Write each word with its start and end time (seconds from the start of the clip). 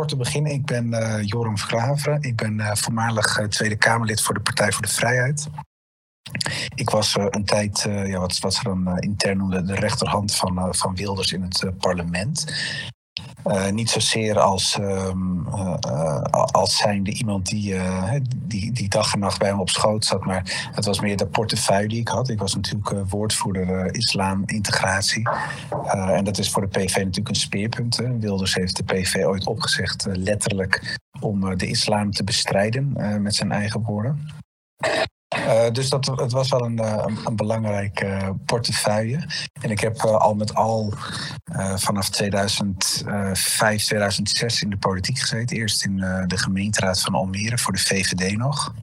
korte 0.00 0.16
begin. 0.16 0.46
Ik 0.46 0.66
ben 0.66 0.86
uh, 0.86 1.22
Joram 1.22 1.58
Verklaveren. 1.58 2.22
Ik 2.22 2.36
ben 2.36 2.76
voormalig 2.76 3.46
Tweede 3.48 3.76
Kamerlid 3.76 4.22
voor 4.22 4.34
de 4.34 4.40
Partij 4.40 4.72
voor 4.72 4.82
de 4.82 4.88
Vrijheid. 4.88 5.46
Ik 6.74 6.90
was 6.90 7.16
een 7.16 7.44
tijd, 7.44 7.80
ja, 7.82 8.18
wat, 8.18 8.38
wat 8.38 8.54
ze 8.54 8.62
dan 8.62 8.98
intern 8.98 9.38
noemden, 9.38 9.66
de 9.66 9.74
rechterhand 9.74 10.34
van, 10.34 10.74
van 10.74 10.94
Wilders 10.94 11.32
in 11.32 11.42
het 11.42 11.78
parlement. 11.78 12.44
Uh, 13.46 13.70
niet 13.70 13.90
zozeer 13.90 14.38
als, 14.38 14.78
um, 14.80 15.46
uh, 15.46 16.22
als 16.32 16.76
zijnde 16.76 17.12
iemand 17.12 17.46
die, 17.46 17.74
die, 18.34 18.72
die 18.72 18.88
dag 18.88 19.12
en 19.12 19.18
nacht 19.18 19.38
bij 19.38 19.48
hem 19.48 19.60
op 19.60 19.68
schoot 19.68 20.04
zat, 20.04 20.24
maar 20.24 20.70
het 20.72 20.84
was 20.84 21.00
meer 21.00 21.16
de 21.16 21.26
portefeuille 21.26 21.88
die 21.88 22.00
ik 22.00 22.08
had. 22.08 22.28
Ik 22.28 22.38
was 22.38 22.54
natuurlijk 22.54 23.10
woordvoerder 23.10 23.94
islam-integratie. 23.94 25.28
en 25.92 26.24
dat 26.24 26.38
is 26.38 26.50
voor 26.50 26.62
de 26.62 26.78
PV 26.78 26.96
natuurlijk 26.96 27.28
een 27.28 27.34
speerpunt. 27.34 27.96
Hè. 27.96 28.18
Wilders 28.18 28.54
heeft 28.54 28.76
de 28.76 28.84
PV 28.84 29.24
ooit 29.24 29.46
opgezegd, 29.46 30.06
letterlijk, 30.10 30.98
om 31.20 31.56
de 31.56 31.66
islam 31.66 32.10
te 32.10 32.24
bestrijden, 32.24 32.92
met 33.22 33.34
zijn 33.34 33.52
eigen 33.52 33.82
woorden. 33.82 34.28
Uh, 35.38 35.70
dus 35.70 35.88
dat, 35.88 36.06
het 36.06 36.32
was 36.32 36.48
wel 36.48 36.64
een, 36.64 36.80
uh, 36.80 37.04
een 37.24 37.36
belangrijke 37.36 38.06
uh, 38.06 38.28
portefeuille. 38.44 39.28
En 39.60 39.70
ik 39.70 39.80
heb 39.80 40.00
al 40.00 40.34
met 40.34 40.54
al 40.54 40.94
vanaf 41.74 42.08
2005, 42.08 43.84
2006 43.84 44.62
in 44.62 44.70
de 44.70 44.76
politiek 44.76 45.18
gezeten. 45.18 45.56
Eerst 45.56 45.84
in 45.84 45.96
de 46.26 46.38
gemeenteraad 46.38 47.00
van 47.00 47.14
Almere 47.14 47.58
voor 47.58 47.72
de 47.72 47.78
VVD 47.78 48.36
nog. 48.36 48.74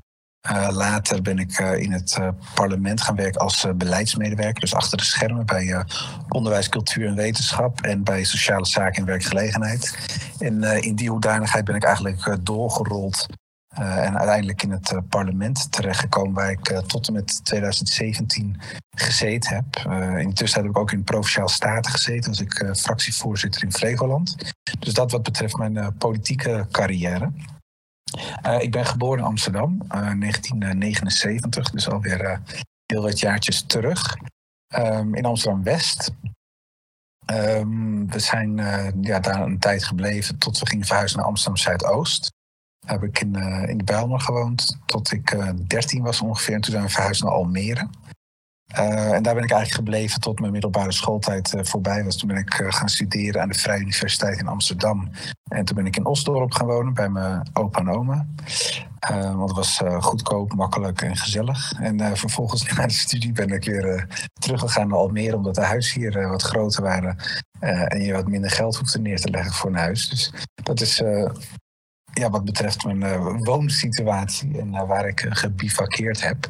later 0.69 1.21
ben 1.21 1.39
ik 1.39 1.59
in 1.59 1.91
het 1.91 2.19
parlement 2.53 3.01
gaan 3.01 3.15
werken 3.15 3.41
als 3.41 3.67
beleidsmedewerker. 3.75 4.59
Dus 4.59 4.75
achter 4.75 4.97
de 4.97 5.03
schermen 5.03 5.45
bij 5.45 5.85
onderwijs, 6.27 6.69
cultuur 6.69 7.07
en 7.07 7.15
wetenschap. 7.15 7.81
En 7.81 8.03
bij 8.03 8.23
sociale 8.23 8.65
zaken 8.65 8.99
en 8.99 9.05
werkgelegenheid. 9.05 9.97
En 10.39 10.63
in 10.63 10.95
die 10.95 11.09
hoedanigheid 11.09 11.65
ben 11.65 11.75
ik 11.75 11.83
eigenlijk 11.83 12.37
doorgerold 12.45 13.27
en 13.77 14.17
uiteindelijk 14.17 14.63
in 14.63 14.71
het 14.71 14.91
uh, 14.91 14.99
parlement 15.09 15.71
terechtgekomen, 15.71 16.33
waar 16.33 16.51
ik 16.51 16.69
uh, 16.69 16.77
tot 16.77 17.07
en 17.07 17.13
met 17.13 17.45
2017 17.45 18.59
gezeten 18.89 19.55
heb. 19.55 19.91
intussen 20.19 20.61
heb 20.61 20.69
ik 20.69 20.77
ook 20.77 20.91
in 20.91 21.03
Provinciaal 21.03 21.47
Staten 21.47 21.91
gezeten, 21.91 22.29
als 22.29 22.41
ik 22.41 22.71
fractievoorzitter 22.77 23.63
in 23.63 23.71
Flevoland. 23.71 24.53
Dus 24.79 24.93
dat 24.93 25.11
wat 25.11 25.23
betreft 25.23 25.57
mijn 25.57 25.97
politieke 25.97 26.67
carrière. 26.71 27.31
ik 28.59 28.71
ben 28.71 28.85
geboren 28.85 29.19
in 29.19 29.25
Amsterdam, 29.25 29.77
1979, 29.87 31.69
dus 31.69 31.89
alweer 31.89 32.41
heel 32.85 33.01
wat 33.01 33.19
jaartjes 33.19 33.61
terug. 33.61 34.17
Um, 34.75 35.15
in 35.15 35.25
Amsterdam-West. 35.25 36.11
Um, 37.31 38.09
we 38.09 38.19
zijn 38.19 38.55
ja, 39.01 39.19
daar 39.19 39.41
een 39.41 39.59
tijd 39.59 39.83
gebleven 39.83 40.37
tot 40.37 40.59
we 40.59 40.67
gingen 40.67 40.85
verhuizen 40.85 41.17
naar 41.17 41.27
Amsterdam-Zuidoost 41.27 42.35
heb 42.87 43.03
ik 43.03 43.19
in, 43.19 43.37
uh, 43.37 43.69
in 43.69 43.77
de 43.77 43.83
Bijlmer 43.83 44.19
gewoond 44.19 44.77
tot 44.85 45.11
ik 45.11 45.33
uh, 45.33 45.47
eh, 45.47 45.55
13 45.67 46.03
was 46.03 46.21
ongeveer. 46.21 46.55
En 46.55 46.61
toen 46.61 46.71
zijn 46.71 46.85
we 46.85 46.89
verhuisd 46.89 47.23
naar 47.23 47.31
Almere. 47.31 47.87
Uh, 48.79 49.11
en 49.11 49.23
daar 49.23 49.35
ben 49.35 49.43
ik 49.43 49.51
eigenlijk 49.51 49.71
gebleven 49.71 50.21
tot 50.21 50.39
mijn 50.39 50.51
middelbare 50.51 50.91
schooltijd 50.91 51.53
voorbij 51.61 52.03
was. 52.03 52.17
Toen 52.17 52.27
ben 52.27 52.37
ik 52.37 52.53
gaan 52.53 52.89
studeren 52.89 53.41
aan 53.41 53.49
de 53.49 53.59
Vrije 53.59 53.81
Universiteit 53.81 54.39
in 54.39 54.47
Amsterdam. 54.47 55.09
En 55.43 55.65
toen 55.65 55.75
ben 55.75 55.85
ik 55.85 55.95
in 55.95 56.05
Osdorp 56.05 56.51
gaan 56.51 56.67
wonen 56.67 56.93
bij 56.93 57.09
mijn 57.09 57.49
opa 57.53 57.79
en 57.79 57.89
oma. 57.89 58.27
want 59.09 59.49
het 59.49 59.57
was 59.57 59.81
goedkoop, 59.99 60.53
makkelijk 60.53 61.01
en 61.01 61.15
gezellig. 61.15 61.73
En 61.79 62.17
vervolgens 62.17 62.63
na 62.75 62.87
de 62.87 62.93
studie 62.93 63.31
ben 63.31 63.49
ik 63.49 63.65
weer 63.65 64.07
teruggegaan 64.33 64.87
naar 64.87 64.97
Almere... 64.97 65.35
omdat 65.35 65.55
de 65.55 65.61
huizen 65.61 66.01
hier 66.01 66.29
wat 66.29 66.41
groter 66.41 66.83
waren... 66.83 67.17
en 67.59 68.01
je 68.01 68.13
wat 68.13 68.27
minder 68.27 68.51
geld 68.51 68.75
hoefde 68.75 68.99
neer 68.99 69.19
te 69.19 69.29
leggen 69.29 69.53
voor 69.53 69.69
een 69.69 69.75
huis. 69.75 70.09
Dus 70.09 70.33
dat 70.63 70.81
is 70.81 71.01
ja, 72.17 72.29
wat 72.29 72.45
betreft 72.45 72.85
mijn 72.85 73.01
uh, 73.01 73.35
woonsituatie 73.39 74.59
en 74.59 74.73
uh, 74.73 74.87
waar 74.87 75.07
ik 75.07 75.23
uh, 75.23 75.31
gebivakkeerd 75.35 76.21
heb. 76.21 76.49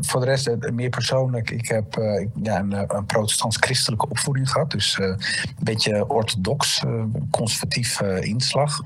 voor 0.00 0.20
de 0.20 0.26
rest, 0.26 0.70
meer 0.72 0.88
persoonlijk, 0.88 1.50
ik 1.50 1.68
heb 1.68 1.94
ja, 2.42 2.58
een, 2.58 2.96
een 2.96 3.06
protestants-christelijke 3.06 4.08
opvoeding 4.08 4.50
gehad. 4.50 4.70
Dus 4.70 4.98
een 4.98 5.18
beetje 5.62 6.08
orthodox, 6.08 6.82
conservatief 7.30 8.00
inslag. 8.20 8.80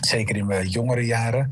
Zeker 0.00 0.36
in 0.36 0.46
mijn 0.46 0.66
jongere 0.66 1.06
jaren. 1.06 1.50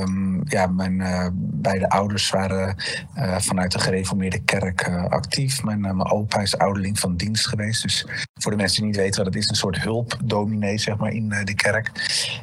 Um, 0.00 0.42
ja, 0.44 0.66
mijn 0.66 1.00
uh, 1.00 1.26
beide 1.34 1.88
ouders 1.88 2.30
waren 2.30 2.76
uh, 3.16 3.38
vanuit 3.38 3.72
de 3.72 3.78
gereformeerde 3.78 4.38
kerk 4.38 4.86
uh, 4.88 5.04
actief. 5.04 5.62
Mijn, 5.62 5.80
mijn 5.80 6.10
opa 6.10 6.40
is 6.40 6.58
ouderling 6.58 6.98
van 6.98 7.16
dienst 7.16 7.46
geweest. 7.48 7.82
Dus 7.82 8.06
voor 8.34 8.50
de 8.50 8.56
mensen 8.56 8.76
die 8.76 8.86
niet 8.86 9.00
weten 9.00 9.24
het 9.24 9.34
is, 9.34 9.48
een 9.48 9.54
soort 9.54 9.82
hulpdominee 9.82 10.78
zeg 10.78 10.96
maar, 10.96 11.12
in 11.12 11.28
de 11.28 11.54
kerk. 11.54 11.90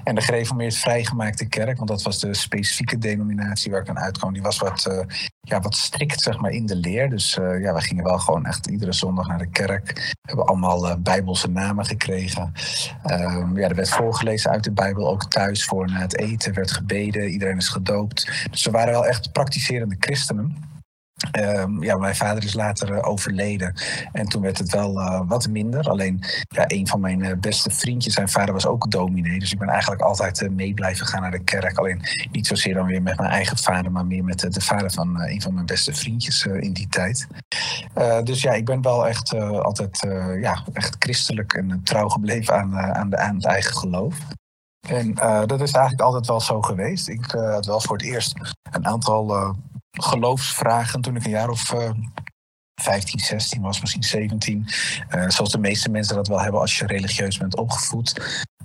En 0.04 0.16
de 0.16 0.22
gereformeerd 0.22 0.76
vrijgemaakte 0.76 1.48
kerk, 1.48 1.78
want 1.78 1.90
dat 1.90 2.02
was 2.02 2.20
de 2.20 2.34
specifieke 2.34 2.98
denominatie 2.98 3.72
waar 3.72 3.82
ik 3.82 3.90
aan 3.90 4.00
uitkwam, 4.00 4.34
die 4.34 4.42
was 4.42 4.58
wat, 4.58 5.06
ja, 5.46 5.60
wat 5.60 5.76
strikt 5.76 6.22
zeg 6.22 6.40
maar, 6.40 6.52
in 6.52 6.66
de 6.66 6.76
leer. 6.76 7.10
Dus 7.10 7.34
ja, 7.34 7.74
we 7.74 7.82
gingen 7.82 8.04
wel 8.04 8.20
gewoon 8.20 8.46
echt 8.46 8.68
iedere 8.68 8.94
zondag 8.94 9.28
naar 9.28 9.38
de 9.38 9.50
kerk. 9.50 10.16
Hebben 10.22 10.46
allemaal 10.46 11.00
bijbelse 11.00 11.50
namen 11.50 11.86
gekregen. 11.86 12.54
Um, 13.06 13.58
ja, 13.58 13.68
er 13.68 13.76
werd 13.76 13.90
voorgelezen 13.90 14.52
uit 14.52 14.64
de 14.64 14.72
Bijbel 14.72 15.08
ook 15.08 15.26
thuis 15.26 15.66
voor 15.66 15.88
na 15.88 16.00
het 16.00 16.18
eten 16.18 16.54
werd 16.54 16.72
gebeden. 16.72 17.30
Iedereen 17.30 17.58
is 17.58 17.70
gedoopt. 17.70 18.48
Dus 18.52 18.66
we 18.66 18.72
waren 18.72 18.94
wel 18.94 19.06
echt 19.06 19.32
praktiserende 19.32 19.96
christenen. 20.00 20.74
Um, 21.40 21.84
ja, 21.84 21.98
mijn 21.98 22.16
vader 22.16 22.44
is 22.44 22.54
later 22.54 22.92
uh, 22.92 23.08
overleden 23.08 23.74
en 24.12 24.26
toen 24.26 24.42
werd 24.42 24.58
het 24.58 24.72
wel 24.72 25.00
uh, 25.00 25.22
wat 25.28 25.48
minder. 25.48 25.90
Alleen 25.90 26.24
ja, 26.48 26.64
een 26.68 26.88
van 26.88 27.00
mijn 27.00 27.20
uh, 27.20 27.32
beste 27.40 27.72
vriendjes, 27.72 28.14
zijn 28.14 28.30
vader 28.30 28.54
was 28.54 28.66
ook 28.66 28.92
dominee. 28.92 29.40
Dus 29.40 29.52
ik 29.52 29.60
ben 29.60 29.70
eigenlijk 29.70 30.02
altijd 30.02 30.50
mee 30.52 30.74
blijven 30.74 31.06
gaan 31.06 31.22
naar 31.22 31.32
de 31.32 31.44
kerk. 31.44 31.78
Alleen 31.78 32.02
niet 32.32 32.48
zozeer 32.48 32.74
dan 32.74 32.86
weer 32.86 33.02
met 33.02 33.18
mijn 33.18 33.30
eigen 33.30 33.58
vader, 33.58 33.92
maar 33.92 34.06
meer 34.06 34.24
met 34.24 34.40
de 34.40 34.62
vader 34.62 34.92
van 34.92 35.22
een 35.22 35.42
van 35.42 35.54
mijn 35.54 35.66
beste 35.66 35.94
vriendjes 35.94 36.46
in 36.46 36.74
die 36.74 36.88
tijd. 36.88 37.28
dus 38.24 38.42
ja, 38.42 38.52
ik 38.52 38.66
ben 38.66 38.82
wel 38.82 39.08
echt 39.08 39.34
altijd 39.40 40.00
ja, 40.42 40.64
echt 40.74 40.96
christelijk 41.00 41.54
en 41.54 41.82
trouw 41.84 42.10
gebleven 42.10 42.56
aan, 42.56 42.78
aan, 42.78 43.10
de, 43.10 43.18
aan 43.18 43.36
het 43.36 43.46
eigen 43.46 43.76
geloof. 43.76 44.18
En 44.88 45.14
dat 45.46 45.62
is 45.62 45.72
eigenlijk 45.72 46.02
altijd 46.02 46.28
wel 46.28 46.42
zo 46.42 46.62
geweest. 46.62 47.08
Ik 47.08 47.32
had 47.32 47.66
wel 47.66 47.82
voor 47.82 47.98
het 47.98 48.06
eerst 48.06 48.56
een 48.72 48.86
aantal 48.86 49.56
geloofsvragen 50.04 51.02
toen 51.02 51.16
ik 51.16 51.24
een 51.24 51.30
jaar 51.30 51.50
of 51.50 51.74
15, 52.82 53.20
16 53.20 53.62
was, 53.62 53.82
misschien 53.82 54.04
17. 54.04 54.66
zoals 55.28 55.52
de 55.52 55.58
meeste 55.58 55.90
mensen 55.90 56.16
dat 56.16 56.28
wel 56.28 56.42
hebben 56.42 56.62
als 56.62 56.78
je 56.78 56.86
religieus 56.86 57.38
bent 57.38 57.56
opgevoed. 57.58 58.14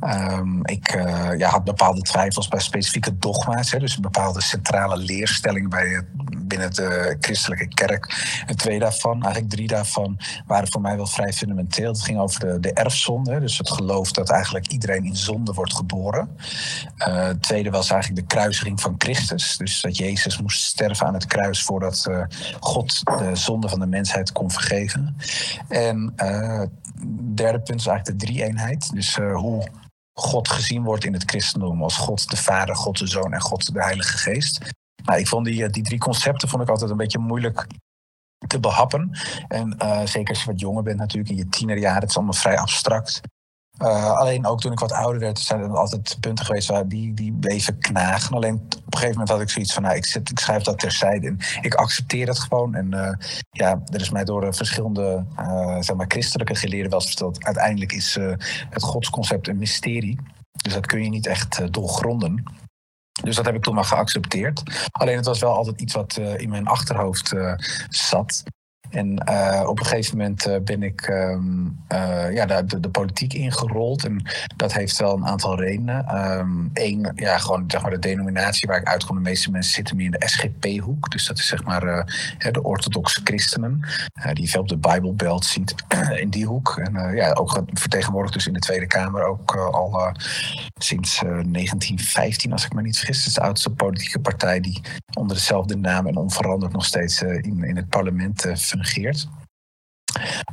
Um, 0.05 0.61
ik 0.66 0.93
ja, 1.37 1.49
had 1.49 1.65
bepaalde 1.65 2.00
twijfels 2.00 2.49
bij 2.49 2.61
specifieke 2.61 3.19
dogma's, 3.19 3.71
hè, 3.71 3.78
dus 3.78 3.97
bepaalde 3.97 4.43
centrale 4.43 4.97
leerstellingen 4.97 5.71
bij, 5.71 6.03
binnen 6.37 6.75
de 6.75 7.16
christelijke 7.21 7.69
kerk. 7.69 8.28
En 8.47 8.56
twee 8.56 8.78
daarvan, 8.78 9.22
eigenlijk 9.22 9.53
drie 9.53 9.66
daarvan, 9.66 10.19
waren 10.47 10.71
voor 10.71 10.81
mij 10.81 10.97
wel 10.97 11.06
vrij 11.06 11.33
fundamenteel. 11.33 11.93
Het 11.93 12.03
ging 12.03 12.19
over 12.19 12.41
de, 12.41 12.60
de 12.60 12.72
erfzonde, 12.72 13.41
dus 13.41 13.59
het 13.59 13.71
geloof 13.71 14.12
dat 14.12 14.31
eigenlijk 14.31 14.66
iedereen 14.66 15.05
in 15.05 15.16
zonde 15.16 15.53
wordt 15.53 15.77
geboren. 15.77 16.37
Uh, 17.09 17.25
het 17.27 17.43
tweede 17.43 17.71
was 17.71 17.91
eigenlijk 17.91 18.21
de 18.21 18.34
kruisiging 18.34 18.81
van 18.81 18.94
Christus, 18.99 19.56
dus 19.56 19.81
dat 19.81 19.97
Jezus 19.97 20.41
moest 20.41 20.62
sterven 20.62 21.06
aan 21.06 21.15
het 21.15 21.27
kruis 21.27 21.62
voordat 21.62 22.10
God 22.60 23.00
de 23.05 23.31
zonde 23.37 23.69
van 23.69 23.78
de 23.78 23.87
mensheid 23.87 24.33
kon 24.33 24.50
vergeven. 24.50 25.16
En 25.69 26.12
het 26.16 26.71
derde 27.37 27.60
punt 27.60 27.81
is 27.81 27.87
eigenlijk 27.87 28.19
de 28.19 28.27
drie-eenheid, 28.27 28.91
dus 28.94 29.16
hoe 29.16 29.66
God 30.20 30.48
gezien 30.48 30.82
wordt 30.82 31.04
in 31.04 31.12
het 31.12 31.31
christendom 31.31 31.82
als 31.82 31.97
God 31.97 32.31
de 32.31 32.36
Vader, 32.36 32.76
God 32.76 32.98
de 32.98 33.06
Zoon 33.06 33.32
en 33.32 33.41
God 33.41 33.72
de 33.75 33.82
Heilige 33.82 34.19
Geest. 34.19 34.60
Nou, 35.04 35.19
ik 35.19 35.28
vond 35.28 35.47
die, 35.47 35.64
eh, 35.64 35.70
die 35.70 35.82
drie 35.82 35.98
concepten 35.98 36.48
vond 36.48 36.62
ik 36.62 36.69
altijd 36.69 36.91
een 36.91 36.97
beetje 36.97 37.19
moeilijk 37.19 37.66
te 38.47 38.60
behappen. 38.60 39.10
En 39.48 39.76
uh, 39.82 40.06
zeker 40.06 40.28
als 40.28 40.44
je 40.44 40.50
wat 40.50 40.60
jonger 40.60 40.82
bent 40.82 40.98
natuurlijk, 40.98 41.30
in 41.30 41.36
je 41.36 41.48
tienerjaren, 41.48 42.00
het 42.00 42.10
is 42.10 42.16
allemaal 42.16 42.34
vrij 42.34 42.59
abstract. 42.59 43.20
Uh, 43.82 44.12
alleen 44.12 44.46
ook 44.46 44.60
toen 44.60 44.72
ik 44.72 44.78
wat 44.78 44.92
ouder 44.92 45.20
werd, 45.20 45.38
zijn 45.38 45.60
er 45.60 45.76
altijd 45.76 46.16
punten 46.20 46.44
geweest 46.44 46.68
waar 46.68 46.88
die, 46.88 47.15
die 47.15 47.32
bleven 47.32 47.78
knagen. 47.78 48.36
Alleen 48.36 48.54
op 48.54 48.62
een 48.72 48.98
gegeven 48.98 49.10
moment 49.10 49.28
had 49.28 49.41
ik 49.41 49.50
zoiets 49.50 49.74
van, 49.74 49.82
nou, 49.82 49.97
ik, 49.97 50.04
zit, 50.04 50.30
ik 50.30 50.38
schrijf 50.38 50.62
dat 50.62 50.78
terzijde 50.78 51.27
en 51.27 51.38
ik 51.60 51.74
accepteer 51.74 52.28
het 52.28 52.38
gewoon. 52.38 52.74
En 52.74 52.94
uh, 52.94 53.12
ja, 53.50 53.82
er 53.86 54.00
is 54.00 54.10
mij 54.10 54.24
door 54.24 54.44
uh, 54.44 54.53
verschillende 54.53 55.24
zeg 55.80 55.97
maar 55.97 56.06
christelijke 56.09 56.54
geleerden 56.54 56.91
wel 56.91 57.00
verteld. 57.00 57.44
Uiteindelijk 57.44 57.92
is 57.92 58.18
het 58.71 58.82
godsconcept 58.82 59.48
een 59.48 59.59
mysterie. 59.59 60.18
Dus 60.62 60.72
dat 60.72 60.86
kun 60.86 61.03
je 61.03 61.09
niet 61.09 61.26
echt 61.26 61.72
doorgronden. 61.72 62.42
Dus 63.22 63.36
dat 63.36 63.44
heb 63.44 63.54
ik 63.54 63.62
toen 63.62 63.74
maar 63.74 63.84
geaccepteerd. 63.84 64.62
Alleen 64.91 65.16
het 65.16 65.26
was 65.26 65.41
wel 65.41 65.54
altijd 65.54 65.80
iets 65.80 65.94
wat 65.94 66.16
in 66.16 66.48
mijn 66.48 66.66
achterhoofd 66.66 67.34
zat. 67.88 68.42
En 68.91 69.22
uh, 69.28 69.65
op 69.66 69.78
een 69.78 69.87
gegeven 69.87 70.16
moment 70.16 70.47
uh, 70.47 70.57
ben 70.65 70.83
ik 70.83 71.09
um, 71.09 71.83
uh, 71.92 72.34
ja, 72.34 72.47
de, 72.47 72.81
de, 72.81 72.91
politiek 72.91 73.33
ingerold. 73.33 74.04
En 74.04 74.22
dat 74.57 74.72
heeft 74.72 74.98
wel 74.98 75.16
een 75.16 75.27
aantal 75.27 75.60
redenen. 75.60 76.04
Eén, 76.75 77.13
ja, 77.15 77.39
gewoon 77.39 77.65
zeg 77.66 77.83
maar, 77.83 77.91
de 77.91 77.98
denominatie 77.98 78.69
waar 78.69 78.81
ik 78.81 78.89
uitkom. 78.89 79.16
De 79.16 79.22
meeste 79.22 79.51
mensen 79.51 79.72
zitten 79.72 79.97
meer 79.97 80.04
in 80.04 80.16
de 80.19 80.28
SGP-hoek. 80.28 81.10
Dus 81.10 81.27
dat 81.27 81.39
is 81.39 81.47
zeg 81.47 81.65
maar 81.65 81.81
de 82.39 82.63
orthodoxe 82.63 83.21
christenen. 83.25 83.81
die 84.33 84.51
veel 84.51 84.60
op 84.60 84.69
de 84.69 84.77
Bijbelbelt 84.77 85.45
ziet 85.45 85.75
in 86.22 86.31
die 86.31 86.47
hoek. 86.47 86.78
En 86.78 87.15
ja, 87.15 87.33
ook 87.33 87.63
vertegenwoordigd 87.72 88.34
dus 88.34 88.47
in 88.47 88.53
de 88.53 88.59
Tweede 88.59 88.86
Kamer 88.86 89.25
ook 89.25 89.57
al 89.57 90.13
sinds 90.78 91.19
1915, 91.19 92.53
als 92.53 92.65
ik 92.65 92.75
me 92.75 92.83
niet 92.83 92.97
vergis. 92.97 93.19
Het 93.19 93.27
is 93.27 93.34
de 93.34 93.41
oudste 93.41 93.71
politieke 93.71 94.19
partij 94.19 94.60
die 94.60 94.81
onder 95.19 95.36
dezelfde 95.36 95.77
naam 95.77 96.07
en 96.07 96.16
onveranderd 96.16 96.72
nog 96.72 96.84
steeds 96.84 97.22
in, 97.22 97.65
in 97.65 97.77
het 97.77 97.89
parlement 97.89 98.47
fungeert. 98.84 99.28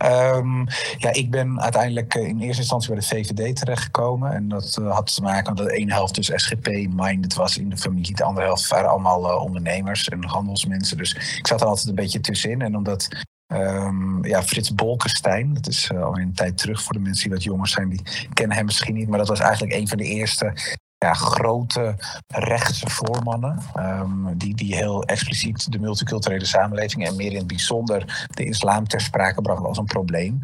Um, 0.04 0.68
ja, 0.98 1.14
ik 1.14 1.32
ben 1.32 1.62
uiteindelijk 1.62 2.16
eh, 2.16 2.28
in 2.28 2.40
eerste 2.40 2.62
instantie 2.62 2.90
bij 2.90 3.00
de 3.00 3.06
VVD 3.06 3.56
terechtgekomen. 3.56 4.32
En 4.32 4.48
dat 4.48 4.78
uh, 4.82 4.94
had 4.94 5.16
te 5.16 5.22
maken 5.22 5.56
dat 5.56 5.68
de 5.68 5.74
ene 5.74 5.94
helft 5.94 6.16
dus 6.16 6.32
SGP-minded 6.36 7.34
was 7.34 7.58
in 7.58 7.70
de 7.70 7.78
familie. 7.78 8.16
De 8.16 8.24
andere 8.24 8.46
helft 8.46 8.68
waren 8.68 8.90
allemaal 8.90 9.32
uh, 9.32 9.42
ondernemers 9.42 10.10
en 10.10 10.24
handelsmensen. 10.24 10.98
Dus 10.98 11.14
ik 11.38 11.48
zat 11.48 11.62
er 11.62 11.68
altijd 11.68 11.88
een 11.88 11.96
beetje 11.96 12.20
tussenin. 12.20 12.62
En 12.62 12.76
omdat 12.76 13.08
um, 13.54 14.26
ja, 14.26 14.44
Frits 14.44 14.76
Bolkestein, 14.76 15.54
dat 15.54 15.68
is 15.68 15.92
al 15.92 16.18
een 16.18 16.34
tijd 16.34 16.58
terug 16.58 16.82
voor 16.82 16.94
de 16.94 17.00
mensen 17.00 17.24
die 17.24 17.34
wat 17.34 17.44
jonger 17.44 17.68
zijn, 17.68 17.90
die 17.90 18.02
kennen 18.34 18.58
hem 18.58 18.66
misschien 18.66 18.96
niet. 18.96 19.08
Maar 19.08 19.20
dat 19.20 19.28
was 19.28 19.40
eigenlijk 19.40 19.74
een 19.74 19.88
van 19.88 19.98
de 19.98 20.04
eerste 20.04 20.54
ja, 20.98 21.14
grote 21.14 21.96
rechtse 22.28 22.90
voormannen. 22.90 23.62
Um, 23.76 24.38
die, 24.38 24.56
die 24.56 24.76
heel 24.76 25.04
expliciet 25.04 25.72
de 25.72 25.80
multiculturele 25.80 26.46
samenleving 26.46 27.08
en 27.08 27.16
meer 27.16 27.32
in 27.32 27.38
het 27.38 27.48
bijzonder 27.48 28.28
de 28.34 28.46
islam 28.46 28.88
ter 28.88 29.02
sprake 29.02 29.42
brachten 29.42 29.66
als 29.66 29.78
een 29.78 29.86
probleem. 29.86 30.40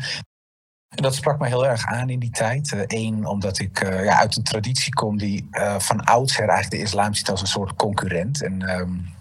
En 0.95 1.03
dat 1.03 1.15
sprak 1.15 1.39
me 1.39 1.47
heel 1.47 1.67
erg 1.67 1.85
aan 1.85 2.09
in 2.09 2.19
die 2.19 2.29
tijd. 2.29 2.85
Eén, 2.87 3.17
uh, 3.17 3.29
omdat 3.29 3.59
ik 3.59 3.83
uh, 3.83 4.03
ja, 4.03 4.17
uit 4.17 4.37
een 4.37 4.43
traditie 4.43 4.93
kom 4.93 5.17
die 5.17 5.47
uh, 5.51 5.79
van 5.79 6.03
oudsher 6.03 6.47
eigenlijk 6.47 6.71
de 6.81 6.89
islam 6.89 7.13
ziet 7.13 7.29
als 7.29 7.41
een 7.41 7.47
soort 7.47 7.75
concurrent. 7.75 8.43
En 8.43 8.69
um, 8.79 9.13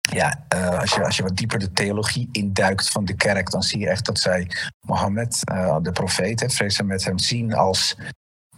ja, 0.00 0.44
als, 0.80 0.94
je, 0.94 1.04
als 1.04 1.16
je 1.16 1.22
wat 1.22 1.36
dieper 1.36 1.58
de 1.58 1.72
theologie 1.72 2.28
induikt 2.32 2.88
van 2.88 3.04
de 3.04 3.14
kerk, 3.14 3.50
dan 3.50 3.62
zie 3.62 3.78
je 3.78 3.88
echt 3.88 4.06
dat 4.06 4.18
zij 4.18 4.50
Mohammed, 4.86 5.40
de 5.82 5.90
profeet, 5.92 6.54
vrees 6.54 6.82
met 6.82 7.04
hem 7.04 7.18
zien 7.18 7.54
als 7.54 7.96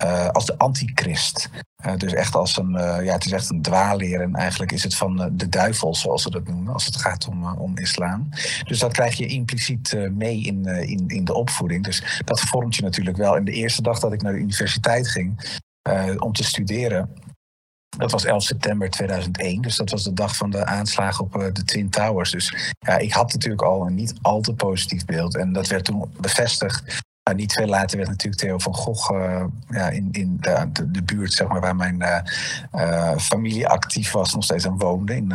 uh, 0.04 0.28
als 0.28 0.46
de 0.46 0.58
antichrist. 0.58 1.48
Uh, 1.86 1.96
dus 1.96 2.12
echt 2.12 2.34
als 2.34 2.56
een, 2.56 2.70
uh, 2.70 3.04
ja, 3.04 3.12
het 3.12 3.24
is 3.24 3.32
echt 3.32 3.50
een 3.50 3.62
dwaalleer 3.62 4.20
en 4.20 4.34
eigenlijk 4.34 4.72
is 4.72 4.82
het 4.82 4.94
van 4.94 5.30
de 5.32 5.48
duivel, 5.48 5.94
zoals 5.94 6.22
ze 6.22 6.30
dat 6.30 6.46
noemen, 6.48 6.72
als 6.72 6.84
het 6.84 6.96
gaat 6.96 7.28
om, 7.28 7.44
om 7.44 7.78
islam. 7.78 8.28
Dus 8.64 8.78
dat 8.78 8.92
krijg 8.92 9.16
je 9.16 9.26
impliciet 9.26 10.08
mee 10.10 10.40
in, 10.40 10.66
in, 10.66 11.08
in 11.08 11.24
de 11.24 11.34
opvoeding. 11.34 11.84
Dus 11.84 12.22
dat 12.24 12.40
vormt 12.40 12.76
je 12.76 12.82
natuurlijk 12.82 13.16
wel. 13.16 13.36
En 13.36 13.44
de 13.44 13.52
eerste 13.52 13.82
dag 13.82 13.98
dat 13.98 14.12
ik 14.12 14.22
naar 14.22 14.32
de 14.32 14.38
universiteit 14.38 15.08
ging 15.08 15.58
om 16.18 16.32
te 16.32 16.44
studeren, 16.44 17.10
dat 17.96 18.10
was 18.10 18.24
11 18.24 18.42
september 18.42 18.90
2001, 18.90 19.62
dus 19.62 19.76
dat 19.76 19.90
was 19.90 20.04
de 20.04 20.12
dag 20.12 20.36
van 20.36 20.50
de 20.50 20.64
aanslagen 20.64 21.24
op 21.24 21.50
de 21.52 21.64
Twin 21.64 21.90
Towers. 21.90 22.30
Dus 22.30 22.74
ja, 22.78 22.98
ik 22.98 23.12
had 23.12 23.32
natuurlijk 23.32 23.62
al 23.62 23.86
een 23.86 23.94
niet 23.94 24.14
al 24.22 24.40
te 24.40 24.54
positief 24.54 25.04
beeld. 25.04 25.36
En 25.36 25.52
dat 25.52 25.66
werd 25.66 25.84
toen 25.84 26.12
bevestigd 26.20 27.02
nou, 27.28 27.40
niet 27.40 27.52
veel 27.52 27.66
later 27.66 27.96
werd 27.96 28.08
natuurlijk 28.08 28.42
Theo 28.42 28.58
van 28.58 28.74
Gogh 28.74 29.12
uh, 29.12 29.44
ja, 29.68 29.88
in, 29.88 30.08
in 30.12 30.36
de, 30.40 30.70
de, 30.90 31.02
buurt 31.02 31.32
zeg 31.32 31.48
maar, 31.48 31.60
waar 31.60 31.76
mijn 31.76 32.02
uh, 32.02 32.18
uh, 32.74 33.16
familie 33.18 33.68
actief 33.68 34.12
was, 34.12 34.34
nog 34.34 34.44
steeds 34.44 34.66
aan 34.66 34.78
woonde, 34.78 35.16
in, 35.16 35.32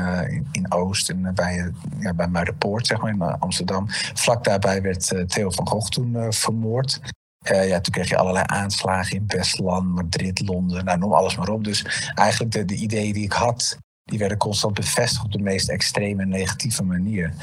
in, 0.51 0.71
Oost 0.71 1.09
en 1.09 1.31
bij, 1.35 1.71
ja, 1.99 2.13
bij 2.13 2.27
Muiderpoort, 2.27 2.87
zeg 2.87 3.01
maar, 3.01 3.11
in 3.11 3.21
Amsterdam. 3.21 3.85
Vlak 4.13 4.43
daarbij 4.43 4.81
werd 4.81 5.23
Theo 5.27 5.49
van 5.49 5.67
Gogh 5.67 5.89
toen 5.89 6.33
vermoord. 6.33 6.99
ja, 7.41 7.79
toen 7.81 7.93
kreeg 7.93 8.09
je 8.09 8.17
allerlei 8.17 8.45
aanslagen 8.47 9.15
in 9.15 9.23
Westland, 9.27 9.87
Madrid, 9.87 10.47
Londen, 10.47 10.85
nou, 10.85 10.97
noem 10.97 11.13
alles 11.13 11.37
maar 11.37 11.49
op. 11.49 11.63
Dus 11.63 12.11
eigenlijk 12.15 12.67
de 12.67 12.75
ideeën 12.75 13.13
die 13.13 13.23
ik 13.23 13.33
had, 13.33 13.77
die 14.03 14.19
werden 14.19 14.37
constant 14.37 14.73
bevestigd 14.73 15.25
op 15.25 15.31
de 15.31 15.41
meest 15.41 15.69
extreme 15.69 16.21
en 16.21 16.29
negatieve 16.29 16.83
manier. 16.83 17.33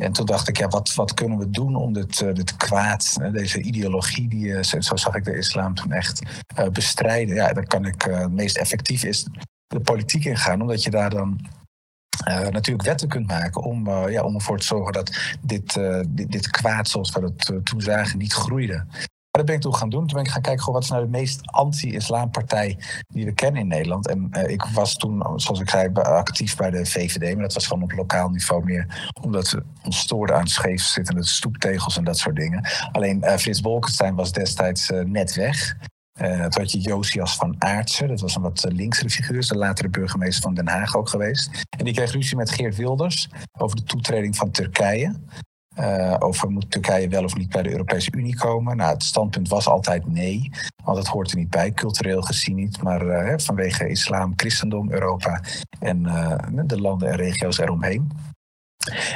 En 0.00 0.12
toen 0.12 0.26
dacht 0.26 0.48
ik, 0.48 0.58
ja, 0.58 0.68
wat, 0.68 0.94
wat 0.94 1.14
kunnen 1.14 1.38
we 1.38 1.50
doen 1.50 1.76
om 1.76 1.92
dit, 1.92 2.20
eh, 2.20 2.34
dit 2.34 2.56
kwaad, 2.56 3.16
eh, 3.20 3.32
deze 3.32 3.60
ideologie, 3.60 4.28
die, 4.28 4.54
eh, 4.54 4.80
zo 4.80 4.96
zag 4.96 5.14
ik 5.14 5.24
de 5.24 5.36
islam 5.36 5.74
toen 5.74 5.92
echt 5.92 6.22
bestrijden. 6.72 7.34
Ja, 7.34 7.52
dan 7.52 7.66
kan 7.66 7.84
ik 7.84 8.02
het 8.02 8.32
meest 8.32 8.56
effectief 8.56 9.04
is 9.04 9.26
de 9.66 9.80
politiek 9.80 10.24
ingaan, 10.24 10.60
omdat 10.60 10.82
je 10.82 10.90
daar 10.90 11.10
dan 11.10 11.46
natuurlijk 12.50 12.86
wetten 12.86 13.08
kunt 13.08 13.26
maken 13.26 13.62
om, 13.62 14.08
ja, 14.10 14.22
om 14.22 14.34
ervoor 14.34 14.58
te 14.58 14.66
zorgen 14.66 14.92
dat 14.92 15.36
dit, 15.40 15.74
dit, 16.08 16.32
dit, 16.32 16.50
kwaad, 16.50 16.88
zoals 16.88 17.12
we 17.12 17.20
dat 17.20 17.64
toen 17.64 17.80
zagen, 17.80 18.18
niet 18.18 18.32
groeide 18.32 18.84
dat 19.36 19.46
ben 19.46 19.54
ik 19.54 19.60
toen 19.60 19.74
gaan 19.74 19.90
doen. 19.90 20.06
Toen 20.06 20.16
ben 20.16 20.24
ik 20.24 20.30
gaan 20.30 20.42
kijken, 20.42 20.72
wat 20.72 20.82
is 20.82 20.90
nou 20.90 21.04
de 21.04 21.10
meest 21.10 21.40
anti-islampartij 21.44 22.78
die 23.08 23.24
we 23.24 23.32
kennen 23.32 23.60
in 23.60 23.68
Nederland. 23.68 24.08
En 24.08 24.30
uh, 24.32 24.48
ik 24.48 24.62
was 24.62 24.96
toen, 24.96 25.22
zoals 25.36 25.60
ik 25.60 25.70
zei, 25.70 25.92
actief 25.92 26.56
bij 26.56 26.70
de 26.70 26.86
VVD. 26.86 27.34
Maar 27.34 27.42
dat 27.42 27.54
was 27.54 27.66
gewoon 27.66 27.82
op 27.82 27.92
lokaal 27.92 28.28
niveau 28.28 28.64
meer. 28.64 29.10
Omdat 29.22 29.50
we 29.50 29.62
ons 29.84 29.98
stoorden 29.98 30.36
aan 30.36 30.46
scheef 30.46 30.82
zittende 30.82 31.24
stoeptegels 31.24 31.96
en 31.96 32.04
dat 32.04 32.18
soort 32.18 32.36
dingen. 32.36 32.68
Alleen 32.92 33.22
uh, 33.24 33.36
Frits 33.36 33.60
Wolkenstein 33.60 34.14
was 34.14 34.32
destijds 34.32 34.90
uh, 34.90 35.04
net 35.04 35.34
weg. 35.34 35.76
Uh, 36.20 36.28
toen 36.30 36.62
had 36.62 36.72
je 36.72 36.78
Josias 36.78 37.36
van 37.36 37.56
Aartsen, 37.58 38.08
dat 38.08 38.20
was 38.20 38.36
een 38.36 38.42
wat 38.42 38.64
linksere 38.68 39.10
figuur, 39.10 39.38
is 39.38 39.48
de 39.48 39.56
latere 39.56 39.88
burgemeester 39.88 40.42
van 40.42 40.54
Den 40.54 40.68
Haag 40.68 40.96
ook 40.96 41.08
geweest. 41.08 41.50
En 41.78 41.84
die 41.84 41.94
kreeg 41.94 42.12
ruzie 42.12 42.36
met 42.36 42.50
Geert 42.50 42.76
Wilders 42.76 43.28
over 43.58 43.76
de 43.76 43.82
toetreding 43.82 44.36
van 44.36 44.50
Turkije. 44.50 45.14
Uh, 45.80 46.16
over 46.18 46.50
moet 46.50 46.70
Turkije 46.70 47.08
wel 47.08 47.24
of 47.24 47.36
niet 47.36 47.48
bij 47.48 47.62
de 47.62 47.70
Europese 47.70 48.10
Unie 48.12 48.36
komen. 48.36 48.76
Nou, 48.76 48.92
het 48.92 49.02
standpunt 49.02 49.48
was 49.48 49.66
altijd 49.66 50.06
nee, 50.06 50.50
want 50.84 50.98
het 50.98 51.06
hoort 51.06 51.30
er 51.30 51.36
niet 51.36 51.50
bij, 51.50 51.72
cultureel 51.72 52.22
gezien 52.22 52.54
niet, 52.54 52.82
maar 52.82 53.06
uh, 53.06 53.32
vanwege 53.36 53.88
islam, 53.88 54.32
christendom, 54.36 54.90
Europa 54.90 55.40
en 55.78 56.00
uh, 56.06 56.36
de 56.64 56.80
landen 56.80 57.08
en 57.08 57.16
regio's 57.16 57.58
eromheen. 57.58 58.10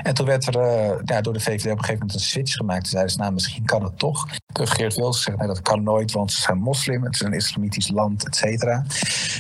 En 0.03 0.15
toen 0.15 0.26
werd 0.26 0.47
er 0.47 0.61
ja, 1.05 1.20
door 1.20 1.32
de 1.32 1.41
VVD 1.41 1.65
op 1.65 1.70
een 1.70 1.79
gegeven 1.79 1.99
moment 1.99 2.15
een 2.15 2.20
switch 2.20 2.53
gemaakt. 2.53 2.81
Toen 2.81 2.91
zeiden 2.91 3.12
ze, 3.12 3.19
nou, 3.19 3.32
misschien 3.32 3.65
kan 3.65 3.82
het 3.82 3.99
toch. 3.99 4.26
Toen 4.53 4.69
Geert 4.69 4.94
Wilders 4.94 5.17
gezegd, 5.17 5.38
nee, 5.38 5.47
dat 5.47 5.62
kan 5.62 5.82
nooit, 5.82 6.12
want 6.12 6.32
ze 6.32 6.41
zijn 6.41 6.59
moslim. 6.59 7.05
Het 7.05 7.15
is 7.15 7.20
een 7.20 7.32
islamitisch 7.32 7.88
land, 7.88 8.26
et 8.26 8.37
cetera. 8.37 8.85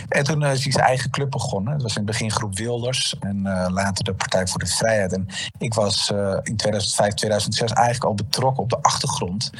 En 0.08 0.24
toen 0.24 0.42
uh, 0.42 0.52
is 0.52 0.62
hij 0.62 0.72
zijn 0.72 0.84
eigen 0.84 1.10
club 1.10 1.30
begonnen. 1.30 1.72
Het 1.72 1.82
was 1.82 1.96
in 1.96 2.02
het 2.02 2.10
begin 2.10 2.30
groep 2.30 2.56
Wilders 2.56 3.16
en 3.20 3.36
uh, 3.36 3.66
later 3.70 4.04
de 4.04 4.14
Partij 4.14 4.46
voor 4.46 4.60
de 4.60 4.66
Vrijheid. 4.66 5.12
En 5.12 5.26
ik 5.58 5.74
was 5.74 6.10
in 6.42 6.56
2005, 6.56 7.14
2006 7.14 7.72
eigenlijk 7.72 8.04
al 8.04 8.14
betrokken 8.14 8.62
op 8.62 8.70
de 8.70 8.82
achtergrond. 8.82 9.50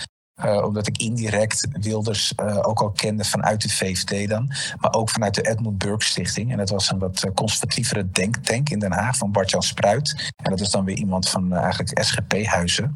Uh, 0.44 0.64
omdat 0.64 0.86
ik 0.86 0.98
indirect 0.98 1.68
Wilders 1.72 2.32
uh, 2.42 2.58
ook 2.62 2.80
al 2.80 2.90
kende 2.90 3.24
vanuit 3.24 3.62
de 3.62 3.68
VVD 3.68 4.28
dan. 4.28 4.52
Maar 4.76 4.94
ook 4.94 5.10
vanuit 5.10 5.34
de 5.34 5.48
Edmund 5.48 5.78
Burke 5.78 6.04
Stichting. 6.04 6.50
En 6.50 6.56
dat 6.56 6.70
was 6.70 6.90
een 6.90 6.98
wat 6.98 7.30
conservatievere 7.34 8.10
denktank 8.10 8.68
in 8.68 8.78
Den 8.78 8.92
Haag 8.92 9.16
van 9.16 9.32
Bart-Jan 9.32 9.62
Spruit. 9.62 10.32
En 10.42 10.50
dat 10.50 10.60
is 10.60 10.70
dan 10.70 10.84
weer 10.84 10.96
iemand 10.96 11.28
van 11.28 11.52
eigenlijk 11.52 12.04
SGP-huizen. 12.04 12.94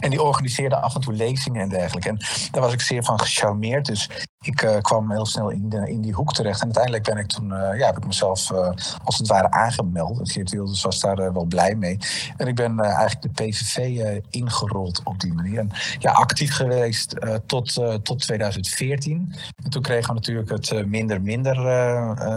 En 0.00 0.10
die 0.10 0.22
organiseerde 0.22 0.76
af 0.76 0.94
en 0.94 1.00
toe 1.00 1.14
lezingen 1.14 1.62
en 1.62 1.68
dergelijke. 1.68 2.08
En 2.08 2.18
daar 2.50 2.62
was 2.62 2.72
ik 2.72 2.80
zeer 2.80 3.04
van 3.04 3.20
gecharmeerd. 3.20 3.86
Dus 3.86 4.10
ik 4.44 4.62
uh, 4.62 4.78
kwam 4.78 5.10
heel 5.10 5.26
snel 5.26 5.50
in, 5.50 5.68
de, 5.68 5.90
in 5.90 6.00
die 6.00 6.12
hoek 6.12 6.32
terecht. 6.32 6.58
En 6.58 6.64
uiteindelijk 6.64 7.04
ben 7.04 7.16
ik 7.16 7.26
toen, 7.26 7.50
uh, 7.50 7.78
ja, 7.78 7.86
heb 7.86 7.96
ik 7.96 8.06
mezelf 8.06 8.50
uh, 8.50 8.70
als 9.04 9.18
het 9.18 9.26
ware 9.26 9.50
aangemeld. 9.50 10.32
Geert 10.32 10.50
Wilders 10.50 10.82
was 10.82 11.00
daar 11.00 11.32
wel 11.32 11.44
blij 11.44 11.74
mee. 11.74 11.98
En 12.36 12.46
ik 12.46 12.54
ben 12.54 12.80
eigenlijk 12.80 13.22
de 13.22 13.44
PVV 13.44 14.20
ingerold 14.30 15.00
op 15.04 15.20
die 15.20 15.32
manier. 15.32 15.58
En 15.58 15.70
ja, 15.98 16.12
actief 16.12 16.54
geweest 16.54 17.14
tot, 17.46 17.74
tot 18.02 18.20
2014. 18.20 19.34
En 19.64 19.70
toen 19.70 19.82
kregen 19.82 20.08
we 20.08 20.14
natuurlijk 20.14 20.50
het 20.50 20.86
minder 20.86 21.22
minder 21.22 21.56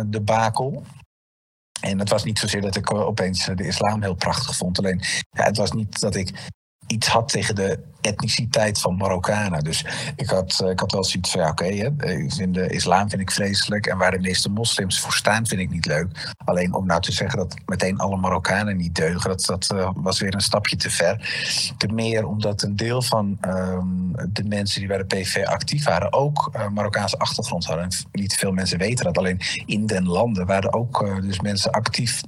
debakel. 0.10 0.84
En 1.82 2.00
het 2.00 2.10
was 2.10 2.24
niet 2.24 2.40
zozeer 2.40 2.62
dat 2.62 2.76
ik 2.76 2.94
opeens 2.94 3.46
de 3.46 3.68
islam 3.68 4.02
heel 4.02 4.16
prachtig 4.16 4.56
vond. 4.56 4.80
Alleen, 4.80 5.02
ja, 5.30 5.44
het 5.44 5.58
was 5.58 5.72
niet 5.72 6.00
dat 6.00 6.16
ik 6.16 6.52
iets 6.88 7.08
had 7.08 7.30
tegen 7.30 7.56
de 7.56 7.80
etniciteit 8.02 8.80
van 8.80 8.96
Marokkanen. 8.96 9.64
Dus 9.64 9.86
ik 10.16 10.30
had, 10.30 10.60
eh, 10.64 10.70
ik 10.70 10.80
had 10.80 10.92
wel 10.92 11.04
zoiets 11.04 11.32
van, 11.32 11.42
ja, 11.42 11.50
oké, 11.50 11.64
okay, 11.64 12.52
de 12.52 12.70
islam 12.70 13.10
vind 13.10 13.22
ik 13.22 13.32
vreselijk... 13.32 13.86
en 13.86 13.98
waar 13.98 14.12
de 14.12 14.20
meeste 14.20 14.50
moslims 14.50 15.00
voor 15.00 15.14
staan 15.14 15.48
vind 15.48 15.62
ik 15.62 15.70
niet 15.70 15.86
leuk. 15.86 16.34
Alleen 16.46 16.74
om 16.74 16.86
nou 16.86 17.02
te 17.02 17.12
zeggen 17.12 17.40
dat 17.40 17.56
meteen 17.66 17.98
alle 17.98 18.18
Marokkanen 18.18 18.78
niet 18.78 18.96
deugen... 18.96 19.30
dat, 19.30 19.46
dat 19.46 19.72
uh, 19.74 19.90
was 19.96 20.20
weer 20.20 20.34
een 20.34 20.42
stapje 20.42 20.76
te 20.76 20.90
ver. 20.90 21.34
Ten 21.78 21.94
meer 21.94 22.26
omdat 22.26 22.62
een 22.62 22.76
deel 22.76 23.02
van 23.02 23.38
um, 23.48 24.12
de 24.30 24.44
mensen 24.44 24.80
die 24.80 24.88
bij 24.88 24.98
de 24.98 25.06
PV 25.06 25.44
actief 25.46 25.86
waren... 25.86 26.14
ook 26.14 26.52
Marokkaanse 26.74 27.18
achtergrond 27.18 27.66
hadden. 27.66 27.84
En 27.84 27.92
niet 28.12 28.36
veel 28.36 28.52
mensen 28.52 28.78
weten 28.78 29.06
dat. 29.06 29.18
Alleen 29.18 29.42
in 29.66 29.86
den 29.86 30.08
landen 30.08 30.46
waren 30.46 30.74
ook 30.74 31.22
dus 31.22 31.40
mensen 31.40 31.72
actief 31.72 32.22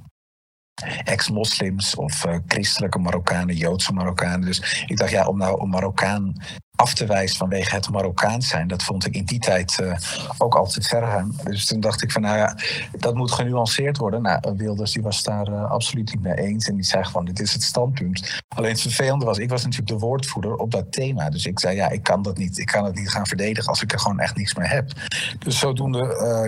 ex-moslims 1.04 1.94
of 1.94 2.26
uh, 2.26 2.36
christelijke 2.46 2.98
Marokkanen, 2.98 3.56
Joodse 3.56 3.92
Marokkanen. 3.92 4.46
Dus 4.46 4.84
ik 4.86 4.96
dacht, 4.96 5.10
ja, 5.10 5.26
om 5.26 5.38
nou 5.38 5.62
een 5.62 5.68
Marokkaan 5.68 6.42
af 6.76 6.94
te 6.94 7.06
wijzen 7.06 7.36
vanwege 7.36 7.74
het 7.74 7.90
Marokkaans 7.90 8.48
zijn, 8.48 8.68
dat 8.68 8.82
vond 8.82 9.06
ik 9.06 9.14
in 9.14 9.24
die 9.24 9.38
tijd 9.38 9.78
uh, 9.80 9.96
ook 10.38 10.54
altijd 10.54 10.86
ver 10.86 11.02
gaan. 11.02 11.36
Dus 11.44 11.66
toen 11.66 11.80
dacht 11.80 12.02
ik 12.02 12.12
van, 12.12 12.22
nou 12.22 12.36
ja, 12.36 12.56
dat 12.98 13.14
moet 13.14 13.32
genuanceerd 13.32 13.96
worden. 13.96 14.22
Nou, 14.22 14.40
Wilders 14.56 14.92
die 14.92 15.02
was 15.02 15.22
daar 15.22 15.48
uh, 15.48 15.70
absoluut 15.70 16.12
niet 16.14 16.22
mee 16.22 16.34
eens 16.34 16.68
en 16.68 16.74
die 16.74 16.84
zei 16.84 17.04
gewoon, 17.04 17.24
dit 17.24 17.40
is 17.40 17.52
het 17.52 17.62
standpunt. 17.62 18.42
Alleen 18.48 18.70
het 18.70 18.80
vervelende 18.80 19.24
was, 19.24 19.38
ik 19.38 19.48
was 19.48 19.62
natuurlijk 19.62 19.90
de 19.90 20.06
woordvoerder 20.06 20.54
op 20.54 20.70
dat 20.70 20.92
thema. 20.92 21.30
Dus 21.30 21.46
ik 21.46 21.60
zei, 21.60 21.76
ja, 21.76 21.88
ik 21.88 22.02
kan 22.02 22.22
dat 22.22 22.38
niet, 22.38 22.58
ik 22.58 22.66
kan 22.66 22.84
het 22.84 22.94
niet 22.94 23.10
gaan 23.10 23.26
verdedigen 23.26 23.68
als 23.68 23.82
ik 23.82 23.92
er 23.92 23.98
gewoon 23.98 24.20
echt 24.20 24.36
niks 24.36 24.54
meer 24.54 24.70
heb. 24.70 24.90
Dus 25.38 25.58
zodoende 25.58 25.98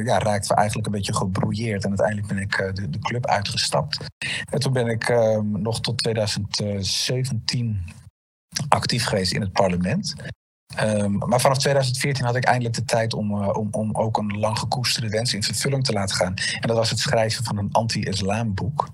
ja, 0.04 0.18
raakten 0.18 0.50
we 0.50 0.54
eigenlijk 0.54 0.86
een 0.86 0.92
beetje 0.92 1.14
gebrouilleerd 1.14 1.82
en 1.82 1.88
uiteindelijk 1.88 2.28
ben 2.28 2.38
ik 2.38 2.74
de, 2.74 2.90
de, 2.90 2.98
club 2.98 3.26
uitgestapt. 3.26 3.98
En 4.50 4.60
toen 4.60 4.72
ben 4.72 4.86
ik 4.86 5.08
ehm, 5.08 5.62
nog 5.62 5.80
tot 5.80 5.98
2017 5.98 7.96
actief 8.68 9.04
geweest 9.04 9.32
in 9.32 9.40
het 9.40 9.52
parlement. 9.52 10.14
Ehm, 10.76 11.16
maar 11.16 11.40
vanaf 11.40 11.58
2014 11.58 12.24
had 12.24 12.36
ik 12.36 12.44
eindelijk 12.44 12.74
de 12.74 12.84
tijd 12.84 13.14
om, 13.14 13.44
om, 13.44 13.68
om 13.70 13.94
ook 13.94 14.18
een 14.18 14.38
lang 14.38 14.58
gekoesterde 14.58 15.08
wens 15.08 15.34
in 15.34 15.42
vervulling 15.42 15.84
te 15.84 15.92
laten 15.92 16.16
gaan. 16.16 16.34
En 16.34 16.68
dat 16.68 16.76
was 16.76 16.90
het 16.90 16.98
schrijven 16.98 17.44
van 17.44 17.58
een 17.58 17.72
anti-islam 17.72 18.54
boek. 18.54 18.88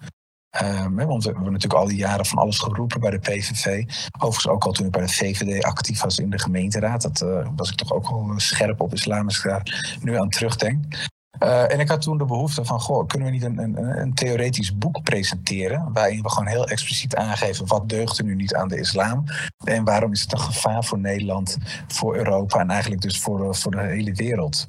Um, 0.63 0.95
want 0.97 1.25
we 1.25 1.31
hebben 1.31 1.53
natuurlijk 1.53 1.81
al 1.81 1.89
die 1.89 1.97
jaren 1.97 2.27
van 2.27 2.39
alles 2.39 2.59
geroepen 2.59 3.01
bij 3.01 3.11
de 3.11 3.19
PVV. 3.19 3.85
Overigens 4.19 4.49
ook 4.49 4.65
al 4.65 4.73
toen 4.73 4.87
ik 4.87 4.93
bij 4.93 5.03
de 5.03 5.13
VVD 5.13 5.65
actief 5.65 6.03
was 6.03 6.19
in 6.19 6.31
de 6.31 6.39
gemeenteraad. 6.39 7.03
Dat 7.03 7.21
uh, 7.21 7.49
was 7.57 7.71
ik 7.71 7.77
toch 7.77 7.93
ook 7.93 8.07
al 8.07 8.33
scherp 8.37 8.81
op 8.81 8.93
islam 8.93 9.25
als 9.25 9.39
ik 9.39 9.45
daar 9.45 9.97
nu 10.01 10.19
aan 10.19 10.29
terugdenk. 10.29 11.09
Uh, 11.45 11.73
en 11.73 11.81
ik 11.81 11.89
had 11.89 12.03
toen 12.03 12.19
de 12.19 12.25
behoefte 12.25 12.65
van, 12.65 12.81
goh, 12.81 13.07
kunnen 13.07 13.29
we 13.29 13.35
niet 13.35 13.45
een, 13.45 13.59
een, 13.59 14.01
een, 14.01 14.15
theoretisch 14.15 14.79
boek 14.79 15.03
presenteren... 15.03 15.93
waarin 15.93 16.23
we 16.23 16.31
gewoon 16.31 16.49
heel 16.49 16.69
expliciet 16.69 17.17
aangeven 17.17 17.67
wat 17.67 17.89
deugt 17.89 18.19
er 18.19 18.25
nu 18.25 18.35
niet 18.35 18.55
aan 18.55 18.69
de 18.69 18.79
islam... 18.79 19.25
en 19.65 19.85
waarom 19.85 20.13
is 20.13 20.21
het 20.21 20.33
een 20.33 20.39
gevaar 20.39 20.85
voor 20.85 20.99
Nederland, 20.99 21.57
voor 21.89 22.17
Europa 22.17 22.61
en 22.61 22.71
eigenlijk 22.71 23.03
dus 23.03 23.21
voor, 23.21 23.55
voor 23.55 23.71
de 23.71 23.81
hele 23.81 24.13
wereld. 24.13 24.69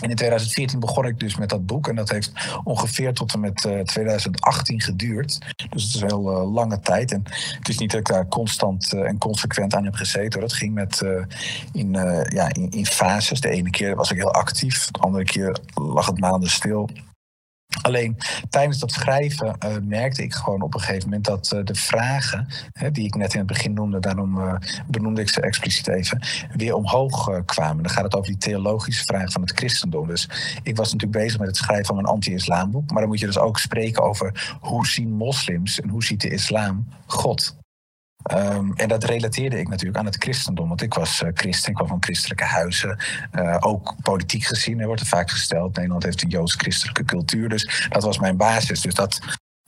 En 0.00 0.10
in 0.10 0.16
2014 0.16 0.80
begon 0.80 1.06
ik 1.06 1.20
dus 1.20 1.36
met 1.36 1.48
dat 1.48 1.66
boek. 1.66 1.88
En 1.88 1.94
dat 1.94 2.10
heeft 2.10 2.32
ongeveer 2.64 3.12
tot 3.12 3.32
en 3.32 3.40
met 3.40 3.56
2018 3.84 4.78
eh, 4.78 4.84
geduurd. 4.84 5.38
Dus 5.70 5.84
het 5.84 5.94
is 5.94 6.00
een 6.00 6.06
heel 6.06 6.30
uh, 6.30 6.52
lange 6.52 6.80
tijd. 6.80 7.12
En 7.12 7.22
het 7.58 7.68
is 7.68 7.78
niet 7.78 7.90
dat 7.90 8.00
ik 8.00 8.06
daar 8.06 8.28
constant 8.28 8.92
uh, 8.92 9.08
en 9.08 9.18
consequent 9.18 9.74
aan 9.74 9.84
heb 9.84 9.94
gezeten. 9.94 10.40
Dat 10.40 10.52
ging 10.52 10.74
met, 10.74 11.02
in, 11.72 11.92
ja, 12.28 12.48
in, 12.52 12.70
in 12.70 12.86
fases. 12.86 13.40
De 13.40 13.50
ene 13.50 13.70
keer 13.70 13.96
was 13.96 14.10
ik 14.10 14.16
heel 14.16 14.32
actief. 14.32 14.90
De 14.90 15.00
andere 15.00 15.24
keer 15.24 15.58
lag 15.74 16.06
het 16.06 16.20
maanden 16.20 16.50
stil. 16.50 16.88
Alleen 17.82 18.16
tijdens 18.50 18.78
dat 18.78 18.92
schrijven 18.92 19.56
uh, 19.64 19.76
merkte 19.82 20.22
ik 20.22 20.34
gewoon 20.34 20.62
op 20.62 20.74
een 20.74 20.80
gegeven 20.80 21.08
moment 21.08 21.24
dat 21.24 21.52
uh, 21.54 21.64
de 21.64 21.74
vragen, 21.74 22.48
hè, 22.72 22.90
die 22.90 23.04
ik 23.04 23.14
net 23.14 23.32
in 23.32 23.38
het 23.38 23.48
begin 23.48 23.72
noemde, 23.72 24.00
daarom 24.00 24.38
uh, 24.38 24.54
benoemde 24.86 25.20
ik 25.20 25.28
ze 25.28 25.40
expliciet 25.40 25.88
even, 25.88 26.22
weer 26.56 26.74
omhoog 26.74 27.44
kwamen. 27.44 27.82
Dan 27.82 27.92
gaat 27.92 28.04
het 28.04 28.14
over 28.14 28.28
die 28.28 28.38
theologische 28.38 29.04
vragen 29.04 29.32
van 29.32 29.42
het 29.42 29.52
christendom. 29.52 30.06
Dus 30.06 30.28
ik 30.62 30.76
was 30.76 30.92
natuurlijk 30.92 31.22
bezig 31.22 31.38
met 31.38 31.48
het 31.48 31.56
schrijven 31.56 31.86
van 31.86 31.98
een 31.98 32.04
anti-islamboek, 32.04 32.90
maar 32.90 33.00
dan 33.00 33.08
moet 33.08 33.20
je 33.20 33.26
dus 33.26 33.38
ook 33.38 33.58
spreken 33.58 34.02
over 34.02 34.56
hoe 34.60 34.86
zien 34.86 35.12
moslims 35.12 35.80
en 35.80 35.88
hoe 35.88 36.04
ziet 36.04 36.20
de 36.20 36.30
islam 36.30 36.86
God. 37.06 37.60
Um, 38.30 38.72
en 38.74 38.88
dat 38.88 39.04
relateerde 39.04 39.58
ik 39.58 39.68
natuurlijk 39.68 39.98
aan 39.98 40.04
het 40.04 40.22
christendom. 40.22 40.68
Want 40.68 40.82
ik 40.82 40.94
was 40.94 41.22
uh, 41.22 41.30
christen, 41.34 41.70
ik 41.70 41.74
kwam 41.74 41.88
van 41.88 42.02
christelijke 42.02 42.44
huizen. 42.44 42.98
Uh, 43.32 43.56
ook 43.60 43.94
politiek 44.02 44.44
gezien 44.44 44.80
er 44.80 44.86
wordt 44.86 45.00
er 45.00 45.06
vaak 45.06 45.30
gesteld. 45.30 45.76
Nederland 45.76 46.02
heeft 46.02 46.22
een 46.22 46.28
joods-christelijke 46.28 47.04
cultuur. 47.04 47.48
Dus 47.48 47.86
dat 47.88 48.02
was 48.02 48.18
mijn 48.18 48.36
basis. 48.36 48.80
Dus 48.80 48.94
dat, 48.94 49.20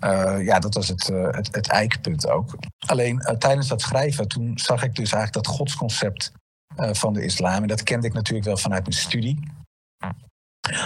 uh, 0.04 0.44
ja, 0.44 0.58
dat 0.58 0.74
was 0.74 0.88
het, 0.88 1.06
het, 1.06 1.54
het 1.54 1.68
eikpunt 1.68 2.28
ook. 2.28 2.56
Alleen 2.86 3.36
tijdens 3.38 3.68
dat 3.68 3.80
schrijven, 3.80 4.28
toen 4.28 4.58
zag 4.58 4.82
ik 4.82 4.94
dus 4.94 5.12
eigenlijk 5.12 5.46
dat 5.46 5.56
godsconcept 5.56 6.32
van 6.76 7.12
de 7.12 7.24
islam. 7.24 7.62
En 7.62 7.68
dat 7.68 7.82
kende 7.82 8.06
ik 8.06 8.12
natuurlijk 8.12 8.46
wel 8.46 8.56
vanuit 8.56 8.82
mijn 8.82 8.98
studie. 8.98 9.52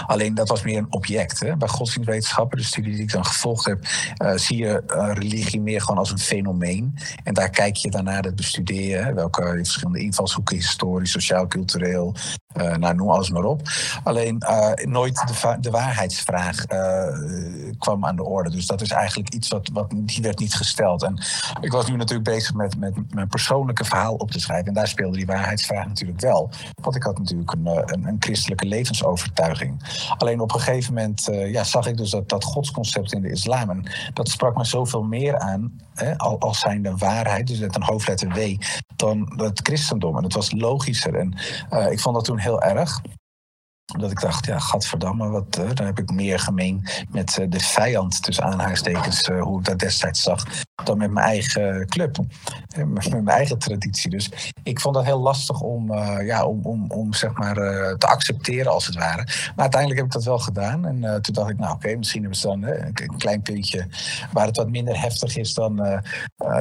Alleen 0.07 0.35
dat 0.35 0.49
was 0.49 0.63
meer 0.63 0.79
een 0.79 0.93
object. 0.93 1.41
Hè? 1.41 1.57
Bij 1.57 1.69
godsdienstwetenschappen, 1.69 2.59
de 2.59 2.65
studie 2.65 2.93
die 2.93 3.03
ik 3.03 3.13
dan 3.13 3.25
gevolgd 3.25 3.65
heb, 3.65 3.85
uh, 4.23 4.33
zie 4.35 4.57
je 4.57 4.83
uh, 4.87 5.11
religie 5.13 5.61
meer 5.61 5.81
gewoon 5.81 5.99
als 5.99 6.11
een 6.11 6.19
fenomeen. 6.19 6.95
En 7.25 7.35
daar 7.35 7.51
kijk 7.51 7.77
je 7.77 7.91
daarna 7.91 8.21
het 8.21 8.37
bestuderen. 8.37 9.15
Welke 9.15 9.43
verschillende 9.43 10.01
invalshoeken, 10.01 10.57
historisch, 10.57 11.11
sociaal, 11.11 11.47
cultureel, 11.47 12.15
uh, 12.57 12.77
nou, 12.77 12.95
noem 12.95 13.11
alles 13.11 13.31
maar 13.31 13.45
op. 13.45 13.63
Alleen 14.03 14.43
nooit 14.85 15.15
de, 15.15 15.57
de 15.61 15.71
waarheidsvraag 15.71 16.65
kwam 17.79 18.05
aan 18.05 18.17
de 18.17 18.25
orde. 18.25 18.51
Dus 18.51 18.67
dat 18.67 18.81
is 18.81 18.91
eigenlijk 18.91 19.35
iets 19.35 19.49
wat, 19.49 19.71
wat 19.73 19.95
die 19.97 20.23
werd 20.23 20.39
niet 20.39 20.55
gesteld. 20.55 21.03
En 21.03 21.23
ik 21.61 21.73
was 21.73 21.87
nu 21.89 21.97
natuurlijk 21.97 22.29
bezig 22.29 22.55
met, 22.55 22.79
met 22.79 23.15
mijn 23.15 23.29
persoonlijke 23.29 23.85
verhaal 23.85 24.15
op 24.15 24.31
te 24.31 24.41
schrijven. 24.41 24.67
En 24.67 24.75
daar 24.75 24.89
speelde 24.89 25.17
die 25.17 25.27
waarheidsvraag 25.27 25.87
natuurlijk 25.87 26.21
wel. 26.21 26.51
Want 26.83 26.97
ik 26.97 27.03
had 27.03 27.19
natuurlijk 27.19 27.53
een, 27.53 28.07
een 28.07 28.17
christelijke 28.19 28.67
levensovertuiging. 28.67 29.68
Alleen 30.17 30.41
op 30.41 30.55
een 30.55 30.61
gegeven 30.61 30.95
moment 30.95 31.29
uh, 31.29 31.53
ja, 31.53 31.65
zag 31.65 31.87
ik 31.87 31.97
dus 31.97 32.11
dat, 32.11 32.29
dat 32.29 32.45
godsconcept 32.45 33.13
in 33.13 33.23
de 33.23 33.31
islam. 33.31 33.71
En 33.71 33.91
dat 34.15 34.29
sprak 34.29 34.57
me 34.57 34.65
zoveel 34.65 35.03
meer 35.03 35.39
aan, 35.39 35.81
hè, 35.95 36.17
als 36.17 36.59
zijn 36.59 36.83
de 36.83 36.97
waarheid, 36.97 37.47
dus 37.47 37.59
met 37.59 37.75
een 37.75 37.83
hoofdletter 37.83 38.29
W, 38.29 38.57
dan 38.97 39.33
het 39.37 39.61
christendom. 39.63 40.17
En 40.17 40.23
het 40.23 40.35
was 40.35 40.53
logischer. 40.53 41.15
En 41.15 41.39
uh, 41.71 41.91
ik 41.91 42.01
vond 42.01 42.15
dat 42.15 42.25
toen 42.25 42.39
heel 42.39 42.63
erg 42.63 43.01
omdat 43.95 44.11
ik 44.11 44.21
dacht, 44.21 44.47
ja, 44.47 44.59
gadverdamme, 44.59 45.29
wat, 45.29 45.59
uh, 45.59 45.71
dan 45.75 45.87
heb 45.87 45.99
ik 45.99 46.11
meer 46.11 46.39
gemeen 46.39 46.87
met 47.11 47.39
uh, 47.41 47.47
de 47.49 47.61
vijand, 47.61 48.23
tussen 48.23 48.45
aanhalingstekens, 48.45 49.29
uh, 49.29 49.43
hoe 49.43 49.59
ik 49.59 49.65
dat 49.65 49.79
destijds 49.79 50.23
zag, 50.23 50.45
dan 50.85 50.99
met 50.99 51.11
mijn 51.11 51.27
eigen 51.27 51.87
club, 51.87 52.19
met 52.87 53.11
mijn 53.11 53.29
eigen 53.29 53.59
traditie. 53.59 54.11
Dus 54.11 54.53
ik 54.63 54.81
vond 54.81 54.95
dat 54.95 55.05
heel 55.05 55.21
lastig 55.21 55.61
om, 55.61 55.93
ja, 56.23 56.45
om, 56.45 56.61
om, 56.63 56.91
om 56.91 57.13
zeg 57.13 57.33
maar, 57.33 57.55
te 57.99 58.07
accepteren, 58.07 58.73
als 58.73 58.87
het 58.87 58.95
ware. 58.95 59.25
Maar 59.25 59.55
uiteindelijk 59.57 60.01
heb 60.01 60.09
ik 60.09 60.15
dat 60.15 60.25
wel 60.25 60.39
gedaan. 60.39 60.87
En 60.87 61.23
toen 61.23 61.35
dacht 61.35 61.51
ik, 61.51 61.59
nou 61.59 61.75
oké, 61.75 61.97
misschien 61.97 62.21
hebben 62.21 62.39
ze 62.39 62.47
dan 62.47 62.63
een 62.63 63.17
klein 63.17 63.43
puntje 63.43 63.87
waar 64.33 64.47
het 64.47 64.57
wat 64.57 64.69
minder 64.69 65.01
heftig 65.01 65.37
is 65.37 65.55
dan, 65.55 66.03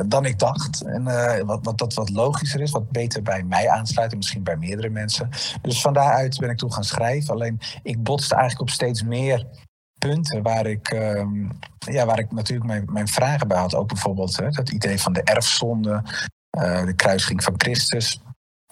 dan 0.06 0.26
ik 0.26 0.40
dacht. 0.40 0.82
En 0.82 1.04
wat, 1.46 1.60
wat 1.62 1.78
dat 1.78 1.94
wat 1.94 2.10
logischer 2.10 2.62
is, 2.62 2.72
wat 2.72 2.92
beter 2.92 3.22
bij 3.22 3.44
mij 3.44 3.70
aansluit 3.70 4.12
en 4.12 4.18
misschien 4.18 4.44
bij 4.44 4.58
meerdere 4.58 4.90
mensen. 4.90 5.30
Dus 5.62 5.82
van 5.82 5.94
daaruit 5.94 6.38
ben 6.40 6.50
ik 6.50 6.58
toen 6.58 6.74
gaan 6.74 6.84
schrijven. 6.84 7.17
Alleen 7.26 7.60
ik 7.84 8.04
botste 8.04 8.36
eigenlijk 8.36 8.70
op 8.70 8.76
steeds 8.76 9.04
meer 9.04 9.46
punten 9.98 10.42
waar 10.42 10.66
ik, 10.66 10.94
uh, 10.94 11.26
ja, 11.80 12.06
waar 12.06 12.20
ik 12.20 12.32
natuurlijk 12.32 12.68
mijn, 12.68 12.86
mijn 12.92 13.08
vragen 13.08 13.48
bij 13.48 13.58
had. 13.58 13.76
Ook 13.76 13.88
bijvoorbeeld 13.88 14.38
hè, 14.38 14.50
dat 14.50 14.70
idee 14.70 15.02
van 15.02 15.14
de 15.14 15.24
erfzonde, 15.24 16.04
uh, 16.58 16.86
de 16.86 16.94
kruising 16.96 17.44
van 17.44 17.54
Christus. 17.58 18.22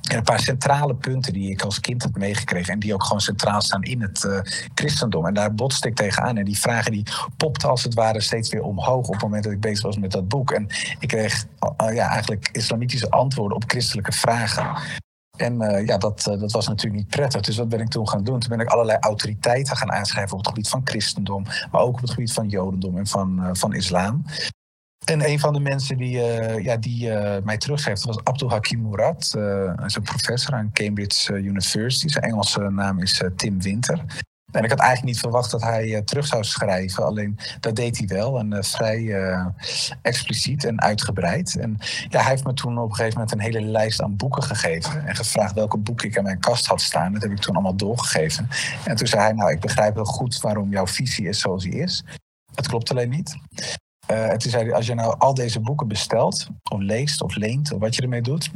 En 0.09 0.17
een 0.17 0.23
paar 0.23 0.39
centrale 0.39 0.95
punten 0.95 1.33
die 1.33 1.51
ik 1.51 1.61
als 1.61 1.79
kind 1.79 2.03
had 2.03 2.15
meegekregen. 2.15 2.73
En 2.73 2.79
die 2.79 2.93
ook 2.93 3.03
gewoon 3.03 3.21
centraal 3.21 3.61
staan 3.61 3.83
in 3.83 4.01
het 4.01 4.23
uh, 4.23 4.39
christendom. 4.73 5.25
En 5.25 5.33
daar 5.33 5.53
botste 5.53 5.87
ik 5.87 5.95
tegenaan. 5.95 6.37
En 6.37 6.45
die 6.45 6.59
vragen 6.59 6.91
die 6.91 7.05
popten 7.37 7.69
als 7.69 7.83
het 7.83 7.93
ware 7.93 8.21
steeds 8.21 8.49
weer 8.49 8.63
omhoog. 8.63 9.07
op 9.07 9.13
het 9.13 9.21
moment 9.21 9.43
dat 9.43 9.53
ik 9.53 9.59
bezig 9.59 9.85
was 9.85 9.97
met 9.97 10.11
dat 10.11 10.27
boek. 10.27 10.51
En 10.51 10.67
ik 10.99 11.07
kreeg 11.07 11.45
uh, 11.81 11.95
ja, 11.95 12.09
eigenlijk 12.09 12.49
islamitische 12.51 13.09
antwoorden 13.09 13.57
op 13.57 13.63
christelijke 13.67 14.11
vragen. 14.11 14.75
En 15.37 15.61
uh, 15.61 15.85
ja, 15.85 15.97
dat, 15.97 16.25
uh, 16.29 16.39
dat 16.39 16.51
was 16.51 16.67
natuurlijk 16.67 17.03
niet 17.03 17.09
prettig. 17.09 17.41
Dus 17.41 17.57
wat 17.57 17.69
ben 17.69 17.79
ik 17.79 17.89
toen 17.89 18.09
gaan 18.09 18.23
doen? 18.23 18.39
Toen 18.39 18.49
ben 18.49 18.59
ik 18.59 18.71
allerlei 18.71 18.97
autoriteiten 19.01 19.77
gaan 19.77 19.91
aanschrijven 19.91 20.31
op 20.31 20.37
het 20.37 20.47
gebied 20.47 20.69
van 20.69 20.81
christendom, 20.83 21.43
maar 21.71 21.81
ook 21.81 21.93
op 21.95 22.01
het 22.01 22.09
gebied 22.09 22.33
van 22.33 22.47
jodendom 22.47 22.97
en 22.97 23.07
van, 23.07 23.39
uh, 23.39 23.49
van 23.51 23.73
islam. 23.73 24.25
En 25.05 25.29
een 25.29 25.39
van 25.39 25.53
de 25.53 25.59
mensen 25.59 25.97
die, 25.97 26.17
ja, 26.61 26.77
die 26.77 27.09
mij 27.43 27.57
terugschreef 27.57 28.03
was 28.03 28.23
Abdul 28.23 28.49
Hakim 28.49 28.81
Murad. 28.81 29.31
hij 29.75 29.85
is 29.85 29.95
een 29.95 30.01
professor 30.01 30.53
aan 30.53 30.71
Cambridge 30.73 31.33
University. 31.33 32.07
Zijn 32.07 32.23
Engelse 32.23 32.59
naam 32.59 32.99
is 32.99 33.23
Tim 33.35 33.61
Winter. 33.61 34.05
En 34.51 34.63
ik 34.63 34.69
had 34.69 34.79
eigenlijk 34.79 35.11
niet 35.11 35.19
verwacht 35.19 35.51
dat 35.51 35.61
hij 35.61 35.87
uh, 35.87 35.97
terug 35.97 36.27
zou 36.27 36.43
schrijven. 36.43 37.05
Alleen 37.05 37.39
dat 37.59 37.75
deed 37.75 37.97
hij 37.97 38.07
wel. 38.07 38.39
En 38.39 38.53
uh, 38.53 38.61
vrij 38.61 38.99
uh, 38.99 39.45
expliciet 40.01 40.65
en 40.65 40.81
uitgebreid. 40.81 41.55
En 41.55 41.77
ja, 42.09 42.19
hij 42.21 42.29
heeft 42.29 42.43
me 42.43 42.53
toen 42.53 42.77
op 42.77 42.89
een 42.89 42.95
gegeven 42.95 43.13
moment 43.19 43.31
een 43.31 43.39
hele 43.39 43.61
lijst 43.61 44.01
aan 44.01 44.15
boeken 44.15 44.43
gegeven. 44.43 45.07
En 45.07 45.15
gevraagd 45.15 45.53
welke 45.53 45.77
boeken 45.77 46.07
ik 46.07 46.15
in 46.15 46.23
mijn 46.23 46.39
kast 46.39 46.65
had 46.65 46.81
staan. 46.81 47.13
Dat 47.13 47.21
heb 47.21 47.31
ik 47.31 47.39
toen 47.39 47.53
allemaal 47.53 47.75
doorgegeven. 47.75 48.49
En 48.85 48.95
toen 48.95 49.07
zei 49.07 49.21
hij, 49.21 49.33
nou, 49.33 49.51
ik 49.51 49.59
begrijp 49.59 49.93
heel 49.93 50.05
goed 50.05 50.39
waarom 50.39 50.71
jouw 50.71 50.87
visie 50.87 51.27
is 51.27 51.39
zoals 51.39 51.63
die 51.63 51.75
is. 51.75 52.03
Het 52.55 52.67
klopt 52.67 52.91
alleen 52.91 53.09
niet. 53.09 53.37
en 54.07 54.37
toen 54.37 54.51
zei 54.51 54.63
hij, 54.63 54.73
als 54.73 54.85
je 54.85 54.93
nou 54.93 55.15
al 55.17 55.33
deze 55.33 55.59
boeken 55.59 55.87
bestelt, 55.87 56.47
of 56.71 56.79
leest, 56.79 57.21
of 57.21 57.35
leent, 57.35 57.73
of 57.73 57.79
wat 57.79 57.95
je 57.95 58.01
ermee 58.01 58.21
doet, 58.21 58.51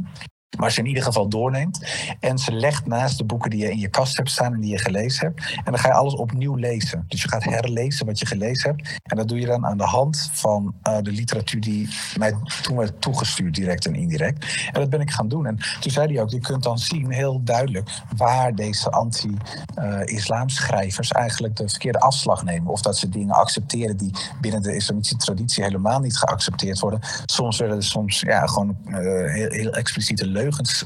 maar 0.58 0.72
ze 0.72 0.80
in 0.80 0.86
ieder 0.86 1.02
geval 1.02 1.28
doorneemt. 1.28 1.80
En 2.20 2.38
ze 2.38 2.52
legt 2.52 2.86
naast 2.86 3.18
de 3.18 3.24
boeken 3.24 3.50
die 3.50 3.60
je 3.60 3.70
in 3.70 3.78
je 3.78 3.88
kast 3.88 4.16
hebt 4.16 4.30
staan 4.30 4.52
en 4.52 4.60
die 4.60 4.70
je 4.70 4.78
gelezen 4.78 5.26
hebt. 5.26 5.56
En 5.56 5.64
dan 5.64 5.78
ga 5.78 5.88
je 5.88 5.94
alles 5.94 6.14
opnieuw 6.14 6.54
lezen. 6.54 7.04
Dus 7.08 7.22
je 7.22 7.28
gaat 7.28 7.44
herlezen 7.44 8.06
wat 8.06 8.18
je 8.18 8.26
gelezen 8.26 8.70
hebt. 8.70 9.00
En 9.02 9.16
dat 9.16 9.28
doe 9.28 9.40
je 9.40 9.46
dan 9.46 9.66
aan 9.66 9.78
de 9.78 9.84
hand 9.84 10.30
van 10.32 10.74
uh, 10.88 10.98
de 11.02 11.12
literatuur 11.12 11.60
die 11.60 11.88
mij 12.18 12.34
toen 12.62 12.76
werd 12.76 13.00
toegestuurd, 13.00 13.54
direct 13.54 13.86
en 13.86 13.94
indirect. 13.94 14.68
En 14.72 14.80
dat 14.80 14.90
ben 14.90 15.00
ik 15.00 15.10
gaan 15.10 15.28
doen. 15.28 15.46
En 15.46 15.58
toen 15.80 15.92
zei 15.92 16.12
hij 16.12 16.22
ook, 16.22 16.30
je 16.30 16.40
kunt 16.40 16.62
dan 16.62 16.78
zien 16.78 17.12
heel 17.12 17.40
duidelijk 17.44 17.90
waar 18.16 18.54
deze 18.54 18.90
anti-islamschrijvers 18.90 21.12
eigenlijk 21.12 21.56
de 21.56 21.68
verkeerde 21.68 22.00
afslag 22.00 22.44
nemen. 22.44 22.72
Of 22.72 22.80
dat 22.80 22.98
ze 22.98 23.08
dingen 23.08 23.34
accepteren 23.34 23.96
die 23.96 24.14
binnen 24.40 24.62
de 24.62 24.74
islamitische 24.74 25.16
traditie 25.16 25.64
helemaal 25.64 26.00
niet 26.00 26.16
geaccepteerd 26.16 26.78
worden. 26.78 27.00
Soms 27.26 27.58
werden 27.58 27.76
er 27.76 27.84
soms 27.84 28.20
ja, 28.20 28.46
gewoon 28.46 28.76
uh, 28.86 28.94
heel, 29.32 29.50
heel 29.50 29.72
expliciete 29.72 30.26
leugens 30.26 30.38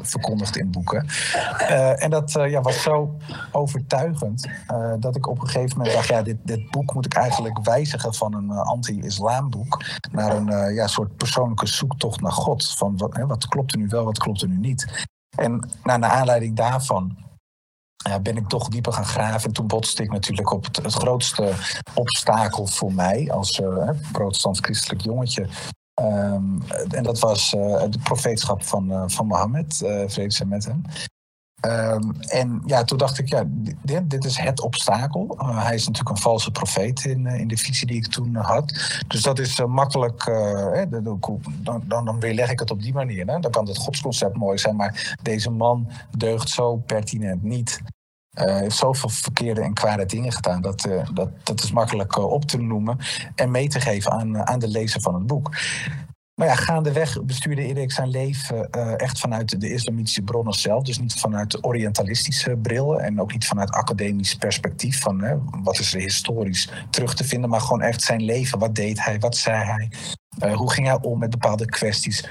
verkondigd 0.02 0.56
in 0.56 0.70
boeken. 0.70 1.06
Uh, 1.60 2.02
en 2.02 2.10
dat 2.10 2.34
uh, 2.36 2.50
ja, 2.50 2.60
was 2.60 2.82
zo 2.82 3.16
overtuigend 3.52 4.46
uh, 4.72 4.92
dat 4.98 5.16
ik 5.16 5.28
op 5.28 5.40
een 5.40 5.48
gegeven 5.48 5.76
moment 5.76 5.94
dacht: 5.94 6.08
ja, 6.08 6.22
dit, 6.22 6.36
dit 6.42 6.70
boek 6.70 6.94
moet 6.94 7.06
ik 7.06 7.14
eigenlijk 7.14 7.64
wijzigen 7.64 8.14
van 8.14 8.34
een 8.34 8.50
anti-islam 8.50 9.50
boek 9.50 9.84
naar 10.12 10.36
een 10.36 10.74
ja, 10.74 10.86
soort 10.86 11.16
persoonlijke 11.16 11.66
zoektocht 11.66 12.20
naar 12.20 12.32
God. 12.32 12.74
Van 12.76 12.96
wat, 12.96 13.14
hè, 13.14 13.26
wat 13.26 13.48
klopt 13.48 13.72
er 13.72 13.78
nu 13.78 13.86
wel, 13.88 14.04
wat 14.04 14.18
klopt 14.18 14.42
er 14.42 14.48
nu 14.48 14.56
niet. 14.56 15.06
En 15.36 15.68
nou, 15.82 15.98
naar 15.98 16.10
aanleiding 16.10 16.56
daarvan 16.56 17.16
ben 18.22 18.36
ik 18.36 18.48
toch 18.48 18.68
dieper 18.68 18.92
gaan 18.92 19.06
graven. 19.06 19.48
En 19.48 19.52
toen 19.52 19.66
botste 19.66 20.02
ik 20.02 20.12
natuurlijk 20.12 20.52
op 20.52 20.64
het, 20.64 20.94
grootste 20.94 21.52
obstakel 21.94 22.66
voor 22.66 22.92
mij 22.92 23.32
als 23.32 23.58
uh, 23.58 23.90
protestant-christelijk 24.12 25.00
jongetje 25.00 25.46
Ehm, 25.94 26.60
en 26.90 27.02
dat 27.02 27.18
was 27.18 27.50
de 27.50 27.98
profeetschap 28.02 28.64
van, 28.64 29.10
van 29.10 29.26
Mohammed, 29.26 29.76
vrede 30.06 30.30
zijn 30.30 30.48
met 30.48 30.64
hem. 30.64 30.82
Ehm, 31.64 32.10
en 32.20 32.62
ja, 32.66 32.84
toen 32.84 32.98
dacht 32.98 33.18
ik, 33.18 33.28
ja, 33.28 33.44
dit, 33.82 34.10
dit 34.10 34.24
is 34.24 34.38
het 34.38 34.60
obstakel. 34.60 35.36
Hij 35.38 35.74
is 35.74 35.86
natuurlijk 35.86 36.16
een 36.16 36.22
valse 36.22 36.50
profeet 36.50 37.04
in, 37.04 37.26
in 37.26 37.48
de 37.48 37.56
visie 37.56 37.86
die 37.86 37.96
ik 37.96 38.06
toen 38.06 38.34
had. 38.34 38.72
Dus 39.06 39.22
dat 39.22 39.38
is 39.38 39.60
makkelijk, 39.66 40.24
dan, 41.62 41.82
dan, 41.84 42.04
dan 42.04 42.20
weerleg 42.20 42.50
ik 42.50 42.58
het 42.58 42.70
op 42.70 42.82
die 42.82 42.92
manier. 42.92 43.26
Hè? 43.26 43.40
Dan 43.40 43.50
kan 43.50 43.68
het 43.68 43.78
godsconcept 43.78 44.36
mooi 44.36 44.58
zijn, 44.58 44.76
maar 44.76 45.16
deze 45.22 45.50
man 45.50 45.90
deugt 46.16 46.48
zo 46.48 46.76
pertinent 46.76 47.42
niet. 47.42 47.80
Hij 48.34 48.58
heeft 48.58 48.76
zoveel 48.76 49.08
verkeerde 49.08 49.60
en 49.60 49.74
kwade 49.74 50.06
dingen 50.06 50.32
gedaan. 50.32 50.62
Dat, 50.62 50.88
dat, 51.12 51.30
dat 51.42 51.62
is 51.62 51.72
makkelijk 51.72 52.16
op 52.16 52.44
te 52.44 52.58
noemen 52.58 52.98
en 53.34 53.50
mee 53.50 53.68
te 53.68 53.80
geven 53.80 54.12
aan, 54.12 54.46
aan 54.46 54.58
de 54.58 54.68
lezer 54.68 55.00
van 55.00 55.14
het 55.14 55.26
boek. 55.26 55.50
Maar 56.34 56.46
ja, 56.46 56.54
gaandeweg 56.54 57.22
bestuurde 57.22 57.62
Erik 57.62 57.92
zijn 57.92 58.08
leven 58.08 58.68
uh, 58.76 59.00
echt 59.00 59.18
vanuit 59.18 59.60
de 59.60 59.72
islamitische 59.72 60.22
bronnen 60.22 60.52
zelf. 60.52 60.82
Dus 60.82 60.98
niet 60.98 61.14
vanuit 61.14 61.50
de 61.50 61.62
orientalistische 61.62 62.56
bril 62.56 63.00
en 63.00 63.20
ook 63.20 63.32
niet 63.32 63.46
vanuit 63.46 63.70
academisch 63.70 64.34
perspectief 64.34 65.00
van 65.00 65.42
wat 65.62 65.78
is 65.78 65.94
er 65.94 66.00
historisch 66.00 66.70
terug 66.90 67.14
te 67.14 67.24
vinden. 67.24 67.50
Maar 67.50 67.60
gewoon 67.60 67.82
echt 67.82 68.02
zijn 68.02 68.22
leven. 68.22 68.58
Wat 68.58 68.74
deed 68.74 69.04
hij? 69.04 69.18
Wat 69.18 69.36
zei 69.36 69.64
hij? 69.64 69.90
Uh, 70.44 70.56
hoe 70.56 70.72
ging 70.72 70.86
hij 70.86 70.98
om 71.00 71.18
met 71.18 71.30
bepaalde 71.30 71.66
kwesties? 71.66 72.28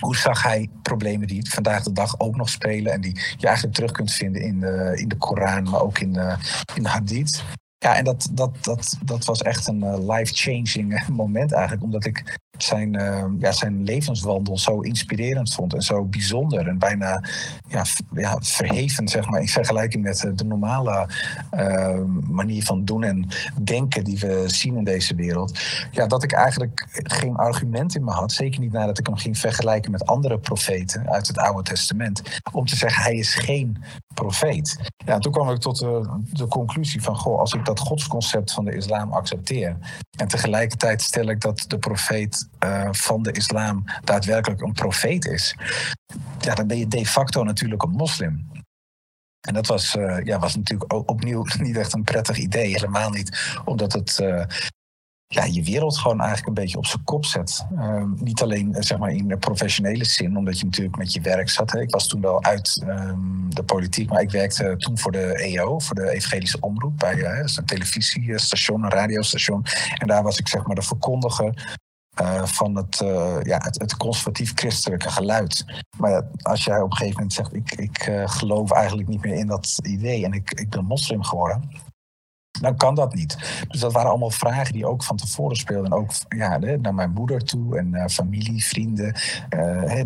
Hoe 0.00 0.16
zag 0.16 0.42
hij 0.42 0.70
problemen 0.82 1.26
die 1.26 1.50
vandaag 1.50 1.82
de 1.82 1.92
dag 1.92 2.20
ook 2.20 2.36
nog 2.36 2.48
spelen 2.48 2.92
en 2.92 3.00
die 3.00 3.20
je 3.36 3.46
eigenlijk 3.46 3.76
terug 3.76 3.92
kunt 3.92 4.12
vinden 4.12 4.42
in 4.42 4.60
de, 4.60 4.92
in 4.94 5.08
de 5.08 5.16
Koran, 5.16 5.70
maar 5.70 5.80
ook 5.80 5.98
in 5.98 6.12
de, 6.12 6.36
in 6.74 6.82
de 6.82 6.88
Hadith? 6.88 7.44
Ja, 7.86 7.96
en 7.96 8.04
dat, 8.04 8.28
dat, 8.32 8.50
dat, 8.60 8.98
dat 9.04 9.24
was 9.24 9.42
echt 9.42 9.66
een 9.66 9.84
uh, 9.84 10.16
life-changing 10.16 11.06
moment 11.22 11.52
eigenlijk, 11.52 11.82
omdat 11.82 12.04
ik 12.04 12.38
zijn, 12.58 12.94
uh, 12.94 13.24
ja, 13.38 13.52
zijn 13.52 13.84
levenswandel 13.84 14.58
zo 14.58 14.80
inspirerend 14.80 15.54
vond 15.54 15.74
en 15.74 15.82
zo 15.82 16.04
bijzonder 16.04 16.68
en 16.68 16.78
bijna 16.78 17.22
ja, 17.68 17.84
ja, 18.12 18.38
verheven 18.40 19.08
zeg 19.08 19.28
maar, 19.28 19.40
in 19.40 19.48
vergelijking 19.48 20.02
met 20.02 20.24
eh, 20.24 20.30
de 20.34 20.44
normale 20.44 21.08
manier 22.30 22.62
van 22.62 22.84
doen 22.84 23.02
en 23.02 23.28
denken 23.62 24.04
die 24.04 24.18
we 24.18 24.44
zien 24.46 24.76
in 24.76 24.84
deze 24.84 25.14
wereld. 25.14 25.58
Ja, 25.90 26.06
dat 26.06 26.22
ik 26.22 26.32
eigenlijk 26.32 26.86
geen 26.92 27.36
argument 27.36 27.94
in 27.94 28.04
me 28.04 28.10
had, 28.10 28.32
zeker 28.32 28.60
niet 28.60 28.72
nadat 28.72 28.98
ik 28.98 29.06
hem 29.06 29.16
ging 29.16 29.38
vergelijken 29.38 29.90
met 29.90 30.06
andere 30.06 30.38
profeten 30.38 31.10
uit 31.10 31.26
het 31.26 31.38
Oude 31.38 31.62
Testament, 31.62 32.22
om 32.52 32.66
te 32.66 32.76
zeggen 32.76 33.02
hij 33.02 33.14
is 33.14 33.34
geen 33.34 33.82
profeet. 34.14 34.78
Ja, 34.96 35.18
toen 35.18 35.32
kwam 35.32 35.50
ik 35.50 35.58
tot 35.58 35.78
de, 35.78 36.20
de 36.32 36.46
conclusie 36.46 37.02
van, 37.02 37.16
goh, 37.16 37.38
als 37.38 37.52
ik 37.52 37.64
dat 37.64 37.75
godsconcept 37.78 38.52
van 38.52 38.64
de 38.64 38.76
islam 38.76 39.12
accepteer 39.12 39.76
en 40.18 40.28
tegelijkertijd 40.28 41.02
stel 41.02 41.28
ik 41.28 41.40
dat 41.40 41.64
de 41.66 41.78
profeet 41.78 42.48
uh, 42.64 42.88
van 42.92 43.22
de 43.22 43.32
islam 43.32 43.84
daadwerkelijk 44.04 44.60
een 44.60 44.72
profeet 44.72 45.24
is, 45.26 45.56
ja, 46.40 46.54
dan 46.54 46.66
ben 46.66 46.78
je 46.78 46.88
de 46.88 47.06
facto 47.06 47.42
natuurlijk 47.42 47.82
een 47.82 47.90
moslim. 47.90 48.50
En 49.46 49.54
dat 49.54 49.66
was, 49.66 49.94
uh, 49.94 50.24
ja, 50.24 50.38
was 50.38 50.56
natuurlijk 50.56 50.92
opnieuw 51.10 51.44
niet 51.58 51.76
echt 51.76 51.94
een 51.94 52.04
prettig 52.04 52.36
idee. 52.36 52.72
Helemaal 52.72 53.10
niet 53.10 53.58
omdat 53.64 53.92
het 53.92 54.18
uh, 54.22 54.44
ja, 55.28 55.44
je 55.44 55.62
wereld 55.62 55.98
gewoon 55.98 56.20
eigenlijk 56.20 56.48
een 56.48 56.62
beetje 56.62 56.78
op 56.78 56.86
zijn 56.86 57.04
kop 57.04 57.24
zet. 57.24 57.66
Uh, 57.72 58.04
niet 58.16 58.42
alleen 58.42 58.76
zeg 58.78 58.98
maar, 58.98 59.10
in 59.10 59.28
de 59.28 59.36
professionele 59.36 60.04
zin, 60.04 60.36
omdat 60.36 60.58
je 60.58 60.64
natuurlijk 60.64 60.96
met 60.96 61.12
je 61.12 61.20
werk 61.20 61.48
zat. 61.48 61.70
Hè. 61.70 61.80
Ik 61.80 61.90
was 61.90 62.06
toen 62.06 62.20
wel 62.20 62.42
uit 62.42 62.84
um, 62.88 63.54
de 63.54 63.62
politiek, 63.62 64.10
maar 64.10 64.20
ik 64.20 64.30
werkte 64.30 64.74
toen 64.76 64.98
voor 64.98 65.12
de 65.12 65.34
EO, 65.34 65.78
voor 65.78 65.94
de 65.94 66.10
Evangelische 66.10 66.60
Omroep, 66.60 66.98
bij 66.98 67.14
uh, 67.14 67.38
een 67.56 67.64
televisiestation, 67.64 68.84
een 68.84 68.90
radiostation. 68.90 69.64
En 69.98 70.06
daar 70.06 70.22
was 70.22 70.38
ik 70.38 70.48
zeg 70.48 70.66
maar 70.66 70.76
de 70.76 70.82
verkondiger 70.82 71.78
uh, 72.22 72.44
van 72.44 72.76
het, 72.76 72.96
ja, 73.42 73.58
het, 73.58 73.80
het 73.80 73.96
conservatief-christelijke 73.96 75.10
geluid. 75.10 75.64
Maar 75.98 76.22
als 76.42 76.64
jij 76.64 76.80
op 76.80 76.90
een 76.90 76.96
gegeven 76.96 77.16
moment 77.16 77.32
zegt: 77.32 77.54
Ik, 77.54 77.72
ik 77.72 78.10
geloof 78.24 78.70
eigenlijk 78.70 79.08
niet 79.08 79.22
meer 79.22 79.34
in 79.34 79.46
dat 79.46 79.78
idee 79.82 80.24
en 80.24 80.32
ik, 80.32 80.50
ik 80.52 80.70
ben 80.70 80.84
moslim 80.84 81.22
geworden. 81.22 81.70
Dan 82.60 82.76
kan 82.76 82.94
dat 82.94 83.14
niet. 83.14 83.64
Dus 83.68 83.80
dat 83.80 83.92
waren 83.92 84.10
allemaal 84.10 84.30
vragen 84.30 84.72
die 84.72 84.86
ook 84.86 85.02
van 85.02 85.16
tevoren 85.16 85.56
speelden. 85.56 85.84
En 85.84 85.98
ook 85.98 86.10
ja, 86.28 86.58
naar 86.58 86.94
mijn 86.94 87.10
moeder 87.10 87.44
toe 87.44 87.78
en 87.78 88.10
familie, 88.10 88.64
vrienden, 88.64 89.14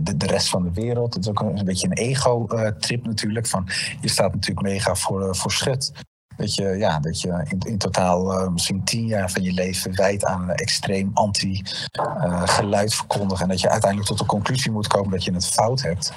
de, 0.02 0.16
de, 0.16 0.26
rest 0.26 0.48
van 0.48 0.62
de 0.62 0.72
wereld. 0.72 1.14
Het 1.14 1.24
is 1.24 1.30
ook 1.30 1.40
een, 1.40 1.64
beetje 1.64 1.86
een 1.86 1.92
ego-trip 1.92 3.06
natuurlijk. 3.06 3.46
Van, 3.46 3.68
je 4.00 4.08
staat 4.08 4.34
natuurlijk 4.34 4.66
mega 4.66 4.94
voor, 4.94 5.36
voor 5.36 5.52
schut. 5.52 5.92
Dat 6.36 6.54
je, 6.54 6.64
ja, 6.64 7.00
dat 7.00 7.20
je 7.20 7.44
in, 7.48 7.58
in 7.58 7.78
totaal 7.78 8.50
misschien 8.50 8.84
tien 8.84 9.06
jaar 9.06 9.30
van 9.30 9.42
je 9.42 9.52
leven 9.52 9.96
wijdt 9.96 10.24
aan 10.24 10.42
een 10.42 10.54
extreem 10.54 11.10
anti-geluid 11.14 12.94
verkondigen. 12.94 13.42
En 13.42 13.48
dat 13.48 13.60
je 13.60 13.70
uiteindelijk 13.70 14.10
tot 14.10 14.18
de 14.18 14.26
conclusie 14.26 14.70
moet 14.70 14.86
komen 14.86 15.10
dat 15.10 15.24
je 15.24 15.32
het 15.32 15.46
fout 15.46 15.82
hebt. 15.82 16.12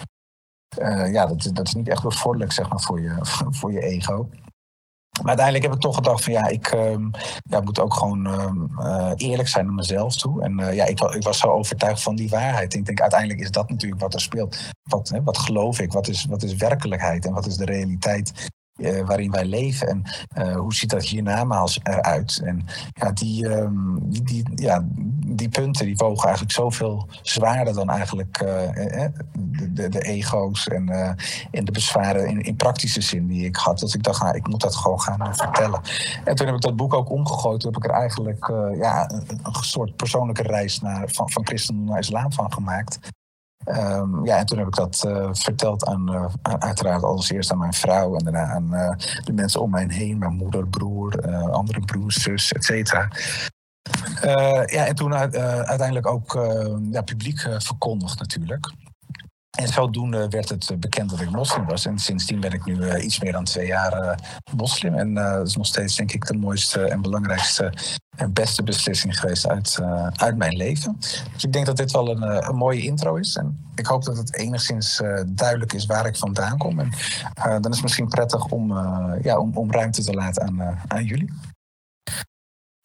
Ja, 1.11 1.25
dat, 1.25 1.49
dat 1.53 1.67
is 1.67 1.73
niet 1.73 1.87
echt 1.87 2.03
bevorderlijk 2.03 2.51
zeg 2.51 2.69
maar, 2.69 2.81
voor, 2.81 3.01
je, 3.01 3.15
voor 3.59 3.71
je 3.71 3.81
ego. 3.81 4.29
Maar 5.21 5.27
uiteindelijk 5.27 5.65
heb 5.65 5.73
ik 5.73 5.81
toch 5.81 5.95
gedacht 5.95 6.23
van 6.23 6.33
ja, 6.33 6.47
ik 6.47 6.67
ja, 7.43 7.61
moet 7.61 7.79
ook 7.79 7.93
gewoon 7.93 8.25
um, 8.25 8.69
uh, 8.79 9.11
eerlijk 9.15 9.49
zijn 9.49 9.65
naar 9.65 9.73
mezelf 9.73 10.15
toe. 10.15 10.43
En 10.43 10.59
uh, 10.59 10.73
ja, 10.73 10.85
ik, 10.85 10.99
ik, 10.99 11.23
was 11.23 11.39
zo 11.39 11.47
overtuigd 11.47 12.01
van 12.01 12.15
die 12.15 12.29
waarheid. 12.29 12.73
Ik 12.73 12.85
denk 12.85 13.01
uiteindelijk 13.01 13.39
is 13.39 13.51
dat 13.51 13.69
natuurlijk 13.69 14.01
wat 14.01 14.13
er 14.13 14.21
speelt. 14.21 14.57
Wat, 14.83 15.09
hè, 15.09 15.23
wat 15.23 15.37
geloof 15.37 15.79
ik? 15.79 15.91
Wat 15.91 16.07
is, 16.07 16.25
wat 16.25 16.43
is 16.43 16.55
werkelijkheid? 16.55 17.25
En 17.25 17.33
wat 17.33 17.45
is 17.45 17.55
de 17.55 17.65
realiteit 17.65 18.51
uh, 18.77 19.05
waarin 19.05 19.31
wij 19.31 19.45
leven 19.45 19.87
en 19.87 20.03
uh, 20.37 20.55
hoe 20.55 20.73
ziet 20.73 20.89
dat 20.89 21.03
hiernamaals 21.03 21.79
eruit. 21.83 22.41
En 22.43 22.65
ja 22.93 23.11
die, 23.11 23.45
um, 23.45 23.97
die, 24.23 24.43
ja, 24.55 24.85
die 25.25 25.49
punten 25.49 25.85
die 25.85 25.95
wogen 25.95 26.23
eigenlijk 26.23 26.55
zoveel 26.55 27.07
zwaarder 27.21 27.73
dan 27.73 27.89
eigenlijk 27.89 28.41
uh, 28.41 28.49
de, 29.33 29.73
de, 29.73 29.89
de, 29.89 30.01
ego's 30.01 30.67
en, 30.67 30.89
en 31.51 31.65
de 31.65 31.71
bezwaren 31.71 32.27
in, 32.27 32.41
in, 32.41 32.55
praktische 32.55 33.01
zin 33.01 33.27
die 33.27 33.45
ik 33.45 33.55
had. 33.55 33.79
Dat 33.79 33.93
ik 33.93 34.03
dacht, 34.03 34.21
nou, 34.21 34.35
ik 34.35 34.47
moet 34.47 34.61
dat 34.61 34.75
gewoon 34.75 35.01
gaan 35.01 35.35
vertellen. 35.35 35.81
En 36.23 36.35
toen 36.35 36.45
heb 36.45 36.55
ik 36.55 36.61
dat 36.61 36.75
boek 36.75 36.93
ook 36.93 37.09
omgegooid. 37.09 37.59
Toen 37.59 37.73
heb 37.73 37.83
ik 37.83 37.89
er 37.89 37.97
eigenlijk 37.99 38.47
ja, 38.75 39.09
een, 39.09 39.39
een 39.43 39.53
soort 39.53 39.95
persoonlijke 39.95 40.43
reis 40.43 40.79
naar, 40.81 41.09
van, 41.11 41.31
van 41.31 41.45
christen 41.45 41.83
naar 41.83 41.99
islam 41.99 42.31
van 42.31 42.53
gemaakt. 42.53 42.99
Um, 43.65 44.25
ja, 44.25 44.37
en 44.37 44.45
toen 44.45 44.57
heb 44.57 44.67
ik 44.67 44.75
dat 44.75 45.03
uh, 45.07 45.29
verteld 45.31 45.85
aan, 45.85 46.13
uh, 46.13 46.25
uiteraard 46.59 47.03
als 47.03 47.29
eerst 47.29 47.51
aan 47.51 47.57
mijn 47.57 47.73
vrouw 47.73 48.15
en 48.15 48.23
daarna 48.23 48.45
aan 48.45 48.73
uh, 48.73 48.89
de 49.23 49.33
mensen 49.33 49.61
om 49.61 49.69
mij 49.69 49.85
heen, 49.87 50.17
mijn 50.17 50.35
moeder, 50.35 50.67
broer, 50.67 51.33
andere 51.51 51.79
broers, 51.79 52.21
zus, 52.21 52.51
et 52.51 52.63
cetera. 52.63 53.07
ja, 54.65 54.85
en 54.85 54.95
toen 54.95 55.13
uiteindelijk 55.13 56.07
ook 56.07 56.33
ja, 56.91 57.01
publiek 57.01 57.39
verkondigd 57.57 58.19
natuurlijk. 58.19 58.71
En 59.57 59.67
zodoende 59.67 60.27
werd 60.27 60.49
het 60.49 60.79
bekend 60.79 61.09
dat 61.09 61.19
ik 61.19 61.29
moslim 61.29 61.65
was. 61.65 61.85
En 61.85 61.99
sindsdien 61.99 62.39
ben 62.39 62.51
ik 62.51 62.65
nu 62.65 62.97
iets 62.99 63.19
meer 63.19 63.31
dan 63.31 63.43
twee 63.43 63.67
jaar 63.67 64.19
moslim. 64.55 64.93
En 64.93 65.13
dat 65.13 65.47
is 65.47 65.55
nog 65.55 65.65
steeds, 65.65 65.95
denk 65.95 66.11
ik, 66.11 66.25
de 66.25 66.37
mooiste 66.37 66.81
en 66.87 67.01
belangrijkste 67.01 67.73
en 68.17 68.33
beste 68.33 68.63
beslissing 68.63 69.19
geweest 69.19 69.47
uit, 69.47 69.79
uit 70.13 70.37
mijn 70.37 70.55
leven. 70.55 70.95
Dus 71.33 71.43
ik 71.43 71.53
denk 71.53 71.65
dat 71.65 71.77
dit 71.77 71.91
wel 71.91 72.09
een, 72.09 72.47
een 72.47 72.55
mooie 72.55 72.81
intro 72.81 73.15
is. 73.15 73.35
En 73.35 73.71
ik 73.75 73.85
hoop 73.85 74.03
dat 74.03 74.17
het 74.17 74.35
enigszins 74.35 75.01
duidelijk 75.27 75.73
is 75.73 75.85
waar 75.85 76.05
ik 76.05 76.17
vandaan 76.17 76.57
kom. 76.57 76.79
En 76.79 76.91
dan 77.33 77.71
is 77.71 77.75
het 77.75 77.81
misschien 77.81 78.07
prettig 78.07 78.45
om, 78.45 78.73
ja, 79.21 79.37
om, 79.37 79.57
om 79.57 79.71
ruimte 79.71 80.03
te 80.03 80.13
laten 80.13 80.43
aan, 80.43 80.79
aan 80.87 81.05
jullie. 81.05 81.33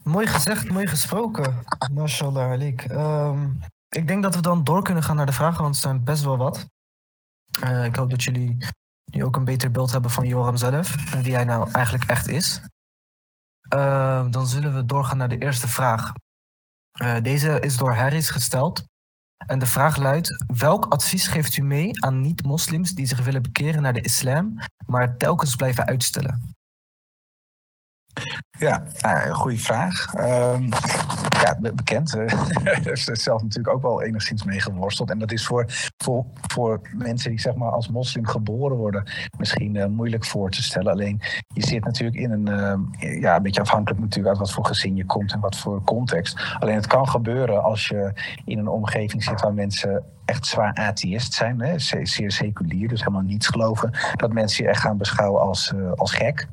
Mooi 0.03 0.27
gezegd, 0.27 0.71
mooi 0.71 0.87
gesproken. 0.87 1.55
Mashallah 1.93 2.51
alik. 2.51 2.91
Um, 2.91 3.61
ik 3.89 4.07
denk 4.07 4.23
dat 4.23 4.35
we 4.35 4.43
dan 4.43 4.65
door 4.65 4.83
kunnen 4.83 5.03
gaan 5.03 5.17
naar 5.17 5.27
de 5.27 5.33
vragen, 5.33 5.63
want 5.63 5.75
er 5.75 5.81
zijn 5.81 6.05
best 6.05 6.25
wel 6.25 6.37
wat. 6.37 6.67
ik 7.85 7.97
hoop 7.97 8.11
dat 8.11 8.23
jullie 8.23 8.57
nu 9.05 9.25
ook 9.25 9.37
een 9.37 9.45
beter 9.45 9.71
beeld 9.71 9.93
hebben 9.93 10.11
van 10.11 10.27
Joram 10.27 10.57
zelf. 10.57 11.13
En 11.15 11.23
wie 11.23 11.35
hij 11.35 11.45
nou 11.45 11.71
eigenlijk 11.71 12.11
echt 12.11 12.29
is. 12.29 12.61
Uh, 13.75 14.31
dan 14.31 14.47
zullen 14.47 14.75
we 14.75 14.85
doorgaan 14.85 15.17
naar 15.17 15.29
de 15.29 15.39
eerste 15.39 15.69
vraag. 15.69 16.13
Uh, 17.03 17.21
deze 17.23 17.61
is 17.61 17.77
door 17.77 17.95
Harris 17.95 18.31
gesteld. 18.31 18.85
En 19.47 19.59
de 19.59 19.67
vraag 19.67 19.97
luidt: 19.97 20.45
welk 20.47 20.85
advies 20.85 21.27
geeft 21.27 21.57
u 21.57 21.63
mee 21.63 22.05
aan 22.05 22.21
niet-moslims 22.21 22.93
die 22.93 23.07
zich 23.07 23.25
willen 23.25 23.43
bekeren 23.43 23.83
naar 23.83 23.93
de 23.93 24.01
islam, 24.01 24.59
maar 24.87 25.17
telkens 25.17 25.57
blijven 25.57 25.87
uitstellen? 25.87 26.57
Ja, 28.59 28.83
nou, 29.01 29.31
goede 29.31 29.59
vraag. 29.59 30.15
Um, 30.15 30.69
ja, 31.43 31.73
bekend. 31.73 32.13
Daar 32.13 32.81
heeft 32.83 33.11
zelf 33.13 33.43
natuurlijk 33.43 33.75
ook 33.75 33.83
wel 33.83 34.03
enigszins 34.03 34.45
mee 34.45 34.61
geworsteld. 34.61 35.11
En 35.11 35.19
dat 35.19 35.33
is 35.33 35.47
voor, 35.47 35.65
voor, 35.97 36.25
voor 36.47 36.81
mensen 36.97 37.31
die 37.31 37.41
zeg 37.41 37.55
maar 37.55 37.71
als 37.71 37.89
moslim 37.89 38.27
geboren 38.27 38.77
worden 38.77 39.11
misschien 39.39 39.75
uh, 39.75 39.87
moeilijk 39.87 40.25
voor 40.25 40.51
te 40.51 40.63
stellen. 40.63 40.93
Alleen 40.93 41.21
je 41.55 41.67
zit 41.67 41.85
natuurlijk 41.85 42.19
in 42.19 42.31
een, 42.31 42.49
uh, 43.01 43.21
ja, 43.21 43.37
een 43.37 43.43
beetje 43.43 43.61
afhankelijk 43.61 44.01
natuurlijk 44.01 44.29
uit 44.29 44.39
wat 44.39 44.53
voor 44.53 44.67
gezin 44.67 44.97
je 44.97 45.05
komt 45.05 45.33
en 45.33 45.41
wat 45.41 45.57
voor 45.57 45.85
context. 45.85 46.57
Alleen 46.59 46.75
het 46.75 46.87
kan 46.87 47.09
gebeuren 47.09 47.63
als 47.63 47.89
je 47.89 48.13
in 48.45 48.59
een 48.59 48.69
omgeving 48.69 49.25
zit 49.25 49.41
waar 49.41 49.55
mensen 49.55 50.05
echt 50.25 50.47
zwaar 50.47 50.75
atheïst 50.75 51.33
zijn, 51.33 51.61
hè, 51.61 51.79
zeer 52.03 52.31
seculier, 52.33 52.89
dus 52.89 53.01
helemaal 53.01 53.23
niets 53.23 53.47
geloven, 53.47 53.91
dat 54.13 54.33
mensen 54.33 54.65
je 54.65 54.71
echt 54.71 54.81
gaan 54.81 54.97
beschouwen 54.97 55.43
als, 55.43 55.73
uh, 55.75 55.93
als 55.93 56.13
gek 56.13 56.49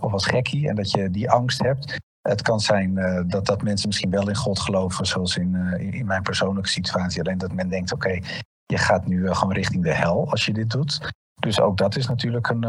of 0.00 0.12
als 0.12 0.26
gekkie 0.26 0.68
en 0.68 0.74
dat 0.74 0.90
je 0.90 1.10
die 1.10 1.30
angst 1.30 1.62
hebt. 1.62 1.96
Het 2.20 2.42
kan 2.42 2.60
zijn 2.60 2.94
dat, 3.26 3.46
dat 3.46 3.62
mensen 3.62 3.88
misschien 3.88 4.10
wel 4.10 4.28
in 4.28 4.36
God 4.36 4.60
geloven, 4.60 5.06
zoals 5.06 5.36
in, 5.36 5.54
in 5.78 6.06
mijn 6.06 6.22
persoonlijke 6.22 6.68
situatie. 6.68 7.20
Alleen 7.20 7.38
dat 7.38 7.52
men 7.52 7.68
denkt, 7.68 7.92
oké, 7.92 8.18
je 8.66 8.78
gaat 8.78 9.06
nu 9.06 9.34
gewoon 9.34 9.54
richting 9.54 9.84
de 9.84 9.94
hel 9.94 10.30
als 10.30 10.44
je 10.44 10.52
dit 10.52 10.70
doet. 10.70 11.12
Dus 11.40 11.60
ook 11.60 11.76
dat 11.76 11.96
is 11.96 12.06
natuurlijk 12.06 12.48
een, 12.48 12.62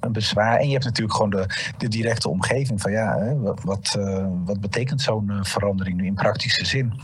een, 0.00 0.12
bezwaar. 0.12 0.58
En 0.58 0.66
je 0.66 0.72
hebt 0.72 0.84
natuurlijk 0.84 1.16
gewoon 1.16 1.30
de, 1.30 1.72
de 1.78 1.88
directe 1.88 2.28
omgeving 2.28 2.80
van 2.80 2.92
ja, 2.92 3.18
hè, 3.18 3.38
wat, 3.38 3.62
wat, 3.62 3.98
wat 4.44 4.60
betekent 4.60 5.00
zo'n 5.00 5.38
verandering 5.42 5.96
nu 5.96 6.06
in 6.06 6.14
praktische 6.14 6.64
zin? 6.64 7.00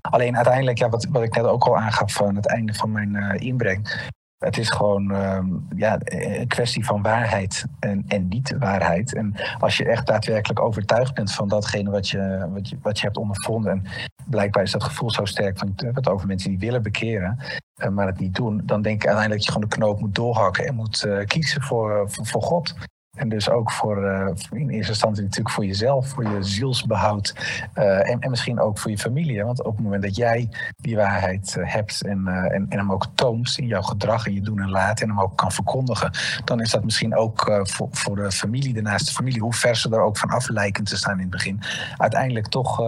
Alleen 0.00 0.36
uiteindelijk, 0.36 0.78
ja, 0.78 0.88
wat, 0.88 1.06
wat 1.10 1.22
ik 1.22 1.34
net 1.34 1.44
ook 1.44 1.64
al 1.64 1.76
aangaf 1.76 2.22
aan 2.22 2.36
het 2.36 2.46
einde 2.46 2.74
van 2.74 2.92
mijn 2.92 3.38
inbreng. 3.40 4.10
Het 4.38 4.58
is 4.58 4.70
gewoon 4.70 5.12
uh, 5.12 5.38
ja, 5.76 5.98
een 6.04 6.46
kwestie 6.46 6.84
van 6.84 7.02
waarheid 7.02 7.64
en, 7.80 8.04
en 8.08 8.28
niet-waarheid. 8.28 9.14
En 9.14 9.34
als 9.58 9.76
je 9.76 9.84
echt 9.84 10.06
daadwerkelijk 10.06 10.60
overtuigd 10.60 11.14
bent 11.14 11.32
van 11.32 11.48
datgene 11.48 11.90
wat 11.90 12.08
je, 12.08 12.48
wat 12.52 12.68
je, 12.68 12.78
wat 12.82 12.98
je 12.98 13.04
hebt 13.04 13.16
ondervonden. 13.16 13.72
En 13.72 13.84
blijkbaar 14.26 14.62
is 14.62 14.70
dat 14.70 14.84
gevoel 14.84 15.10
zo 15.10 15.24
sterk 15.24 15.58
van 15.58 15.72
het 15.76 16.08
over 16.08 16.26
mensen 16.26 16.50
die 16.50 16.58
willen 16.58 16.82
bekeren, 16.82 17.38
uh, 17.76 17.88
maar 17.88 18.06
het 18.06 18.18
niet 18.18 18.34
doen. 18.34 18.62
Dan 18.64 18.82
denk 18.82 19.02
ik 19.02 19.06
uiteindelijk 19.06 19.36
dat 19.36 19.44
je 19.44 19.52
gewoon 19.52 19.68
de 19.68 19.76
knoop 19.76 20.00
moet 20.00 20.14
doorhakken 20.14 20.66
en 20.66 20.74
moet 20.74 21.08
kiezen 21.26 21.62
voor, 21.62 22.10
voor 22.10 22.42
God. 22.42 22.74
En 23.16 23.28
dus 23.28 23.50
ook 23.50 23.72
voor, 23.72 24.04
uh, 24.04 24.28
in 24.50 24.68
eerste 24.68 24.92
instantie 24.92 25.22
natuurlijk 25.22 25.54
voor 25.54 25.64
jezelf, 25.66 26.08
voor 26.08 26.24
je 26.24 26.42
zielsbehoud. 26.42 27.34
Uh, 27.74 28.10
en, 28.10 28.20
en, 28.20 28.30
misschien 28.30 28.60
ook 28.60 28.78
voor 28.78 28.90
je 28.90 28.98
familie. 28.98 29.44
Want 29.44 29.64
op 29.64 29.74
het 29.74 29.84
moment 29.84 30.02
dat 30.02 30.16
jij 30.16 30.48
die 30.76 30.96
waarheid 30.96 31.54
uh, 31.58 31.72
hebt 31.72 32.02
en, 32.02 32.26
en, 32.26 32.66
en, 32.68 32.78
hem 32.78 32.92
ook 32.92 33.06
toont 33.14 33.58
in 33.58 33.66
jouw 33.66 33.82
gedrag 33.82 34.26
en 34.26 34.34
je 34.34 34.40
doen 34.40 34.60
en 34.60 34.70
laten. 34.70 35.08
En 35.08 35.14
hem 35.14 35.24
ook 35.24 35.36
kan 35.36 35.52
verkondigen. 35.52 36.10
Dan 36.44 36.60
is 36.60 36.70
dat 36.70 36.84
misschien 36.84 37.16
ook 37.16 37.60
voor, 37.62 37.88
voor 37.90 38.16
de 38.16 38.32
familie, 38.32 38.74
de 38.74 38.82
naaste 38.82 39.12
familie, 39.12 39.40
hoe 39.40 39.54
ver 39.54 39.76
ze 39.76 39.90
er 39.90 40.00
ook 40.00 40.18
van 40.18 40.30
af 40.30 40.48
lijken 40.48 40.84
te 40.84 40.96
staan 40.96 41.14
in 41.14 41.20
het 41.20 41.30
begin. 41.30 41.60
Uiteindelijk 41.96 42.46
toch 42.46 42.82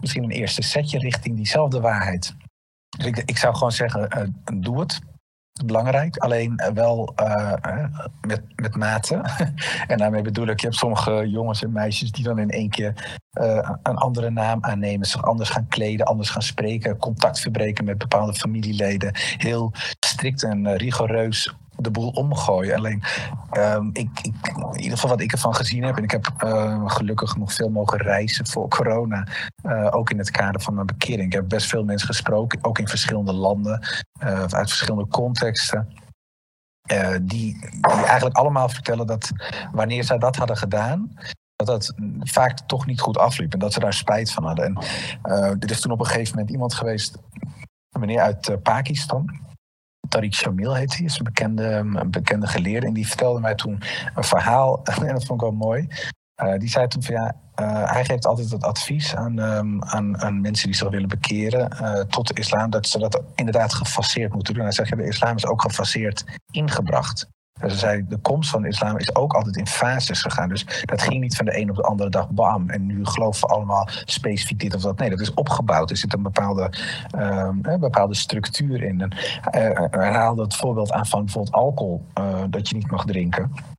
misschien 0.00 0.22
een 0.22 0.30
eerste 0.30 0.62
setje 0.62 0.98
richting 0.98 1.36
diezelfde 1.36 1.80
waarheid. 1.80 2.34
Dus 2.96 3.06
ik, 3.06 3.22
ik 3.24 3.38
zou 3.38 3.54
gewoon 3.54 3.72
zeggen, 3.72 4.34
doe 4.54 4.80
het 4.80 5.00
belangrijk, 5.62 6.16
alleen 6.16 6.56
eh, 6.56 6.72
wel 6.72 7.14
uh, 7.20 7.52
met, 8.20 8.42
met 8.56 8.76
mate. 8.76 9.20
en 9.86 9.98
daarmee 9.98 10.22
bedoel 10.22 10.46
ik, 10.46 10.60
je 10.60 10.66
hebt 10.66 10.78
sommige 10.78 11.28
jongens 11.28 11.62
en 11.62 11.72
meisjes 11.72 12.12
die 12.12 12.24
dan 12.24 12.38
in 12.38 12.50
één 12.50 12.70
keer 12.70 13.18
een 13.82 13.96
andere 13.96 14.30
naam 14.30 14.64
aannemen, 14.64 15.06
zich 15.06 15.22
anders 15.22 15.50
gaan 15.50 15.68
kleden, 15.68 16.06
anders 16.06 16.30
gaan 16.30 16.42
spreken, 16.42 16.96
contact 16.96 17.40
verbreken 17.40 17.84
met 17.84 17.98
bepaalde 17.98 18.34
familieleden, 18.34 19.10
heel 19.36 19.72
strikt 20.00 20.42
en 20.42 20.76
rigoureus 20.76 21.54
de 21.76 21.90
boel 21.90 22.08
omgooien. 22.08 22.76
Alleen, 22.76 23.02
um, 23.52 23.90
ik, 23.92 24.08
ik, 24.22 24.34
in 24.72 24.80
ieder 24.80 24.98
geval 24.98 25.10
wat 25.10 25.20
ik 25.20 25.32
ervan 25.32 25.54
gezien 25.54 25.82
heb, 25.82 25.96
en 25.96 26.02
ik 26.02 26.10
heb 26.10 26.32
uh, 26.44 26.82
gelukkig 26.86 27.36
nog 27.36 27.52
veel 27.52 27.68
mogen 27.68 27.98
reizen 27.98 28.46
voor 28.46 28.68
corona, 28.68 29.26
uh, 29.66 29.88
ook 29.90 30.10
in 30.10 30.18
het 30.18 30.30
kader 30.30 30.60
van 30.60 30.74
mijn 30.74 30.86
bekering. 30.86 31.26
Ik 31.26 31.32
heb 31.32 31.48
best 31.48 31.66
veel 31.66 31.84
mensen 31.84 32.08
gesproken, 32.08 32.58
ook 32.64 32.78
in 32.78 32.88
verschillende 32.88 33.32
landen, 33.32 33.80
uh, 34.22 34.28
uit 34.38 34.68
verschillende 34.68 35.08
contexten. 35.08 35.88
Die, 36.84 37.22
die, 37.22 37.70
eigenlijk 38.04 38.36
allemaal 38.36 38.68
vertellen 38.68 39.06
dat 39.06 39.30
wanneer 39.72 40.04
zij 40.04 40.18
dat 40.18 40.36
hadden 40.36 40.56
gedaan, 40.56 41.18
dat 41.56 41.66
dat 41.66 41.94
vaak 42.20 42.58
toch 42.58 42.86
niet 42.86 43.00
goed 43.00 43.18
afliep 43.18 43.52
en 43.52 43.58
dat 43.58 43.72
ze 43.72 43.80
daar 43.80 43.92
spijt 43.92 44.32
van 44.32 44.44
hadden. 44.44 44.64
En 44.64 44.78
er 45.60 45.70
is 45.70 45.80
toen 45.80 45.92
op 45.92 46.00
een 46.00 46.06
gegeven 46.06 46.30
moment 46.30 46.50
iemand 46.50 46.74
geweest, 46.74 47.18
een 47.90 48.00
meneer 48.00 48.20
uit 48.20 48.62
Pakistan. 48.62 49.42
Tariq 50.08 50.34
Shamil 50.34 50.74
heet 50.74 50.96
hij, 50.96 51.04
is 51.04 51.18
een 51.18 51.24
bekende, 51.24 51.84
bekende 52.06 52.46
geleerde. 52.46 52.86
En 52.86 52.92
die 52.92 53.06
vertelde 53.06 53.40
mij 53.40 53.54
toen 53.54 53.82
een 54.14 54.24
verhaal, 54.24 54.84
en 54.84 55.14
dat 55.14 55.24
vond 55.24 55.42
ik 55.42 55.48
wel 55.48 55.56
mooi. 55.56 55.88
Uh, 56.42 56.58
die 56.58 56.68
zei 56.68 56.86
toen 56.86 57.02
van 57.02 57.14
ja, 57.14 57.34
uh, 57.60 57.92
hij 57.92 58.04
geeft 58.04 58.26
altijd 58.26 58.50
het 58.50 58.64
advies 58.64 59.14
aan, 59.16 59.38
um, 59.38 59.84
aan, 59.84 60.20
aan, 60.20 60.40
mensen 60.40 60.66
die 60.66 60.76
zich 60.76 60.88
willen 60.88 61.08
bekeren 61.08 61.70
uh, 61.82 62.00
tot 62.00 62.26
de 62.26 62.34
islam, 62.34 62.70
dat 62.70 62.86
ze 62.86 62.98
dat 62.98 63.22
inderdaad 63.34 63.74
gefaseerd 63.74 64.32
moeten 64.32 64.54
doen. 64.54 64.62
Hij 64.62 64.72
zegt, 64.72 64.88
ja, 64.88 64.96
de 64.96 65.06
islam 65.06 65.36
is 65.36 65.46
ook 65.46 65.62
gefaseerd 65.62 66.24
ingebracht. 66.50 67.28
Ze 67.70 67.76
zei, 67.76 68.04
de 68.08 68.16
komst 68.16 68.50
van 68.50 68.62
de 68.62 68.68
islam 68.68 68.98
is 68.98 69.14
ook 69.14 69.32
altijd 69.32 69.56
in 69.56 69.66
fases 69.66 70.22
gegaan. 70.22 70.48
Dus 70.48 70.82
dat 70.84 71.02
ging 71.02 71.20
niet 71.20 71.36
van 71.36 71.46
de 71.46 71.58
een 71.58 71.70
op 71.70 71.76
de 71.76 71.82
andere 71.82 72.10
dag 72.10 72.28
bam. 72.30 72.70
En 72.70 72.86
nu 72.86 73.06
geloven 73.06 73.48
we 73.48 73.54
allemaal 73.54 73.88
specifiek 74.04 74.60
dit 74.60 74.74
of 74.74 74.82
dat. 74.82 74.98
Nee, 74.98 75.10
dat 75.10 75.20
is 75.20 75.34
opgebouwd. 75.34 75.90
Er 75.90 75.96
zit 75.96 76.14
een 76.14 76.22
bepaalde, 76.22 76.72
een 77.10 77.80
bepaalde 77.80 78.14
structuur 78.14 78.82
in. 78.82 79.00
En, 79.00 79.10
uh, 79.54 79.86
hij 79.90 80.12
haalde 80.12 80.42
het 80.42 80.56
voorbeeld 80.56 80.92
aan 80.92 81.06
van 81.06 81.24
bijvoorbeeld 81.24 81.54
alcohol, 81.54 82.04
uh, 82.18 82.42
dat 82.50 82.68
je 82.68 82.74
niet 82.74 82.90
mag 82.90 83.04
drinken. 83.04 83.73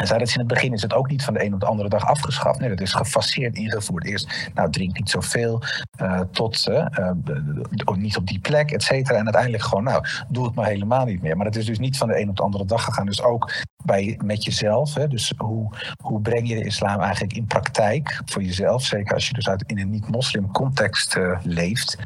En 0.00 0.06
zei 0.06 0.18
dat 0.18 0.32
in 0.32 0.38
het 0.38 0.48
begin 0.48 0.72
is 0.72 0.82
het 0.82 0.94
ook 0.94 1.10
niet 1.10 1.24
van 1.24 1.34
de 1.34 1.44
een 1.44 1.54
op 1.54 1.60
de 1.60 1.66
andere 1.66 1.88
dag 1.88 2.06
afgeschaft. 2.06 2.60
Nee, 2.60 2.68
dat 2.68 2.80
is 2.80 2.92
gefaseerd 2.92 3.56
ingevoerd. 3.56 4.04
Eerst, 4.04 4.50
nou, 4.54 4.70
drink 4.70 4.98
niet 4.98 5.10
zoveel, 5.10 5.62
uh, 6.02 6.20
tot 6.20 6.66
uh, 6.68 6.86
uh, 6.98 7.96
niet 7.96 8.16
op 8.16 8.26
die 8.26 8.38
plek, 8.38 8.70
et 8.70 8.82
cetera. 8.82 9.18
En 9.18 9.24
uiteindelijk 9.24 9.62
gewoon, 9.62 9.84
nou, 9.84 10.04
doe 10.28 10.44
het 10.44 10.54
maar 10.54 10.66
helemaal 10.66 11.04
niet 11.04 11.22
meer. 11.22 11.36
Maar 11.36 11.46
het 11.46 11.56
is 11.56 11.66
dus 11.66 11.78
niet 11.78 11.96
van 11.96 12.08
de 12.08 12.20
een 12.20 12.28
op 12.28 12.36
de 12.36 12.42
andere 12.42 12.64
dag 12.64 12.84
gegaan. 12.84 13.06
Dus 13.06 13.22
ook 13.22 13.52
bij, 13.84 14.18
met 14.24 14.44
jezelf. 14.44 14.94
Hè? 14.94 15.08
Dus 15.08 15.32
hoe, 15.36 15.70
hoe 16.02 16.20
breng 16.20 16.48
je 16.48 16.54
de 16.54 16.64
islam 16.64 17.00
eigenlijk 17.00 17.32
in 17.32 17.46
praktijk 17.46 18.22
voor 18.24 18.42
jezelf? 18.42 18.84
Zeker 18.84 19.14
als 19.14 19.28
je 19.28 19.34
dus 19.34 19.48
uit, 19.48 19.64
in 19.66 19.78
een 19.78 19.90
niet-moslim 19.90 20.52
context 20.52 21.18
leeft. 21.42 21.96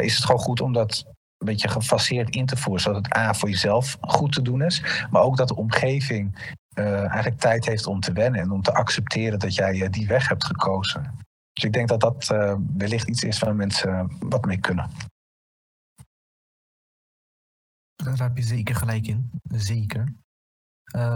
is 0.00 0.14
het 0.14 0.24
gewoon 0.24 0.40
goed 0.40 0.60
om 0.60 0.72
dat 0.72 1.04
een 1.38 1.46
beetje 1.46 1.68
gefaseerd 1.68 2.34
in 2.34 2.46
te 2.46 2.56
voeren. 2.56 2.82
Zodat 2.82 3.04
het 3.04 3.16
A 3.16 3.34
voor 3.34 3.50
jezelf 3.50 3.96
goed 4.00 4.32
te 4.32 4.42
doen 4.42 4.62
is. 4.62 4.82
Maar 5.10 5.22
ook 5.22 5.36
dat 5.36 5.48
de 5.48 5.56
omgeving 5.56 6.54
uh, 6.78 6.98
eigenlijk 6.98 7.40
tijd 7.40 7.66
heeft 7.66 7.86
om 7.86 8.00
te 8.00 8.12
wennen 8.12 8.40
en 8.40 8.50
om 8.50 8.62
te 8.62 8.74
accepteren 8.74 9.38
dat 9.38 9.54
jij 9.54 9.74
uh, 9.74 9.90
die 9.90 10.06
weg 10.06 10.28
hebt 10.28 10.44
gekozen. 10.44 11.18
Dus 11.52 11.64
ik 11.64 11.72
denk 11.72 11.88
dat 11.88 12.00
dat 12.00 12.30
uh, 12.32 12.54
wellicht 12.76 13.08
iets 13.08 13.22
is 13.22 13.38
waar 13.38 13.54
mensen 13.54 14.16
wat 14.18 14.44
mee 14.44 14.60
kunnen. 14.60 14.90
Daar 17.96 18.18
heb 18.18 18.36
je 18.36 18.42
zeker 18.42 18.74
gelijk 18.74 19.06
in. 19.06 19.30
Zeker. 19.48 20.12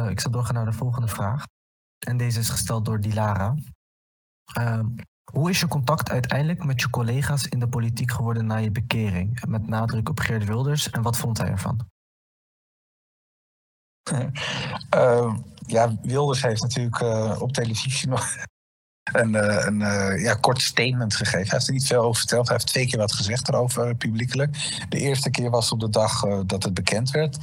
ik 0.09 0.21
zal 0.21 0.31
doorgaan 0.31 0.55
naar 0.55 0.65
de 0.65 0.73
volgende 0.73 1.09
vraag. 1.09 1.45
En 2.07 2.17
deze 2.17 2.39
is 2.39 2.49
gesteld 2.49 2.85
door 2.85 3.01
Dilara. 3.01 3.55
Ehm, 4.55 4.87
hoe 5.33 5.51
is 5.51 5.61
je 5.61 5.69
contact 5.69 6.11
uiteindelijk 6.11 6.65
met 6.65 6.81
je 6.81 6.91
collega's 6.91 7.47
in 7.47 7.59
de 7.59 7.69
politiek 7.69 8.11
geworden 8.11 8.47
na 8.47 8.57
je 8.57 8.71
bekering? 8.71 9.47
Met 9.47 9.67
nadruk 9.67 10.09
op 10.09 10.19
Geert 10.19 10.45
Wilders. 10.45 10.91
En 10.91 11.03
wat 11.03 11.17
vond 11.17 11.39
hij 11.39 11.49
ervan? 11.49 11.89
Uh, 14.95 15.35
ja, 15.67 15.97
Wilders 16.03 16.43
heeft 16.43 16.63
natuurlijk 16.63 17.01
uh, 17.01 17.37
op 17.41 17.53
televisie 17.53 18.09
nog 18.09 18.29
een, 19.13 19.33
uh, 19.33 19.65
een 19.67 19.81
ja, 20.21 20.35
kort 20.35 20.61
statement 20.61 21.15
gegeven. 21.15 21.41
Hij 21.41 21.49
heeft 21.51 21.67
er 21.67 21.73
niet 21.73 21.87
veel 21.87 22.03
over 22.03 22.19
verteld. 22.19 22.47
Hij 22.47 22.57
heeft 22.57 22.69
twee 22.69 22.87
keer 22.87 22.99
wat 22.99 23.13
gezegd 23.13 23.49
erover 23.49 23.95
publiekelijk. 23.95 24.57
De 24.89 24.99
eerste 24.99 25.31
keer 25.31 25.51
was 25.51 25.73
op 25.73 25.81
de 25.81 25.91
dag 25.91 26.21
dat 26.47 26.63
het 26.63 26.75
bekend 26.75 27.11
werd. 27.11 27.39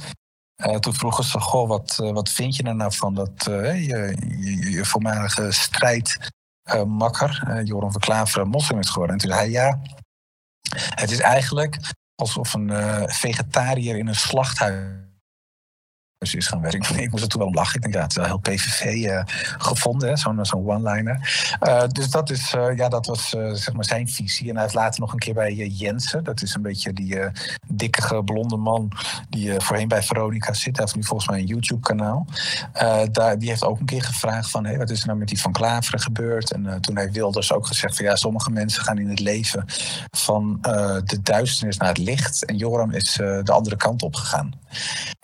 toen 0.80 0.94
vroegen 0.94 1.24
ze, 1.24 1.40
goh, 1.40 1.68
wat, 1.68 1.96
wat 1.96 2.28
vind 2.28 2.56
je 2.56 2.62
er 2.62 2.74
nou 2.74 2.94
van 2.94 3.14
dat 3.14 3.44
je, 3.44 4.16
je, 4.38 4.70
je, 4.70 4.84
voormalige 4.84 5.52
strijdmakker, 5.52 7.62
Joram 7.64 7.92
Verklaveren, 7.92 8.48
moslim 8.48 8.78
is 8.78 8.90
geworden? 8.90 9.16
En 9.16 9.20
toen 9.20 9.30
zei 9.30 9.42
hij, 9.42 9.50
ja, 9.50 9.80
het 10.94 11.10
is 11.10 11.20
eigenlijk 11.20 11.78
alsof 12.14 12.54
een 12.54 12.70
vegetariër 13.10 13.96
in 13.96 14.06
een 14.06 14.14
slachthuis 14.14 15.07
is 16.18 16.46
gaan 16.46 16.60
werken. 16.60 16.98
Ik 17.02 17.10
moest 17.10 17.22
er 17.22 17.28
toen 17.28 17.40
wel 17.40 17.48
om 17.48 17.54
lachen. 17.54 17.74
Ik 17.74 17.82
denk, 17.82 17.94
ja, 17.94 18.02
het 18.02 18.12
wel 18.12 18.24
heel 18.24 18.38
PVV 18.38 18.84
uh, 18.84 19.18
eh, 19.18 19.24
gevonden, 19.58 20.18
zo'n 20.18 20.44
zo'n 20.44 20.68
one-liner. 20.68 21.56
Uh, 21.62 21.86
dus 21.88 22.10
dat, 22.10 22.30
is, 22.30 22.50
ja, 22.76 22.88
dat 22.88 23.06
was 23.06 23.28
zeg 23.52 23.72
maar 23.72 23.84
zijn 23.84 24.08
visie. 24.08 24.48
En 24.48 24.54
hij 24.54 24.62
heeft 24.62 24.74
later 24.74 25.00
nog 25.00 25.12
een 25.12 25.18
keer 25.18 25.34
bij 25.34 25.54
Jensen, 25.54 26.24
dat 26.24 26.42
is 26.42 26.54
een 26.54 26.62
beetje 26.62 26.92
die 26.92 27.18
dikke 27.66 28.24
blonde 28.24 28.56
man 28.56 28.92
die 29.28 29.60
voorheen 29.60 29.88
bij 29.88 30.02
Veronica 30.02 30.52
zit. 30.52 30.76
Hij 30.76 30.84
heeft 30.84 30.96
nu 30.96 31.04
volgens 31.04 31.28
mij 31.28 31.38
een 31.38 31.46
YouTube-kanaal. 31.46 32.26
die 33.38 33.48
heeft 33.48 33.64
ook 33.64 33.80
een 33.80 33.86
keer 33.86 34.02
gevraagd 34.02 34.50
van, 34.50 34.64
hey, 34.64 34.78
wat 34.78 34.90
is 34.90 35.00
er 35.00 35.06
nou 35.06 35.18
met 35.18 35.28
die 35.28 35.40
Van 35.40 35.52
Klaveren 35.52 36.00
gebeurd? 36.00 36.52
En 36.52 36.80
toen 36.80 36.98
heeft 36.98 37.12
Wilders 37.12 37.52
ook 37.52 37.66
gezegd 37.66 37.96
van, 37.96 38.04
ja, 38.04 38.16
sommige 38.16 38.50
mensen 38.50 38.82
gaan 38.82 38.98
in 38.98 39.08
het 39.08 39.20
leven 39.20 39.64
van 40.10 40.58
de 41.04 41.18
duisternis 41.22 41.76
naar 41.76 41.88
het 41.88 41.98
licht. 41.98 42.44
En 42.44 42.56
Joram 42.56 42.90
is 42.90 43.12
de 43.14 43.52
andere 43.52 43.76
kant 43.76 44.02
op 44.02 44.14
gegaan. 44.14 44.52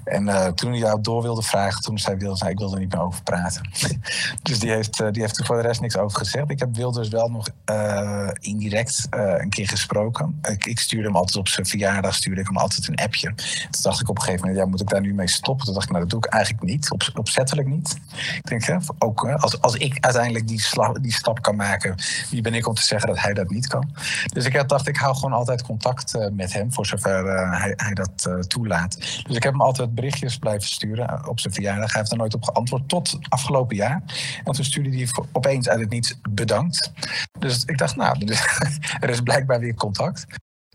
En 0.04 0.26
uh, 0.26 0.46
toen 0.46 0.72
hij 0.72 0.80
daarop 0.80 1.04
door 1.04 1.22
wilde 1.22 1.42
vragen, 1.42 1.82
toen 1.82 1.98
zei 1.98 2.16
Wilders, 2.16 2.40
nou, 2.40 2.52
ik 2.52 2.58
wil 2.58 2.72
er 2.72 2.78
niet 2.78 2.92
meer 2.92 3.02
over 3.02 3.22
praten. 3.22 3.70
dus 4.42 4.58
die 4.58 4.70
heeft, 4.70 5.00
uh, 5.00 5.10
die 5.10 5.22
heeft 5.22 5.38
er 5.38 5.44
voor 5.44 5.56
de 5.56 5.62
rest 5.62 5.80
niks 5.80 5.96
over 5.96 6.18
gezegd. 6.18 6.50
Ik 6.50 6.58
heb 6.58 6.76
Wilders 6.76 7.08
wel 7.08 7.28
nog 7.28 7.48
uh, 7.70 8.28
indirect 8.40 9.06
een 9.10 9.48
keer 9.48 9.68
gesproken. 9.68 10.40
Ik, 10.42 10.66
ik, 10.66 10.78
stuurde 10.78 11.06
hem 11.06 11.16
altijd 11.16 11.36
op 11.36 11.48
zijn 11.48 11.66
verjaardag, 11.66 12.14
stuurde 12.14 12.40
ik 12.40 12.46
hem 12.46 12.56
altijd 12.56 12.88
een 12.88 12.96
appje. 12.96 13.34
Toen 13.34 13.82
dacht 13.82 14.00
ik 14.00 14.08
op 14.08 14.16
een 14.16 14.22
gegeven 14.22 14.46
moment, 14.46 14.64
ja, 14.64 14.70
moet 14.70 14.80
ik 14.80 14.88
daar 14.88 15.00
nu 15.00 15.14
mee 15.14 15.28
stoppen? 15.28 15.64
Toen 15.64 15.74
dacht 15.74 15.86
ik, 15.86 15.92
nou, 15.92 16.02
dat 16.02 16.12
doe 16.12 16.24
ik 16.24 16.32
eigenlijk 16.32 16.64
niet, 16.64 16.90
op, 16.90 17.02
opzettelijk 17.14 17.68
niet. 17.68 17.98
Ik 18.36 18.46
denk, 18.46 18.64
hè, 18.64 18.76
ook 18.98 19.28
als, 19.28 19.60
als 19.60 19.74
ik 19.74 19.96
uiteindelijk 20.00 20.48
die, 20.48 20.62
die 21.00 21.12
stap 21.12 21.42
kan 21.42 21.56
maken, 21.56 21.94
wie 22.30 22.42
ben 22.42 22.54
ik 22.54 22.68
om 22.68 22.74
te 22.74 22.82
zeggen 22.82 23.08
dat 23.08 23.20
hij 23.20 23.34
dat 23.34 23.50
niet 23.50 23.66
kan? 23.66 23.90
Dus 24.32 24.44
ik 24.44 24.68
dacht, 24.68 24.88
ik 24.88 24.96
hou 24.96 25.14
gewoon 25.14 25.32
altijd 25.32 25.62
contact 25.62 26.14
met 26.32 26.52
hem, 26.52 26.72
voor 26.72 26.86
zover 26.86 27.26
hij, 27.50 27.72
hij, 27.76 27.94
dat 27.94 28.48
toelaat. 28.48 28.96
Dus 29.26 29.36
ik 29.36 29.42
heb 29.42 29.52
hem 29.52 29.60
altijd 29.62 29.93
berichtjes 29.94 30.38
blijven 30.38 30.68
sturen 30.68 31.28
op 31.28 31.40
zijn 31.40 31.54
verjaardag. 31.54 31.92
Hij 31.92 32.00
heeft 32.00 32.12
er 32.12 32.18
nooit 32.18 32.34
op 32.34 32.44
geantwoord 32.44 32.88
tot 32.88 33.18
afgelopen 33.28 33.76
jaar. 33.76 34.02
En 34.44 34.52
toen 34.52 34.64
stuurde 34.64 34.96
hij 34.96 35.08
opeens 35.32 35.68
uit 35.68 35.80
het 35.80 35.90
niets 35.90 36.14
bedankt. 36.30 36.92
Dus 37.38 37.64
ik 37.64 37.78
dacht, 37.78 37.96
nou, 37.96 38.34
er 39.00 39.10
is 39.10 39.20
blijkbaar 39.20 39.60
weer 39.60 39.74
contact. 39.74 40.26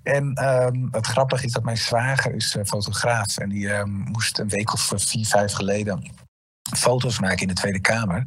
En 0.04 0.34
ehm, 0.34 0.88
het 0.92 1.06
grappige 1.06 1.46
is 1.46 1.52
dat 1.52 1.64
mijn 1.64 1.78
zwager 1.78 2.36
is 2.36 2.56
uh, 2.56 2.64
fotograaf. 2.64 3.38
En 3.38 3.50
die 3.50 3.70
ehm, 3.70 3.90
moest 3.90 4.40
een 4.40 4.50
week 4.50 4.74
of 4.74 4.92
vier, 4.96 5.26
vijf 5.26 5.54
geleden 5.54 6.28
foto's 6.78 7.20
maken 7.20 7.42
in 7.42 7.48
de 7.48 7.54
Tweede 7.54 7.80
Kamer. 7.80 8.26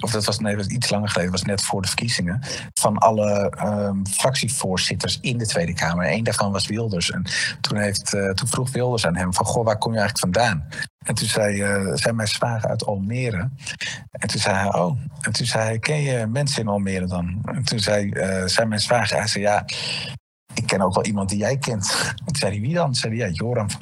Of 0.00 0.10
dat 0.10 0.24
was, 0.24 0.38
nee, 0.38 0.68
iets 0.68 0.90
langer 0.90 1.08
geleden, 1.08 1.32
was 1.32 1.42
net 1.42 1.62
voor 1.62 1.82
de 1.82 1.88
verkiezingen. 1.88 2.40
Van 2.80 2.98
alle 2.98 3.52
um, 3.64 4.06
fractievoorzitters 4.06 5.18
in 5.20 5.38
de 5.38 5.46
Tweede 5.46 5.74
Kamer. 5.74 6.12
Eén 6.12 6.24
daarvan 6.24 6.52
was 6.52 6.66
Wilders. 6.66 7.10
En 7.10 7.24
toen, 7.60 7.78
heeft, 7.78 8.14
uh, 8.14 8.30
toen 8.30 8.48
vroeg 8.48 8.70
Wilders 8.70 9.06
aan 9.06 9.16
hem: 9.16 9.34
van 9.34 9.46
goh, 9.46 9.64
waar 9.64 9.78
kom 9.78 9.92
je 9.92 9.98
eigenlijk 9.98 10.34
vandaan? 10.34 10.68
En 11.04 11.14
toen 11.14 11.28
zei, 11.28 11.62
uh, 11.62 11.94
zei 11.94 12.14
mijn 12.14 12.28
zwager 12.28 12.68
uit 12.68 12.84
Almere. 12.84 13.50
En 14.10 14.28
toen 14.28 14.40
zei 14.40 14.56
hij: 14.56 14.72
Oh. 14.72 14.98
En 15.20 15.32
toen 15.32 15.46
zei 15.46 15.64
hij: 15.64 15.78
Ken 15.78 16.02
je 16.02 16.26
mensen 16.26 16.62
in 16.62 16.68
Almere 16.68 17.06
dan? 17.06 17.40
En 17.44 17.64
toen 17.64 17.78
zei, 17.78 18.06
uh, 18.06 18.46
zei 18.46 18.66
mijn 18.66 18.80
zwager: 18.80 19.16
Hij 19.16 19.26
zei 19.26 19.44
ja 19.44 19.64
ik 20.54 20.66
ken 20.66 20.80
ook 20.80 20.94
wel 20.94 21.04
iemand 21.04 21.28
die 21.28 21.38
jij 21.38 21.58
kent. 21.58 22.14
En 22.16 22.24
toen 22.24 22.36
zei 22.36 22.52
hij, 22.52 22.60
wie 22.60 22.74
dan? 22.74 22.84
Toen 22.84 22.94
zei 22.94 23.20
hij, 23.20 23.30
Joram 23.30 23.70
van 23.70 23.80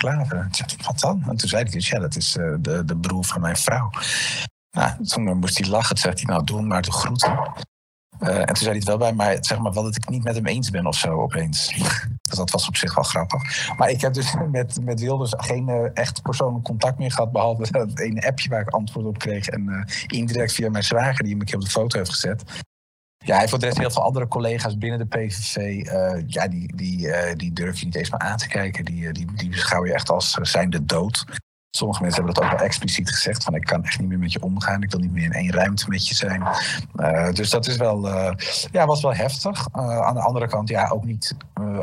zei 0.51 0.67
wat 0.87 1.01
dan? 1.01 1.23
En 1.29 1.37
toen 1.37 1.49
zei 1.49 1.63
hij 1.63 1.73
dus, 1.73 1.89
ja, 1.89 1.99
dat 1.99 2.17
is 2.17 2.37
uh, 2.37 2.55
de, 2.61 2.85
de 2.85 2.97
broer 2.97 3.25
van 3.25 3.41
mijn 3.41 3.57
vrouw. 3.57 3.91
Nou, 4.71 5.05
toen 5.05 5.39
moest 5.39 5.59
hij 5.59 5.69
lachen. 5.69 5.89
Toen 5.89 6.03
zei 6.03 6.15
hij, 6.15 6.25
nou, 6.25 6.45
doe 6.45 6.63
maar 6.63 6.83
de 6.83 6.93
groeten. 6.93 7.53
Uh, 8.21 8.39
en 8.39 8.47
toen 8.47 8.57
zei 8.57 8.69
hij 8.69 8.79
het 8.79 8.87
wel 8.89 8.99
bij 8.99 9.13
mij, 9.13 9.39
zeg 9.41 9.59
maar 9.59 9.73
wel 9.73 9.83
dat 9.83 9.97
ik 9.97 10.09
niet 10.09 10.25
met 10.25 10.35
hem 10.35 10.47
eens 10.47 10.71
ben 10.71 10.87
of 10.87 10.97
zo 10.97 11.21
opeens. 11.23 11.67
dus 12.29 12.37
dat 12.37 12.51
was 12.51 12.69
op 12.69 12.77
zich 12.77 12.95
wel 12.95 13.05
grappig. 13.05 13.69
Maar 13.77 13.91
ik 13.91 14.01
heb 14.01 14.15
dus 14.15 14.35
met, 14.51 14.81
met 14.81 15.01
Wilders 15.01 15.35
geen 15.37 15.91
echt 15.95 16.23
persoonlijk 16.23 16.65
contact 16.65 16.99
meer 16.99 17.13
gehad. 17.13 17.33
Behalve 17.33 17.73
dat 17.73 17.99
ene 17.99 18.27
appje 18.27 18.49
waar 18.49 18.61
ik 18.61 18.69
antwoord 18.69 19.07
op 19.07 19.19
kreeg. 19.19 19.49
En 19.49 19.87
indirect 20.07 20.53
via 20.53 20.71
mijn 20.71 20.85
zwager 20.85 21.23
die 21.23 21.33
hem 21.33 21.41
een 21.41 21.47
keer 21.47 21.57
op 21.57 21.65
de 21.65 21.71
foto 21.71 21.99
heeft 21.99 22.11
gezet. 22.11 22.43
Ja, 23.25 23.37
hij 23.37 23.49
voor 23.49 23.59
de 23.59 23.73
heel 23.75 23.91
veel 23.91 24.03
andere 24.03 24.29
collega's 24.29 24.79
binnen 24.79 24.99
de 24.99 25.07
PVV. 25.07 25.57
Uh, 25.57 26.23
ja, 26.27 26.49
die, 26.49 26.77
die, 26.77 27.07
uh, 27.07 27.35
die 27.37 27.53
durf 27.53 27.79
je 27.79 27.85
niet 27.85 27.95
eens 27.95 28.11
maar 28.11 28.21
aan 28.21 28.37
te 28.37 28.49
kijken. 28.49 28.85
Die, 28.85 29.13
die, 29.13 29.27
die 29.35 29.49
beschouw 29.49 29.87
je 29.87 29.93
echt 29.93 30.11
als 30.11 30.37
uh, 30.39 30.45
zijnde 30.45 30.85
dood. 30.85 31.25
Sommige 31.77 32.03
mensen 32.03 32.23
hebben 32.23 32.43
dat 32.43 32.53
ook 32.53 32.59
wel 32.59 32.67
expliciet 32.67 33.11
gezegd. 33.11 33.45
Van 33.45 33.55
ik 33.55 33.65
kan 33.65 33.85
echt 33.85 33.99
niet 33.99 34.09
meer 34.09 34.19
met 34.19 34.33
je 34.33 34.43
omgaan. 34.43 34.83
Ik 34.83 34.91
wil 34.91 35.01
niet 35.01 35.13
meer 35.13 35.25
in 35.25 35.33
één 35.33 35.53
ruimte 35.53 35.89
met 35.89 36.09
je 36.09 36.15
zijn. 36.15 36.43
dus 37.35 37.51
dat 37.51 37.67
is 37.67 37.77
wel, 37.77 38.09
ja, 38.73 38.87
was 38.87 39.03
wel 39.03 39.15
heftig. 39.15 39.69
aan 39.73 40.15
de 40.15 40.21
andere 40.21 40.49
kant, 40.49 40.69
ja, 40.69 40.89
ook 40.89 41.05
niet, 41.05 41.37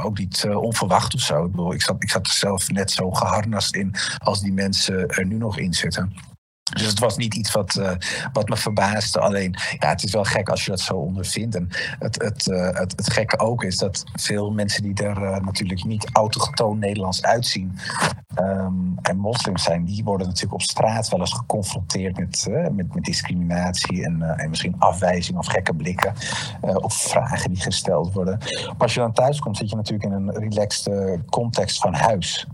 ook 0.03 0.17
niet 0.17 0.47
onverwacht 0.53 1.13
of 1.13 1.19
zo. 1.19 1.45
Ik, 1.45 1.51
bedoel, 1.51 1.73
ik, 1.73 1.81
zat, 1.81 2.03
ik 2.03 2.09
zat 2.09 2.27
er 2.27 2.33
zelf 2.33 2.71
net 2.71 2.91
zo 2.91 3.11
geharnast 3.11 3.75
in 3.75 3.95
als 4.17 4.41
die 4.41 4.53
mensen 4.53 5.07
er 5.07 5.25
nu 5.25 5.35
nog 5.35 5.57
in 5.57 5.73
zitten. 5.73 6.13
Dus 6.69 6.85
het 6.85 6.99
was 6.99 7.17
niet 7.17 7.35
iets 7.35 7.51
wat, 7.51 7.75
uh, 7.75 7.91
wat 8.33 8.49
me 8.49 8.57
verbaasde. 8.57 9.19
Alleen, 9.19 9.55
ja, 9.79 9.89
het 9.89 10.03
is 10.03 10.11
wel 10.11 10.23
gek 10.23 10.49
als 10.49 10.65
je 10.65 10.71
dat 10.71 10.79
zo 10.79 10.93
ondervindt. 10.93 11.55
En 11.55 11.69
het, 11.99 12.21
het, 12.21 12.47
uh, 12.47 12.69
het, 12.73 12.93
het 12.95 13.13
gekke 13.13 13.39
ook 13.39 13.63
is 13.63 13.77
dat 13.77 14.03
veel 14.13 14.51
mensen 14.51 14.83
die 14.83 14.93
er 14.93 15.21
uh, 15.21 15.37
natuurlijk 15.37 15.83
niet 15.83 16.09
autochtoon 16.13 16.79
Nederlands 16.79 17.23
uitzien 17.23 17.77
um, 18.39 18.95
en 19.01 19.17
moslims 19.17 19.63
zijn, 19.63 19.85
die 19.85 20.03
worden 20.03 20.27
natuurlijk 20.27 20.53
op 20.53 20.61
straat 20.61 21.09
wel 21.09 21.19
eens 21.19 21.33
geconfronteerd 21.33 22.17
met, 22.17 22.47
met, 22.71 22.93
met, 22.93 23.03
discriminatie 23.03 24.05
en, 24.05 24.21
en 24.37 24.49
misschien 24.49 24.75
afwijzing 24.79 25.37
of 25.37 25.47
gekke 25.47 25.73
blikken 25.73 26.13
of 26.61 26.93
vragen 26.93 27.49
die 27.49 27.61
gesteld 27.61 28.13
worden. 28.13 28.37
Maar 28.65 28.75
als 28.77 28.93
je 28.93 28.99
dan 28.99 29.13
thuis 29.13 29.39
komt, 29.39 29.57
zit 29.57 29.69
je 29.69 29.75
natuurlijk 29.75 30.09
in 30.09 30.11
een 30.11 30.31
relaxed 30.31 30.89
context 31.29 31.77
van 31.81 31.93
huis. 31.93 32.47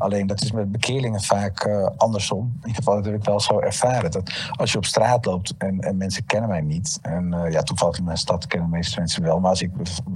Alleen 0.00 0.26
dat 0.26 0.42
is 0.42 0.52
met 0.52 0.72
bekeerlingen 0.72 1.20
vaak 1.20 1.64
uh, 1.64 1.88
andersom. 1.96 2.44
In 2.44 2.68
ieder 2.68 2.74
geval 2.74 2.94
dat 2.94 3.04
heb 3.04 3.14
ik 3.14 3.24
wel 3.24 3.40
zo 3.40 3.58
ervaren. 3.58 4.10
Dat 4.10 4.50
als 4.56 4.72
je 4.72 4.78
op 4.78 4.84
straat 4.84 5.24
loopt 5.24 5.54
en, 5.58 5.80
en 5.80 5.96
mensen 5.96 6.26
kennen 6.26 6.48
mij 6.48 6.60
niet. 6.60 6.98
En 7.02 7.34
uh, 7.34 7.50
ja, 7.52 7.62
toevallig 7.62 7.98
in 7.98 8.04
mijn 8.04 8.16
stad 8.16 8.46
kennen 8.46 8.70
de 8.70 8.76
meeste 8.76 8.98
mensen 8.98 9.22
wel. 9.22 9.40
Maar 9.40 9.50
als 9.50 9.62
ik, 9.62 9.70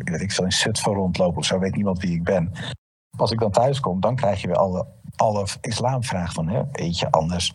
weet 0.04 0.20
ik 0.20 0.32
veel, 0.32 0.44
in 0.44 0.52
Zutphen 0.52 0.92
rondloop 0.92 1.36
of 1.36 1.44
zo, 1.44 1.58
weet 1.58 1.76
niemand 1.76 2.00
wie 2.00 2.14
ik 2.14 2.24
ben. 2.24 2.52
Als 3.16 3.30
ik 3.30 3.38
dan 3.38 3.50
thuis 3.50 3.80
kom, 3.80 4.00
dan 4.00 4.16
krijg 4.16 4.40
je 4.40 4.46
weer 4.46 4.56
alle, 4.56 4.86
alle 5.16 5.46
islamvragen 5.60 6.34
van, 6.34 6.48
hè, 6.48 6.62
eet 6.72 6.98
je 6.98 7.10
anders? 7.10 7.52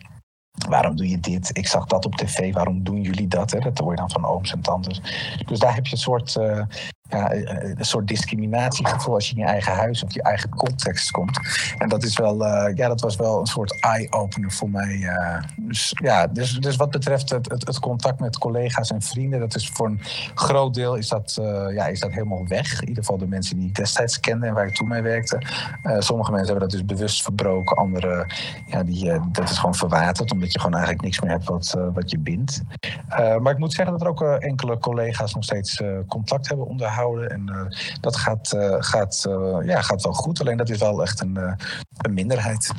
Waarom 0.68 0.96
doe 0.96 1.08
je 1.08 1.20
dit? 1.20 1.56
Ik 1.56 1.66
zag 1.66 1.84
dat 1.84 2.04
op 2.04 2.14
tv. 2.14 2.52
Waarom 2.52 2.84
doen 2.84 3.00
jullie 3.00 3.28
dat? 3.28 3.50
Hè? 3.50 3.58
Dat 3.58 3.78
hoor 3.78 3.90
je 3.90 3.96
dan 3.96 4.10
van 4.10 4.24
ooms 4.24 4.52
en 4.52 4.60
tantes. 4.60 5.00
Dus 5.46 5.58
daar 5.58 5.74
heb 5.74 5.86
je 5.86 5.92
een 5.92 5.98
soort, 5.98 6.34
uh, 6.34 6.62
ja, 7.10 7.32
een 7.32 7.76
soort 7.78 8.08
discriminatiegevoel 8.08 9.14
als 9.14 9.28
je 9.28 9.34
in 9.34 9.40
je 9.40 9.46
eigen 9.46 9.72
huis 9.72 10.04
of 10.04 10.14
je 10.14 10.22
eigen 10.22 10.50
context 10.50 11.10
komt. 11.10 11.40
En 11.78 11.88
dat, 11.88 12.02
is 12.02 12.16
wel, 12.16 12.46
uh, 12.46 12.76
ja, 12.76 12.88
dat 12.88 13.00
was 13.00 13.16
wel 13.16 13.40
een 13.40 13.46
soort 13.46 13.80
eye-opener 13.80 14.52
voor 14.52 14.70
mij. 14.70 14.96
Uh, 14.96 15.42
dus, 15.56 15.92
ja, 16.02 16.26
dus, 16.26 16.52
dus 16.52 16.76
wat 16.76 16.90
betreft 16.90 17.30
het, 17.30 17.50
het, 17.50 17.66
het, 17.66 17.78
contact 17.78 18.20
met 18.20 18.38
collega's 18.38 18.90
en 18.90 19.02
vrienden, 19.02 19.40
dat 19.40 19.54
is 19.54 19.68
voor 19.68 19.86
een 19.86 20.00
groot 20.34 20.74
deel 20.74 20.94
is 20.94 21.08
dat, 21.08 21.38
ja, 21.74 21.86
is 21.86 22.00
dat 22.00 22.10
helemaal 22.12 22.46
weg. 22.46 22.80
In 22.80 22.88
ieder 22.88 23.04
geval 23.04 23.18
de 23.18 23.26
mensen 23.26 23.56
die 23.56 23.68
ik 23.68 23.74
destijds 23.74 24.20
kende 24.20 24.46
en 24.46 24.54
waar 24.54 24.66
ik 24.66 24.74
toen 24.74 24.88
mee 24.88 25.02
werkte. 25.02 25.42
sommige 25.98 26.30
mensen 26.30 26.50
hebben 26.50 26.68
dat 26.68 26.78
dus 26.78 26.96
bewust 26.96 27.22
verbroken. 27.22 27.76
Anderen, 27.76 28.32
ja, 28.66 28.82
die, 28.82 29.20
dat 29.32 29.50
is 29.50 29.58
gewoon 29.58 29.74
verwaterd, 29.74 30.32
omdat 30.32 30.52
je 30.52 30.58
gewoon 30.58 30.74
eigenlijk 30.74 31.04
niks 31.04 31.20
meer 31.20 31.30
hebt 31.30 31.48
wat, 31.48 31.76
wat 31.94 32.10
je 32.10 32.18
bindt. 32.18 32.62
maar 33.40 33.52
ik 33.52 33.58
moet 33.58 33.72
zeggen 33.72 33.98
dat 33.98 34.06
er 34.06 34.08
ook 34.08 34.22
enkele 34.22 34.78
collega's 34.78 35.34
nog 35.34 35.44
steeds 35.44 35.82
contact 36.08 36.48
hebben 36.48 36.66
onderhouden 36.66 36.99
houden. 37.00 37.30
En 37.30 37.48
uh, 37.48 37.66
dat 38.00 38.16
gaat, 38.16 38.52
uh, 38.52 38.76
gaat, 38.78 39.24
uh, 39.28 39.58
ja, 39.66 39.82
gaat 39.82 40.02
wel 40.02 40.12
goed. 40.12 40.40
Alleen 40.40 40.56
dat 40.56 40.68
is 40.68 40.78
wel 40.78 41.02
echt 41.02 41.20
een, 41.20 41.36
een 41.96 42.14
minderheid. 42.14 42.72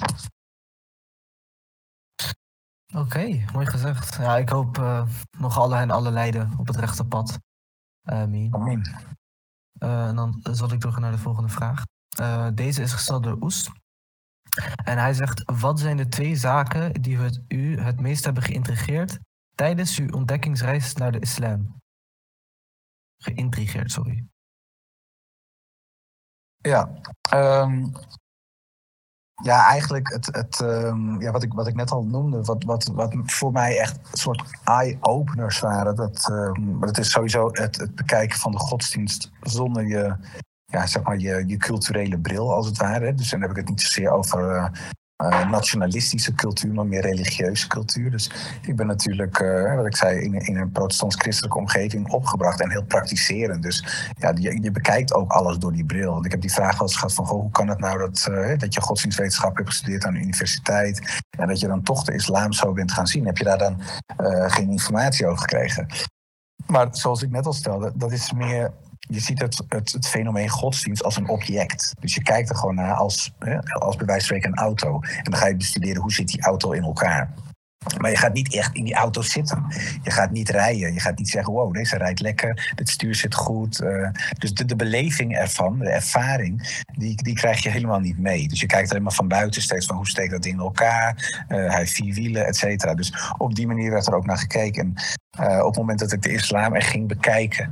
Oké, 2.94 3.00
okay, 3.04 3.46
mooi 3.54 3.66
gezegd. 3.66 4.16
Ja, 4.16 4.38
ik 4.38 4.50
hoop 4.50 5.06
nog 5.38 5.58
alle 5.58 5.76
en 5.76 5.92
alle 5.92 6.12
leiden 6.12 6.54
op 6.58 6.68
het 6.68 6.76
rechte 6.76 7.06
pad. 7.06 7.40
Amen. 8.04 8.54
Amen. 8.54 8.82
en 9.80 10.16
dan 10.16 10.42
zal 10.52 10.72
ik 10.72 10.82
doorgaan 10.82 11.02
naar 11.02 11.12
de 11.12 11.18
volgende 11.18 11.50
vraag. 11.50 11.84
deze 12.54 12.82
is 12.82 12.94
gesteld 12.94 13.24
door 13.24 13.38
Oes. 13.42 13.70
En 14.84 14.98
hij 14.98 15.14
zegt: 15.14 15.44
Wat 15.60 15.80
zijn 15.80 15.98
de 15.98 16.08
twee 16.08 16.36
zaken 16.36 17.02
die 17.02 17.18
het, 17.18 17.42
u 17.48 17.80
het 17.80 18.00
meest 18.00 18.24
hebben 18.26 18.44
geïntrigeerd 18.44 19.20
tijdens 19.56 20.00
uw 20.00 20.10
ontdekkingsreis 20.10 20.94
naar 20.94 21.12
de 21.12 21.20
islam? 21.20 21.81
Geïntrigeerd, 23.22 23.92
sorry. 23.92 24.26
Ja, 26.58 26.90
um, 27.34 27.92
ja 29.44 29.68
eigenlijk 29.68 30.10
het, 30.10 30.26
het, 30.26 30.60
um, 30.60 31.22
ja, 31.22 31.32
wat, 31.32 31.44
ik, 31.44 31.54
wat 31.54 31.68
ik 31.68 31.76
net 31.76 31.92
al 31.92 32.04
noemde, 32.04 32.42
wat, 32.42 32.64
wat, 32.64 32.84
wat 32.84 33.16
voor 33.26 33.52
mij 33.52 33.80
echt 33.80 33.98
een 33.98 34.18
soort 34.18 34.44
eye-openers 34.64 35.60
waren. 35.60 35.96
Dat, 35.96 36.30
um, 36.32 36.80
dat 36.80 36.98
is 36.98 37.12
sowieso 37.12 37.50
het, 37.52 37.78
het 37.78 37.96
bekijken 37.96 38.40
van 38.40 38.52
de 38.52 38.60
godsdienst 38.60 39.32
zonder 39.42 39.88
je, 39.88 40.16
ja, 40.66 40.88
zeg 40.88 41.04
maar 41.04 41.18
je, 41.18 41.44
je 41.48 41.58
culturele 41.58 42.20
bril, 42.20 42.54
als 42.54 42.68
het 42.68 42.78
ware. 42.78 43.14
Dus 43.14 43.30
dan 43.30 43.42
heb 43.42 43.50
ik 43.50 43.56
het 43.56 43.70
niet 43.70 43.82
zozeer 43.82 44.10
over 44.10 44.56
uh, 44.56 44.68
uh, 45.22 45.50
nationalistische 45.50 46.34
cultuur, 46.34 46.74
maar 46.74 46.86
meer 46.86 47.02
religieuze 47.02 47.68
cultuur. 47.68 48.12
Dus 48.12 48.32
ik 48.62 48.76
ben 48.76 48.88
natuurlijk, 48.88 49.40
uh, 49.40 49.76
wat 49.76 49.86
ik 49.86 49.96
zei, 49.96 50.20
in, 50.20 50.34
in 50.34 50.58
een 50.58 50.72
protestants-christelijke 50.72 51.58
omgeving 51.58 52.10
opgebracht 52.10 52.62
en 52.62 52.72
heel 52.72 52.84
praktiserend. 52.84 53.64
Dus 53.64 54.10
ja, 54.18 54.34
je, 54.36 54.72
bekijkt 54.72 55.14
ook 55.14 55.32
alles 55.32 55.58
door 55.58 55.74
die 55.74 55.86
bril. 55.86 56.14
Want 56.14 56.26
ik 56.26 56.32
heb 56.32 56.42
die 56.42 56.52
vraag 56.52 56.72
wel 56.72 56.82
eens 56.82 56.96
gehad 56.96 57.14
van, 57.14 57.26
goh, 57.26 57.42
hoe 57.42 57.52
kan 57.52 57.68
het 57.68 57.80
nou 57.80 57.98
dat, 57.98 58.28
uh, 58.30 58.58
dat 58.58 58.74
je 58.74 58.82
godsdienstwetenschap 58.82 59.56
hebt 59.56 59.70
gestudeerd 59.70 60.06
aan 60.06 60.14
de 60.14 60.20
universiteit 60.20 61.22
en 61.30 61.48
dat 61.48 61.60
je 61.60 61.68
dan 61.68 61.84
toch 61.84 62.04
de 62.04 62.14
islam 62.14 62.54
zo 62.54 62.74
bent 62.74 62.92
gaan 62.92 63.08
zien? 63.08 63.26
Heb 63.26 63.38
je 63.38 63.44
daar 63.44 63.58
dan 63.58 63.82
geen 64.50 64.70
informatie 64.70 65.26
over 65.26 65.40
gekregen? 65.40 65.88
Maar 66.68 66.88
zoals 66.92 67.22
ik 67.22 67.30
net 67.30 67.46
al 67.46 67.54
stelde, 67.54 67.92
dat 67.96 68.12
is 68.12 68.32
meer 68.32 68.72
je 69.12 69.20
ziet 69.20 69.40
het, 69.40 69.64
het, 69.68 70.08
fenomeen 70.08 70.50
godsdienst 70.50 71.04
als 71.04 71.16
een 71.16 71.30
object. 71.30 71.94
Dus 72.00 72.16
je 72.16 72.22
kijkt 72.22 72.50
er 72.50 72.56
gewoon 72.56 72.76
naar 72.76 72.94
als, 72.94 73.32
hè, 73.40 73.60
als 73.62 73.96
bij 73.96 74.06
wijze 74.06 74.28
van 74.28 74.38
spreken 74.38 74.50
een 74.50 74.66
auto. 74.66 75.00
En 75.02 75.24
dan 75.24 75.36
ga 75.36 75.48
je 75.48 75.56
bestuderen 75.56 76.02
hoe 76.02 76.12
zit 76.12 76.28
die 76.28 76.42
auto 76.42 76.72
in 76.72 76.84
elkaar. 76.84 77.34
Maar 77.98 78.10
je 78.10 78.18
gaat 78.18 78.34
niet 78.34 78.54
echt 78.54 78.76
in 78.76 78.84
die 78.84 78.94
auto 78.94 79.22
zitten. 79.22 79.66
Je 80.04 80.12
gaat 80.12 80.32
niet 80.32 80.50
rijden. 80.50 80.94
Je 80.94 81.00
gaat 81.00 81.18
niet 81.18 81.30
zeggen: 81.30 81.54
wow, 81.54 81.74
deze 81.74 81.98
rijdt 81.98 82.20
lekker. 82.20 82.74
Het 82.76 82.90
stuur 82.90 83.16
zit 83.16 83.36
goed. 83.36 83.82
Uh, 83.82 84.10
dus 84.38 84.54
de, 84.54 84.76
beleving 84.76 85.38
ervan, 85.38 85.80
de 85.80 85.90
ervaring, 85.90 86.84
die, 86.98 87.24
die 87.24 87.34
krijg 87.34 87.64
je 87.64 87.70
helemaal 87.70 88.00
niet 88.00 88.18
mee. 88.18 88.48
Dus 88.48 88.60
je 88.60 88.66
kijkt 88.66 88.90
alleen 88.90 89.04
maar 89.04 89.14
van 89.14 89.28
buiten 89.28 89.62
steeds 89.62 89.86
van 89.86 89.96
hoe 89.96 90.08
steekt 90.08 90.32
dat 90.32 90.46
in 90.46 90.60
elkaar. 90.60 91.44
Uh, 91.48 91.58
hij 91.58 91.78
heeft 91.78 91.94
vier 91.94 92.14
wielen, 92.14 92.46
et 92.46 92.56
cetera. 92.56 92.94
Dus 92.94 93.14
op 93.38 93.56
die 93.56 93.68
manier 93.68 93.92
werd 93.92 94.08
er 94.08 94.16
ook 94.16 94.26
naar 94.26 94.38
gekeken. 94.38 94.94
Uh, 95.40 95.60
op 95.60 95.68
het 95.68 95.78
moment 95.78 96.00
dat 96.00 96.12
ik 96.12 96.22
de 96.22 96.32
islam 96.32 96.76
echt 96.76 96.90
ging 96.90 97.08
bekijken, 97.08 97.70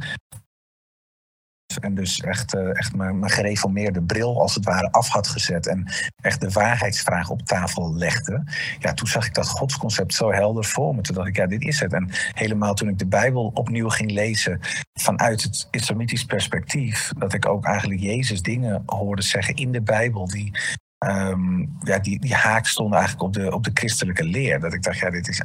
en 1.79 1.95
dus 1.95 2.19
echt, 2.19 2.55
uh, 2.55 2.77
echt 2.77 2.95
mijn, 2.95 3.29
gereformeerde 3.29 4.01
bril 4.01 4.41
als 4.41 4.55
het 4.55 4.65
ware 4.65 4.91
af 4.91 5.07
had 5.07 5.27
gezet. 5.27 5.67
En 5.67 5.91
echt 6.21 6.41
de 6.41 6.49
waarheidsvraag 6.49 7.29
op 7.29 7.41
tafel 7.41 7.95
legde. 7.95 8.43
Ja, 8.79 8.93
toen 8.93 9.07
zag 9.07 9.25
ik 9.25 9.33
dat 9.33 9.47
godsconcept 9.47 10.13
zo 10.13 10.31
helder 10.31 10.65
voor 10.65 10.95
me. 10.95 11.01
Toen 11.01 11.15
dacht 11.15 11.27
ik, 11.27 11.35
ja, 11.35 11.47
dit 11.47 11.61
is 11.61 11.79
het. 11.79 11.93
En 11.93 12.09
helemaal 12.33 12.73
toen 12.73 12.89
ik 12.89 12.97
de 12.97 13.07
Bijbel 13.07 13.51
opnieuw 13.53 13.89
ging 13.89 14.11
lezen 14.11 14.59
vanuit 14.99 15.43
het 15.43 15.67
islamitisch 15.71 16.25
perspectief. 16.25 17.11
Dat 17.17 17.33
ik 17.33 17.47
ook 17.47 17.65
eigenlijk 17.65 18.01
Jezus 18.01 18.41
dingen 18.41 18.83
hoorde 18.85 19.21
zeggen 19.21 19.55
in 19.55 19.71
de 19.71 19.81
Bijbel 19.81 20.27
die 20.27 20.51
ehm, 20.97 21.59
ja, 21.83 21.99
die, 21.99 22.19
die 22.19 22.35
haak 22.35 22.65
stonden 22.65 22.97
eigenlijk 22.99 23.27
op 23.27 23.33
de, 23.33 23.53
op 23.53 23.63
de 23.63 23.71
christelijke 23.73 24.23
leer. 24.23 24.59
Dat 24.59 24.73
ik 24.73 24.83
dacht, 24.83 24.97
ja, 24.97 25.09
dit 25.09 25.27
is, 25.27 25.41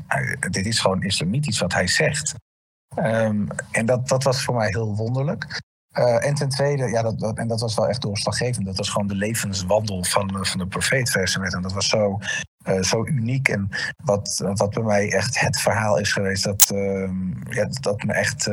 dit 0.50 0.66
is 0.66 0.80
gewoon 0.80 1.02
islamitisch 1.02 1.58
wat 1.58 1.72
hij 1.72 1.86
zegt. 1.86 2.34
Ehm, 2.94 3.46
en 3.70 3.86
dat, 3.86 4.08
dat 4.08 4.22
was 4.22 4.44
voor 4.44 4.54
mij 4.54 4.68
heel 4.68 4.96
wonderlijk. 4.96 5.62
Uh, 5.98 6.26
en 6.26 6.34
ten 6.34 6.48
tweede, 6.48 6.88
ja, 6.88 7.02
dat, 7.02 7.38
en 7.38 7.48
dat 7.48 7.60
was 7.60 7.74
wel 7.74 7.88
echt 7.88 8.02
doorslaggevend. 8.02 8.66
Dat 8.66 8.76
was 8.76 8.88
gewoon 8.88 9.06
de 9.06 9.14
levenswandel 9.14 10.04
van, 10.04 10.46
van 10.46 10.58
de 10.58 10.66
profeet. 10.66 11.14
En 11.14 11.62
dat 11.62 11.72
was 11.72 11.88
zo 11.88 12.18
uh, 12.68 12.82
zo 12.82 13.06
uniek. 13.06 13.48
En 13.48 13.68
wat, 14.04 14.42
wat 14.54 14.70
bij 14.74 14.82
mij 14.82 15.12
echt 15.12 15.40
het 15.40 15.60
verhaal 15.60 15.98
is 15.98 16.12
geweest 16.12 16.44
dat, 16.44 16.70
uh, 16.74 17.10
ja, 17.48 17.68
dat 17.80 18.02
me 18.02 18.12
echt 18.12 18.50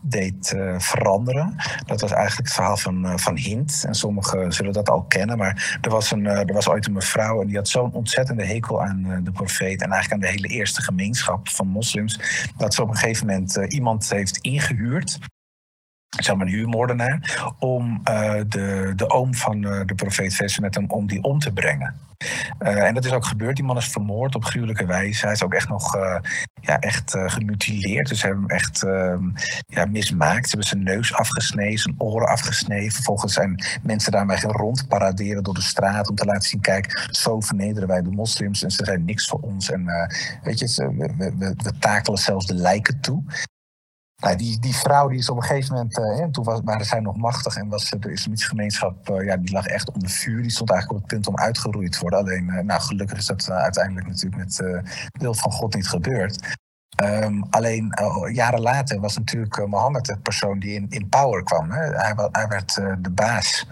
deed 0.00 0.56
veranderen. 0.78 1.54
Dat 1.86 2.00
was 2.00 2.10
eigenlijk 2.10 2.46
het 2.46 2.56
verhaal 2.56 2.76
van, 2.76 3.18
van 3.18 3.36
Hint. 3.36 3.84
En 3.86 3.94
sommigen 3.94 4.52
zullen 4.52 4.72
dat 4.72 4.88
al 4.88 5.02
kennen. 5.02 5.38
Maar 5.38 5.78
er 5.80 5.90
was, 5.90 6.10
een, 6.10 6.26
er 6.26 6.54
was 6.54 6.68
ooit 6.68 6.86
een 6.86 6.92
mevrouw 6.92 7.40
en 7.40 7.46
die 7.46 7.56
had 7.56 7.68
zo'n 7.68 7.92
ontzettende 7.92 8.44
hekel 8.44 8.82
aan 8.82 9.20
de 9.24 9.32
profeet. 9.32 9.82
En 9.82 9.90
eigenlijk 9.90 10.12
aan 10.12 10.30
de 10.30 10.36
hele 10.40 10.54
eerste 10.54 10.82
gemeenschap 10.82 11.48
van 11.48 11.66
moslims. 11.66 12.20
Dat 12.56 12.74
ze 12.74 12.82
op 12.82 12.88
een 12.88 12.96
gegeven 12.96 13.26
moment 13.26 13.56
iemand 13.56 14.10
heeft 14.10 14.36
ingehuurd 14.36 15.18
zeg 16.08 16.36
maar 16.36 16.46
een 16.46 16.52
huurmoordenaar, 16.52 17.42
om 17.58 18.00
uh, 18.10 18.32
de, 18.48 18.92
de 18.96 19.10
oom 19.10 19.34
van 19.34 19.66
uh, 19.66 19.80
de 19.86 19.94
profeet 19.94 20.58
met 20.60 20.74
hem 20.74 20.90
om 20.90 21.06
die 21.06 21.22
om 21.22 21.38
te 21.38 21.52
brengen. 21.52 21.94
Uh, 22.60 22.82
en 22.82 22.94
dat 22.94 23.04
is 23.04 23.12
ook 23.12 23.24
gebeurd. 23.24 23.56
Die 23.56 23.64
man 23.64 23.76
is 23.76 23.88
vermoord 23.88 24.34
op 24.34 24.44
gruwelijke 24.44 24.86
wijze. 24.86 25.24
Hij 25.24 25.34
is 25.34 25.42
ook 25.42 25.54
echt 25.54 25.68
nog 25.68 25.96
ja, 26.60 26.78
echt, 26.78 27.16
gemutileerd. 27.26 28.08
Dus 28.08 28.20
ze 28.20 28.26
hebben 28.26 28.44
hem 28.44 28.56
echt 28.56 28.82
ehm, 28.82 29.22
ja, 29.66 29.84
mismaakt. 29.84 30.48
Ze 30.48 30.56
hebben 30.56 30.68
zijn 30.68 30.82
neus 30.82 31.14
afgesneden, 31.14 31.78
zijn 31.78 31.94
oren 31.98 32.28
afgesneden. 32.28 32.92
Vervolgens 32.92 33.32
zijn 33.32 33.64
mensen 33.82 34.12
daarmee 34.12 34.38
rondparaderen 34.40 35.42
door 35.42 35.54
de 35.54 35.62
straat 35.62 36.08
om 36.08 36.14
te 36.14 36.24
laten 36.24 36.48
zien: 36.48 36.60
kijk, 36.60 37.08
zo 37.10 37.40
vernederen 37.40 37.88
wij 37.88 38.02
de 38.02 38.10
moslims 38.10 38.62
en 38.62 38.70
ze 38.70 38.84
zijn 38.84 39.04
niks 39.04 39.26
voor 39.26 39.40
ons. 39.40 39.70
En 39.70 39.84
weet 40.42 40.58
je, 40.58 40.92
we, 40.96 41.14
we, 41.16 41.34
we, 41.38 41.54
we 41.56 41.78
takelen 41.78 42.18
zelfs 42.18 42.46
de 42.46 42.54
lijken 42.54 43.00
toe. 43.00 43.22
Nou, 44.22 44.36
die, 44.36 44.58
die 44.58 44.74
vrouw 44.74 45.08
die 45.08 45.18
is 45.18 45.30
op 45.30 45.36
een 45.36 45.42
gegeven 45.42 45.74
moment, 45.74 45.98
uh, 45.98 46.24
toen 46.24 46.44
was, 46.44 46.60
waren 46.64 46.86
zij 46.86 47.00
nog 47.00 47.16
machtig 47.16 47.56
en 47.56 47.68
was 47.68 47.90
de 47.90 48.10
islamitische 48.10 48.48
gemeenschap, 48.48 49.10
uh, 49.10 49.24
ja, 49.24 49.36
die 49.36 49.52
lag 49.52 49.66
echt 49.66 49.92
onder 49.92 50.10
vuur. 50.10 50.42
Die 50.42 50.50
stond 50.50 50.70
eigenlijk 50.70 51.00
op 51.00 51.10
het 51.10 51.14
punt 51.14 51.28
om 51.28 51.44
uitgeroeid 51.44 51.92
te 51.92 52.00
worden. 52.00 52.18
Alleen, 52.18 52.66
nou, 52.66 52.80
gelukkig 52.80 53.18
is 53.18 53.26
dat 53.26 53.50
uiteindelijk 53.50 54.06
natuurlijk 54.06 54.44
met 54.44 54.56
de 54.56 54.82
wil 55.12 55.34
van 55.34 55.52
God 55.52 55.74
niet 55.74 55.88
gebeurd. 55.88 56.56
Um, 57.02 57.44
alleen 57.50 57.94
jaren 58.32 58.60
later 58.60 59.00
was 59.00 59.16
natuurlijk 59.16 59.66
Mohammed 59.66 60.04
de 60.04 60.18
persoon 60.18 60.58
die 60.58 60.74
in, 60.74 60.86
in 60.88 61.08
power 61.08 61.42
kwam. 61.42 61.70
Hè. 61.70 61.82
Hij, 61.82 62.14
hij, 62.32 62.48
werd 62.48 62.74
de 62.74 63.10
baas 63.10 63.66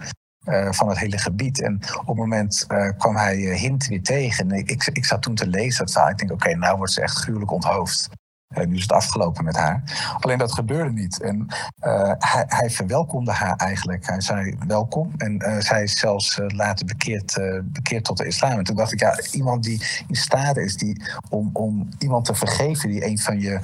van 0.69 0.89
het 0.89 0.97
hele 0.97 1.17
gebied. 1.17 1.61
En 1.61 1.75
op 1.99 2.07
het 2.07 2.15
moment 2.15 2.65
kwam 2.97 3.15
hij 3.15 3.35
Hint 3.35 3.87
weer 3.87 4.03
tegen. 4.03 4.51
En 4.51 4.57
ik, 4.57 4.89
ik 4.93 5.05
zat 5.05 5.21
toen 5.21 5.35
te 5.35 5.47
lezen 5.47 5.85
dat 5.85 5.93
verhaal. 5.93 6.09
Ik 6.09 6.17
denk, 6.17 6.31
oké, 6.31 6.55
nou 6.55 6.77
wordt 6.77 6.93
ze 6.93 7.01
echt 7.01 7.17
gruwelijk 7.17 7.51
onthoofd. 7.51 8.09
Nu 8.55 8.75
is 8.75 8.81
het 8.81 8.91
afgelopen 8.91 9.43
met 9.43 9.55
haar. 9.55 9.83
Alleen 10.19 10.37
dat 10.37 10.53
gebeurde 10.53 10.91
niet. 10.91 11.21
En 11.21 11.47
uh, 11.85 12.11
hij, 12.17 12.43
hij, 12.47 12.69
verwelkomde 12.69 13.31
haar 13.31 13.55
eigenlijk. 13.55 14.07
Hij 14.07 14.21
zei 14.21 14.57
welkom. 14.67 15.13
En 15.17 15.43
uh, 15.47 15.59
zij 15.59 15.83
is 15.83 15.99
zelfs 15.99 16.39
later 16.47 16.85
bekeerd, 16.85 17.39
bekeerd 17.63 18.03
tot 18.03 18.17
de 18.17 18.25
islam. 18.25 18.57
En 18.57 18.63
toen 18.63 18.75
dacht 18.75 18.91
ik, 18.91 18.99
ja, 18.99 19.19
iemand 19.31 19.63
die 19.63 19.81
in 20.07 20.15
staat 20.15 20.57
is 20.57 20.77
die, 20.77 21.01
om, 21.29 21.49
om 21.53 21.89
iemand 21.99 22.25
te 22.25 22.35
vergeven 22.35 22.89
die 22.89 23.05
een 23.05 23.19
van 23.19 23.39
je 23.39 23.59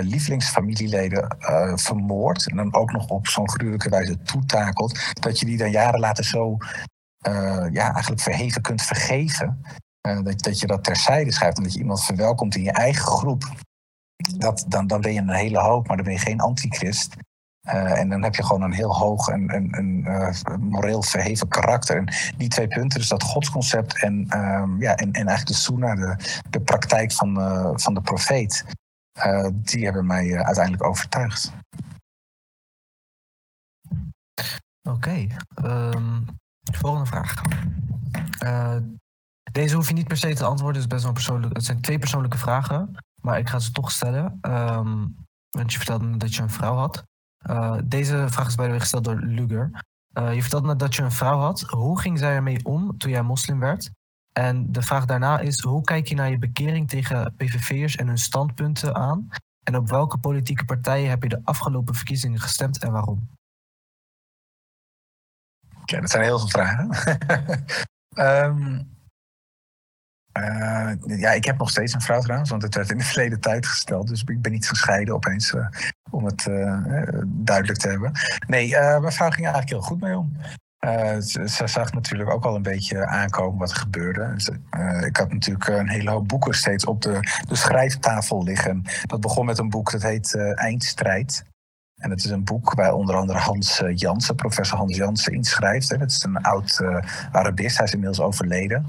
lievelingsfamilieleden 0.00 1.36
vermoordt. 1.74 2.50
En 2.50 2.56
dan 2.56 2.74
ook 2.74 2.92
nog 2.92 3.08
op 3.08 3.26
zo'n 3.26 3.50
gruwelijke 3.50 3.88
wijze 3.88 4.22
toetakelt. 4.22 4.98
Dat 5.20 5.38
je 5.38 5.46
die 5.46 5.56
dan 5.56 5.70
jaren 5.70 6.00
later 6.00 6.24
zo 6.24 6.56
ja, 7.72 7.92
eigenlijk 7.92 8.22
verheven 8.22 8.62
kunt 8.62 8.82
vergeven. 8.82 9.64
dat, 10.00 10.42
dat 10.42 10.60
je 10.60 10.66
dat 10.66 10.84
terzijde 10.84 11.32
schrijft 11.32 11.56
en 11.56 11.62
dat 11.62 11.72
je 11.72 11.78
iemand 11.78 12.04
verwelkomt 12.04 12.54
in 12.56 12.62
je 12.62 12.72
eigen 12.72 13.06
groep 13.06 13.44
dat, 14.16 14.64
dan, 14.68 14.86
dan 14.86 15.00
ben 15.00 15.12
je 15.12 15.20
een 15.20 15.30
hele 15.30 15.58
hoop, 15.58 15.86
maar 15.86 15.96
dan 15.96 16.04
ben 16.04 16.14
je 16.14 16.20
geen 16.20 16.40
antichrist. 16.40 17.16
Uh, 17.64 17.98
en 17.98 18.08
dan 18.08 18.22
heb 18.22 18.34
je 18.34 18.44
gewoon 18.44 18.62
een 18.62 18.72
heel 18.72 18.94
hoog 18.94 19.28
en, 19.28 19.48
en, 19.48 19.70
en 19.70 20.04
uh, 20.06 20.56
moreel 20.58 21.02
verheven 21.02 21.48
karakter. 21.48 21.96
En 21.96 22.14
die 22.36 22.48
twee 22.48 22.68
punten, 22.68 22.98
dus 22.98 23.08
dat 23.08 23.22
godsconcept 23.22 24.02
en, 24.02 24.38
um, 24.38 24.80
ja, 24.80 24.94
en, 24.94 25.12
en 25.12 25.26
eigenlijk 25.26 25.46
de 25.46 25.54
Soena, 25.54 25.94
de, 25.94 26.40
de 26.50 26.60
praktijk 26.60 27.12
van, 27.12 27.38
uh, 27.38 27.70
van 27.74 27.94
de 27.94 28.00
profeet, 28.00 28.64
die 29.52 29.84
hebben 29.84 30.06
mij 30.06 30.44
uiteindelijk 30.44 30.84
overtuigd. 30.84 31.52
Oké, 34.82 34.90
okay. 34.90 35.30
um, 35.64 36.24
volgende 36.72 37.06
vraag. 37.06 37.42
deze 39.52 39.76
hoef 39.76 39.88
je 39.88 39.94
niet 39.94 40.08
per 40.08 40.16
se 40.16 40.34
te 40.34 40.44
antwoorden, 40.44 40.82
het, 40.82 40.90
is 40.90 40.94
best 40.94 41.04
wel 41.04 41.12
persoonlijk, 41.12 41.54
het 41.54 41.64
zijn 41.64 41.80
twee 41.80 41.98
persoonlijke 41.98 42.38
vragen. 42.38 42.96
Maar 43.24 43.38
ik 43.38 43.48
ga 43.48 43.58
ze 43.58 43.72
toch 43.72 43.90
stellen. 43.90 44.38
Um, 44.42 45.16
want 45.50 45.72
je 45.72 45.78
vertelde 45.78 46.16
dat 46.16 46.34
je 46.34 46.42
een 46.42 46.50
vrouw 46.50 46.74
had. 46.74 47.04
Uh, 47.50 47.78
deze 47.84 48.26
vraag 48.28 48.46
is 48.46 48.54
bij 48.54 48.68
de 48.68 48.80
gesteld 48.80 49.04
door 49.04 49.20
Luger. 49.20 49.82
Uh, 50.18 50.34
je 50.34 50.40
vertelde 50.40 50.66
net 50.66 50.78
dat 50.78 50.94
je 50.94 51.02
een 51.02 51.12
vrouw 51.12 51.38
had. 51.38 51.60
Hoe 51.60 52.00
ging 52.00 52.18
zij 52.18 52.34
ermee 52.34 52.64
om 52.64 52.98
toen 52.98 53.10
jij 53.10 53.22
moslim 53.22 53.58
werd? 53.58 53.90
En 54.32 54.72
de 54.72 54.82
vraag 54.82 55.04
daarna 55.04 55.38
is: 55.38 55.60
hoe 55.60 55.82
kijk 55.82 56.06
je 56.06 56.14
naar 56.14 56.30
je 56.30 56.38
bekering 56.38 56.88
tegen 56.88 57.34
PVV'ers 57.36 57.96
en 57.96 58.06
hun 58.06 58.18
standpunten 58.18 58.94
aan? 58.94 59.28
En 59.62 59.76
op 59.76 59.88
welke 59.88 60.18
politieke 60.18 60.64
partijen 60.64 61.10
heb 61.10 61.22
je 61.22 61.28
de 61.28 61.40
afgelopen 61.44 61.94
verkiezingen 61.94 62.40
gestemd 62.40 62.82
en 62.82 62.92
waarom? 62.92 63.28
Ja, 65.84 66.00
dat 66.00 66.10
zijn 66.10 66.24
heel 66.24 66.38
veel 66.38 66.48
vragen. 66.48 66.88
um, 68.46 68.88
Uh, 70.38 71.18
ja, 71.18 71.30
ik 71.30 71.44
heb 71.44 71.58
nog 71.58 71.70
steeds 71.70 71.92
een 71.92 72.00
vrouw 72.00 72.20
trouwens, 72.20 72.50
want 72.50 72.62
het 72.62 72.74
werd 72.74 72.90
in 72.90 72.98
de 72.98 73.04
verleden 73.12 73.40
tijd 73.40 73.66
gesteld. 73.66 74.08
Dus 74.08 74.22
ik 74.26 74.42
ben 74.42 74.52
niet 74.52 74.68
gescheiden 74.68 75.14
opeens, 75.14 75.52
uh, 75.52 75.66
om 76.10 76.24
het 76.24 76.46
uh, 76.46 77.08
duidelijk 77.26 77.78
te 77.78 77.88
hebben. 77.88 78.12
Nee, 78.46 78.70
mijn 78.70 79.12
vrouw 79.12 79.30
ging 79.30 79.46
eigenlijk 79.46 79.68
heel 79.68 79.80
goed 79.80 80.00
mee 80.00 80.18
om. 80.18 80.36
Ze, 81.22 81.48
ze, 81.48 81.66
zag 81.66 81.92
natuurlijk 81.92 82.30
ook 82.30 82.44
al 82.44 82.54
een 82.54 82.62
beetje 82.62 83.06
aankomen 83.06 83.58
wat 83.58 83.70
er 83.70 83.76
gebeurde. 83.76 84.34
Ik 85.06 85.16
had 85.16 85.32
natuurlijk 85.32 85.68
een 85.68 85.88
hele 85.88 86.10
hoop 86.10 86.28
boeken 86.28 86.54
steeds 86.54 86.84
op 86.84 87.02
de, 87.02 87.18
de 87.48 87.56
schrijftafel 87.56 88.42
liggen. 88.42 88.82
Dat 89.02 89.20
begon 89.20 89.46
met 89.46 89.58
een 89.58 89.68
boek 89.68 89.90
dat 89.90 90.02
heet 90.02 90.34
Eindstrijd. 90.54 91.44
En 92.00 92.10
het 92.10 92.24
is 92.24 92.30
een 92.30 92.44
boek 92.44 92.72
waar 92.72 92.92
onder 92.92 93.14
andere 93.14 93.38
Hans 93.38 93.82
Jansen, 93.94 94.34
professor 94.34 94.78
Hans 94.78 94.96
Jansen, 94.96 95.32
inschrijft. 95.32 95.88
Dat 95.88 96.10
is 96.10 96.22
een 96.22 96.42
oud 96.42 96.80
Arabist, 97.32 97.76
hij 97.76 97.86
is 97.86 97.92
inmiddels 97.92 98.20
overleden. 98.20 98.86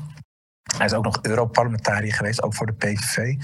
Hij 0.78 0.86
is 0.86 0.94
ook 0.94 1.04
nog 1.04 1.20
Europarlementariër 1.22 2.14
geweest, 2.14 2.44
ook 2.44 2.54
voor 2.54 2.66
de 2.66 2.74
PVV. 2.74 3.36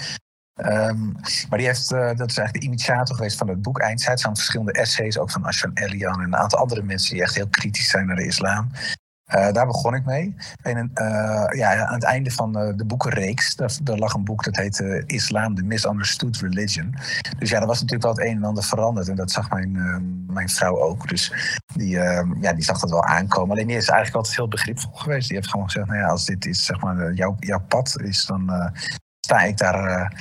Ehm, 0.53 1.11
maar 1.49 1.57
die 1.57 1.67
heeft, 1.67 1.91
uh, 1.91 1.99
dat 1.99 2.29
is 2.29 2.37
eigenlijk 2.37 2.53
de 2.53 2.65
initiator 2.65 3.15
geweest 3.15 3.37
van 3.37 3.47
het 3.47 3.61
boek 3.61 3.79
Eindtijd. 3.79 4.23
Er 4.23 4.35
verschillende 4.35 4.71
essays, 4.71 5.17
ook 5.17 5.31
van 5.31 5.43
Ashan 5.43 5.71
Elian 5.73 6.19
en 6.19 6.25
een 6.25 6.35
aantal 6.35 6.59
andere 6.59 6.83
mensen 6.83 7.13
die 7.13 7.23
echt 7.23 7.35
heel 7.35 7.47
kritisch 7.47 7.89
zijn 7.89 8.05
naar 8.05 8.15
de 8.15 8.25
islam. 8.25 8.71
Uh, 9.35 9.51
daar 9.51 9.65
begon 9.65 9.95
ik 9.95 10.05
mee. 10.05 10.35
En 10.61 10.91
uh, 10.95 11.47
ja, 11.49 11.85
aan 11.85 11.93
het 11.93 12.03
einde 12.03 12.31
van 12.31 12.57
uh, 12.57 12.73
de 12.75 12.85
boekenreeks, 12.85 13.55
daar, 13.55 13.97
lag 13.97 14.13
een 14.13 14.23
boek 14.23 14.43
dat 14.43 14.55
heette 14.55 15.03
Islam, 15.05 15.55
The 15.55 15.63
Misunderstood 15.63 16.37
Religion. 16.37 16.95
Dus 17.39 17.49
ja, 17.49 17.59
er 17.59 17.67
was 17.67 17.81
natuurlijk 17.81 18.03
wel 18.03 18.25
het 18.25 18.25
een 18.25 18.37
en 18.37 18.43
ander 18.43 18.63
veranderd. 18.63 19.07
En 19.07 19.15
dat 19.15 19.31
zag 19.31 19.49
mijn, 19.49 19.71
mijn 20.27 20.49
vrouw 20.49 20.79
ook. 20.79 21.07
Dus 21.07 21.33
die, 21.73 21.89
ja, 22.41 22.53
die 22.53 22.63
zag 22.63 22.79
dat 22.79 22.89
wel 22.89 23.05
aankomen. 23.05 23.51
Alleen 23.51 23.67
die 23.67 23.77
is 23.77 23.87
eigenlijk 23.87 24.15
altijd 24.17 24.35
heel 24.35 24.47
begripvol 24.47 24.91
geweest. 24.93 25.27
Die 25.27 25.37
heeft 25.37 25.49
gewoon 25.49 25.65
gezegd, 25.65 25.87
nou 25.87 25.99
ja, 25.99 26.07
als 26.07 26.25
dit 26.25 26.45
is, 26.45 26.65
zeg 26.65 26.79
maar, 26.81 27.13
jouw, 27.13 27.35
jouw 27.39 27.61
pad 27.67 28.01
is, 28.01 28.25
dan 28.25 28.71
sta 29.19 29.41
ik 29.41 29.57
daar 29.57 30.13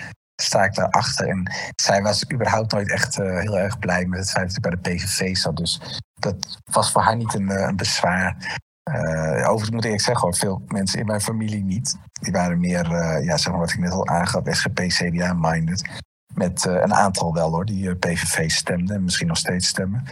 sta 0.42 0.64
ik 0.64 0.75
daarachter. 0.75 1.29
En 1.29 1.53
zij 1.83 2.03
was 2.03 2.31
überhaupt 2.33 2.73
nooit 2.73 2.90
echt 2.90 3.16
heel 3.16 3.59
erg 3.59 3.79
blij 3.79 4.05
met 4.07 4.18
het 4.18 4.31
feit 4.31 4.46
dat 4.46 4.57
ik 4.57 4.62
bij 4.62 4.70
de 4.70 4.96
PVV 4.96 5.37
zat. 5.37 5.57
Dus 5.57 6.01
dat 6.14 6.61
was 6.64 6.92
voor 6.92 7.03
haar 7.03 7.16
niet 7.16 7.35
een, 7.35 7.51
een 7.51 7.77
bezwaar. 7.77 8.59
Uh, 8.88 9.48
overigens 9.48 9.70
moet 9.70 9.84
ik 9.84 10.00
zeggen, 10.00 10.20
hoor, 10.20 10.36
veel 10.36 10.62
mensen 10.66 10.98
in 10.98 11.06
mijn 11.06 11.20
familie 11.20 11.64
niet. 11.64 11.96
Die 12.20 12.32
waren 12.32 12.60
meer, 12.60 12.86
uh, 12.86 13.24
ja, 13.24 13.36
zeg 13.36 13.52
maar 13.52 13.60
wat 13.60 13.70
ik 13.70 13.78
net 13.78 13.92
al 13.92 14.06
aangaf, 14.06 14.42
SGP, 14.44 14.78
CDA-minded. 14.78 16.02
Met 16.34 16.64
uh, 16.64 16.72
een 16.72 16.94
aantal 16.94 17.34
wel 17.34 17.50
hoor, 17.50 17.64
die 17.64 17.94
PVV 17.94 18.50
stemden 18.50 18.96
en 18.96 19.04
misschien 19.04 19.26
nog 19.26 19.36
steeds 19.36 19.68
stemmen. 19.68 20.04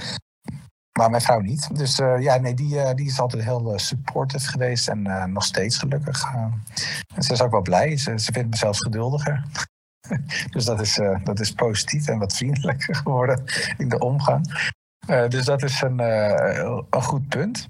Maar 0.98 1.10
mijn 1.10 1.22
vrouw 1.22 1.40
niet. 1.40 1.76
Dus 1.76 1.96
ja, 1.96 2.36
nee, 2.36 2.54
die, 2.54 2.94
die 2.94 3.06
is 3.06 3.20
altijd 3.20 3.44
heel 3.44 3.78
supportive 3.78 4.48
geweest 4.48 4.88
en 4.88 5.32
nog 5.32 5.44
steeds 5.44 5.78
gelukkig. 5.78 6.20
ze 7.18 7.32
is 7.32 7.42
ook 7.42 7.50
wel 7.50 7.62
blij. 7.62 7.96
Ze, 7.96 8.18
ze 8.18 8.32
vindt 8.32 8.50
me 8.50 8.56
zelfs 8.56 8.80
geduldiger. 8.80 9.44
dus 10.50 10.64
dat 10.64 10.80
is, 10.80 11.00
dat 11.24 11.40
is 11.40 11.52
positief 11.52 12.08
en 12.08 12.18
wat 12.18 12.36
vriendelijker 12.36 12.94
geworden 12.94 13.44
in 13.76 13.88
de 13.88 13.98
omgang. 13.98 14.72
dus 15.28 15.44
dat 15.44 15.62
is 15.62 15.80
een, 15.80 15.98
een 15.98 17.02
goed 17.02 17.28
punt. 17.28 17.66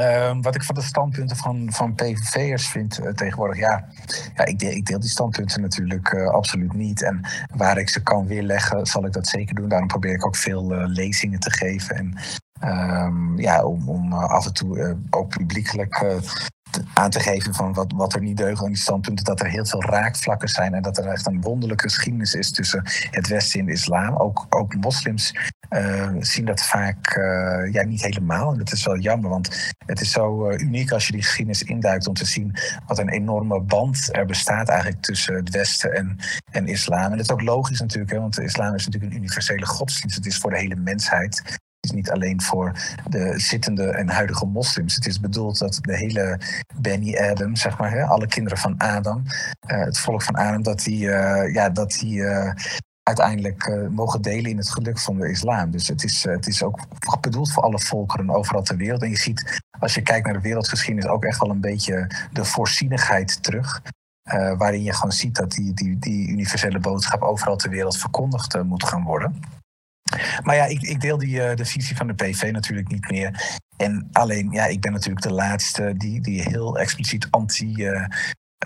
Uh, 0.00 0.36
wat 0.40 0.54
ik 0.54 0.62
van 0.62 0.74
de 0.74 0.82
standpunten 0.82 1.36
van, 1.36 1.72
van 1.72 1.94
PVV'ers 1.94 2.68
vind 2.68 2.98
uh, 2.98 3.08
tegenwoordig, 3.08 3.58
ja, 3.58 3.88
ja 4.34 4.44
ik, 4.44 4.58
deel, 4.58 4.70
ik 4.70 4.86
deel 4.86 5.00
die 5.00 5.10
standpunten 5.10 5.60
natuurlijk 5.60 6.12
uh, 6.12 6.28
absoluut 6.28 6.72
niet. 6.72 7.02
En 7.02 7.20
waar 7.54 7.78
ik 7.78 7.88
ze 7.88 8.02
kan 8.02 8.26
weerleggen, 8.26 8.86
zal 8.86 9.06
ik 9.06 9.12
dat 9.12 9.26
zeker 9.26 9.54
doen. 9.54 9.68
Daarom 9.68 9.88
probeer 9.88 10.12
ik 10.12 10.26
ook 10.26 10.36
veel 10.36 10.72
uh, 10.74 10.86
lezingen 10.86 11.40
te 11.40 11.50
geven. 11.50 11.96
En 11.96 12.16
um, 13.04 13.38
ja, 13.38 13.64
om, 13.64 13.88
om 13.88 14.12
af 14.12 14.46
en 14.46 14.52
toe 14.52 14.98
ook 15.10 15.28
publiekelijk 15.28 16.04
aan 16.94 17.10
te 17.10 17.20
geven 17.20 17.54
van 17.54 17.72
wat, 17.72 17.92
wat 17.92 18.14
er 18.14 18.20
niet 18.20 18.36
deugt 18.36 18.62
aan 18.62 18.68
die 18.68 18.76
standpunten. 18.76 19.24
Dat 19.24 19.40
er 19.40 19.46
heel 19.46 19.66
veel 19.66 19.82
raakvlakken 19.82 20.48
zijn 20.48 20.74
en 20.74 20.82
dat 20.82 20.98
er 20.98 21.06
echt 21.06 21.26
een 21.26 21.40
wonderlijke 21.40 21.88
geschiedenis 21.88 22.34
is 22.34 22.52
tussen 22.52 22.82
het 23.10 23.28
Westen 23.28 23.60
en 23.60 23.66
de 23.66 23.72
islam. 23.72 24.16
Ook, 24.16 24.46
ook 24.50 24.74
moslims 24.74 25.34
uh, 25.70 26.10
zien 26.20 26.44
dat 26.44 26.62
vaak 26.62 27.16
uh, 27.16 27.72
ja, 27.72 27.84
niet 27.84 28.02
helemaal. 28.02 28.52
En 28.52 28.58
dat 28.58 28.72
is 28.72 28.84
wel 28.84 28.98
jammer, 28.98 29.30
want 29.30 29.74
het 29.86 30.00
is 30.00 30.10
zo 30.10 30.50
uh, 30.50 30.58
uniek 30.58 30.90
als 30.90 31.06
je 31.06 31.12
die 31.12 31.22
geschiedenis 31.22 31.62
induikt 31.62 32.06
om 32.06 32.14
te 32.14 32.24
zien 32.24 32.56
wat 32.86 32.98
een 32.98 33.08
enorme 33.08 33.60
band 33.60 34.08
er 34.12 34.26
bestaat 34.26 34.68
eigenlijk 34.68 35.02
tussen 35.02 35.34
het 35.34 35.50
Westen 35.50 35.94
en, 35.94 36.16
en 36.50 36.66
islam. 36.66 37.04
En 37.04 37.16
dat 37.16 37.20
is 37.20 37.30
ook 37.30 37.42
logisch 37.42 37.80
natuurlijk, 37.80 38.12
hè, 38.12 38.20
want 38.20 38.34
de 38.34 38.44
islam 38.44 38.74
is 38.74 38.84
natuurlijk 38.84 39.12
een 39.12 39.18
universele 39.18 39.66
godsdienst. 39.66 40.16
Het 40.16 40.26
is 40.26 40.38
voor 40.38 40.50
de 40.50 40.58
hele 40.58 40.76
mensheid. 40.76 41.58
Is 41.86 41.92
niet 41.92 42.10
alleen 42.10 42.42
voor 42.42 42.72
de 43.08 43.32
zittende 43.36 43.90
en 43.90 44.08
huidige 44.08 44.46
moslims. 44.46 44.94
Het 44.94 45.06
is 45.06 45.20
bedoeld 45.20 45.58
dat 45.58 45.78
de 45.80 45.96
hele 45.96 46.40
Beni 46.74 47.18
Adam, 47.18 47.56
zeg 47.56 47.78
maar, 47.78 47.90
hè, 47.90 48.04
alle 48.04 48.26
kinderen 48.26 48.58
van 48.58 48.78
Adam, 48.78 49.22
het 49.66 49.98
volk 49.98 50.22
van 50.22 50.34
Adam, 50.34 50.62
dat 50.62 50.82
die, 50.82 51.00
ja, 51.52 51.68
dat 51.68 51.90
die 51.90 52.24
uiteindelijk 53.02 53.66
uh, 53.66 53.88
mogen 53.88 54.22
delen 54.22 54.50
in 54.50 54.56
het 54.56 54.70
geluk 54.70 54.98
van 54.98 55.18
de 55.18 55.30
islam. 55.30 55.70
Dus 55.70 55.88
het 55.88 56.04
is, 56.04 56.24
het 56.24 56.46
is 56.46 56.62
ook 56.62 56.80
bedoeld 57.20 57.52
voor 57.52 57.62
alle 57.62 57.78
volkeren 57.78 58.30
overal 58.30 58.62
ter 58.62 58.76
wereld. 58.76 59.02
En 59.02 59.10
je 59.10 59.16
ziet, 59.16 59.60
als 59.78 59.94
je 59.94 60.02
kijkt 60.02 60.24
naar 60.24 60.34
de 60.34 60.40
wereldgeschiedenis, 60.40 61.10
ook 61.10 61.24
echt 61.24 61.40
wel 61.40 61.50
een 61.50 61.60
beetje 61.60 62.10
de 62.32 62.44
voorzienigheid 62.44 63.42
terug. 63.42 63.82
Waarin 64.56 64.82
je 64.82 64.92
gewoon 64.92 65.12
ziet 65.12 65.36
dat 65.36 65.50
die, 65.50 65.74
die, 65.74 65.98
die 65.98 66.28
universele 66.28 66.78
boodschap 66.78 67.22
overal 67.22 67.56
ter 67.56 67.70
wereld 67.70 67.98
verkondigd 67.98 68.62
moet 68.62 68.84
gaan 68.84 69.02
worden. 69.02 69.40
Maar 70.42 70.56
ja, 70.56 70.64
ik, 70.64 70.82
ik 70.82 71.00
deel 71.00 71.18
die, 71.18 71.54
de 71.54 71.64
visie 71.64 71.96
van 71.96 72.06
de 72.06 72.14
PV 72.14 72.50
natuurlijk 72.52 72.88
niet 72.88 73.10
meer. 73.10 73.60
En 73.76 74.08
alleen, 74.12 74.50
ja, 74.50 74.64
ik 74.64 74.80
ben 74.80 74.92
natuurlijk 74.92 75.26
de 75.26 75.32
laatste 75.32 75.94
die, 75.96 76.20
die 76.20 76.42
heel 76.42 76.78
expliciet 76.78 77.26
anti 77.30 77.88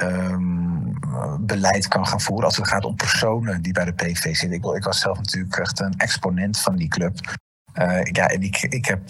um, 0.02 0.98
beleid 1.40 1.88
kan 1.88 2.06
gaan 2.06 2.20
voeren 2.20 2.44
als 2.44 2.56
het 2.56 2.68
gaat 2.68 2.84
om 2.84 2.96
personen 2.96 3.62
die 3.62 3.72
bij 3.72 3.84
de 3.84 3.92
PV 3.92 4.36
zitten. 4.36 4.52
Ik, 4.74 4.84
was 4.84 5.00
zelf 5.00 5.16
natuurlijk 5.16 5.56
echt 5.56 5.80
een 5.80 5.94
exponent 5.96 6.58
van 6.58 6.76
die 6.76 6.88
club. 6.88 7.38
Uh, 7.74 8.02
ja, 8.02 8.28
en 8.28 8.42
ik, 8.42 8.62
ik 8.62 8.86
heb 8.86 9.08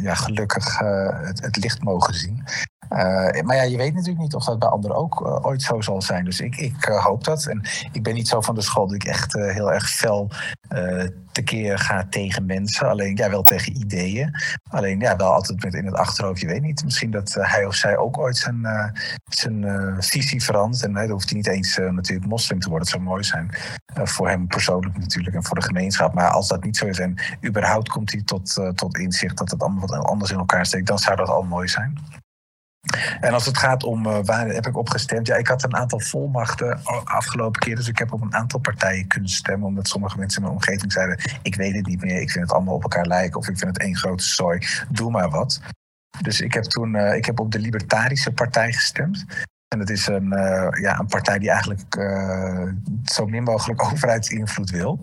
ja, 0.00 0.14
gelukkig 0.14 0.78
het, 0.78 1.56
licht 1.56 1.82
mogen 1.82 2.14
zien. 2.14 2.44
Maar 3.44 3.56
ja, 3.56 3.62
je 3.62 3.76
weet 3.76 3.94
natuurlijk 3.94 4.20
niet 4.20 4.34
of 4.34 4.44
dat 4.44 4.58
bij 4.58 4.68
anderen 4.68 4.96
ook 4.96 5.46
ooit 5.46 5.62
zo 5.62 5.80
zal 5.80 6.02
zijn. 6.02 6.24
Dus 6.24 6.40
ik, 6.40 6.56
ik 6.56 6.84
hoop 6.84 7.24
dat. 7.24 7.46
En 7.46 7.62
ik 7.92 8.02
ben 8.02 8.14
niet 8.14 8.28
zo 8.28 8.40
van 8.40 8.54
de 8.54 8.62
school 8.62 8.86
dat 8.86 8.94
ik 8.94 9.04
echt 9.04 9.32
heel 9.32 9.72
erg 9.72 9.90
fel 9.90 10.30
tekeer 11.36 11.78
gaat 11.78 12.12
tegen 12.12 12.46
mensen. 12.46 12.88
Alleen 12.88 13.16
ja, 13.16 13.30
wel 13.30 13.42
tegen 13.42 13.76
ideeën. 13.76 14.30
Alleen 14.70 15.00
ja, 15.00 15.16
wel 15.16 15.32
altijd 15.32 15.64
met 15.64 15.74
in 15.74 15.86
het 15.86 15.94
achterhoofd. 15.94 16.40
Je 16.40 16.46
weet 16.46 16.62
niet. 16.62 16.84
Misschien 16.84 17.10
dat 17.10 17.36
eh, 17.36 17.52
hij 17.52 17.64
of 17.64 17.74
zij 17.74 17.96
ook 17.96 18.18
ooit 18.18 18.36
zijn, 18.36 18.66
zijn 19.24 19.64
visie 19.98 20.42
verandert. 20.42 20.84
En 20.84 20.92
dan 20.92 21.10
hoeft 21.10 21.28
hij 21.28 21.38
niet 21.38 21.46
eens 21.46 21.76
natuurlijk 21.76 22.28
moslim 22.28 22.60
te 22.60 22.68
worden. 22.68 22.86
Het 22.88 22.96
zou 22.96 23.08
mooi 23.08 23.24
zijn. 23.24 23.50
voor 23.94 24.28
hem 24.28 24.46
persoonlijk 24.46 24.98
natuurlijk 24.98 25.36
en 25.36 25.44
voor 25.44 25.56
de 25.56 25.66
gemeenschap. 25.66 26.14
Maar 26.14 26.30
als 26.30 26.48
dat 26.48 26.64
niet 26.64 26.76
zo 26.76 26.86
is 26.86 26.98
en 26.98 27.14
überhaupt 27.44 27.88
komt 27.88 28.12
hij 28.12 28.22
tot, 28.22 28.72
tot 28.74 28.98
inzicht 28.98 29.38
dat 29.38 29.50
het 29.50 29.62
allemaal 29.62 29.86
wat 29.86 30.04
anders 30.04 30.30
in 30.30 30.38
elkaar 30.38 30.66
steekt. 30.66 30.86
Dan 30.86 30.98
zou 30.98 31.16
dat 31.16 31.28
al 31.28 31.42
mooi 31.42 31.68
zijn. 31.68 31.98
En 33.20 33.32
als 33.32 33.46
het 33.46 33.58
gaat 33.58 33.84
om 33.84 34.06
uh, 34.06 34.18
waar 34.22 34.48
heb 34.48 34.66
ik 34.66 34.76
op 34.76 34.88
gestemd. 34.88 35.26
Ja, 35.26 35.36
ik 35.36 35.46
had 35.46 35.64
een 35.64 35.76
aantal 35.76 36.00
volmachten 36.00 36.80
afgelopen 37.04 37.60
keer. 37.60 37.76
Dus 37.76 37.88
ik 37.88 37.98
heb 37.98 38.12
op 38.12 38.20
een 38.20 38.34
aantal 38.34 38.60
partijen 38.60 39.06
kunnen 39.06 39.30
stemmen. 39.30 39.68
Omdat 39.68 39.88
sommige 39.88 40.18
mensen 40.18 40.42
in 40.42 40.48
mijn 40.48 40.58
omgeving 40.58 40.92
zeiden: 40.92 41.18
Ik 41.42 41.54
weet 41.54 41.74
het 41.74 41.86
niet 41.86 42.02
meer. 42.02 42.20
Ik 42.20 42.30
vind 42.30 42.44
het 42.44 42.52
allemaal 42.54 42.74
op 42.74 42.82
elkaar 42.82 43.06
lijken. 43.06 43.38
Of 43.38 43.48
ik 43.48 43.58
vind 43.58 43.70
het 43.76 43.82
één 43.84 43.96
grote 43.96 44.24
zooi. 44.24 44.66
Doe 44.88 45.10
maar 45.10 45.30
wat. 45.30 45.60
Dus 46.22 46.40
ik 46.40 46.54
heb 46.54 46.64
toen 46.64 46.94
uh, 46.94 47.14
ik 47.14 47.24
heb 47.24 47.40
op 47.40 47.52
de 47.52 47.58
Libertarische 47.58 48.32
Partij 48.32 48.72
gestemd. 48.72 49.24
En 49.68 49.78
dat 49.78 49.90
is 49.90 50.06
een, 50.06 50.32
uh, 50.32 50.68
ja, 50.80 50.98
een 50.98 51.06
partij 51.06 51.38
die 51.38 51.50
eigenlijk 51.50 51.96
uh, 51.96 52.68
zo 53.04 53.26
min 53.26 53.42
mogelijk 53.42 53.82
overheidsinvloed 53.92 54.70
wil. 54.70 55.00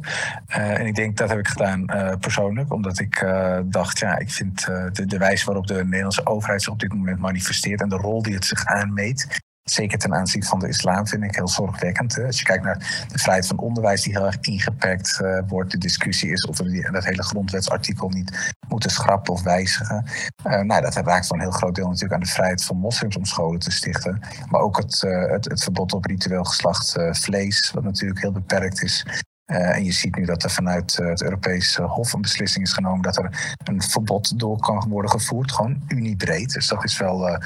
Uh, 0.50 0.80
en 0.80 0.86
ik 0.86 0.96
denk 0.96 1.18
dat 1.18 1.30
heb 1.30 1.40
ik 1.40 1.48
gedaan 1.48 1.86
persoonlijk, 2.20 2.74
omdat 2.74 3.00
ik 3.00 3.26
dacht, 3.66 4.00
ja, 4.00 4.18
ik 4.18 4.32
vind 4.32 4.66
de, 4.66 5.06
de 5.06 5.18
wijze 5.18 5.46
waarop 5.46 5.68
de 5.68 5.84
Nederlandse 5.84 6.26
overheid 6.26 6.62
zich 6.62 6.74
op 6.74 6.80
dit 6.80 6.94
moment 6.94 7.20
manifesteert 7.20 7.82
en 7.82 7.90
de 7.90 7.96
rol 7.96 8.22
die 8.22 8.34
het 8.34 8.46
zich 8.46 8.66
aanmeet, 8.66 9.42
Zeker 9.64 9.98
ten 9.98 10.14
aanzien 10.14 10.44
van 10.44 10.60
de 10.60 10.68
islam 10.68 11.08
vind 11.08 11.24
ik 11.24 11.36
heel 11.36 11.48
zorgwekkend. 11.48 12.24
Als 12.26 12.40
je 12.40 12.46
kijkt 12.46 12.64
naar 12.64 13.06
de 13.12 13.20
vrijheid 13.20 13.48
van 13.48 13.58
onderwijs 13.58 14.02
die 14.02 14.14
heel 14.14 14.26
erg 14.26 14.38
ingeperkt 14.42 15.20
uh, 15.22 15.40
wordt. 15.48 15.72
De 15.72 15.78
discussie 15.78 16.32
is 16.32 16.46
of 16.46 16.58
we 16.58 16.90
dat 16.92 17.04
hele 17.04 17.24
grondwetsartikel 17.24 18.10
niet 18.10 18.54
moeten 18.68 18.90
schrappen 18.90 19.34
of 19.34 19.44
wijzigen. 19.44 20.06
Uh, 20.48 20.60
nou, 20.62 20.82
dat 20.82 20.96
raakt 20.96 21.28
voor 21.28 21.36
een 21.36 21.42
heel 21.42 21.52
groot 21.52 21.76
deel 21.76 21.88
natuurlijk 21.88 22.14
aan 22.14 22.20
de 22.20 22.26
vrijheid 22.26 22.64
van 22.64 22.78
moslims 22.78 23.18
om 23.18 23.26
scholen 23.26 23.60
te 23.60 23.72
stichten. 23.72 24.22
Maar 24.50 24.62
ook 24.62 24.78
het, 24.78 25.04
uh, 25.06 25.32
het, 25.32 25.64
verbod 25.64 25.94
op 25.94 26.06
ritueel 26.06 26.44
geslacht 26.44 26.96
vlees, 27.12 27.72
wat 27.72 27.84
natuurlijk 27.84 28.22
heel 28.22 28.32
beperkt 28.32 28.84
is. 28.84 29.06
En 29.46 29.84
je 29.84 29.92
ziet 29.92 30.16
nu 30.16 30.26
dat 30.26 30.44
er 30.44 30.52
vanuit 30.52 30.96
het 30.96 31.24
Europese 31.24 31.82
Hof 31.82 32.14
een 32.14 32.22
beslissing 32.22 32.66
is 32.66 32.74
genomen 32.74 33.02
dat 33.02 33.18
er 33.18 33.56
een 33.64 33.82
verbod 33.82 34.40
door 34.40 34.60
kan 34.60 34.90
worden 34.90 35.12
gevoerd, 35.12 35.52
gewoon 35.52 35.84
uniebreed. 35.88 36.54
Dus 36.54 36.68
dat 36.68 36.84
is 36.84 36.98
wel 36.98 37.40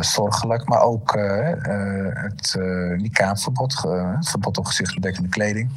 zorgelijk. 0.00 0.68
Maar 0.68 0.80
ook 0.80 1.16
uh, 1.16 1.48
het 2.14 2.54
uh, 2.58 2.98
niqab-verbod, 2.98 3.82
het 4.16 4.28
verbod 4.28 4.58
op 4.58 4.66
gezichtsbedekkende 4.66 5.28
kleding. 5.28 5.70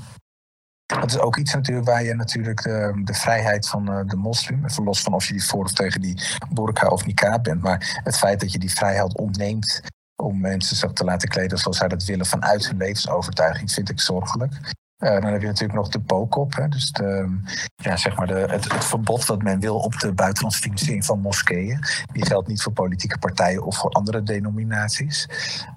Dat 0.85 1.09
is 1.11 1.19
ook 1.19 1.37
iets 1.37 1.53
natuurlijk 1.53 1.87
waar 1.87 2.03
je 2.03 2.15
natuurlijk 2.15 2.63
de, 2.63 3.01
de 3.03 3.13
vrijheid 3.13 3.67
van 3.67 3.85
de 4.07 4.15
moslim, 4.15 4.65
even 4.65 4.83
los 4.83 5.01
van 5.01 5.13
of 5.13 5.25
je 5.25 5.33
die 5.33 5.43
voor 5.43 5.63
of 5.63 5.71
tegen 5.71 6.01
die 6.01 6.21
burka 6.49 6.87
of 6.87 7.05
niqab 7.05 7.43
bent, 7.43 7.61
maar 7.61 7.99
het 8.03 8.17
feit 8.17 8.39
dat 8.39 8.51
je 8.51 8.59
die 8.59 8.71
vrijheid 8.71 9.17
ontneemt 9.17 9.81
om 10.15 10.39
mensen 10.39 10.75
zich 10.75 10.91
te 10.91 11.03
laten 11.03 11.29
kleden 11.29 11.57
zoals 11.57 11.77
zij 11.77 11.87
dat 11.87 12.03
willen 12.03 12.25
vanuit 12.25 12.67
hun 12.67 12.77
levensovertuiging, 12.77 13.71
vind 13.71 13.89
ik 13.89 13.99
zorgelijk. 13.99 14.53
Uh, 14.99 15.21
dan 15.21 15.31
heb 15.31 15.41
je 15.41 15.47
natuurlijk 15.47 15.79
nog 15.79 15.89
de 15.89 15.99
POCOP, 15.99 16.55
hè, 16.55 16.67
dus 16.67 16.91
de, 16.91 17.39
ja, 17.75 17.97
zeg 17.97 18.15
maar 18.15 18.27
de, 18.27 18.33
het, 18.33 18.67
verbod 18.67 19.27
dat 19.27 19.41
men 19.41 19.59
wil 19.59 19.77
op 19.77 19.99
de 19.99 20.13
buitenlandse 20.13 20.61
financiering 20.61 21.05
van 21.05 21.19
moskeeën. 21.19 21.79
Die 22.11 22.25
geldt 22.25 22.47
niet 22.47 22.61
voor 22.61 22.71
politieke 22.71 23.17
partijen 23.17 23.63
of 23.63 23.77
voor 23.77 23.89
andere 23.89 24.23
denominaties. 24.23 25.29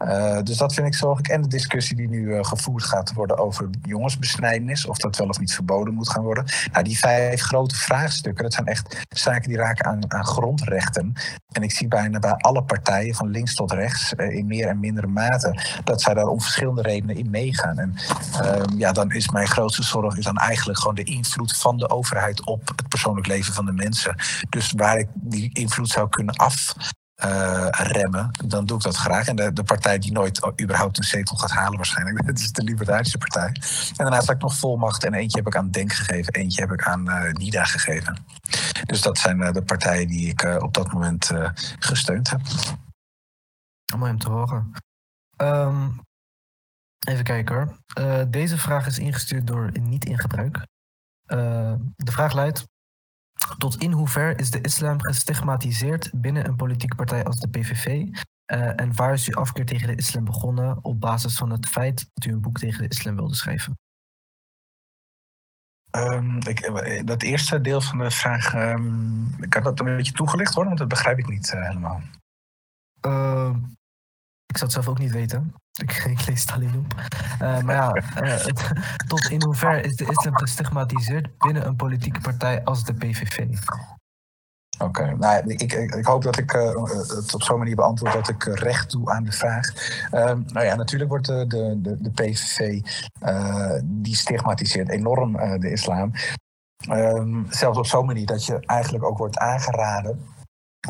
Uh, 0.05 0.43
dus 0.43 0.57
dat 0.57 0.75
vind 0.75 0.87
ik 0.87 0.95
zorgelijk. 0.95 1.29
En 1.29 1.43
de 1.43 1.49
discussie 1.49 1.97
die 1.97 2.09
nu 2.09 2.20
uh, 2.23 2.45
gevoerd 2.45 2.85
gaat 2.85 3.12
worden 3.12 3.39
over 3.39 3.68
jongensbesnijdenis, 3.83 4.87
of 4.87 4.97
dat 4.99 5.16
wel 5.16 5.29
of 5.29 5.39
niet 5.39 5.55
verboden 5.55 5.95
moet 5.95 6.11
gaan 6.11 6.23
worden. 6.23 6.45
Nou, 6.73 6.85
die 6.85 6.99
vijf 6.99 7.41
grote 7.41 7.75
vraagstukken, 7.75 8.45
dat 8.45 8.53
zijn 8.53 8.66
echt 8.66 9.05
zaken 9.09 9.49
die 9.49 9.59
raken 9.59 9.85
aan, 9.85 10.12
aan 10.12 10.25
grondrechten. 10.25 11.12
En 11.53 11.62
ik 11.62 11.73
zie 11.73 11.89
bijna 11.89 12.18
bij 12.18 12.33
alle 12.33 12.64
partijen, 12.64 13.14
van 13.14 13.31
links 13.31 13.55
tot 13.55 13.73
rechts, 13.73 14.12
in 14.12 14.47
meer 14.47 14.68
en 14.68 14.81
mindere 14.81 15.07
mate, 15.07 15.81
dat 15.85 16.03
zij 16.03 16.14
daar 16.14 16.27
om 16.27 16.41
verschillende 16.41 16.83
redenen 16.83 17.16
in 17.16 17.31
meegaan. 17.31 17.79
En 17.79 17.95
ehm, 18.41 18.79
ja, 18.79 18.93
dan 18.93 19.12
is 19.15 19.29
mijn 19.29 19.47
grootste 19.47 19.83
zorg 19.83 20.17
is 20.17 20.25
dan 20.25 20.37
eigenlijk 20.37 20.79
gewoon 20.79 20.95
de 20.95 21.05
invloed 21.05 21.57
van 21.57 21.77
de 21.77 21.91
overheid 21.91 22.47
op 22.47 22.69
het 22.77 22.89
persoonlijk 22.89 23.27
leven 23.27 23.55
van 23.55 23.67
de 23.67 23.73
mensen. 23.73 24.17
Dus 24.49 24.73
waar 24.77 24.99
ik 24.99 25.09
die 25.15 25.51
invloed 25.53 25.89
zou 25.89 26.09
kunnen 26.09 26.35
afremmen, 26.35 28.31
uh, 28.43 28.49
dan 28.49 28.67
doe 28.67 28.77
ik 28.77 28.83
dat 28.83 28.97
graag. 28.97 29.27
En 29.27 29.37
de, 29.37 29.53
de, 29.53 29.63
partij 29.63 29.99
die 29.99 30.13
nooit 30.13 30.61
überhaupt 30.61 30.99
een 30.99 31.05
zetel 31.05 31.37
gaat 31.37 31.51
halen 31.51 31.77
waarschijnlijk, 31.77 32.27
dat 32.27 32.39
is 32.39 32.53
de 32.53 32.63
Libertarische 32.63 33.19
Partij. 33.19 33.47
En 33.47 33.95
daarnaast 33.97 34.27
heb 34.27 34.37
ik 34.37 34.43
nog 34.43 34.55
volmacht 34.55 35.05
en 35.05 35.15
eentje 35.15 35.39
heb 35.39 35.47
ik 35.47 35.57
aan 35.57 35.71
Denk 35.71 35.93
gegeven, 35.93 36.33
eentje 36.33 36.61
heb 36.61 36.73
ik 36.73 36.83
aan 36.83 37.09
uh, 37.09 37.33
NIDA 37.33 37.65
gegeven. 37.65 38.27
Dus 38.85 39.01
dat 39.01 39.19
zijn 39.19 39.39
uh, 39.39 39.53
de 39.53 39.63
partijen 39.63 40.09
die 40.09 40.29
ik 40.29 40.43
op 40.43 40.75
dat 40.75 40.93
moment 40.93 41.31
gesteund 41.79 42.31
heb. 42.31 42.41
Mooi 43.97 44.11
om 44.11 44.19
te 44.19 44.31
horen. 44.31 44.73
Um, 45.37 46.01
Even 47.09 47.25
kijken 47.25 47.55
hoor. 47.55 47.77
Uh, 47.99 48.23
deze 48.29 48.59
vraag 48.59 48.87
is 48.87 48.99
ingestuurd 48.99 49.47
door 49.47 49.71
Niet 49.81 50.05
in 50.05 50.19
Gebruik. 50.19 50.57
Uh, 51.27 51.75
de 51.97 52.13
vraag 52.13 52.33
luidt: 52.33 52.69
Tot 53.59 53.77
in 53.77 53.93
hoever 53.93 54.39
is 54.39 54.51
de 54.51 54.61
islam 54.61 55.01
gestigmatiseerd 55.01 56.11
binnen 56.15 56.47
een 56.47 56.57
politieke 56.57 56.97
partij 56.97 57.25
als 57.25 57.41
de 57.41 57.49
PVV? 57.49 57.87
Uh, 57.87 58.81
en 58.81 58.95
waar 58.95 59.13
is 59.13 59.29
uw 59.29 59.35
afkeer 59.35 59.67
tegen 59.67 59.87
de 59.87 59.97
islam 59.97 60.25
begonnen 60.25 60.85
op 60.85 61.01
basis 61.01 61.37
van 61.37 61.51
het 61.51 61.69
feit 61.69 62.11
dat 62.13 62.25
u 62.25 62.33
een 62.33 62.41
boek 62.41 62.59
tegen 62.59 62.83
de 62.83 62.89
islam 62.89 63.17
wilde 63.17 63.35
schrijven? 63.35 63.79
Um, 65.97 66.39
ik, 66.39 67.07
dat 67.07 67.23
eerste 67.23 67.61
deel 67.61 67.81
van 67.81 67.99
de 67.99 68.11
vraag, 68.11 68.55
um, 68.55 69.49
kan 69.49 69.63
dat 69.63 69.81
een 69.81 69.97
beetje 69.97 70.13
toegelicht 70.13 70.55
worden? 70.55 70.77
Want 70.77 70.79
dat 70.79 70.99
begrijp 70.99 71.19
ik 71.19 71.29
niet 71.29 71.51
helemaal. 71.51 72.03
Ik 74.53 74.59
zou 74.59 74.71
het 74.71 74.73
zelf 74.73 74.89
ook 74.89 74.99
niet 74.99 75.13
weten. 75.13 75.55
Ik, 75.81 75.93
ik 76.17 76.27
lees 76.27 76.45
het 76.47 76.77
op. 76.77 76.95
Uh, 77.43 77.61
maar 77.61 77.75
ja, 77.75 77.93
het, 78.25 78.73
tot 79.07 79.31
in 79.31 79.43
hoeverre 79.43 79.81
is 79.81 79.97
de 79.97 80.07
islam 80.07 80.39
gestigmatiseerd 80.39 81.39
binnen 81.39 81.67
een 81.67 81.77
politieke 81.77 82.21
partij 82.21 82.65
als 82.65 82.85
de 82.85 82.95
PVV? 82.95 83.47
Oké, 84.79 85.17
nou, 85.17 85.43
ik, 85.47 85.73
ik, 85.73 86.05
hoop 86.05 86.23
dat 86.23 86.39
ik 86.39 86.55
uh, 86.55 86.85
het 87.17 87.35
op 87.35 87.43
zo'n 87.43 87.59
manier 87.59 87.75
beantwoord 87.75 88.13
dat 88.13 88.29
ik 88.29 88.45
recht 88.45 88.91
doe 88.91 89.11
aan 89.11 89.25
de 89.25 89.33
vraag. 89.33 89.73
Ehm, 90.11 90.41
nou 90.47 90.67
ja, 90.67 90.75
natuurlijk 90.75 91.11
wordt 91.11 91.27
de, 91.27 91.47
de, 91.47 91.97
de, 92.01 92.11
PVV, 92.11 92.81
die 93.85 94.17
stigmatiseert 94.17 94.89
enorm 94.89 95.61
de 95.61 95.71
islam. 95.71 96.13
Um, 96.91 97.47
zelfs 97.51 97.79
op 97.79 97.87
zo'n 97.87 98.07
manier 98.07 98.27
dat 98.27 98.47
je 98.47 98.61
eigenlijk 98.67 99.05
ook 99.05 99.19
wordt 99.19 99.39
aangeraden 99.39 100.27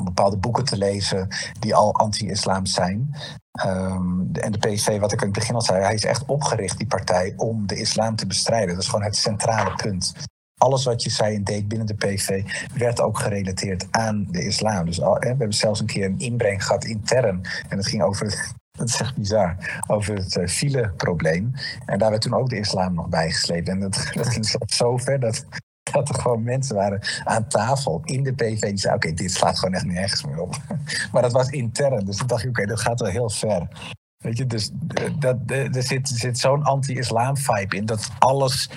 bepaalde 0.05 0.37
boeken 0.37 0.65
te 0.65 0.77
lezen 0.77 1.29
die 1.59 1.75
al 1.75 1.95
anti-islam 1.95 2.67
zijn. 2.67 3.17
Ehm, 3.53 4.33
en 4.33 4.53
de 4.53 4.59
PSV, 4.59 4.99
wat 4.99 5.13
ik 5.13 5.21
in 5.21 5.27
het 5.27 5.39
begin 5.39 5.55
al 5.55 5.63
zei, 5.63 5.83
hij 5.83 5.95
is 5.95 6.05
echt 6.05 6.25
opgericht, 6.25 6.79
die 6.79 6.87
partij, 6.87 7.33
om 7.37 7.67
de 7.67 7.77
islam 7.77 8.17
te 8.17 8.27
bestrijden. 8.27 8.75
Dat 8.75 8.83
is 8.83 8.89
gewoon 8.89 9.05
het 9.05 9.17
centrale 9.17 9.75
punt. 9.75 10.13
Alles 10.59 10.85
wat 10.85 11.03
je 11.03 11.11
zei 11.11 11.35
en 11.37 11.45
deed 11.45 11.69
binnen 11.69 11.87
de 11.87 11.95
PV 11.95 12.43
werd 12.75 13.01
ook 13.01 13.19
gerelateerd 13.19 13.87
aan 13.91 14.27
de 14.31 14.45
islam. 14.45 14.85
Dus 14.85 15.01
al, 15.01 15.19
we 15.19 15.27
hebben 15.27 15.53
zelfs 15.53 15.81
een 15.81 15.87
keer 15.87 16.05
een 16.05 16.19
inbreng 16.19 16.65
gehad 16.65 16.85
intern. 16.85 17.41
En 17.69 17.77
het 17.77 17.87
ging 17.87 18.03
over 18.03 18.27
het 18.27 18.55
dat 18.99 19.15
bizar. 19.15 19.83
Over 19.87 20.15
het 20.15 20.37
uh, 20.37 20.47
fileprobleem. 20.47 21.53
En 21.87 21.99
daar 21.99 22.11
werd 22.11 22.23
toen 22.23 22.35
ook 22.35 22.49
de 22.49 22.59
islam 22.59 22.95
nog 22.95 23.09
bijgesleept. 23.09 23.69
En 23.69 23.81
dat, 23.81 24.09
dat 24.15 24.29
ging 24.29 24.57
zo 24.67 24.97
ver 24.97 25.21
dat, 25.21 25.45
dat 25.93 26.09
er 26.09 26.15
gewoon 26.15 26.43
mensen 26.43 26.77
waren 26.77 27.01
aan 27.25 27.49
tafel 27.49 28.01
in 28.05 28.23
de 28.23 28.33
PV 28.33 28.61
die 28.61 28.79
zeiden: 28.79 28.95
Oké, 28.95 29.13
dit 29.13 29.33
slaat 29.33 29.59
gewoon 29.59 29.75
echt 29.75 29.85
nergens 29.85 30.25
meer 30.25 30.41
op. 30.41 30.57
Maar 31.13 31.23
dat 31.23 31.33
was 31.33 31.49
intern. 31.49 32.05
Dus 32.05 32.17
toen 32.17 32.27
dacht 32.27 32.43
ik: 32.43 32.49
Oké, 32.49 32.67
dat 32.67 32.81
gaat 32.81 33.01
wel 33.01 33.11
heel 33.11 33.31
ver. 33.31 33.69
Weet 34.17 34.39
je, 34.39 34.47
dus 34.47 34.71
eh, 34.89 35.11
dat, 35.19 35.37
er 35.47 35.83
zit, 35.83 36.39
zo'n 36.39 36.63
anti-islam-vibe 36.63 37.77
in 37.77 37.87
dat 37.87 38.11
alles 38.19 38.71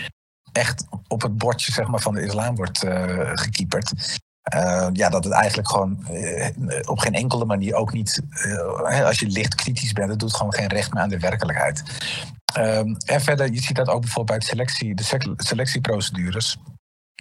echt 0.51 0.85
op 1.07 1.21
het 1.21 1.37
bordje 1.37 1.71
zeg 1.71 1.87
maar, 1.87 1.99
van 1.99 2.13
de 2.13 2.21
islam 2.21 2.55
wordt 2.55 2.83
uh, 2.83 3.29
gekieperd. 3.33 4.19
Ja, 4.93 5.09
dat 5.09 5.23
het 5.23 5.33
eigenlijk 5.33 5.69
gewoon 5.69 6.05
op 6.85 6.99
geen 6.99 7.13
enkele 7.13 7.45
manier 7.45 7.75
ook 7.75 7.93
niet, 7.93 8.21
als 9.03 9.19
je 9.19 9.27
licht 9.27 9.55
kritisch 9.55 9.93
bent, 9.93 10.09
dat 10.09 10.19
doet 10.19 10.35
gewoon 10.35 10.53
geen 10.53 10.67
recht 10.67 10.93
meer 10.93 11.03
aan 11.03 11.09
de 11.09 11.19
werkelijkheid. 11.19 11.83
Ehm, 12.53 12.95
en 13.05 13.21
verder, 13.21 13.51
je 13.51 13.61
ziet 13.61 13.75
dat 13.75 13.87
ook 13.87 14.01
bijvoorbeeld 14.01 14.39
bij 14.39 14.47
selectie, 14.47 14.95
de 14.95 15.35
selectieprocedures. 15.37 16.57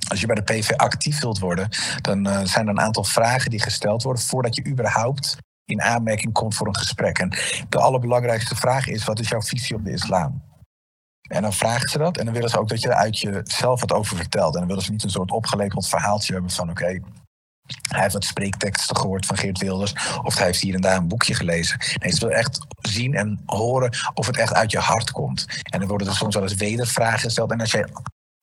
Als 0.09 0.21
je 0.21 0.27
bij 0.27 0.35
de 0.35 0.43
PV 0.43 0.71
actief 0.71 1.21
wilt 1.21 1.39
worden, 1.39 1.69
dan 2.01 2.47
zijn 2.47 2.67
er 2.67 2.73
een 2.73 2.81
aantal 2.81 3.05
vragen 3.05 3.51
die 3.51 3.63
gesteld 3.63 4.03
worden 4.03 4.23
voordat 4.23 4.57
je 4.57 4.67
überhaupt 4.67 5.37
in 5.65 5.83
aanmerking 5.83 6.33
komt 6.33 6.55
voor 6.55 6.67
een 6.67 6.77
gesprek. 6.77 7.19
En 7.19 7.29
de 7.69 7.79
allerbelangrijkste 7.79 8.57
vraag 8.57 8.87
is: 8.87 9.05
wat 9.05 9.21
is 9.21 9.29
jouw 9.29 9.43
visie 9.43 9.77
op 9.77 9.85
de 9.85 9.93
islam? 9.93 10.43
En 11.25 11.43
dan 11.43 11.53
vragen 11.53 11.89
ze 11.89 11.99
dat 11.99 12.17
en 12.17 12.25
dan 12.25 12.35
willen 12.35 12.51
ze 12.51 12.59
ook 12.59 12.69
dat 12.69 12.81
je 12.81 12.89
er 12.89 12.95
uit 12.95 13.19
jezelf 13.19 13.81
wat 13.81 13.93
over 13.93 14.17
vertelt. 14.17 14.55
En 14.55 14.59
dan 14.59 14.69
willen 14.69 14.85
ze 14.85 14.91
niet 14.91 15.05
een 15.05 15.11
soort 15.11 15.31
opgelepeld 15.31 15.89
verhaaltje 15.89 16.33
hebben 16.33 16.51
van 16.51 16.71
oké, 16.71 17.01
hij 17.91 18.01
heeft 18.01 18.13
wat 18.13 18.25
spreekteksten 18.25 18.97
gehoord 18.97 19.27
van 19.27 19.37
Geert 19.37 19.59
Wilders. 19.59 19.95
Of 20.23 20.37
hij 20.37 20.47
heeft 20.47 20.61
hier 20.61 20.75
en 20.75 20.81
daar 20.81 20.97
een 20.97 21.09
boekje 21.09 21.35
gelezen. 21.35 21.79
Nee, 21.99 22.13
ze 22.13 22.21
willen 22.21 22.37
echt 22.37 22.67
zien 22.81 23.15
en 23.15 23.43
horen 23.47 23.97
of 24.15 24.27
het 24.27 24.37
echt 24.37 24.55
uit 24.55 24.71
je 24.71 24.79
hart 24.79 25.11
komt. 25.11 25.47
En 25.63 25.79
dan 25.79 25.89
worden 25.89 26.07
er 26.09 26.15
soms 26.15 26.35
wel 26.35 26.43
eens 26.43 26.55
wedervragen 26.55 27.19
gesteld. 27.19 27.51
En 27.51 27.61
als 27.61 27.71
jij 27.71 27.87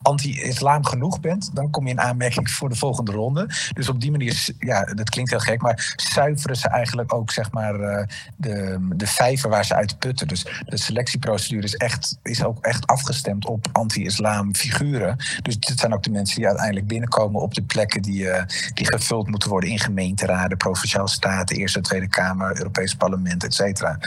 anti-islam 0.01 0.85
genoeg 0.85 1.19
bent, 1.19 1.49
dan 1.53 1.69
kom 1.69 1.85
je 1.85 1.91
in 1.91 2.01
aanmerking 2.01 2.49
voor 2.49 2.69
de 2.69 2.75
volgende 2.75 3.11
ronde. 3.11 3.49
Dus 3.73 3.89
op 3.89 4.01
die 4.01 4.11
manier, 4.11 4.49
ja, 4.59 4.83
dat 4.83 5.09
klinkt 5.09 5.29
heel 5.29 5.39
gek, 5.39 5.61
maar 5.61 5.93
zuiveren 5.95 6.55
ze 6.55 6.67
eigenlijk 6.67 7.13
ook 7.13 7.31
zeg 7.31 7.51
maar 7.51 7.79
uh, 7.79 8.03
de, 8.35 8.87
de 8.95 9.07
vijver 9.07 9.49
waar 9.49 9.65
ze 9.65 9.75
uit 9.75 9.99
putten. 9.99 10.27
Dus 10.27 10.45
de 10.65 10.77
selectieprocedure 10.77 11.63
is, 11.63 11.75
echt, 11.75 12.17
is 12.23 12.43
ook 12.43 12.65
echt 12.65 12.87
afgestemd 12.87 13.45
op 13.45 13.67
anti-islam 13.71 14.55
figuren. 14.55 15.17
Dus 15.41 15.59
dit 15.59 15.79
zijn 15.79 15.93
ook 15.93 16.03
de 16.03 16.11
mensen 16.11 16.35
die 16.35 16.47
uiteindelijk 16.47 16.87
binnenkomen 16.87 17.41
op 17.41 17.53
de 17.53 17.63
plekken 17.63 18.01
die, 18.01 18.23
uh, 18.23 18.43
die 18.73 18.85
gevuld 18.85 19.29
moeten 19.29 19.49
worden 19.49 19.69
in 19.69 19.79
gemeenteraden, 19.79 20.57
provinciale 20.57 21.09
staten, 21.09 21.55
Eerste 21.55 21.81
Tweede 21.81 22.07
Kamer, 22.07 22.57
Europees 22.57 22.95
Parlement, 22.95 23.43
et 23.43 23.53
cetera. 23.53 23.99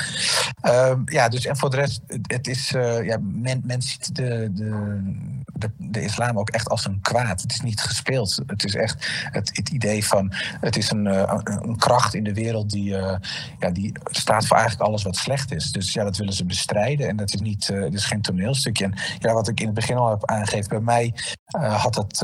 Uh, 0.63 0.93
ja, 1.05 1.29
dus 1.29 1.47
en 1.47 1.57
voor 1.57 1.71
de 1.71 1.77
rest, 1.77 2.01
het 2.23 2.47
is, 2.47 2.73
uh, 2.73 3.05
ja, 3.05 3.19
men, 3.21 3.63
men 3.65 3.83
ziet 3.83 4.15
de, 4.15 4.51
de, 4.53 5.01
de 5.53 5.71
de 5.91 6.03
islam 6.03 6.39
ook 6.39 6.51
echt 6.51 6.69
als 6.69 6.85
een 6.85 7.01
kwaad. 7.01 7.43
Het 7.43 7.53
is 7.53 7.61
niet 7.61 7.81
gespeeld. 7.81 8.41
Het 8.47 8.65
is 8.65 8.75
echt 8.75 9.09
het, 9.31 9.51
het 9.53 9.69
idee 9.69 10.07
van 10.07 10.33
het 10.61 10.77
is 10.77 10.91
een, 10.91 11.07
uh, 11.07 11.41
een, 11.45 11.77
kracht 11.77 12.15
in 12.15 12.25
de 12.25 12.35
wereld 12.35 12.71
die, 12.71 12.91
uh, 12.91 13.17
ja, 13.59 13.71
die 13.71 13.93
staat 14.05 14.47
voor 14.47 14.57
eigenlijk 14.57 14.89
alles 14.89 15.03
wat 15.03 15.17
slecht 15.17 15.53
is. 15.53 15.73
Dus 15.73 15.93
ja, 15.93 16.05
dat 16.05 16.17
willen 16.17 16.33
ze 16.33 16.45
bestrijden. 16.45 17.09
En 17.09 17.17
dat 17.17 17.35
is 17.35 17.41
niet, 17.41 17.69
uh, 17.69 17.83
het 17.83 17.95
is 17.95 18.05
geen 18.05 18.23
toneelstukje. 18.23 18.85
En 18.85 18.95
ja, 19.19 19.33
wat 19.33 19.49
ik 19.49 19.61
in 19.61 19.67
het 19.67 19.75
begin 19.75 19.97
al 19.97 20.11
heb 20.11 20.31
aangegeven, 20.31 20.69
bij 20.69 20.81
mij 20.81 21.15
had 21.59 21.95
dat 21.95 22.19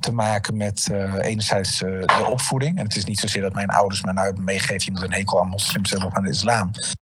te 0.00 0.12
maken 0.12 0.56
met 0.56 0.90
enerzijds 1.20 1.78
de 1.78 2.26
opvoeding. 2.30 2.78
En 2.78 2.84
het 2.84 2.96
is 2.96 3.04
niet 3.04 3.18
zozeer 3.18 3.42
dat 3.42 3.54
mijn 3.54 3.70
ouders 3.70 4.02
me 4.02 4.12
nou 4.12 4.26
hebben 4.26 4.44
meegegeven, 4.44 4.84
je 4.84 4.90
moet 4.90 5.02
een 5.02 5.12
hekel 5.12 5.40
aan 5.40 5.48
moslims 5.48 5.90
hebben 5.90 6.08
of 6.08 6.14
aan 6.14 6.22
de 6.22 6.30
islam. 6.30 6.70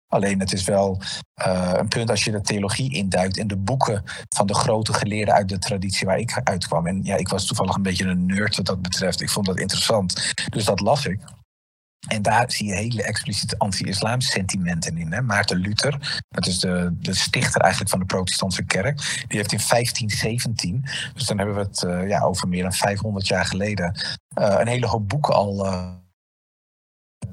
Alleen 0.10 0.40
het 0.40 0.54
is 0.54 0.64
wel 0.64 1.02
uh, 1.48 1.72
een 1.74 1.88
punt 1.88 2.10
als 2.10 2.24
je 2.24 2.32
de 2.32 2.42
theologie 2.42 2.94
induikt 2.94 3.38
in 3.38 3.48
de 3.48 3.58
boeken 3.58 4.04
van 4.30 4.48
de 4.48 4.54
grote 4.54 4.94
geleerden 4.94 5.34
uit 5.34 5.50
de 5.50 5.60
traditie 5.60 6.08
waar 6.08 6.20
ik 6.20 6.42
uitkwam. 6.44 6.88
En 6.88 7.04
ja, 7.04 7.16
ik 7.16 7.28
was 7.28 7.46
toevallig 7.46 7.76
een 7.76 7.82
beetje 7.82 8.06
een 8.06 8.26
nerd 8.26 8.56
wat 8.56 8.66
dat 8.66 8.82
betreft. 8.82 9.22
Ik 9.22 9.30
vond 9.30 9.46
dat 9.46 9.60
interessant. 9.60 10.34
Dus 10.50 10.66
dat 10.66 10.80
las 10.80 11.06
ik. 11.06 11.20
En 12.08 12.22
daar 12.22 12.52
zie 12.52 12.68
je 12.68 12.74
hele 12.74 13.04
expliciete 13.04 13.58
anti-islam 13.58 14.22
sentimenten 14.22 14.98
in. 14.98 15.12
Hè. 15.12 15.22
Maarten 15.22 15.58
Luther, 15.58 16.24
dat 16.30 16.48
is 16.48 16.60
de, 16.60 16.96
de 17.00 17.14
stichter 17.14 17.62
eigenlijk 17.62 17.92
van 17.92 18.00
de 18.00 18.06
protestantse 18.06 18.64
kerk, 18.64 18.98
die 19.28 19.38
heeft 19.38 19.52
in 19.52 19.62
1517, 19.70 20.86
dus 21.14 21.26
dan 21.26 21.38
hebben 21.38 21.56
we 21.56 21.62
het 21.62 21.84
uh, 21.84 22.08
ja, 22.08 22.22
over 22.22 22.48
meer 22.48 22.64
dan 22.64 22.74
500 22.74 23.28
jaar 23.28 23.46
geleden, 23.46 23.96
uh, 24.40 24.56
een 24.60 24.68
hele 24.68 24.88
hoop 24.88 25.10
boeken 25.10 25.34
al 25.34 25.68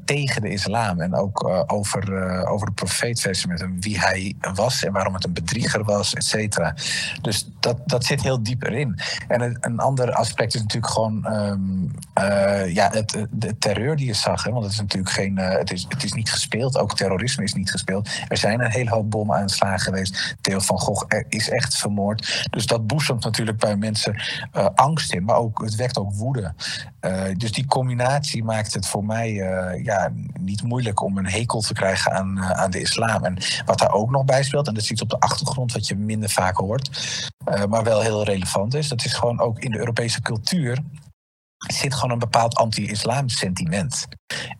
tegen 0.07 0.43
de 0.43 0.49
islam 0.49 1.01
en 1.01 1.15
ook 1.15 1.49
uh, 1.49 1.63
over, 1.67 2.13
uh, 2.13 2.51
over 2.51 2.67
de 2.67 2.73
profeet 2.73 3.45
met 3.49 3.61
hem, 3.61 3.81
wie 3.81 4.01
hij 4.01 4.35
was 4.55 4.85
en 4.85 4.93
waarom 4.93 5.15
het 5.15 5.25
een 5.25 5.33
bedrieger 5.33 5.85
was, 5.85 6.15
et 6.15 6.25
cetera. 6.25 6.75
Dus 7.21 7.49
dat, 7.61 7.79
dat 7.87 8.05
zit 8.05 8.23
heel 8.23 8.43
diep 8.43 8.63
erin. 8.63 8.99
En 9.29 9.59
een, 9.61 9.79
ander 9.79 10.13
aspect 10.13 10.55
is 10.55 10.61
natuurlijk 10.61 10.93
gewoon 10.93 11.33
um, 11.33 11.93
uh, 12.19 12.75
ja, 12.75 12.91
het, 12.91 13.27
de 13.31 13.59
terreur 13.59 13.97
die 13.97 14.07
je 14.07 14.15
zag. 14.15 14.45
Hè? 14.45 14.51
Want 14.51 14.65
het 14.65 14.73
is 14.73 14.79
natuurlijk 14.79 15.13
geen, 15.13 15.37
het, 15.37 15.73
is, 15.73 15.87
het 15.89 16.05
is 16.05 16.13
niet 16.13 16.31
gespeeld, 16.31 16.79
ook 16.79 16.97
terrorisme 16.97 17.45
is 17.45 17.55
niet 17.55 17.71
gespeeld. 17.71 18.09
Er 18.29 18.37
zijn 18.37 18.61
een 18.61 18.71
hele 18.71 18.91
hoop 18.91 19.11
bomaanslagen 19.11 19.81
geweest. 19.81 20.37
Theo 20.41 20.59
van 20.59 20.79
Gogh 20.79 21.21
is 21.29 21.51
echt 21.51 21.77
vermoord. 21.77 22.47
Dus 22.51 22.67
dat 22.67 22.87
boezemt 22.87 23.25
natuurlijk 23.25 23.59
bij 23.59 23.77
mensen 23.77 24.23
angst 24.75 25.13
in, 25.13 25.25
maar 25.25 25.37
ook, 25.37 25.63
het 25.63 25.75
wekt 25.75 25.99
ook 25.99 26.13
woede. 26.13 26.55
dus 27.37 27.53
die 27.53 27.67
combinatie 27.67 28.45
maakt 28.45 28.75
het 28.75 28.87
voor 28.87 29.05
mij 29.05 29.33
ja, 29.83 29.96
niet 30.41 30.63
moeilijk 30.63 31.03
om 31.03 31.19
een 31.19 31.29
hekel 31.29 31.61
te 31.61 31.73
krijgen 31.73 32.13
aan, 32.13 32.39
uh, 32.39 32.51
aan 32.51 32.71
de 32.71 32.81
islam. 32.81 33.25
En 33.25 33.37
wat 33.65 33.79
daar 33.79 33.93
ook 33.93 34.11
nog 34.11 34.25
bij 34.25 34.43
speelt, 34.43 34.67
en 34.67 34.75
dat 34.75 34.91
is 34.91 35.03
op 35.03 35.11
de 35.11 35.21
achtergrond 35.21 35.73
wat 35.73 35.87
je 35.87 35.97
minder 35.97 36.31
vaak 36.31 36.57
hoort, 36.57 36.91
uh, 37.49 37.65
maar 37.65 37.85
wel 37.85 38.01
heel 38.01 38.25
relevant 38.25 38.75
is, 38.75 38.89
dat 38.89 39.05
is 39.05 39.15
gewoon 39.15 39.41
ook 39.41 39.59
in 39.59 39.71
de 39.71 39.79
Europese 39.79 40.21
cultuur 40.21 40.83
zit 41.57 41.95
gewoon 41.95 42.11
een 42.11 42.19
bepaald 42.19 42.57
anti-islam 42.57 43.29
sentiment. 43.29 44.07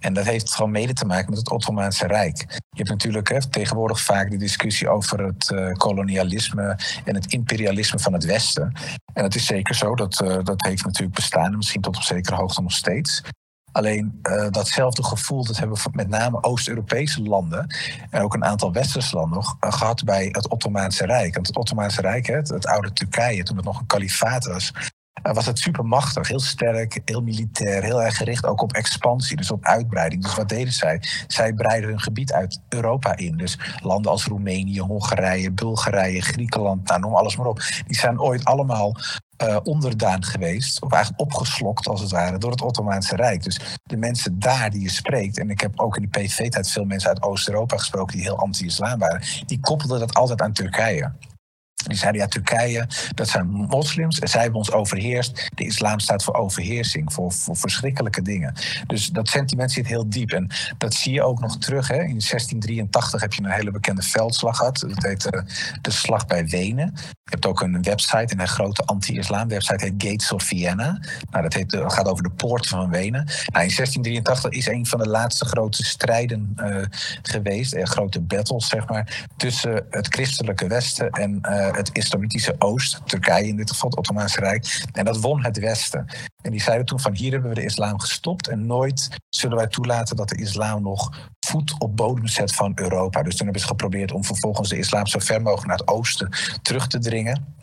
En 0.01 0.13
dat 0.13 0.25
heeft 0.25 0.55
gewoon 0.55 0.71
mede 0.71 0.93
te 0.93 1.05
maken 1.05 1.31
met 1.31 1.39
het 1.39 1.51
Ottomaanse 1.51 2.07
Rijk. 2.07 2.39
Je 2.49 2.77
hebt 2.77 2.89
natuurlijk 2.89 3.29
hè, 3.29 3.49
tegenwoordig 3.51 4.01
vaak 4.01 4.31
de 4.31 4.37
discussie 4.37 4.89
over 4.89 5.25
het 5.25 5.51
uh, 5.51 5.73
kolonialisme 5.73 6.79
en 7.05 7.15
het 7.15 7.33
imperialisme 7.33 7.99
van 7.99 8.13
het 8.13 8.25
Westen. 8.25 8.73
En 9.13 9.25
het 9.25 9.35
is 9.35 9.47
zeker 9.47 9.75
zo, 9.75 9.95
dat, 9.95 10.15
dat 10.43 10.65
heeft 10.65 10.85
natuurlijk 10.85 11.17
bestaan, 11.17 11.53
en 11.53 11.57
misschien 11.57 11.81
tot 11.81 11.97
op 11.97 12.03
zekere 12.03 12.37
hoogte 12.37 12.63
nog 12.63 12.73
steeds. 12.73 13.23
Alleen 13.77 14.21
uh, 14.23 14.51
datzelfde 14.51 15.05
gevoel, 15.05 15.45
dat 15.45 15.57
hebben 15.57 15.79
met 15.93 16.09
name 16.09 16.43
Oost-Europese 16.43 17.23
landen 17.23 17.75
en 18.11 18.23
ook 18.23 18.35
een 18.35 18.45
aantal 18.45 18.73
Westerse 18.73 19.17
landen 19.17 19.35
nog 19.35 19.57
uh, 19.61 19.73
gehad 19.73 20.05
bij 20.05 20.29
het 20.33 20.49
Ottomaanse 20.49 21.07
Rijk. 21.07 21.35
Want 21.35 21.47
het 21.47 21.57
Ottomaanse 21.57 22.01
Rijk, 22.01 22.27
het, 22.27 22.49
het 22.49 22.67
oude 22.67 22.93
Turkije, 22.93 23.43
toen 23.43 23.57
het 23.57 23.65
nog 23.65 23.81
een 23.81 23.87
kalifaat 23.87 24.47
was, 24.47 24.73
was 25.23 25.47
het 25.47 25.59
supermachtig, 25.59 26.29
heel 26.29 26.41
sterk, 26.41 27.01
heel 27.05 27.23
militair, 27.23 27.83
heel 27.83 28.03
erg 28.03 28.17
gericht 28.17 28.47
ook 28.47 28.63
op 28.63 28.73
expansie, 28.73 29.37
dus 29.37 29.51
op 29.51 29.65
uitbreiding. 29.65 30.23
Dus 30.23 30.35
wat 30.35 30.49
deden 30.49 30.73
zij? 30.73 31.03
Zij 31.27 31.53
breiden 31.53 31.89
hun 31.89 32.01
gebied 32.01 32.33
uit 32.33 32.61
Europa 32.69 33.17
in. 33.17 33.37
Dus 33.37 33.59
landen 33.83 34.11
als 34.11 34.25
Roemenië, 34.25 34.81
Hongarije, 34.81 35.53
Bulgarije, 35.53 36.21
Griekenland, 36.21 36.89
nou, 36.89 37.01
noem 37.01 37.15
alles 37.15 37.37
maar 37.37 37.47
op. 37.47 37.63
Die 37.87 37.97
zijn 37.97 38.21
ooit 38.21 38.45
allemaal 38.45 38.97
uh, 39.43 39.57
onderdaan 39.63 40.25
geweest, 40.25 40.83
of 40.83 40.93
eigenlijk 40.93 41.23
opgeslokt 41.23 41.89
als 41.89 42.01
het 42.01 42.11
ware, 42.11 42.39
door 42.39 42.51
het 42.51 42.63
Ottomaanse 42.63 43.17
Rijk. 43.17 43.43
Dus 43.43 43.61
de 43.83 43.97
mensen 43.97 44.39
daar 44.39 44.71
die 44.71 44.83
je 44.83 44.91
spreekt, 44.91 45.39
en 45.39 45.51
ik 45.51 45.61
heb 45.61 45.81
ook 45.81 45.97
in 45.97 46.09
de 46.11 46.21
PV-tijd 46.21 46.71
veel 46.71 46.85
mensen 46.85 47.09
uit 47.09 47.23
Oost-Europa 47.23 47.77
gesproken 47.77 48.17
die 48.17 48.25
heel 48.25 48.39
anti-islam 48.39 48.99
waren, 48.99 49.23
die 49.47 49.61
koppelden 49.61 49.99
dat 49.99 50.15
altijd 50.15 50.41
aan 50.41 50.53
Turkije. 50.53 51.13
Die 51.89 51.97
zeiden, 51.97 52.21
ja, 52.21 52.27
Turkije, 52.27 52.87
dat 53.15 53.29
zijn 53.29 53.47
moslims. 53.47 54.19
En 54.19 54.29
zij 54.29 54.41
hebben 54.41 54.59
ons 54.59 54.73
overheerst. 54.73 55.49
De 55.55 55.65
islam 55.65 55.99
staat 55.99 56.25
voor 56.25 56.35
overheersing, 56.35 57.13
voor, 57.13 57.33
verschrikkelijke 57.53 58.23
dingen. 58.23 58.55
Dus 58.87 59.07
dat 59.07 59.29
sentiment 59.29 59.73
zit 59.73 59.87
heel 59.87 60.09
diep. 60.09 60.31
En 60.31 60.51
dat 60.79 60.95
zie 60.95 61.13
je 61.13 61.23
ook 61.23 61.41
nog 61.41 61.59
terug. 61.59 61.89
Hè. 61.89 61.95
In 61.95 62.21
1683 62.21 63.21
heb 63.21 63.33
je 63.33 63.43
een 63.43 63.51
hele 63.51 63.71
bekende 63.71 64.03
veldslag 64.03 64.57
gehad. 64.57 64.79
Dat 64.81 65.03
heet 65.03 65.35
uh, 65.35 65.41
de 65.81 65.91
Slag 65.91 66.27
bij 66.27 66.47
Wenen. 66.47 66.93
Je 66.95 67.33
hebt 67.33 67.47
ook 67.47 67.61
een 67.61 67.83
website, 67.83 68.35
een 68.37 68.49
grote 68.49 68.83
anti-islam 68.85 69.49
website, 69.49 69.85
heet 69.85 69.95
Gates 70.11 70.33
of 70.33 70.43
Vienna. 70.43 71.01
Nou, 71.31 71.43
dat, 71.43 71.53
heet, 71.53 71.71
dat 71.71 71.93
gaat 71.93 72.09
over 72.09 72.23
de 72.23 72.31
poort 72.31 72.67
van 72.67 72.91
Wenen. 72.91 73.25
Nou, 73.25 73.65
in 73.65 73.75
1683 73.75 74.51
is 74.51 74.67
een 74.67 74.87
van 74.87 74.99
de 74.99 75.09
laatste 75.09 75.45
grote 75.45 75.85
strijden 75.85 76.57
uh, 76.57 76.85
geweest, 77.23 77.77
grote 77.83 78.21
battles, 78.21 78.69
zeg 78.69 78.89
maar, 78.89 79.27
tussen 79.37 79.87
het 79.91 80.07
christelijke 80.07 80.67
Westen 80.67 81.11
en 81.11 81.39
het 81.77 81.91
islamitische 81.93 82.55
Oosten, 82.59 83.05
Turkije 83.05 83.47
in 83.47 83.57
dit 83.57 83.71
geval, 83.71 83.91
het 83.91 83.99
Ottomaanse 83.99 84.41
Rijk. 84.41 84.87
En 84.93 85.05
dat 85.05 85.21
won 85.21 85.45
het 85.45 85.59
Westen. 85.59 86.07
En 86.43 86.51
die 86.51 86.61
zeiden 86.61 86.87
toen 86.87 87.01
van 87.01 87.15
hier 87.15 87.33
hebben 87.33 87.49
we 87.49 87.55
de 87.55 87.65
islam 87.65 88.01
gestopt 88.01 88.49
en 88.49 88.67
nooit 88.67 89.09
zullen 89.29 89.57
wij 89.57 89.67
toelaten 89.67 90.17
dat 90.17 90.29
de 90.29 90.37
islam 90.37 90.83
nog 90.83 91.31
voet 91.47 91.75
op 91.79 91.97
bodem 91.97 92.27
zet 92.27 92.55
van 92.55 92.73
Europa. 92.75 93.23
Dus 93.23 93.37
toen 93.37 93.45
hebben 93.45 93.63
ze 93.63 93.69
geprobeerd 93.69 94.13
om 94.13 94.25
vervolgens 94.25 94.69
de 94.69 94.79
islam 94.79 95.07
zo 95.07 95.19
ver 95.19 95.43
mogelijk 95.43 95.69
naar 95.69 95.79
het 95.79 95.89
oosten 95.89 96.31
terug 96.63 96.87
te 96.87 96.99
dringen. 96.99 97.55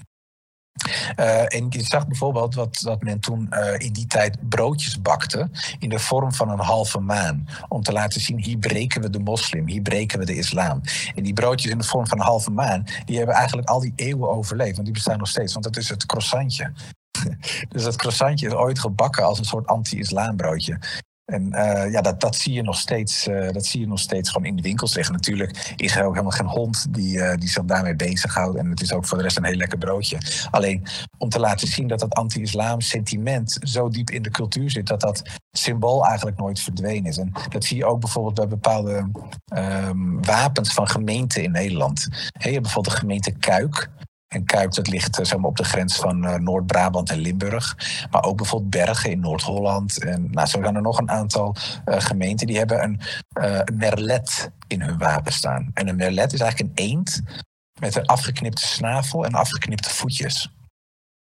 Uh, 1.20 1.56
en 1.56 1.66
je 1.70 1.84
zag 1.84 2.08
bijvoorbeeld 2.08 2.56
wat, 2.56 2.80
dat 2.84 3.02
men 3.02 3.20
toen 3.20 3.50
uh, 3.52 3.74
in 3.78 3.94
die 3.94 4.08
tijd 4.08 4.50
broodjes 4.50 5.02
bakte 5.02 5.50
in 5.80 5.90
de 5.90 6.00
vorm 6.00 6.34
van 6.34 6.50
een 6.50 6.60
halve 6.60 7.00
maan. 7.00 7.48
Om 7.68 7.82
te 7.82 7.92
laten 7.92 8.22
zien, 8.22 8.40
hier 8.40 8.58
breken 8.58 9.02
we 9.02 9.10
de 9.10 9.20
moslim, 9.20 9.68
hier 9.68 9.82
breken 9.82 10.20
we 10.20 10.26
de 10.26 10.36
islam. 10.36 10.82
En 11.16 11.24
die 11.24 11.34
broodjes 11.34 11.72
in 11.72 11.78
de 11.78 11.84
vorm 11.84 12.08
van 12.08 12.20
een 12.20 12.26
halve 12.26 12.52
maan, 12.52 12.86
die 13.06 13.18
hebben 13.18 13.36
eigenlijk 13.36 13.70
al 13.70 13.80
die 13.80 13.94
eeuwen 13.96 14.30
overleefd. 14.30 14.74
Want 14.74 14.86
die 14.86 14.94
bestaan 14.94 15.18
nog 15.18 15.28
steeds, 15.28 15.54
want 15.54 15.66
dat 15.66 15.78
is 15.78 15.90
het 15.90 16.06
croissantje. 16.06 16.72
dus 17.70 17.84
dat 17.84 17.96
croissantje 17.96 18.48
is 18.48 18.54
ooit 18.54 18.80
gebakken 18.80 19.26
als 19.26 19.40
een 19.40 19.46
soort 19.46 19.68
anti-islambroodje. 19.68 20.80
En 21.26 21.48
uh, 21.54 21.92
ja, 21.92 22.02
dat, 22.02 22.22
dat, 22.22 22.36
zie 22.36 22.54
je 22.54 22.62
nog 22.62 22.78
steeds, 22.78 23.28
uh, 23.28 23.50
dat 23.52 23.66
zie 23.66 23.80
je 23.80 23.88
nog 23.88 24.00
steeds 24.00 24.30
gewoon 24.30 24.48
in 24.48 24.56
de 24.56 24.62
winkels 24.62 24.96
liggen. 24.96 25.14
Natuurlijk 25.14 25.74
is 25.76 25.96
er 25.96 26.04
ook 26.04 26.12
helemaal 26.12 26.38
geen 26.38 26.48
hond 26.48 26.94
die, 26.94 27.18
uh, 27.18 27.36
die 27.36 27.50
zich 27.50 27.64
daarmee 27.64 27.96
bezighoudt. 27.96 28.58
En 28.58 28.70
het 28.70 28.82
is 28.82 28.94
ook 28.94 29.06
voor 29.06 29.18
de 29.18 29.24
rest 29.24 29.38
een 29.38 29.46
heel 29.46 29.56
lekker 29.56 29.78
broodje. 29.78 30.18
Alleen 30.52 30.84
om 31.18 31.30
te 31.30 31.40
laten 31.40 31.68
zien 31.68 31.88
dat 31.88 32.00
dat 32.00 32.14
anti-islam 32.14 32.82
sentiment 32.82 33.58
zo 33.62 33.90
diep 33.90 34.10
in 34.10 34.22
de 34.22 34.30
cultuur 34.30 34.72
zit, 34.72 34.88
dat 34.88 35.02
dat 35.02 35.22
symbool 35.52 36.06
eigenlijk 36.06 36.38
nooit 36.38 36.60
verdwenen 36.60 37.06
is. 37.06 37.18
En 37.18 37.32
dat 37.50 37.64
zie 37.64 37.78
je 37.78 37.86
ook 37.86 38.00
bijvoorbeeld 38.00 38.36
bij 38.36 38.48
bepaalde 38.48 39.10
um, 39.56 40.24
wapens 40.26 40.74
van 40.74 40.88
gemeenten 40.88 41.44
in 41.44 41.52
Nederland. 41.52 42.08
He, 42.12 42.48
je 42.48 42.52
hebt 42.52 42.62
bijvoorbeeld 42.62 42.96
de 42.96 43.02
gemeente 43.02 43.32
Kuik. 43.32 43.90
En 44.34 44.46
Kuip, 44.46 44.74
dat 44.74 44.88
ligt 44.88 45.16
zeg 45.22 45.38
maar, 45.38 45.50
op 45.50 45.58
de 45.58 45.64
grens 45.64 45.96
van 45.96 46.26
uh, 46.26 46.36
Noord-Brabant 46.36 47.10
en 47.10 47.20
Limburg. 47.20 47.78
Maar 48.12 48.24
ook 48.24 48.38
bijvoorbeeld 48.38 48.72
Bergen 48.72 49.12
in 49.12 49.20
Noord-Holland. 49.20 50.04
En 50.04 50.28
nou, 50.32 50.48
zo 50.48 50.62
zijn 50.62 50.76
er 50.76 50.82
nog 50.82 50.98
een 50.98 51.12
aantal 51.12 51.56
uh, 51.86 51.96
gemeenten 52.00 52.48
die 52.48 52.58
hebben 52.58 52.84
een 52.84 53.00
merlet 53.78 54.52
in 54.68 54.82
hun 54.82 54.98
wapen 54.98 55.34
staan. 55.34 55.72
En 55.74 55.88
een 55.88 55.96
merlet 55.96 56.34
is 56.34 56.40
eigenlijk 56.40 56.80
een 56.80 56.86
eend 56.86 57.22
met 57.80 57.96
een 57.96 58.06
afgeknipte 58.06 58.68
snavel 58.68 59.26
en 59.26 59.34
afgeknipte 59.34 59.90
voetjes. 59.90 60.52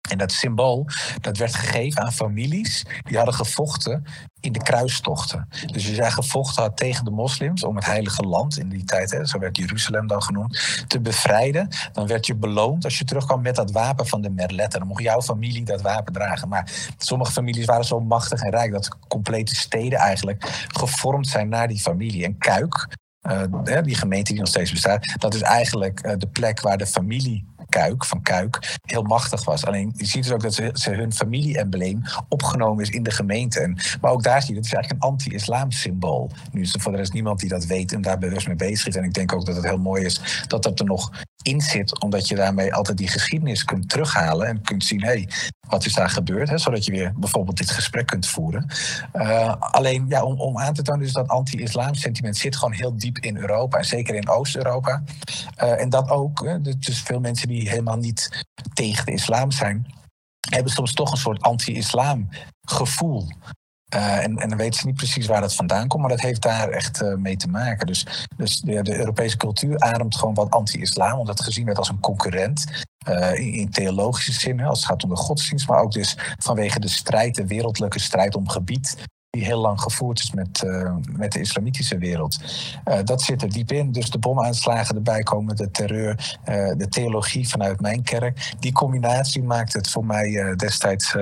En 0.08 0.18
dat 0.18 0.32
symbool 0.32 0.86
dat 1.20 1.36
werd 1.36 1.54
gegeven 1.54 2.02
aan 2.02 2.12
families 2.12 2.84
die 3.02 3.16
hadden 3.16 3.34
gevochten 3.34 4.04
in 4.40 4.52
de 4.52 4.62
kruistochten. 4.62 5.48
Dus 5.66 5.86
als 5.86 5.96
jij 5.96 6.10
gevochten 6.10 6.62
had 6.62 6.76
tegen 6.76 7.04
de 7.04 7.10
moslims 7.10 7.64
om 7.64 7.76
het 7.76 7.84
heilige 7.84 8.22
land 8.22 8.58
in 8.58 8.68
die 8.68 8.84
tijd, 8.84 9.10
hè, 9.10 9.26
zo 9.26 9.38
werd 9.38 9.56
Jeruzalem 9.56 10.06
dan 10.06 10.22
genoemd, 10.22 10.84
te 10.86 11.00
bevrijden, 11.00 11.68
dan 11.92 12.06
werd 12.06 12.26
je 12.26 12.34
beloond 12.34 12.84
als 12.84 12.98
je 12.98 13.04
terugkwam 13.04 13.42
met 13.42 13.54
dat 13.54 13.70
wapen 13.70 14.06
van 14.06 14.20
de 14.20 14.30
merletten. 14.30 14.78
Dan 14.78 14.88
mocht 14.88 15.02
jouw 15.02 15.22
familie 15.22 15.64
dat 15.64 15.80
wapen 15.80 16.12
dragen. 16.12 16.48
Maar 16.48 16.70
sommige 16.98 17.32
families 17.32 17.64
waren 17.64 17.84
zo 17.84 18.00
machtig 18.00 18.40
en 18.40 18.50
rijk 18.50 18.72
dat 18.72 18.98
complete 19.08 19.54
steden 19.54 19.98
eigenlijk 19.98 20.66
gevormd 20.66 21.28
zijn 21.28 21.48
naar 21.48 21.68
die 21.68 21.80
familie. 21.80 22.24
En 22.24 22.38
Kuik, 22.38 22.88
uh, 23.30 23.82
die 23.82 23.94
gemeente 23.94 24.30
die 24.30 24.40
nog 24.40 24.48
steeds 24.48 24.70
bestaat, 24.70 25.14
dat 25.18 25.34
is 25.34 25.40
eigenlijk 25.40 26.06
uh, 26.06 26.12
de 26.18 26.28
plek 26.28 26.60
waar 26.60 26.78
de 26.78 26.86
familie 26.86 27.54
Kuik, 27.76 28.04
van 28.04 28.22
Kuik, 28.22 28.78
heel 28.82 29.02
machtig 29.02 29.44
was. 29.44 29.66
Alleen 29.66 29.92
je 29.96 30.04
ziet 30.06 30.22
dus 30.22 30.32
ook 30.32 30.42
dat 30.42 30.54
ze, 30.54 30.90
hun 30.90 31.12
familie-embleem 31.12 32.02
opgenomen 32.28 32.82
is 32.82 32.90
in 32.90 33.02
de 33.02 33.10
gemeente. 33.10 33.60
En, 33.60 33.78
maar 34.00 34.12
ook 34.12 34.22
daar 34.22 34.42
zie 34.42 34.50
je, 34.50 34.56
het 34.56 34.66
is 34.66 34.72
eigenlijk 34.72 35.04
een 35.04 35.10
anti-islam 35.10 35.70
symbool. 35.70 36.30
Nu 36.52 36.60
is 36.60 36.74
er 36.74 36.80
voor 36.80 36.92
de 36.92 36.98
rest 36.98 37.12
niemand 37.12 37.40
die 37.40 37.48
dat 37.48 37.64
weet 37.64 37.92
en 37.92 38.00
daar 38.00 38.18
bewust 38.18 38.46
mee 38.46 38.56
bezig 38.56 38.86
is. 38.86 38.96
En 38.96 39.04
ik 39.04 39.14
denk 39.14 39.32
ook 39.32 39.46
dat 39.46 39.56
het 39.56 39.64
heel 39.64 39.78
mooi 39.78 40.04
is 40.04 40.44
dat 40.46 40.62
dat 40.62 40.80
er 40.80 40.86
nog 40.86 41.10
in 41.42 41.60
zit, 41.60 42.00
omdat 42.00 42.28
je 42.28 42.34
daarmee 42.34 42.74
altijd 42.74 42.98
die 42.98 43.08
geschiedenis 43.08 43.64
kunt 43.64 43.88
terughalen 43.88 44.46
en 44.46 44.62
kunt 44.62 44.84
zien, 44.84 45.02
hé, 45.02 45.06
hey, 45.06 45.28
wat 45.68 45.86
is 45.86 45.94
daar 45.94 46.10
gebeurd? 46.10 46.48
Hè? 46.48 46.58
Zodat 46.58 46.84
je 46.84 46.90
weer 46.92 47.12
bijvoorbeeld 47.16 47.56
dit 47.56 47.70
gesprek 47.70 48.06
kunt 48.06 48.26
voeren. 48.26 48.66
Uh, 49.14 49.54
alleen 49.58 50.06
ja, 50.08 50.24
om, 50.24 50.40
om 50.40 50.58
aan 50.58 50.74
te 50.74 50.82
tonen 50.82 51.02
dus 51.02 51.12
dat 51.12 51.28
anti-islam 51.28 51.94
sentiment 51.94 52.36
zit 52.36 52.56
gewoon 52.56 52.74
heel 52.74 52.98
diep 52.98 53.18
in 53.18 53.36
Europa. 53.36 53.78
En 53.78 53.84
zeker 53.84 54.14
in 54.14 54.28
Oost-Europa. 54.28 55.02
Uh, 55.62 55.80
en 55.80 55.88
dat 55.88 56.10
ook, 56.10 56.62
dus 56.78 57.02
veel 57.02 57.20
mensen 57.20 57.48
die 57.48 57.68
helemaal 57.68 57.98
niet 57.98 58.46
tegen 58.74 59.06
de 59.06 59.12
islam 59.12 59.50
zijn, 59.50 59.86
hebben 60.50 60.72
soms 60.72 60.92
toch 60.92 61.10
een 61.10 61.16
soort 61.16 61.42
anti-islam 61.42 62.28
gevoel. 62.62 63.28
Uh, 63.94 64.24
en, 64.24 64.36
en, 64.36 64.48
dan 64.48 64.58
weten 64.58 64.80
ze 64.80 64.86
niet 64.86 64.96
precies 64.96 65.26
waar 65.26 65.40
dat 65.40 65.54
vandaan 65.54 65.88
komt, 65.88 66.02
maar 66.02 66.10
dat 66.10 66.20
heeft 66.20 66.42
daar 66.42 66.68
echt 66.68 67.02
uh, 67.02 67.14
mee 67.14 67.36
te 67.36 67.48
maken. 67.48 67.86
Dus, 67.86 68.26
dus 68.36 68.60
de, 68.60 68.98
Europese 68.98 69.36
cultuur 69.36 69.78
ademt 69.78 70.16
gewoon 70.16 70.34
wat 70.34 70.50
anti-islam, 70.50 71.18
omdat 71.18 71.38
het 71.38 71.46
gezien 71.46 71.64
werd 71.64 71.78
als 71.78 71.88
een 71.88 72.00
concurrent. 72.00 72.84
Uh, 73.08 73.38
in, 73.38 73.52
in, 73.52 73.70
theologische 73.70 74.32
zin, 74.32 74.60
als 74.60 74.78
het 74.78 74.88
gaat 74.88 75.02
om 75.02 75.10
de 75.10 75.16
godsdienst, 75.16 75.68
maar 75.68 75.80
ook 75.80 75.92
dus 75.92 76.16
vanwege 76.38 76.80
de 76.80 76.88
strijd, 76.88 77.34
de 77.34 77.46
wereldlijke 77.46 77.98
strijd 77.98 78.36
om 78.36 78.48
gebied 78.48 78.96
die 79.30 79.44
heel 79.44 79.60
lang 79.60 79.80
gevoerd 79.80 80.18
is 80.18 80.32
met, 80.32 80.62
uh, 80.62 80.94
met 81.12 81.32
de 81.32 81.40
islamitische 81.40 81.98
wereld. 81.98 82.38
Uh, 82.84 83.02
dat 83.04 83.22
zit 83.22 83.42
er 83.42 83.48
diep 83.48 83.72
in. 83.72 83.92
Dus 83.92 84.10
de 84.10 84.18
bomaanslagen 84.18 84.96
erbij 84.96 85.22
komen, 85.22 85.56
de 85.56 85.70
terreur, 85.70 86.38
uh, 86.48 86.72
de 86.76 86.88
theologie 86.88 87.48
vanuit 87.48 87.80
mijn 87.80 88.02
kerk. 88.02 88.54
Die 88.58 88.72
combinatie 88.72 89.42
maakt 89.42 89.72
het 89.72 89.90
voor 89.90 90.06
mij 90.06 90.54
destijds 90.56 91.14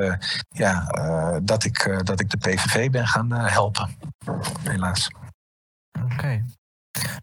ja, 0.48 0.86
dat, 1.42 1.64
ik, 1.64 2.00
dat 2.04 2.20
ik 2.20 2.30
de 2.30 2.36
PVV 2.36 2.90
ben 2.90 3.06
gaan 3.06 3.32
helpen. 3.32 3.96
Helaas. 4.62 5.10
Oké. 6.02 6.44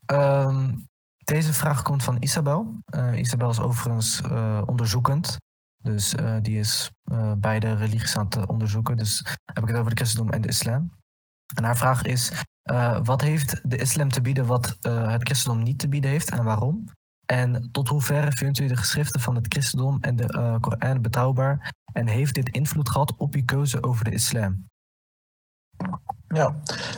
Um, 0.06 0.86
deze 1.24 1.54
vraag 1.54 1.82
komt 1.82 2.04
van 2.04 2.18
Isabel. 2.20 2.74
Isabel 3.16 3.50
is 3.50 3.60
overigens 3.60 4.22
onderzoekend. 4.66 5.38
Dus 5.82 6.14
uh, 6.14 6.38
die 6.42 6.60
is 6.60 6.92
uh, 7.12 7.34
beide 7.38 7.74
religies 7.74 8.18
aan 8.18 8.26
het 8.26 8.46
onderzoeken. 8.46 8.98
Dus 8.98 9.26
heb 9.46 9.64
ik 9.64 9.70
het 9.70 9.78
over 9.78 9.90
de 9.90 9.96
christendom 9.96 10.30
en 10.30 10.42
de 10.42 10.48
islam. 10.48 10.92
En 11.56 11.64
haar 11.64 11.78
vraag 11.78 12.04
is: 12.04 12.32
wat 13.04 13.22
heeft 13.22 13.70
de 13.70 13.78
islam 13.78 14.10
te 14.10 14.22
bieden 14.22 14.46
wat 14.46 14.78
het 14.82 15.24
christendom 15.24 15.64
niet 15.64 15.80
te 15.80 15.88
bieden 15.88 16.10
heeft 16.10 16.30
en 16.32 16.44
waarom? 16.44 16.86
En 17.26 17.72
tot 17.72 17.88
hoeverre 17.88 18.32
vindt 18.32 18.60
u 18.60 18.68
de 18.68 18.76
geschriften 18.76 19.22
van 19.22 19.36
het 19.36 19.46
christendom 19.50 19.98
en 20.02 20.16
de 20.16 20.58
Koran 20.60 21.02
betrouwbaar? 21.02 21.74
En 21.94 22.08
heeft 22.08 22.34
dit 22.34 22.50
invloed 22.50 22.90
gehad 22.90 23.16
op 23.16 23.34
uw 23.34 23.46
keuze 23.46 23.84
over 23.84 24.04
de 24.04 24.12
islam? 24.12 24.66
Ja, 26.34 26.56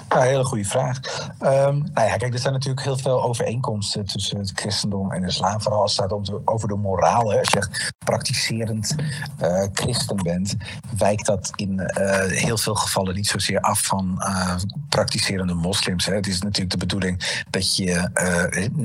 een 0.10 0.22
hele 0.22 0.46
goede 0.46 0.66
vraag. 0.66 1.00
Um, 1.42 1.84
nou 1.94 2.08
ja, 2.08 2.18
kijk, 2.18 2.34
er 2.34 2.40
zijn 2.40 2.54
natuurlijk 2.54 2.84
heel 2.84 2.98
veel 2.98 3.24
overeenkomsten 3.24 4.06
tussen 4.06 4.38
het 4.38 4.52
christendom 4.56 5.12
en 5.12 5.22
de 5.22 5.28
islam. 5.28 5.62
Vooral 5.62 5.82
als 5.82 5.98
het 5.98 6.12
gaat 6.12 6.42
over 6.46 6.68
de 6.68 6.76
moraal. 6.76 7.32
Hè. 7.32 7.40
Als 7.40 7.50
je 7.50 7.58
echt 7.58 7.94
praktiserend 8.06 8.96
uh, 9.42 9.64
christen 9.74 10.16
bent, 10.16 10.56
wijkt 10.98 11.26
dat 11.26 11.52
in 11.56 11.80
uh, 11.80 12.26
heel 12.26 12.58
veel 12.58 12.76
gevallen 12.76 13.16
niet 13.16 13.28
zozeer 13.28 13.60
af 13.60 13.86
van 13.86 14.16
uh, 14.20 14.56
praktiserende 14.90 15.54
moslims. 15.54 16.06
Hè. 16.06 16.14
Het 16.14 16.28
is 16.28 16.42
natuurlijk 16.42 16.72
de 16.72 16.78
bedoeling 16.78 17.44
dat 17.50 17.76
je 17.76 18.10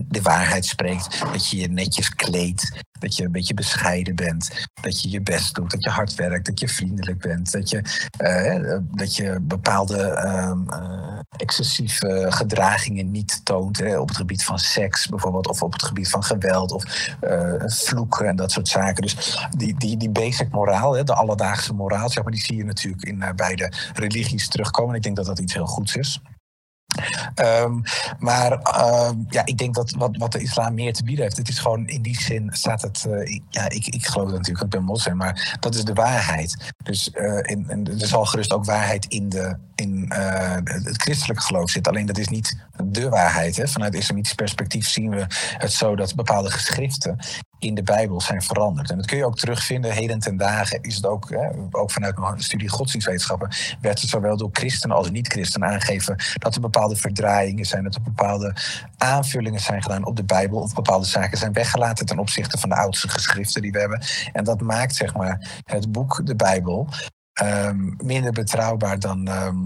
de 0.09 0.23
waarheid 0.23 0.67
spreekt, 0.67 1.23
dat 1.33 1.49
je 1.49 1.57
je 1.57 1.69
netjes 1.69 2.15
kleedt, 2.15 2.73
dat 2.99 3.17
je 3.17 3.25
een 3.25 3.33
beetje 3.33 3.55
bescheiden 3.55 4.15
bent, 4.15 4.67
dat 4.81 5.03
je 5.03 5.11
je 5.11 5.21
best 5.21 5.55
doet, 5.55 5.71
dat 5.71 5.85
je 5.85 5.91
hard 5.91 6.15
werkt, 6.15 6.47
dat 6.47 6.61
je 6.61 6.69
vriendelijk 6.69 7.19
bent, 7.19 7.53
dat 7.53 7.71
je, 7.71 7.83
dat 8.91 9.17
je 9.17 9.39
bepaalde 9.43 10.23
uh, 10.25 11.21
excessieve 11.37 12.27
gedragingen 12.29 13.11
niet 13.11 13.45
toont. 13.45 13.79
Hè, 13.79 13.99
op 13.99 14.09
het 14.09 14.17
gebied 14.17 14.45
van 14.45 14.59
seks 14.59 15.07
bijvoorbeeld, 15.07 15.49
of 15.49 15.63
op 15.63 15.73
het 15.73 15.83
gebied 15.83 16.11
van 16.11 16.25
geweld, 16.25 16.73
of 16.73 17.15
uh, 17.21 17.53
vloeken 17.67 18.29
en 18.29 18.37
dat 18.37 18.53
soort 18.53 18.69
zaken. 18.69 19.03
Dus 19.03 19.47
die, 19.57 19.79
die, 19.79 19.97
die 19.97 20.11
basic 20.11 20.51
moraal, 20.51 20.97
hè, 20.97 21.05
de 21.05 21.15
alledaagse 21.15 21.75
moraal, 21.75 22.11
zeg 22.11 22.23
maar, 22.23 22.33
die 22.33 22.43
zie 22.43 22.57
je 22.57 22.65
natuurlijk 22.65 23.05
in 23.05 23.25
beide 23.37 23.73
religies 23.95 24.49
terugkomen. 24.49 24.95
Ik 24.95 25.03
denk 25.03 25.17
dat 25.17 25.27
dat 25.27 25.39
iets 25.39 25.55
heel 25.55 25.67
goeds 25.67 25.97
is. 25.97 26.21
Um, 27.35 27.83
maar 28.19 28.53
uh, 28.53 29.11
ja, 29.29 29.45
ik 29.45 29.59
denk 29.59 29.75
dat 29.75 29.91
wat, 29.91 30.17
wat 30.17 30.33
de 30.33 30.43
islam 30.43 30.75
meer 30.75 30.93
te 30.93 31.05
bieden 31.05 31.25
heeft, 31.25 31.37
het 31.37 31.49
is 31.49 31.59
gewoon 31.59 31.87
in 31.87 32.03
die 32.03 32.21
zin 32.21 32.51
staat 32.53 32.83
het. 32.83 33.05
Uh, 33.09 33.41
ja, 33.49 33.69
ik, 33.69 33.87
ik 33.87 34.07
geloof 34.07 34.31
natuurlijk, 34.31 34.65
ik 34.65 34.71
ben 34.71 34.85
moslim, 34.85 35.17
maar 35.17 35.57
dat 35.61 35.75
is 35.75 35.85
de 35.85 35.93
waarheid. 35.93 36.73
Dus 36.85 37.11
uh, 37.15 37.37
in, 37.43 37.71
in, 37.71 38.01
er 38.01 38.07
zal 38.07 38.25
gerust 38.25 38.53
ook 38.53 38.65
waarheid 38.65 39.07
in, 39.07 39.29
de, 39.29 39.57
in 39.75 40.13
uh, 40.13 40.57
het 40.65 41.03
christelijke 41.03 41.43
geloof 41.43 41.71
zitten. 41.71 41.93
Alleen 41.93 42.07
dat 42.07 42.19
is 42.19 42.29
niet 42.29 42.57
de 42.85 43.09
waarheid. 43.09 43.57
Hè. 43.57 43.69
Vanuit 43.69 43.95
islamitisch 43.95 44.35
perspectief 44.35 44.89
zien 44.89 45.11
we 45.11 45.27
het 45.59 45.73
zo 45.73 45.97
dat 45.97 46.15
bepaalde 46.15 46.51
geschriften 46.51 47.19
in 47.59 47.75
de 47.75 47.83
Bijbel 47.83 48.21
zijn 48.21 48.43
veranderd. 48.43 48.91
En 48.91 48.97
dat 48.97 49.07
kun 49.07 49.17
je 49.17 49.25
ook 49.25 49.37
terugvinden. 49.37 49.93
Heden 49.93 50.19
ten 50.19 50.37
dagen 50.37 50.83
is 50.83 50.95
het 50.95 51.07
ook, 51.07 51.31
hè, 51.31 51.49
ook 51.71 51.91
vanuit 51.91 52.19
mijn 52.19 52.41
studie 52.41 52.69
godsdienstwetenschappen, 52.69 53.49
werd 53.81 54.01
het 54.01 54.11
zowel 54.11 54.37
door 54.37 54.49
christenen 54.53 54.97
als 54.97 55.11
niet-christenen 55.11 55.69
aangegeven 55.69 56.17
dat 56.35 56.55
er 56.55 56.61
bepaalde 56.61 56.97
verdraaiingen 56.97 57.65
zijn, 57.65 57.85
dat 57.85 57.95
er 57.95 58.03
bepaalde 58.03 58.55
aanvullingen 58.97 59.61
zijn 59.61 59.83
gedaan 59.83 60.07
op 60.07 60.17
de 60.17 60.25
Bijbel, 60.25 60.59
of 60.59 60.75
bepaalde 60.75 61.07
zaken 61.07 61.39
zijn 61.39 61.53
weggelaten 61.53 62.07
ten 62.07 62.19
opzichte 62.19 62.59
van 62.59 62.69
de 62.69 62.77
oudste 62.77 63.09
geschriften 63.09 63.63
die 63.63 63.73
we 63.73 63.79
hebben. 63.79 64.03
En 64.33 64.45
dat 64.45 64.61
maakt 64.61 64.97
zeg 64.97 65.15
maar 65.15 65.63
het 65.65 65.93
boek, 65.93 66.27
de 66.27 66.37
Bijbel, 66.37 66.89
ehm, 67.39 67.91
minder 68.05 68.33
betrouwbaar 68.33 68.99
dan, 68.99 69.29
ehm, 69.29 69.57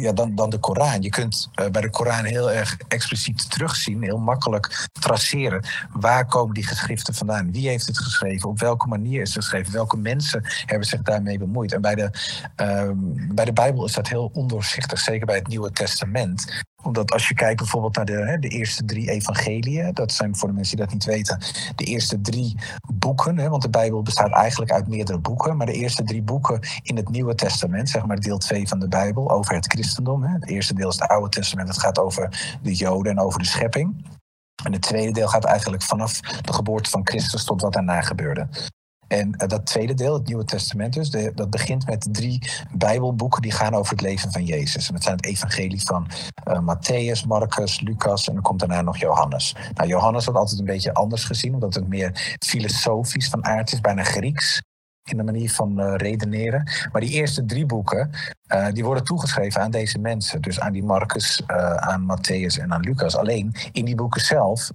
ja, 0.00 0.12
dan, 0.12 0.34
dan 0.34 0.50
de 0.50 0.58
Koran. 0.58 1.02
Je 1.02 1.08
kunt 1.08 1.48
eh, 1.54 1.70
bij 1.70 1.82
de 1.82 1.90
Koran 1.90 2.24
heel 2.24 2.50
erg 2.50 2.76
expliciet 2.88 3.50
terugzien, 3.50 4.02
heel 4.02 4.18
makkelijk 4.18 4.88
traceren. 4.92 5.64
Waar 5.92 6.26
komen 6.26 6.54
die 6.54 6.66
geschriften 6.66 7.14
vandaan? 7.14 7.52
Wie 7.52 7.68
heeft 7.68 7.86
het 7.86 7.98
geschreven? 7.98 8.48
Op 8.48 8.60
welke 8.60 8.88
manier 8.88 9.20
is 9.20 9.34
het 9.34 9.44
geschreven? 9.44 9.72
Welke 9.72 9.96
mensen 9.96 10.42
hebben 10.66 10.88
zich 10.88 11.02
daarmee 11.02 11.38
bemoeid? 11.38 11.72
En 11.72 11.80
bij 11.80 11.94
de, 11.94 12.10
ehm, 12.56 12.96
bij 13.34 13.44
de 13.44 13.52
Bijbel 13.52 13.84
is 13.84 13.92
dat 13.92 14.08
heel 14.08 14.30
ondoorzichtig, 14.32 14.98
zeker 14.98 15.26
bij 15.26 15.36
het 15.36 15.48
Nieuwe 15.48 15.72
Testament 15.72 16.64
omdat 16.86 17.12
als 17.12 17.28
je 17.28 17.34
kijkt 17.34 17.56
bijvoorbeeld 17.56 17.96
naar 17.96 18.04
de, 18.04 18.12
hè, 18.12 18.38
de 18.38 18.48
eerste 18.48 18.84
drie 18.84 19.10
evangeliën, 19.10 19.94
dat 19.94 20.12
zijn 20.12 20.36
voor 20.36 20.48
de 20.48 20.54
mensen 20.54 20.76
die 20.76 20.84
dat 20.84 20.94
niet 20.94 21.04
weten, 21.04 21.38
de 21.74 21.84
eerste 21.84 22.20
drie 22.20 22.58
boeken, 22.94 23.38
hè, 23.38 23.48
want 23.48 23.62
de 23.62 23.70
Bijbel 23.70 24.02
bestaat 24.02 24.32
eigenlijk 24.32 24.72
uit 24.72 24.88
meerdere 24.88 25.18
boeken, 25.18 25.56
maar 25.56 25.66
de 25.66 25.72
eerste 25.72 26.02
drie 26.02 26.22
boeken 26.22 26.60
in 26.82 26.96
het 26.96 27.08
Nieuwe 27.08 27.34
Testament, 27.34 27.88
zeg 27.88 28.06
maar 28.06 28.20
deel 28.20 28.38
2 28.38 28.68
van 28.68 28.78
de 28.78 28.88
Bijbel, 28.88 29.30
over 29.30 29.54
het 29.54 29.66
christendom. 29.66 30.22
Hè. 30.22 30.32
Het 30.32 30.48
eerste 30.48 30.74
deel 30.74 30.88
is 30.88 30.98
het 30.98 31.08
Oude 31.10 31.28
Testament, 31.28 31.68
dat 31.68 31.78
gaat 31.78 31.98
over 31.98 32.58
de 32.62 32.74
Joden 32.74 33.12
en 33.12 33.20
over 33.20 33.38
de 33.38 33.46
schepping. 33.46 34.14
En 34.64 34.72
het 34.72 34.82
tweede 34.82 35.12
deel 35.12 35.28
gaat 35.28 35.44
eigenlijk 35.44 35.82
vanaf 35.82 36.20
de 36.20 36.52
geboorte 36.52 36.90
van 36.90 37.00
Christus 37.06 37.44
tot 37.44 37.60
wat 37.60 37.72
daarna 37.72 38.00
gebeurde. 38.00 38.48
En 39.08 39.32
eh, 39.32 39.48
dat 39.48 39.66
tweede 39.66 39.94
deel, 39.94 40.14
het 40.14 40.26
Nieuwe 40.26 40.44
Testament 40.44 40.94
dus, 40.94 41.10
dat 41.10 41.50
begint 41.50 41.86
met 41.86 42.08
drie 42.10 42.50
Bijbelboeken 42.72 43.42
die 43.42 43.52
gaan 43.52 43.74
over 43.74 43.92
het 43.92 44.00
leven 44.00 44.32
van 44.32 44.44
Jezus. 44.44 44.88
En 44.88 44.94
dat 44.94 45.02
zijn 45.02 45.16
het 45.16 45.26
evangelie 45.26 45.82
van 45.82 46.06
uh, 46.48 46.58
Matthäus, 46.60 47.26
Marcus, 47.26 47.80
Lucas 47.80 48.28
en 48.28 48.34
dan 48.34 48.42
komt 48.42 48.58
daarna 48.58 48.82
nog 48.82 48.96
Johannes. 48.96 49.54
Nou, 49.74 49.88
Johannes 49.88 50.24
wordt 50.24 50.40
altijd 50.40 50.60
een 50.60 50.66
beetje 50.66 50.94
anders 50.94 51.24
gezien, 51.24 51.54
omdat 51.54 51.74
het 51.74 51.88
meer 51.88 52.36
filosofisch 52.38 53.28
van 53.28 53.44
aard 53.44 53.72
is, 53.72 53.80
bijna 53.80 54.02
Grieks 54.02 54.62
in 55.02 55.16
de 55.16 55.22
manier 55.22 55.50
van 55.50 55.80
uh, 55.80 55.94
redeneren. 55.96 56.70
Maar 56.92 57.00
die 57.00 57.10
eerste 57.10 57.44
drie 57.44 57.66
boeken, 57.66 58.10
die 58.72 58.84
worden 58.84 59.04
toegeschreven 59.04 59.60
aan 59.60 59.70
deze 59.70 59.98
mensen. 59.98 60.40
Dus 60.40 60.60
aan 60.60 60.72
die 60.72 60.84
Marcus, 60.84 61.42
aan 61.76 62.06
Matthäus 62.10 62.60
en 62.60 62.72
aan 62.72 62.80
Lucas. 62.80 63.16
Alleen 63.16 63.54
in 63.72 63.84
die 63.84 63.94
boeken 63.94 64.20
zelf 64.20 64.70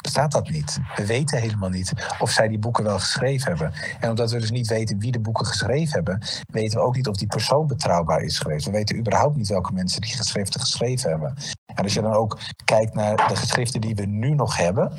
bestaat 0.00 0.32
dat 0.32 0.50
niet. 0.50 0.78
We 0.96 1.06
weten 1.06 1.40
helemaal 1.40 1.68
niet 1.68 1.92
of 2.18 2.30
zij 2.30 2.48
die 2.48 2.58
boeken 2.58 2.84
wel 2.84 2.98
geschreven 2.98 3.48
hebben. 3.48 3.72
En 4.00 4.10
omdat 4.10 4.30
we 4.30 4.38
dus 4.38 4.50
niet 4.50 4.68
weten 4.68 4.98
wie 4.98 5.12
de 5.12 5.20
boeken 5.20 5.46
geschreven 5.46 5.94
hebben, 5.94 6.22
weten 6.46 6.78
we 6.78 6.84
ook 6.84 6.96
niet 6.96 7.08
of 7.08 7.16
die 7.16 7.28
persoon 7.28 7.66
betrouwbaar 7.66 8.22
is 8.22 8.38
geweest. 8.38 8.66
We 8.66 8.72
weten 8.72 8.96
überhaupt 8.96 9.36
niet 9.36 9.48
welke 9.48 9.72
mensen 9.72 10.00
die 10.00 10.16
geschriften 10.16 10.60
geschreven 10.60 11.10
hebben. 11.10 11.34
En 11.74 11.84
als 11.84 11.94
je 11.94 12.02
dan 12.02 12.12
ook 12.12 12.38
kijkt 12.64 12.94
naar 12.94 13.16
de 13.16 13.36
geschriften 13.36 13.80
die 13.80 13.94
we 13.94 14.06
nu 14.06 14.34
nog 14.34 14.56
hebben, 14.56 14.92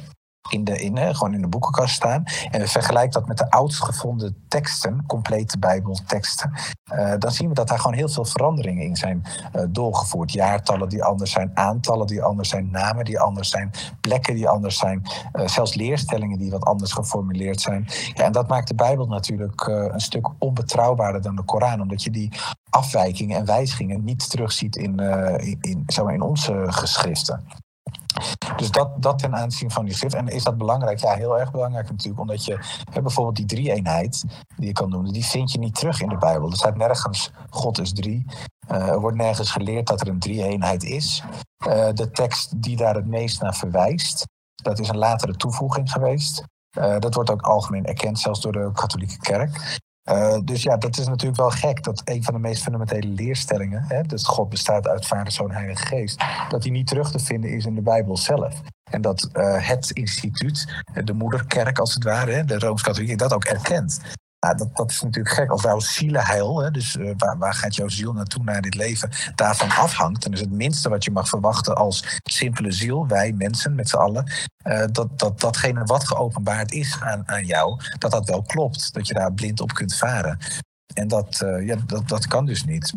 in 0.50 0.64
de, 0.64 0.82
in, 0.82 1.16
gewoon 1.16 1.34
in 1.34 1.42
de 1.42 1.48
boekenkast 1.48 1.96
staan. 1.96 2.24
En 2.52 2.60
we 2.60 2.68
vergelijken 2.68 3.12
dat 3.12 3.28
met 3.28 3.38
de 3.38 3.50
oudst 3.50 3.84
gevonden 3.84 4.46
teksten, 4.48 5.04
complete 5.08 5.60
Bijbelteksten. 5.60 6.52
Uh, 6.94 7.14
dan 7.18 7.32
zien 7.32 7.48
we 7.48 7.54
dat 7.54 7.68
daar 7.68 7.80
gewoon 7.80 7.98
heel 7.98 8.10
veel 8.10 8.26
veranderingen 8.26 8.84
in 8.84 8.96
zijn 8.96 9.24
uh, 9.56 9.64
doorgevoerd. 9.70 10.32
Jaartallen 10.32 10.90
die 10.90 11.04
anders 11.04 11.32
zijn, 11.32 11.52
aantallen 11.54 12.08
die 12.08 12.24
anders 12.24 12.50
zijn, 12.50 12.70
namen 12.72 13.06
die 13.06 13.20
anders 13.20 13.50
zijn, 13.50 13.72
plekken 14.02 14.36
die 14.36 14.50
anders 14.50 14.78
zijn, 14.78 15.02
uh, 15.34 15.48
zelfs 15.48 15.74
leerstellingen 15.74 16.38
die 16.38 16.52
wat 16.52 16.66
anders 16.66 16.92
geformuleerd 16.92 17.62
zijn. 17.62 17.88
Ja, 18.14 18.24
en 18.24 18.32
dat 18.32 18.48
maakt 18.48 18.68
de 18.68 18.76
Bijbel 18.76 19.08
natuurlijk 19.08 19.68
een 19.68 20.00
stuk 20.00 20.30
onbetrouwbaarder 20.40 21.22
dan 21.22 21.36
de 21.36 21.44
Koran, 21.44 21.82
omdat 21.82 22.04
je 22.04 22.12
die 22.12 22.32
afwijkingen 22.70 23.38
en 23.38 23.46
wijzigingen 23.46 24.04
niet 24.04 24.30
terugziet 24.30 24.76
in, 24.76 25.00
in, 25.40 25.58
in, 25.62 25.84
zeg 25.86 26.06
maar 26.06 26.14
in 26.14 26.22
onze 26.22 26.66
geschriften. 26.68 27.44
Dus 28.56 28.72
dat, 28.72 29.02
dat 29.04 29.20
ten 29.20 29.36
aanzien 29.36 29.72
van 29.72 29.86
die 29.86 29.94
schrift. 29.94 30.16
En 30.16 30.28
is 30.28 30.44
dat 30.44 30.58
belangrijk? 30.58 31.00
Ja, 31.00 31.14
heel 31.14 31.40
erg 31.40 31.52
belangrijk 31.52 31.90
natuurlijk. 31.90 32.22
Omdat 32.22 32.46
je 32.46 32.60
hè, 32.92 33.02
bijvoorbeeld 33.02 33.36
die 33.36 33.46
drie-eenheid 33.46 34.26
die 34.56 34.68
je 34.68 34.74
kan 34.74 34.90
noemen, 34.90 35.14
die 35.14 35.26
vind 35.26 35.52
je 35.52 35.60
niet 35.60 35.76
terug 35.76 36.02
in 36.02 36.10
de 36.10 36.18
Bijbel. 36.18 36.50
Er 36.50 36.56
staat 36.56 36.78
nergens 36.78 37.32
God 37.50 37.80
is 37.80 37.94
drie. 37.94 38.26
Uh, 38.72 38.88
er 38.88 39.00
wordt 39.00 39.18
nergens 39.18 39.52
geleerd 39.52 39.88
dat 39.88 40.02
er 40.02 40.08
een 40.08 40.20
drie-eenheid 40.20 40.84
is. 40.84 41.24
Uh, 41.68 41.90
de 41.94 42.12
tekst 42.12 42.62
die 42.62 42.78
daar 42.78 42.96
het 42.96 43.08
meest 43.08 43.42
naar 43.42 43.56
verwijst, 43.56 44.28
dat 44.56 44.80
is 44.80 44.88
een 44.88 44.98
latere 44.98 45.36
toevoeging 45.36 45.92
geweest. 45.92 46.44
Uh, 46.78 47.00
dat 47.00 47.14
wordt 47.14 47.30
ook 47.30 47.42
algemeen 47.42 47.86
erkend, 47.86 48.20
zelfs 48.20 48.42
door 48.42 48.52
de 48.52 48.72
katholieke 48.74 49.18
kerk. 49.18 49.80
Uh, 50.12 50.38
dus 50.44 50.64
ja, 50.64 50.78
dat 50.78 50.98
is 50.98 51.08
natuurlijk 51.08 51.40
wel 51.40 51.50
gek 51.50 51.84
dat 51.84 52.02
een 52.06 52.24
van 52.24 52.34
de 52.34 52.40
meest 52.40 52.64
fundamentele 52.64 53.08
leerstellingen, 53.08 53.84
hè, 53.88 54.02
dus 54.02 54.28
God 54.28 54.50
bestaat 54.50 54.88
uit 54.88 55.06
Vader, 55.06 55.32
Zoon, 55.32 55.52
Heilige 55.52 55.86
Geest, 55.86 56.24
dat 56.50 56.62
die 56.62 56.72
niet 56.72 56.88
terug 56.88 57.12
te 57.12 57.20
vinden 57.20 57.50
is 57.50 57.66
in 57.66 57.76
de 57.76 57.82
Bijbel 57.82 58.18
zelf. 58.18 58.62
En 58.92 59.02
dat 59.02 59.30
uh, 59.34 59.68
het 59.68 59.92
instituut, 59.92 60.84
de 61.04 61.14
moederkerk 61.14 61.80
als 61.80 61.94
het 61.94 62.04
ware, 62.04 62.46
de 62.46 62.60
Rooms-Katholieke, 62.60 63.16
dat 63.16 63.34
ook 63.34 63.44
erkent. 63.44 64.00
Nou, 64.46 64.58
dat, 64.58 64.76
dat 64.76 64.92
is 64.92 65.02
natuurlijk 65.02 65.36
gek. 65.36 65.50
Als 65.50 65.62
jouw 65.62 65.80
zielenheil, 65.80 66.62
hè, 66.62 66.72
dus 66.72 66.96
uh, 66.96 67.14
waar, 67.18 67.38
waar 67.38 67.54
gaat 67.54 67.76
jouw 67.76 67.88
ziel 67.88 68.14
naartoe 68.14 68.44
na 68.44 68.62
dit 68.62 68.76
leven, 68.76 69.10
daarvan 69.36 69.70
afhangt, 69.70 70.24
dan 70.24 70.34
is 70.34 70.40
het 70.40 70.52
minste 70.52 70.90
wat 70.90 71.04
je 71.04 71.12
mag 71.12 71.30
verwachten 71.30 71.76
als 71.76 72.20
simpele 72.24 72.72
ziel, 72.72 73.08
wij 73.08 73.34
mensen 73.34 73.76
met 73.76 73.90
z'n 73.90 73.96
allen, 73.96 74.32
uh, 74.64 74.84
dat, 74.92 75.20
dat 75.20 75.40
datgene 75.40 75.84
wat 75.84 76.08
geopenbaard 76.08 76.72
is 76.72 76.98
aan, 77.02 77.28
aan 77.28 77.46
jou, 77.46 77.80
dat 77.98 78.12
dat 78.12 78.30
wel 78.30 78.42
klopt. 78.42 78.94
Dat 78.94 79.08
je 79.08 79.14
daar 79.14 79.34
blind 79.34 79.60
op 79.60 79.74
kunt 79.74 79.96
varen. 79.96 80.38
En 80.94 81.08
dat, 81.08 81.42
uh, 81.44 81.66
ja, 81.66 81.76
dat, 81.86 82.08
dat 82.08 82.28
kan 82.28 82.46
dus 82.46 82.66
niet. 82.66 82.94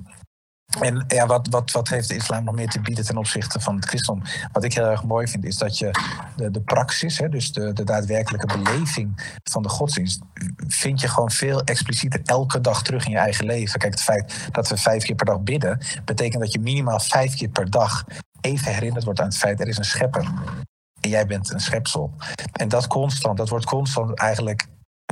En 0.80 1.04
ja, 1.08 1.26
wat, 1.26 1.48
wat, 1.50 1.70
wat 1.70 1.88
heeft 1.88 2.08
de 2.08 2.14
islam 2.14 2.44
nog 2.44 2.54
meer 2.54 2.68
te 2.68 2.80
bieden 2.80 3.04
ten 3.04 3.16
opzichte 3.16 3.60
van 3.60 3.74
het 3.74 3.84
christendom? 3.84 4.24
Wat 4.52 4.64
ik 4.64 4.74
heel 4.74 4.86
erg 4.86 5.04
mooi 5.04 5.28
vind, 5.28 5.44
is 5.44 5.56
dat 5.56 5.78
je 5.78 5.90
de, 6.36 6.50
de 6.50 6.60
praxis, 6.60 7.18
hè, 7.18 7.28
dus 7.28 7.52
de, 7.52 7.72
de 7.72 7.84
daadwerkelijke 7.84 8.58
beleving 8.58 9.38
van 9.42 9.62
de 9.62 9.68
godsdienst, 9.68 10.20
vind 10.68 11.00
je 11.00 11.08
gewoon 11.08 11.30
veel 11.30 11.62
explicieter 11.62 12.20
elke 12.24 12.60
dag 12.60 12.82
terug 12.82 13.04
in 13.04 13.10
je 13.10 13.18
eigen 13.18 13.46
leven. 13.46 13.78
Kijk, 13.78 13.92
het 13.92 14.02
feit 14.02 14.48
dat 14.52 14.68
we 14.68 14.76
vijf 14.76 15.04
keer 15.04 15.16
per 15.16 15.26
dag 15.26 15.40
bidden, 15.40 15.80
betekent 16.04 16.42
dat 16.42 16.52
je 16.52 16.60
minimaal 16.60 17.00
vijf 17.00 17.34
keer 17.34 17.48
per 17.48 17.70
dag 17.70 18.04
even 18.40 18.72
herinnerd 18.72 19.04
wordt 19.04 19.20
aan 19.20 19.26
het 19.26 19.36
feit 19.36 19.60
er 19.60 19.68
is 19.68 19.78
een 19.78 19.84
schepper. 19.84 20.24
En 21.00 21.10
jij 21.10 21.26
bent 21.26 21.52
een 21.52 21.60
schepsel. 21.60 22.12
En 22.52 22.68
dat 22.68 22.86
constant, 22.86 23.36
dat 23.36 23.48
wordt 23.48 23.64
constant 23.64 24.18
eigenlijk 24.18 24.66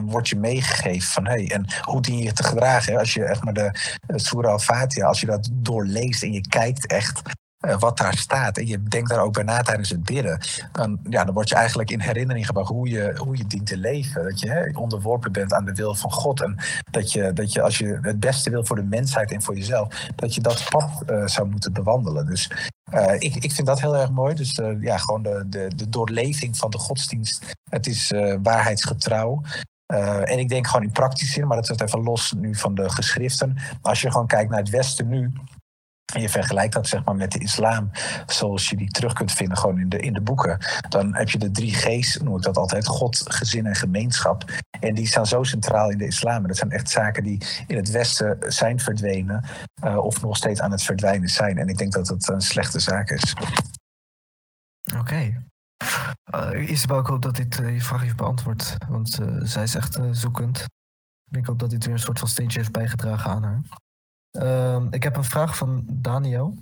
wordt 0.05 0.29
je 0.29 0.37
meegegeven 0.37 1.11
van 1.11 1.27
hey, 1.27 1.51
en 1.51 1.67
hoe 1.83 2.03
dien 2.03 2.19
je 2.19 2.33
te 2.33 2.45
gedragen? 2.45 2.99
Als 2.99 3.15
je 3.15 3.25
echt 3.25 3.45
maar 3.45 3.55
de 3.55 3.73
Surah 4.07 4.53
al-Fatiha, 4.53 5.07
als 5.07 5.21
je 5.21 5.27
dat 5.27 5.51
doorleest 5.53 6.23
en 6.23 6.33
je 6.33 6.49
kijkt 6.49 6.87
echt 6.87 7.23
uh, 7.67 7.79
wat 7.79 7.99
daar 7.99 8.17
staat 8.17 8.59
en 8.59 8.67
je 8.67 8.83
denkt 8.83 9.09
daar 9.09 9.23
ook 9.23 9.33
bij 9.33 9.43
na 9.43 9.63
tijdens 9.63 9.89
het 9.89 10.05
bidden, 10.05 10.41
dan, 10.73 11.01
ja, 11.09 11.25
dan 11.25 11.35
word 11.35 11.49
je 11.49 11.55
eigenlijk 11.55 11.91
in 11.91 12.01
herinnering 12.01 12.47
gebracht 12.47 12.69
hoe 12.69 12.89
je, 12.89 13.15
hoe 13.17 13.37
je 13.37 13.47
dient 13.47 13.67
te 13.67 13.77
leven. 13.77 14.25
Dat 14.25 14.41
je 14.41 14.51
hè, 14.51 14.71
onderworpen 14.79 15.33
bent 15.33 15.53
aan 15.53 15.65
de 15.65 15.73
wil 15.73 15.95
van 15.95 16.13
God 16.13 16.43
en 16.43 16.59
dat 16.91 17.13
je, 17.13 17.33
dat 17.33 17.53
je 17.53 17.63
als 17.63 17.79
je 17.79 17.99
het 18.03 18.21
beste 18.21 18.51
wil 18.51 18.65
voor 18.65 18.77
de 18.77 18.83
mensheid 18.83 19.33
en 19.33 19.43
voor 19.43 19.57
jezelf, 19.57 20.09
dat 20.15 20.35
je 20.35 20.41
dat 20.41 20.67
pad 20.69 21.03
uh, 21.11 21.27
zou 21.27 21.49
moeten 21.49 21.73
bewandelen. 21.73 22.27
Dus 22.27 22.51
uh, 22.95 23.15
ik, 23.19 23.35
ik 23.35 23.53
vind 23.53 23.67
dat 23.67 23.81
heel 23.81 23.97
erg 23.97 24.11
mooi. 24.11 24.35
Dus 24.35 24.61
ja, 24.81 24.99
gewoon 24.99 25.23
de, 25.23 25.45
de, 25.47 25.71
de 25.77 25.89
doorleving 25.89 26.57
van 26.57 26.71
de 26.71 26.79
godsdienst. 26.79 27.55
Het 27.71 27.87
is 27.87 28.13
waarheidsgetrouw. 28.43 29.43
Uh, 29.93 30.31
en 30.31 30.39
ik 30.39 30.49
denk 30.49 30.67
gewoon 30.67 30.83
in 30.83 30.93
praktische 30.93 31.33
zin, 31.33 31.47
maar 31.47 31.57
dat 31.57 31.71
is 31.71 31.79
even 31.79 32.03
los 32.03 32.33
nu 32.33 32.55
van 32.55 32.75
de 32.75 32.91
geschriften. 32.91 33.57
Als 33.83 34.01
je 34.01 34.11
gewoon 34.11 34.27
kijkt 34.27 34.51
naar 34.51 34.59
het 34.59 34.71
Westen 34.71 35.09
nu. 35.09 35.33
En 36.15 36.21
je 36.21 36.29
vergelijkt 36.29 36.75
dat 36.75 36.89
zeg 36.89 37.05
maar 37.05 37.17
met 37.17 37.33
de 37.33 37.39
islam, 37.39 37.91
zoals 38.27 38.69
je 38.69 38.77
die 38.77 38.91
terug 38.91 39.13
kunt 39.13 39.33
vinden 39.33 39.59
gewoon 39.59 39.79
in 39.79 39.89
de, 39.89 39.99
in 39.99 40.13
de 40.13 40.21
boeken. 40.21 40.59
Dan 40.89 41.15
heb 41.15 41.29
je 41.29 41.39
de 41.39 41.51
drie 41.51 41.75
G's, 41.75 42.17
noem 42.17 42.37
ik 42.37 42.43
dat 42.43 42.57
altijd, 42.57 42.87
God, 42.87 43.23
gezin 43.25 43.67
en 43.67 43.75
gemeenschap. 43.75 44.45
En 44.81 44.95
die 44.95 45.07
staan 45.07 45.27
zo 45.27 45.43
centraal 45.43 45.91
in 45.91 45.99
de 45.99 46.07
islam. 46.07 46.43
En 46.43 46.49
dat 46.49 46.57
zijn 46.57 46.71
echt 46.71 46.91
zaken 46.91 47.23
die 47.23 47.45
in 47.67 47.77
het 47.77 47.91
Westen 47.91 48.39
zijn 48.53 48.81
verdwenen. 48.81 49.45
Uh, 49.85 49.97
of 49.97 50.23
nog 50.23 50.37
steeds 50.37 50.61
aan 50.61 50.71
het 50.71 50.83
verdwijnen 50.83 51.29
zijn. 51.29 51.59
En 51.59 51.69
ik 51.69 51.79
denk 51.79 51.93
dat 51.93 52.09
het 52.09 52.29
een 52.29 52.41
slechte 52.41 52.81
zaak 52.81 53.11
is. 53.11 53.35
Oké. 54.99 55.42
Uh, 56.31 56.71
Isabel, 56.71 56.99
ik 56.99 57.07
hoop 57.07 57.23
dat 57.23 57.37
dit 57.37 57.59
uh, 57.59 57.75
je 57.75 57.81
vraag 57.81 58.01
heeft 58.01 58.17
beantwoord. 58.17 58.77
Want 58.89 59.21
uh, 59.21 59.41
zij 59.43 59.63
is 59.63 59.75
echt 59.75 59.99
zoekend. 60.11 60.65
Ik 61.31 61.47
hoop 61.47 61.59
dat 61.59 61.71
dit 61.71 61.85
weer 61.85 61.95
een 61.95 62.01
soort 62.01 62.19
van 62.19 62.29
steentje 62.29 62.59
heeft 62.59 62.73
bijgedragen 62.73 63.31
aan 63.31 63.43
haar. 63.43 63.63
Ehm, 64.31 64.87
ik 64.91 65.03
heb 65.03 65.17
een 65.17 65.25
vraag 65.25 65.57
van 65.57 65.85
Daniel. 65.87 66.57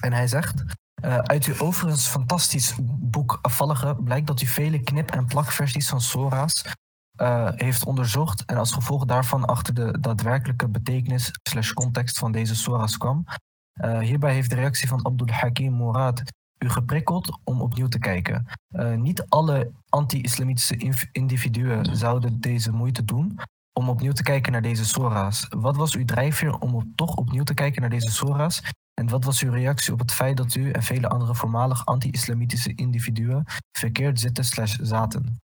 En 0.00 0.12
hij 0.12 0.26
zegt... 0.26 0.64
uit 1.02 1.44
uw 1.44 1.58
overigens 1.58 2.06
fantastisch 2.06 2.74
boek 2.82 3.38
Afvallige 3.42 3.96
blijkt 4.04 4.26
dat 4.26 4.40
u 4.40 4.46
vele 4.46 4.82
knip- 4.82 5.10
en 5.10 5.26
plakversies 5.26 5.88
van 5.88 6.00
Sora's 6.00 6.64
heeft 7.54 7.84
onderzocht 7.84 8.44
en 8.44 8.56
als 8.56 8.72
gevolg 8.72 9.04
daarvan 9.04 9.44
achter 9.44 9.74
de 9.74 10.00
daadwerkelijke 10.00 10.68
betekenis 10.68 11.30
slash 11.42 11.72
context 11.72 12.18
van 12.18 12.32
deze 12.32 12.54
Sora's 12.54 12.96
kwam. 12.96 13.24
hierbij 14.00 14.32
heeft 14.32 14.50
de 14.50 14.56
reactie 14.56 14.88
van 14.88 15.04
Abdul 15.04 15.28
Hakim 15.28 15.72
Mourad 15.72 16.22
u 16.62 16.70
geprikkeld 16.70 17.38
om 17.44 17.60
opnieuw 17.60 17.88
te 17.88 17.98
kijken. 17.98 18.46
Uh, 18.70 18.94
niet 18.94 19.24
alle 19.28 19.72
anti-islamitische 19.88 21.08
individuen 21.12 21.96
zouden 21.96 22.40
deze 22.40 22.72
moeite 22.72 23.04
doen 23.04 23.38
om 23.72 23.88
opnieuw 23.88 24.12
te 24.12 24.22
kijken 24.22 24.52
naar 24.52 24.62
deze 24.62 24.84
sora's. 24.84 25.46
Wat 25.48 25.76
was 25.76 25.94
uw 25.94 26.04
drijfveer 26.04 26.58
om 26.58 26.74
op, 26.74 26.84
toch 26.94 27.14
opnieuw 27.14 27.42
te 27.42 27.54
kijken 27.54 27.80
naar 27.80 27.90
deze 27.90 28.10
sora's? 28.10 28.62
En 28.94 29.08
wat 29.08 29.24
was 29.24 29.42
uw 29.42 29.50
reactie 29.50 29.92
op 29.92 29.98
het 29.98 30.12
feit 30.12 30.36
dat 30.36 30.54
u 30.54 30.70
en 30.70 30.82
vele 30.82 31.08
andere 31.08 31.34
voormalig 31.34 31.86
anti-islamitische 31.86 32.74
individuen 32.74 33.44
verkeerd 33.78 34.20
zitten 34.20 34.44
slash 34.44 34.76
zaten? 34.80 35.40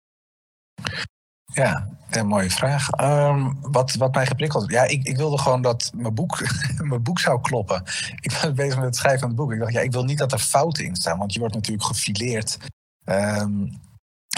Ja, 1.54 1.88
een 2.10 2.28
mooie 2.28 2.50
vraag. 2.50 2.90
Ehm, 2.90 3.52
wat, 3.62 3.94
wat 3.94 4.14
mij 4.14 4.26
geprikkeld 4.26 4.72
Ja, 4.72 4.84
ik, 4.84 5.04
ik 5.04 5.18
wilde 5.18 5.38
gewoon 5.38 5.62
dat 5.62 5.92
mijn 5.96 6.14
boek, 6.14 6.40
mijn 6.90 7.04
boek 7.04 7.20
zou 7.20 7.42
kloppen. 7.42 7.84
Ik 8.20 8.32
was 8.32 8.54
bezig 8.54 8.76
met 8.76 8.86
het 8.86 8.96
schrijven 8.96 9.20
van 9.20 9.30
het 9.30 9.38
boek. 9.38 9.52
Ik 9.52 9.60
dacht, 9.60 9.74
ja, 9.74 9.82
ik 9.82 9.92
wil 9.92 10.04
niet 10.04 10.18
dat 10.18 10.32
er 10.32 10.40
fouten 10.40 10.86
in 10.86 10.96
staan. 10.96 11.18
Want 11.18 11.34
je 11.34 11.40
wordt 11.40 11.56
natuurlijk 11.56 11.86
gefileerd. 11.86 12.58
Um, 13.06 13.84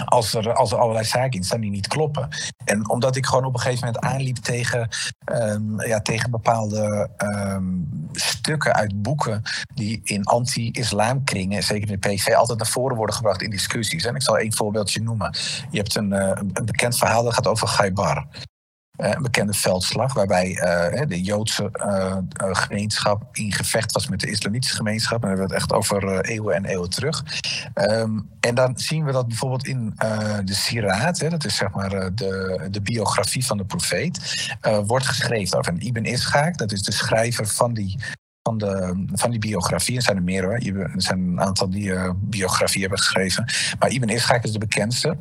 als 0.04 0.34
er, 0.34 0.54
als 0.54 0.72
er 0.72 0.78
allerlei 0.78 1.04
zaken 1.04 1.38
in 1.38 1.44
staan 1.44 1.60
die 1.60 1.70
niet 1.70 1.86
kloppen. 1.86 2.28
En 2.64 2.88
omdat 2.90 3.16
ik 3.16 3.26
gewoon 3.26 3.44
op 3.44 3.54
een 3.54 3.60
gegeven 3.60 3.86
moment 3.86 4.04
aanliep 4.04 4.36
tegen, 4.36 4.88
um, 5.32 5.80
ja, 5.80 6.00
tegen 6.00 6.30
bepaalde 6.30 7.10
um, 7.18 7.88
stukken 8.12 8.74
uit 8.74 9.02
boeken 9.02 9.42
die 9.74 10.00
in 10.04 10.24
anti-islamkringen, 10.24 11.62
zeker 11.62 11.90
in 11.90 12.00
de 12.00 12.08
PV, 12.08 12.34
altijd 12.34 12.58
naar 12.58 12.68
voren 12.68 12.96
worden 12.96 13.14
gebracht 13.14 13.42
in 13.42 13.50
discussies. 13.50 14.04
En 14.04 14.14
ik 14.14 14.22
zal 14.22 14.38
één 14.38 14.54
voorbeeldje 14.54 15.02
noemen. 15.02 15.36
Je 15.70 15.78
hebt 15.78 15.96
een, 15.96 16.10
uh, 16.10 16.30
een 16.34 16.64
bekend 16.64 16.98
verhaal 16.98 17.22
dat 17.22 17.34
gaat 17.34 17.46
over 17.46 17.68
Gaibar. 17.68 18.26
Eh, 18.98 19.10
een 19.10 19.22
bekende 19.22 19.52
veldslag, 19.52 20.12
waarbij 20.12 20.48
uh, 20.48 21.06
de 21.08 21.22
Joodse 21.22 21.70
uh, 21.74 22.16
gemeenschap 22.38 23.28
in 23.32 23.52
gevecht 23.52 23.92
was 23.92 24.08
met 24.08 24.20
de 24.20 24.30
islamitische 24.30 24.76
gemeenschap. 24.76 25.22
En 25.22 25.28
dan 25.28 25.38
hebben 25.38 25.46
het 25.46 25.56
echt 25.56 25.72
over 25.72 26.20
eeuwen 26.24 26.54
en 26.54 26.64
eeuwen 26.64 26.90
terug. 26.90 27.24
Um, 27.74 28.28
en 28.40 28.54
dan 28.54 28.78
zien 28.78 29.04
we 29.04 29.12
dat 29.12 29.28
bijvoorbeeld 29.28 29.66
in 29.66 29.92
de 30.44 30.54
Siraat, 30.54 31.18
hè, 31.18 31.28
dat 31.28 31.44
is 31.44 31.56
zeg 31.56 31.70
maar 31.70 32.14
de, 32.14 32.68
de 32.70 32.80
biografie 32.80 33.46
van 33.46 33.56
de 33.56 33.64
profeet, 33.64 34.46
wordt 34.86 35.06
geschreven 35.06 35.58
over. 35.58 35.72
En 35.72 35.80
Ibn 35.80 36.16
Ishaq, 36.16 36.50
dat 36.50 36.72
is 36.72 36.82
de 36.82 36.92
schrijver 36.92 37.46
van 37.46 37.74
die 37.74 37.98
van, 38.42 38.58
de, 38.58 39.04
van 39.12 39.30
die 39.30 39.40
biografie. 39.40 39.96
Er 39.96 40.02
zijn 40.02 40.16
er 40.16 40.22
meer 40.22 40.44
hoor. 40.44 40.54
Er 40.54 40.90
zijn 40.96 41.18
een 41.18 41.40
aantal 41.40 41.70
die 41.70 41.84
uh, 41.84 42.10
biografie 42.16 42.80
hebben 42.80 42.98
geschreven. 42.98 43.44
Maar 43.78 43.90
Ibn 43.90 44.10
Ishaq 44.10 44.42
is 44.42 44.52
de 44.52 44.58
bekendste. 44.58 45.16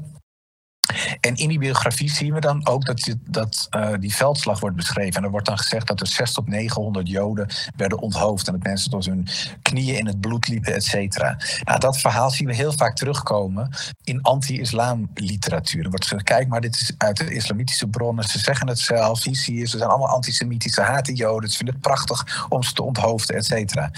En 1.19 1.35
in 1.35 1.49
die 1.49 1.59
biografie 1.59 2.11
zien 2.11 2.33
we 2.33 2.39
dan 2.39 2.67
ook 2.67 2.85
dat, 2.85 3.15
dat 3.25 3.67
uh, 3.75 3.93
die 3.99 4.15
veldslag 4.15 4.59
wordt 4.59 4.75
beschreven. 4.75 5.13
En 5.13 5.23
er 5.23 5.29
wordt 5.29 5.45
dan 5.45 5.57
gezegd 5.57 5.87
dat 5.87 6.01
er 6.01 6.07
6 6.07 6.33
tot 6.33 6.47
900 6.47 7.09
Joden 7.09 7.47
werden 7.75 7.99
onthoofd. 7.99 8.47
En 8.47 8.53
dat 8.53 8.63
mensen 8.63 8.91
tot 8.91 9.05
hun 9.05 9.27
knieën 9.61 9.97
in 9.97 10.07
het 10.07 10.19
bloed 10.19 10.47
liepen, 10.47 10.73
et 10.73 10.83
cetera. 10.83 11.37
Nou, 11.63 11.79
dat 11.79 11.97
verhaal 11.97 12.29
zien 12.29 12.47
we 12.47 12.55
heel 12.55 12.73
vaak 12.73 12.95
terugkomen 12.95 13.69
in 14.03 14.21
anti-islam 14.21 15.09
literatuur. 15.13 15.83
Er 15.83 15.89
wordt 15.89 16.05
gezegd, 16.05 16.23
kijk 16.23 16.47
maar, 16.47 16.61
dit 16.61 16.75
is 16.75 16.93
uit 16.97 17.17
de 17.17 17.33
islamitische 17.33 17.87
bronnen. 17.87 18.23
Ze 18.23 18.39
zeggen 18.39 18.67
het 18.67 18.79
zelf, 18.79 19.23
hier 19.23 19.67
ze 19.67 19.77
zijn 19.77 19.89
allemaal 19.89 20.07
antisemitische 20.07 20.81
haten 20.81 21.13
Joden. 21.13 21.49
Ze 21.49 21.57
vinden 21.57 21.75
het 21.75 21.83
prachtig 21.83 22.45
om 22.49 22.63
ze 22.63 22.73
te 22.73 22.83
onthoofden, 22.83 23.35
et 23.35 23.45
cetera 23.45 23.91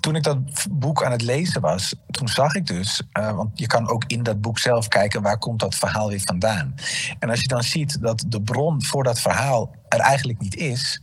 toen 0.00 0.16
ik 0.16 0.22
dat 0.22 0.38
boek 0.70 1.04
aan 1.04 1.12
het 1.12 1.22
lezen 1.22 1.60
was, 1.60 1.94
toen 2.10 2.28
zag 2.28 2.54
ik 2.54 2.66
dus, 2.66 3.02
uh, 3.18 3.32
want 3.32 3.58
je 3.58 3.66
kan 3.66 3.88
ook 3.88 4.04
in 4.06 4.22
dat 4.22 4.40
boek 4.40 4.58
zelf 4.58 4.88
kijken 4.88 5.22
waar 5.22 5.38
komt 5.38 5.60
dat 5.60 5.74
verhaal 5.74 6.08
weer 6.08 6.20
vandaan. 6.24 6.74
En 7.18 7.30
als 7.30 7.40
je 7.40 7.48
dan 7.48 7.62
ziet 7.62 8.00
dat 8.00 8.24
de 8.26 8.42
bron 8.42 8.84
voor 8.84 9.04
dat 9.04 9.20
verhaal 9.20 9.74
er 9.88 10.00
eigenlijk 10.00 10.40
niet 10.40 10.56
is, 10.56 11.02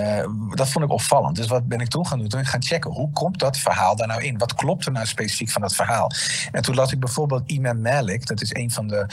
uh, 0.00 0.26
dat 0.54 0.68
vond 0.68 0.84
ik 0.84 0.90
opvallend. 0.90 1.36
Dus 1.36 1.46
wat 1.46 1.68
ben 1.68 1.80
ik 1.80 1.88
toen 1.88 2.06
gaan 2.06 2.18
doen? 2.18 2.28
Toen 2.28 2.40
ik 2.40 2.46
gaan 2.46 2.62
checken, 2.62 2.90
hoe 2.90 3.10
komt 3.10 3.38
dat 3.38 3.58
verhaal 3.58 3.96
daar 3.96 4.06
nou 4.06 4.22
in? 4.22 4.38
Wat 4.38 4.54
klopt 4.54 4.86
er 4.86 4.92
nou 4.92 5.06
specifiek 5.06 5.50
van 5.50 5.62
dat 5.62 5.74
verhaal? 5.74 6.10
En 6.52 6.62
toen 6.62 6.74
las 6.74 6.92
ik 6.92 7.00
bijvoorbeeld 7.00 7.50
Imam 7.50 7.80
Malik, 7.80 8.26
dat 8.26 8.42
is 8.42 8.54
een 8.54 8.70
van 8.70 8.88
de 8.88 9.06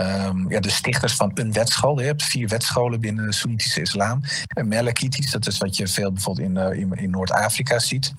Um, 0.00 0.50
ja, 0.50 0.60
de 0.60 0.70
stichters 0.70 1.14
van 1.14 1.30
een 1.34 1.52
wetschool. 1.52 2.00
Je 2.00 2.06
hebt 2.06 2.22
vier 2.22 2.48
wetscholen 2.48 3.00
binnen 3.00 3.26
de 3.26 3.32
Soenitische 3.32 3.80
islam. 3.80 4.20
En 4.46 4.68
dat 5.30 5.46
is 5.46 5.58
wat 5.58 5.76
je 5.76 5.88
veel 5.88 6.12
bijvoorbeeld 6.12 6.48
in, 6.48 6.56
in, 6.56 6.92
in 6.92 7.10
Noord-Afrika 7.10 7.78
ziet. 7.78 8.14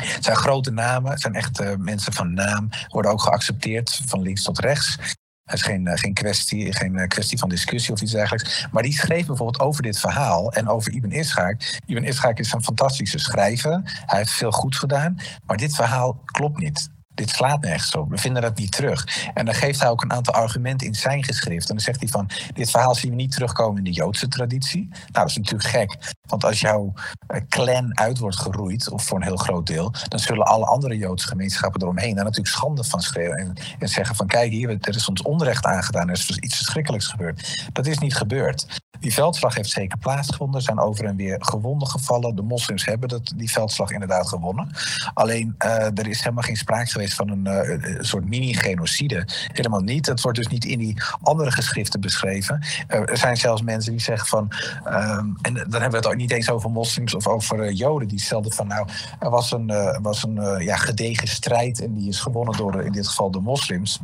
Het 0.00 0.24
zijn 0.24 0.36
grote 0.36 0.70
namen, 0.70 1.10
het 1.10 1.20
zijn 1.20 1.34
echt 1.34 1.76
mensen 1.78 2.12
van 2.12 2.34
naam, 2.34 2.68
worden 2.88 3.10
ook 3.10 3.22
geaccepteerd 3.22 4.00
van 4.06 4.22
links 4.22 4.42
tot 4.42 4.58
rechts. 4.58 4.98
Het 5.44 5.54
is 5.54 5.62
geen, 5.62 5.86
uh, 5.86 5.92
geen, 5.94 6.14
kwestie, 6.14 6.72
geen 6.72 6.94
uh, 6.94 7.06
kwestie 7.06 7.38
van 7.38 7.48
discussie 7.48 7.92
of 7.92 8.00
iets 8.00 8.12
dergelijks. 8.12 8.66
Maar 8.70 8.82
die 8.82 8.92
schreef 8.92 9.26
bijvoorbeeld 9.26 9.60
over 9.60 9.82
dit 9.82 9.98
verhaal 9.98 10.52
en 10.52 10.68
over 10.68 10.92
Ibn 10.92 11.10
Ishaq. 11.10 11.80
Ibn 11.86 12.12
Ishaq 12.12 12.34
is 12.34 12.52
een 12.52 12.64
fantastische 12.64 13.18
schrijver. 13.18 13.80
Hij 13.84 14.18
heeft 14.18 14.30
veel 14.30 14.50
goed 14.50 14.76
gedaan. 14.76 15.18
Maar 15.46 15.56
dit 15.56 15.74
verhaal 15.74 16.22
klopt 16.24 16.58
niet 16.58 16.88
dit 17.14 17.30
slaat 17.30 17.60
nergens 17.60 17.94
op. 17.94 18.10
We 18.10 18.18
vinden 18.18 18.42
dat 18.42 18.58
niet 18.58 18.72
terug. 18.72 19.28
En 19.34 19.44
dan 19.44 19.54
geeft 19.54 19.80
hij 19.80 19.88
ook 19.88 20.02
een 20.02 20.12
aantal 20.12 20.34
argumenten 20.34 20.86
in 20.86 20.94
zijn 20.94 21.24
geschrift. 21.24 21.68
En 21.68 21.74
dan 21.74 21.84
zegt 21.84 22.00
hij 22.00 22.08
van, 22.08 22.30
dit 22.54 22.70
verhaal 22.70 22.94
zien 22.94 23.10
we 23.10 23.16
niet 23.16 23.32
terugkomen 23.32 23.78
in 23.78 23.84
de 23.84 23.92
Joodse 23.92 24.28
traditie. 24.28 24.88
Nou, 24.88 25.02
dat 25.12 25.28
is 25.28 25.36
natuurlijk 25.36 25.68
gek. 25.68 26.14
Want 26.26 26.44
als 26.44 26.60
jouw 26.60 26.92
eh, 27.26 27.40
clan 27.48 27.98
uit 27.98 28.18
wordt 28.18 28.40
geroeid, 28.40 28.90
of 28.90 29.04
voor 29.04 29.16
een 29.16 29.24
heel 29.24 29.36
groot 29.36 29.66
deel, 29.66 29.92
dan 30.08 30.18
zullen 30.18 30.46
alle 30.46 30.64
andere 30.64 30.96
Joodse 30.96 31.28
gemeenschappen 31.28 31.82
eromheen 31.82 32.14
daar 32.14 32.24
natuurlijk 32.24 32.54
schande 32.54 32.84
van 32.84 33.00
schreeuwen. 33.00 33.38
En, 33.38 33.54
en 33.78 33.88
zeggen 33.88 34.16
van, 34.16 34.26
kijk 34.26 34.50
hier, 34.50 34.68
er 34.80 34.96
is 34.96 35.08
ons 35.08 35.22
onrecht 35.22 35.64
aangedaan, 35.64 36.08
er 36.08 36.14
is 36.14 36.30
iets 36.30 36.56
verschrikkelijks 36.56 37.06
gebeurd. 37.06 37.68
Dat 37.72 37.86
is 37.86 37.98
niet 37.98 38.16
gebeurd. 38.16 38.82
Die 39.04 39.12
veldslag 39.12 39.54
heeft 39.54 39.70
zeker 39.70 39.98
plaatsgevonden. 39.98 40.56
Er 40.56 40.62
zijn 40.62 40.78
over 40.78 41.04
en 41.04 41.16
weer 41.16 41.36
gewonden 41.38 41.88
gevallen. 41.88 42.36
De 42.36 42.42
moslims 42.42 42.84
hebben 42.84 43.08
dat, 43.08 43.32
die 43.36 43.50
veldslag 43.50 43.90
inderdaad 43.90 44.28
gewonnen. 44.28 44.70
Alleen 45.14 45.54
uh, 45.64 45.98
er 45.98 46.06
is 46.06 46.18
helemaal 46.18 46.42
geen 46.42 46.56
sprake 46.56 46.90
geweest 46.90 47.03
van 47.12 47.28
een, 47.28 47.46
uh, 47.46 47.96
een 47.96 48.04
soort 48.04 48.28
mini-genocide. 48.28 49.28
Helemaal 49.52 49.80
niet. 49.80 50.06
Het 50.06 50.20
wordt 50.20 50.38
dus 50.38 50.46
niet 50.46 50.64
in 50.64 50.78
die 50.78 51.02
andere 51.22 51.50
geschriften 51.50 52.00
beschreven. 52.00 52.64
Er 52.86 53.18
zijn 53.18 53.36
zelfs 53.36 53.62
mensen 53.62 53.92
die 53.92 54.00
zeggen 54.00 54.28
van. 54.28 54.52
Um, 54.86 55.36
en 55.42 55.54
dan 55.54 55.80
hebben 55.80 55.90
we 55.90 55.96
het 55.96 56.06
ook 56.06 56.16
niet 56.16 56.32
eens 56.32 56.50
over 56.50 56.70
moslims 56.70 57.14
of 57.14 57.26
over 57.26 57.72
joden. 57.72 58.08
Die 58.08 58.20
stelden 58.20 58.52
van 58.52 58.66
nou, 58.66 58.88
er 59.18 59.30
was 59.30 59.52
een, 59.52 59.66
was 60.02 60.22
een 60.22 60.62
ja, 60.62 60.76
gedegen 60.76 61.28
strijd 61.28 61.82
en 61.82 61.94
die 61.94 62.08
is 62.08 62.20
gewonnen 62.20 62.56
door 62.56 62.82
in 62.82 62.92
dit 62.92 63.08
geval 63.08 63.30
de 63.30 63.40
moslims. 63.40 64.00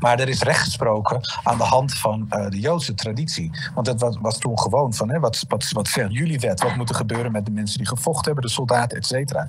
Maar 0.00 0.20
er 0.20 0.28
is 0.28 0.42
recht 0.42 0.62
gesproken 0.62 1.20
aan 1.42 1.58
de 1.58 1.64
hand 1.64 1.94
van 1.94 2.26
de 2.28 2.60
Joodse 2.60 2.94
traditie. 2.94 3.50
Want 3.74 3.86
dat 3.86 4.00
was, 4.00 4.16
was 4.20 4.38
toen 4.38 4.58
gewoon 4.58 4.94
van, 4.94 5.10
hè, 5.10 5.20
wat, 5.20 5.44
wat, 5.48 5.70
wat 5.70 5.90
jullie 5.92 6.38
wet? 6.38 6.62
Wat 6.62 6.76
moet 6.76 6.88
er 6.88 6.94
gebeuren 6.94 7.32
met 7.32 7.44
de 7.44 7.50
mensen 7.50 7.78
die 7.78 7.86
gevochten 7.86 8.24
hebben, 8.24 8.44
de 8.44 8.50
soldaten, 8.50 8.98
et 8.98 9.06
cetera? 9.06 9.48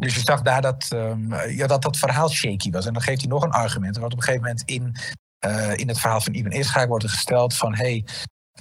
Dus 0.00 0.14
je 0.14 0.20
zag 0.24 0.42
daar 0.42 0.62
dat, 0.62 0.88
um, 0.92 1.34
ja, 1.34 1.66
dat 1.66 1.82
dat 1.82 1.96
verhaal 1.96 2.28
shaky 2.28 2.70
was. 2.70 2.86
En 2.86 2.92
dan 2.92 3.02
geeft 3.02 3.20
hij 3.20 3.30
nog 3.30 3.42
een 3.42 3.50
argument. 3.50 3.98
Wordt 3.98 4.12
op 4.12 4.18
een 4.18 4.24
gegeven 4.24 4.46
moment 4.46 4.68
in, 4.68 4.96
uh, 5.46 5.76
in 5.76 5.88
het 5.88 5.98
verhaal 5.98 6.20
van 6.20 6.32
Ibn 6.32 6.62
Ishaq 6.62 6.88
wordt 6.88 7.04
er 7.04 7.10
gesteld 7.10 7.56
van... 7.56 7.74
Hey, 7.74 8.04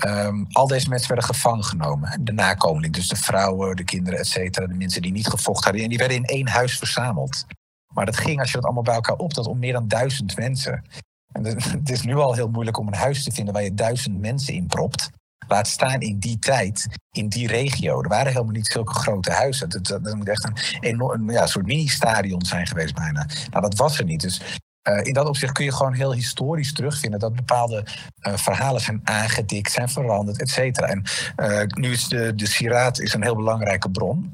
Um, 0.07 0.47
al 0.51 0.67
deze 0.67 0.89
mensen 0.89 1.07
werden 1.07 1.35
gevangen 1.35 1.63
genomen. 1.63 2.25
De 2.25 2.31
nakomeling, 2.31 2.93
dus 2.93 3.07
de 3.07 3.15
vrouwen, 3.15 3.75
de 3.75 3.83
kinderen, 3.83 4.19
et 4.19 4.27
cetera. 4.27 4.67
De 4.67 4.73
mensen 4.73 5.01
die 5.01 5.11
niet 5.11 5.27
gevochten 5.27 5.63
hadden. 5.63 5.83
En 5.83 5.89
die 5.89 5.97
werden 5.97 6.17
in 6.17 6.25
één 6.25 6.47
huis 6.47 6.77
verzameld. 6.77 7.45
Maar 7.93 8.05
dat 8.05 8.17
ging, 8.17 8.39
als 8.39 8.49
je 8.49 8.55
dat 8.55 8.63
allemaal 8.63 8.83
bij 8.83 8.93
elkaar 8.93 9.15
optelt, 9.15 9.47
om 9.47 9.59
meer 9.59 9.73
dan 9.73 9.87
duizend 9.87 10.37
mensen. 10.37 10.85
En 11.31 11.45
het 11.79 11.89
is 11.89 12.01
nu 12.01 12.15
al 12.15 12.33
heel 12.33 12.49
moeilijk 12.49 12.77
om 12.77 12.87
een 12.87 12.93
huis 12.93 13.23
te 13.23 13.31
vinden 13.31 13.53
waar 13.53 13.63
je 13.63 13.73
duizend 13.73 14.19
mensen 14.19 14.53
in 14.53 14.67
propt. 14.67 15.09
Laat 15.47 15.67
staan 15.67 15.99
in 15.99 16.19
die 16.19 16.39
tijd, 16.39 16.87
in 17.11 17.29
die 17.29 17.47
regio. 17.47 18.01
Er 18.01 18.09
waren 18.09 18.31
helemaal 18.31 18.53
niet 18.53 18.71
zulke 18.71 18.93
grote 18.93 19.31
huizen. 19.31 19.69
Dat, 19.69 19.85
dat, 19.85 20.15
moet 20.15 20.29
echt 20.29 20.43
een, 20.43 20.57
enorm, 20.79 21.31
ja, 21.31 21.47
soort 21.47 21.65
mini-stadion 21.65 22.45
zijn 22.45 22.67
geweest 22.67 22.95
bijna. 22.95 23.27
Nou, 23.49 23.61
dat 23.61 23.75
was 23.75 23.99
er 23.99 24.05
niet. 24.05 24.21
Dus 24.21 24.41
uh, 24.89 25.05
in 25.05 25.13
dat 25.13 25.27
opzicht 25.27 25.53
kun 25.53 25.65
je 25.65 25.73
gewoon 25.73 25.93
heel 25.93 26.13
historisch 26.13 26.73
terugvinden 26.73 27.19
dat 27.19 27.35
bepaalde 27.35 27.85
uh, 28.27 28.37
verhalen 28.37 28.81
zijn 28.81 29.01
aangedikt, 29.03 29.71
zijn 29.71 29.89
veranderd, 29.89 30.41
et 30.41 30.49
cetera. 30.49 30.87
En 30.87 31.03
uh, 31.37 31.61
nu 31.65 31.91
is 31.91 32.07
de, 32.07 32.35
de 32.35 32.47
Siraat 32.47 32.99
is 32.99 33.13
een 33.13 33.23
heel 33.23 33.35
belangrijke 33.35 33.89
bron. 33.89 34.33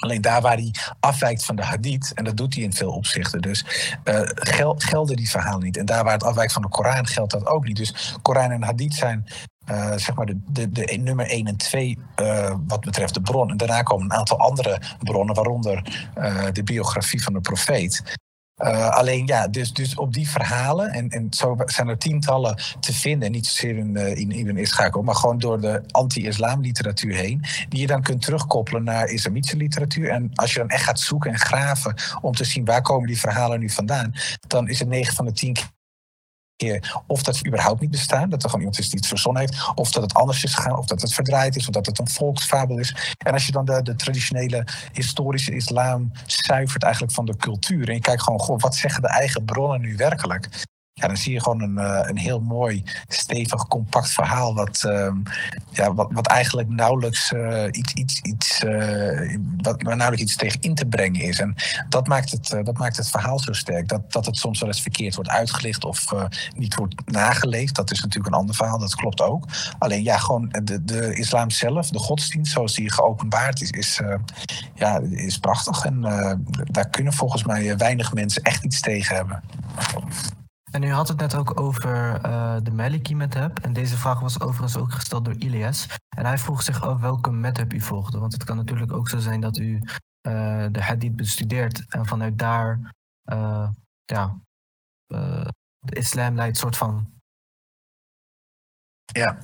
Alleen 0.00 0.20
daar 0.20 0.40
waar 0.40 0.56
hij 0.56 0.74
afwijkt 1.00 1.44
van 1.44 1.56
de 1.56 1.64
hadith, 1.64 2.12
en 2.14 2.24
dat 2.24 2.36
doet 2.36 2.54
hij 2.54 2.62
in 2.62 2.72
veel 2.72 2.92
opzichten, 2.92 3.40
dus 3.40 3.64
uh, 4.04 4.20
gel 4.34 4.74
gelden 4.78 5.16
die 5.16 5.30
verhalen 5.30 5.64
niet. 5.64 5.76
En 5.76 5.86
daar 5.86 6.04
waar 6.04 6.12
het 6.12 6.24
afwijkt 6.24 6.52
van 6.52 6.62
de 6.62 6.68
Koran 6.68 7.06
geldt 7.06 7.32
dat 7.32 7.46
ook 7.46 7.64
niet. 7.64 7.76
Dus 7.76 8.16
Koran 8.22 8.50
en 8.50 8.62
hadith 8.62 8.94
zijn 8.94 9.26
uh, 9.70 9.92
zeg 9.96 10.14
maar 10.14 10.26
de, 10.26 10.38
de, 10.46 10.70
de 10.72 10.96
nummer 10.96 11.26
1 11.26 11.46
en 11.46 11.56
2 11.56 11.98
uh, 12.20 12.54
wat 12.66 12.80
betreft 12.80 13.14
de 13.14 13.20
bron. 13.20 13.50
En 13.50 13.56
daarna 13.56 13.82
komen 13.82 14.04
een 14.04 14.18
aantal 14.18 14.38
andere 14.38 14.80
bronnen, 14.98 15.34
waaronder 15.34 16.08
de 16.52 16.62
biografie 16.62 17.22
van 17.22 17.32
de 17.32 17.40
profeet. 17.40 18.02
Alleen 18.90 19.26
ja, 19.26 19.48
dus, 19.48 19.72
dus 19.72 19.94
op 19.94 20.12
die 20.12 20.28
verhalen, 20.28 20.90
en, 20.90 21.08
en 21.08 21.26
zo 21.30 21.56
zijn 21.64 21.88
er 21.88 21.98
tientallen 21.98 22.56
te 22.80 22.92
vinden, 22.92 23.30
niet 23.30 23.46
zozeer 23.46 23.76
in, 23.76 23.96
uh, 23.96 24.16
in 24.16 24.30
Ibn 24.30 24.66
Ishaq, 24.66 25.02
maar 25.02 25.14
gewoon 25.14 25.38
door 25.38 25.60
de 25.60 25.82
anti-islam 25.90 26.60
literatuur 26.60 27.14
heen, 27.14 27.44
die 27.68 27.80
je 27.80 27.86
dan 27.86 28.02
kunt 28.02 28.22
terugkoppelen 28.22 28.84
naar 28.84 29.08
islamitische 29.08 29.56
literatuur. 29.56 30.08
En 30.08 30.30
als 30.34 30.52
je 30.52 30.58
dan 30.58 30.68
echt 30.68 30.84
gaat 30.84 31.00
zoeken 31.00 31.30
en 31.30 31.38
graven 31.38 31.94
om 32.20 32.34
te 32.34 32.44
zien 32.44 32.64
waar 32.64 32.82
komen 32.82 33.06
die 33.06 33.20
verhalen 33.20 33.60
nu 33.60 33.70
vandaan, 33.70 34.12
dan 34.46 34.68
is 34.68 34.78
het 34.78 34.88
9 34.88 35.14
van 35.14 35.24
de 35.24 35.32
10 35.32 35.52
keer 35.52 35.74
of 37.06 37.22
dat 37.22 37.36
ze 37.36 37.46
überhaupt 37.46 37.80
niet 37.80 37.90
bestaan, 37.90 38.28
dat 38.28 38.42
er 38.42 38.48
gewoon 38.48 38.60
iemand 38.60 38.78
is 38.78 38.88
die 38.88 38.98
het 38.98 39.08
verzonnen 39.08 39.42
heeft, 39.42 39.70
of 39.74 39.90
dat 39.90 40.02
het 40.02 40.14
anders 40.14 40.44
is 40.44 40.54
gegaan, 40.54 40.78
of 40.78 40.86
dat 40.86 41.00
het 41.00 41.14
verdraaid 41.14 41.56
is, 41.56 41.66
of 41.66 41.74
dat 41.74 41.86
het 41.86 41.98
een 41.98 42.08
volksfabel 42.08 42.78
is. 42.78 43.14
En 43.18 43.32
als 43.32 43.46
je 43.46 43.52
dan 43.52 43.64
de, 43.64 43.82
de 43.82 43.96
traditionele 43.96 44.66
historische 44.92 45.54
islam 45.54 46.12
zuivert 46.26 46.82
eigenlijk 46.82 47.14
van 47.14 47.24
de 47.24 47.36
cultuur 47.36 47.88
en 47.88 47.94
je 47.94 48.00
kijkt 48.00 48.22
gewoon, 48.22 48.40
goh, 48.40 48.60
wat 48.60 48.74
zeggen 48.74 49.02
de 49.02 49.08
eigen 49.08 49.44
bronnen 49.44 49.80
nu 49.80 49.96
werkelijk? 49.96 50.48
Ja, 51.00 51.06
dan 51.06 51.16
zie 51.16 51.32
je 51.32 51.42
gewoon 51.42 51.62
een, 51.62 51.78
eh, 51.78 52.08
een 52.08 52.18
heel 52.18 52.40
mooi, 52.40 52.84
stevig, 53.08 53.66
compact 53.68 54.10
verhaal. 54.10 54.54
Wat, 54.54 54.84
ehm, 54.84 55.16
ja, 55.70 55.94
wat, 55.94 56.08
wat 56.12 56.26
eigenlijk 56.26 56.68
nauwelijks, 56.68 57.32
uh, 57.32 57.64
iets, 57.70 57.92
iets, 57.92 58.20
iets, 58.20 58.62
uh, 58.62 59.36
wat, 59.56 59.82
nauwelijks 59.82 60.22
iets 60.22 60.36
tegen 60.36 60.60
in 60.60 60.74
te 60.74 60.86
brengen 60.86 61.20
is. 61.20 61.40
En 61.40 61.54
dat 61.88 62.06
maakt 62.06 62.30
het, 62.30 62.48
dat 62.48 62.78
maakt 62.78 62.96
het 62.96 63.08
verhaal 63.08 63.38
zo 63.38 63.52
sterk. 63.52 63.88
Dat, 63.88 64.12
dat 64.12 64.26
het 64.26 64.36
soms 64.36 64.60
wel 64.60 64.68
eens 64.68 64.80
verkeerd 64.82 65.14
wordt 65.14 65.30
uitgelicht 65.30 65.84
of 65.84 66.04
niet 66.56 66.74
wordt 66.74 67.10
nageleefd. 67.10 67.74
Dat 67.74 67.90
is 67.90 68.00
natuurlijk 68.00 68.34
een 68.34 68.40
ander 68.40 68.54
verhaal, 68.54 68.78
dat 68.78 68.94
klopt 68.94 69.20
ook. 69.20 69.46
Alleen 69.78 70.02
ja, 70.02 70.18
gewoon 70.18 70.48
de, 70.62 70.84
de 70.84 71.14
islam 71.14 71.50
zelf, 71.50 71.90
de 71.90 71.98
godsdienst 71.98 72.52
zoals 72.52 72.74
die 72.74 72.92
geopenbaard 72.92 73.60
is, 73.60 73.70
is, 73.70 74.00
ja, 74.74 75.00
is 75.10 75.38
prachtig. 75.38 75.84
En 75.84 76.00
daar 76.64 76.88
kunnen 76.88 77.12
volgens 77.12 77.44
mij 77.44 77.76
weinig 77.76 78.12
mensen 78.12 78.42
echt 78.42 78.64
iets 78.64 78.80
tegen 78.80 79.16
hebben. 79.16 79.42
En 80.76 80.82
u 80.82 80.92
had 80.92 81.08
het 81.08 81.18
net 81.18 81.34
ook 81.34 81.60
over 81.60 82.26
uh, 82.26 82.56
de 82.62 82.70
Maliki 82.70 83.14
method. 83.14 83.60
En 83.60 83.72
deze 83.72 83.96
vraag 83.96 84.20
was 84.20 84.40
overigens 84.40 84.76
ook 84.76 84.92
gesteld 84.92 85.24
door 85.24 85.34
Ilias. 85.34 85.86
En 86.16 86.26
hij 86.26 86.38
vroeg 86.38 86.62
zich 86.62 86.82
af 86.82 87.00
welke 87.00 87.30
method 87.30 87.72
u 87.72 87.80
volgde. 87.80 88.18
Want 88.18 88.32
het 88.32 88.44
kan 88.44 88.56
natuurlijk 88.56 88.92
ook 88.92 89.08
zo 89.08 89.18
zijn 89.18 89.40
dat 89.40 89.58
u 89.58 89.74
uh, 89.74 90.66
de 90.70 90.82
hadith 90.82 91.16
bestudeert 91.16 91.84
en 91.88 92.06
vanuit 92.06 92.38
daar 92.38 92.92
uh, 93.32 93.68
ja, 94.04 94.38
de 95.78 95.94
islam 95.94 96.34
leidt 96.34 96.56
soort 96.56 96.76
van 96.76 97.15
ja. 99.06 99.38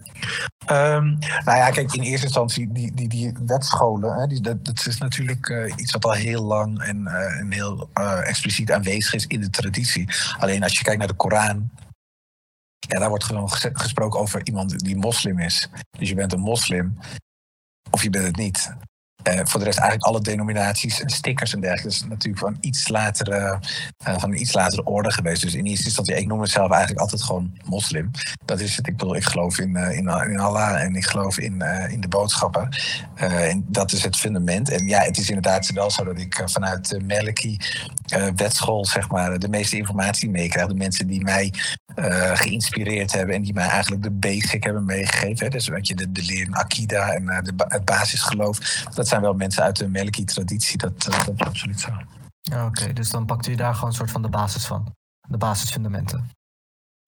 Um, 0.71 1.19
nou 1.45 1.59
ja, 1.59 1.71
kijk, 1.71 1.93
in 1.93 2.03
eerste 2.03 2.27
instantie, 2.27 2.73
die, 2.73 2.95
die, 2.95 3.09
die 3.09 3.33
wetscholen, 3.47 4.15
hè, 4.15 4.41
dat, 4.41 4.65
dat 4.65 4.87
is 4.87 4.99
natuurlijk 4.99 5.49
uh, 5.49 5.73
iets 5.77 5.93
wat 5.93 6.05
al 6.05 6.13
heel 6.13 6.43
lang 6.43 6.83
en, 6.83 7.07
en 7.07 7.53
heel 7.53 7.91
uh, 7.95 8.29
expliciet 8.29 8.73
aanwezig 8.73 9.15
is 9.15 9.27
in 9.27 9.41
de 9.41 9.51
traditie. 9.51 10.09
Alleen 10.39 10.63
als 10.63 10.79
je 10.79 10.85
kijkt 10.85 10.99
naar 10.99 11.09
de 11.09 11.15
Koran, 11.15 11.71
ja, 12.89 12.99
daar 12.99 13.09
wordt 13.09 13.25
gewoon 13.25 13.51
gesproken 13.51 14.21
over 14.21 14.47
iemand 14.47 14.79
die 14.79 14.97
moslim 14.97 15.39
is. 15.39 15.69
Dus 15.99 16.09
je 16.09 16.15
bent 16.15 16.33
een 16.33 16.41
moslim, 16.41 16.99
of 17.91 18.03
je 18.03 18.11
bent 18.11 18.27
het 18.27 18.37
niet. 18.37 18.75
Uh, 19.29 19.41
voor 19.45 19.61
de 19.61 19.67
rest 19.67 19.79
eigenlijk 19.79 20.09
alle 20.09 20.21
denominaties 20.21 21.01
en 21.01 21.09
stickers 21.11 21.55
en 21.55 21.61
dergelijke. 21.61 21.89
Dat 21.89 22.03
is 22.03 22.09
natuurlijk 22.09 22.45
van 22.45 22.57
iets 22.61 22.89
latere, 22.89 23.59
uh, 24.09 24.19
van 24.19 24.31
een 24.31 24.41
iets 24.41 24.53
latere 24.53 24.85
orde 24.85 25.13
geweest. 25.13 25.43
Dus 25.43 25.55
in 25.55 25.65
eerste 25.65 25.85
instantie, 25.85 26.17
ik 26.17 26.27
noem 26.27 26.39
mezelf 26.39 26.71
eigenlijk 26.71 27.01
altijd 27.01 27.23
gewoon 27.23 27.53
moslim. 27.65 28.11
Dat 28.45 28.61
is 28.61 28.77
het. 28.77 28.87
Ik 28.87 28.97
bedoel, 28.97 29.17
ik 29.17 29.25
geloof 29.25 29.59
in, 29.59 29.77
uh, 29.77 29.91
in, 29.91 30.09
in, 30.31 30.39
Allah 30.39 30.83
en 30.83 30.95
ik 30.95 31.05
geloof 31.05 31.39
in, 31.39 31.63
in 31.89 32.01
de 32.01 32.09
boodschappen. 32.09 32.69
en 33.15 33.65
dat 33.69 33.93
is 33.93 34.03
het 34.03 34.17
fundament. 34.17 34.71
En 34.71 34.87
ja, 34.87 35.01
het 35.01 35.19
is 35.19 35.29
inderdaad 35.29 35.73
wel 35.73 35.91
zo 35.91 36.05
dat 36.05 36.19
ik 36.19 36.43
vanuit 36.45 36.89
de 36.89 37.01
Melki 37.01 37.57
wetschool, 38.37 38.87
zeg 38.87 39.09
maar, 39.09 39.39
de 39.39 39.49
meeste 39.49 39.77
informatie 39.77 40.31
meekrijg. 40.31 40.67
De 40.67 40.75
mensen 40.75 41.07
die 41.07 41.23
mij 41.23 41.53
geïnspireerd 42.35 43.13
hebben 43.13 43.35
en 43.35 43.43
die 43.43 43.55
mij 43.55 43.69
eigenlijk 43.69 44.03
de 44.03 44.11
basic 44.11 44.65
hebben 44.65 44.85
meegegeven. 44.85 45.45
Hè. 45.45 45.49
Dus 45.49 45.69
weet 45.69 45.87
je, 45.87 45.95
de, 45.95 46.13
de 46.13 46.23
leer 46.23 46.41
in 46.41 46.55
Akida 46.55 47.13
en 47.13 47.27
de, 47.27 47.53
het 47.69 47.85
basisgeloof. 47.85 48.85
Dat 48.95 49.09
zijn 49.13 49.25
wel 49.25 49.35
mensen 49.35 49.63
uit 49.63 49.77
de 49.77 49.89
Melki-traditie, 49.89 50.79
dat, 50.79 51.07
uh, 51.11 51.25
dat 51.25 51.35
is 51.35 51.47
absoluut 51.47 51.81
zo. 51.81 51.91
Ja, 52.41 52.67
Oké, 52.67 52.93
dus 52.93 53.11
dan 53.11 53.27
pakt 53.27 53.47
u 53.47 53.55
daar 53.55 53.75
gewoon 53.75 53.91
een 53.91 53.97
soort 53.97 54.11
van 54.11 54.23
de 54.23 54.29
basis 54.29 54.67
van. 54.67 54.95
De 55.29 55.39
basisfundamenten. 55.39 56.31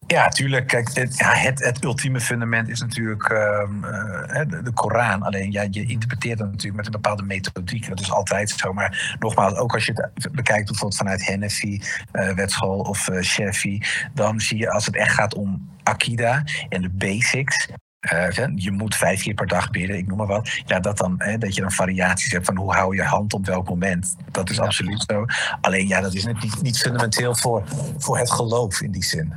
Ja, 0.07 0.29
tuurlijk. 0.29 0.67
Kijk, 0.67 0.95
het, 0.95 1.19
ja, 1.19 1.35
het, 1.35 1.65
het 1.65 1.85
ultieme 1.85 2.21
fundament 2.21 2.69
is 2.69 2.81
natuurlijk 2.81 3.29
um, 3.29 3.81
de, 3.81 4.61
de, 4.63 4.73
Koran. 4.73 5.23
Alleen 5.23 5.53
ja, 5.53 5.67
je 5.71 5.87
interpreteert 5.87 6.39
dat 6.39 6.47
natuurlijk 6.47 6.77
met 6.77 6.87
een 6.87 7.01
bepaalde 7.01 7.23
methodiek. 7.23 7.89
Dat 7.89 8.01
is 8.01 8.13
altijd 8.13 8.51
zo. 8.51 8.73
Maar 8.73 9.17
nogmaals, 9.19 9.55
ook 9.55 9.75
als 9.75 9.87
je 9.87 10.11
het 10.15 10.33
bekijkt 10.33 10.67
bijvoorbeeld 10.67 10.97
vanuit 10.97 11.27
Hanafi, 11.27 11.83
uh, 12.13 12.35
wetschool 12.35 12.79
of 12.79 13.09
uh, 13.09 13.23
Shafi, 13.23 13.83
dan 14.15 14.41
zie 14.41 14.59
je 14.59 14.71
als 14.71 14.87
het 14.87 14.97
echt 14.97 15.15
gaat 15.15 15.35
om 15.35 15.71
Akida 15.83 16.45
en 16.69 16.83
de 16.83 16.91
basics. 16.91 17.69
Uh, 18.13 18.29
je 18.55 18.71
moet 18.71 18.97
vijf 18.97 19.23
keer 19.23 19.35
per 19.35 19.47
dag 19.47 19.71
bidden, 19.71 19.97
ik 19.97 20.07
noem 20.07 20.19
maar 20.19 20.27
wat. 20.27 20.63
Ja, 20.67 20.81
dat, 20.81 20.99
dan, 20.99 21.15
hè, 21.19 21.39
dat 21.39 21.55
je 21.55 21.61
dan 21.61 21.73
variaties 21.73 22.33
hebt 22.33 22.47
van 22.47 22.57
hoe 22.57 22.73
hou 22.73 22.97
je 22.97 23.03
hand 23.03 23.35
op 23.35 23.47
welk 23.47 23.69
moment. 23.69 24.17
Dat 24.31 24.51
is 24.51 24.59
absoluut 24.59 25.05
zo. 25.07 25.25
Alleen 25.61 25.89
ja, 25.89 26.01
dat 26.01 26.15
is 26.15 26.25
niet, 26.25 26.63
niet 26.63 26.79
fundamenteel 26.79 27.35
voor, 27.35 27.65
voor 27.99 28.19
het 28.19 28.31
geloof 28.31 28.81
in 28.81 28.91
die 28.91 29.05
zin. 29.05 29.35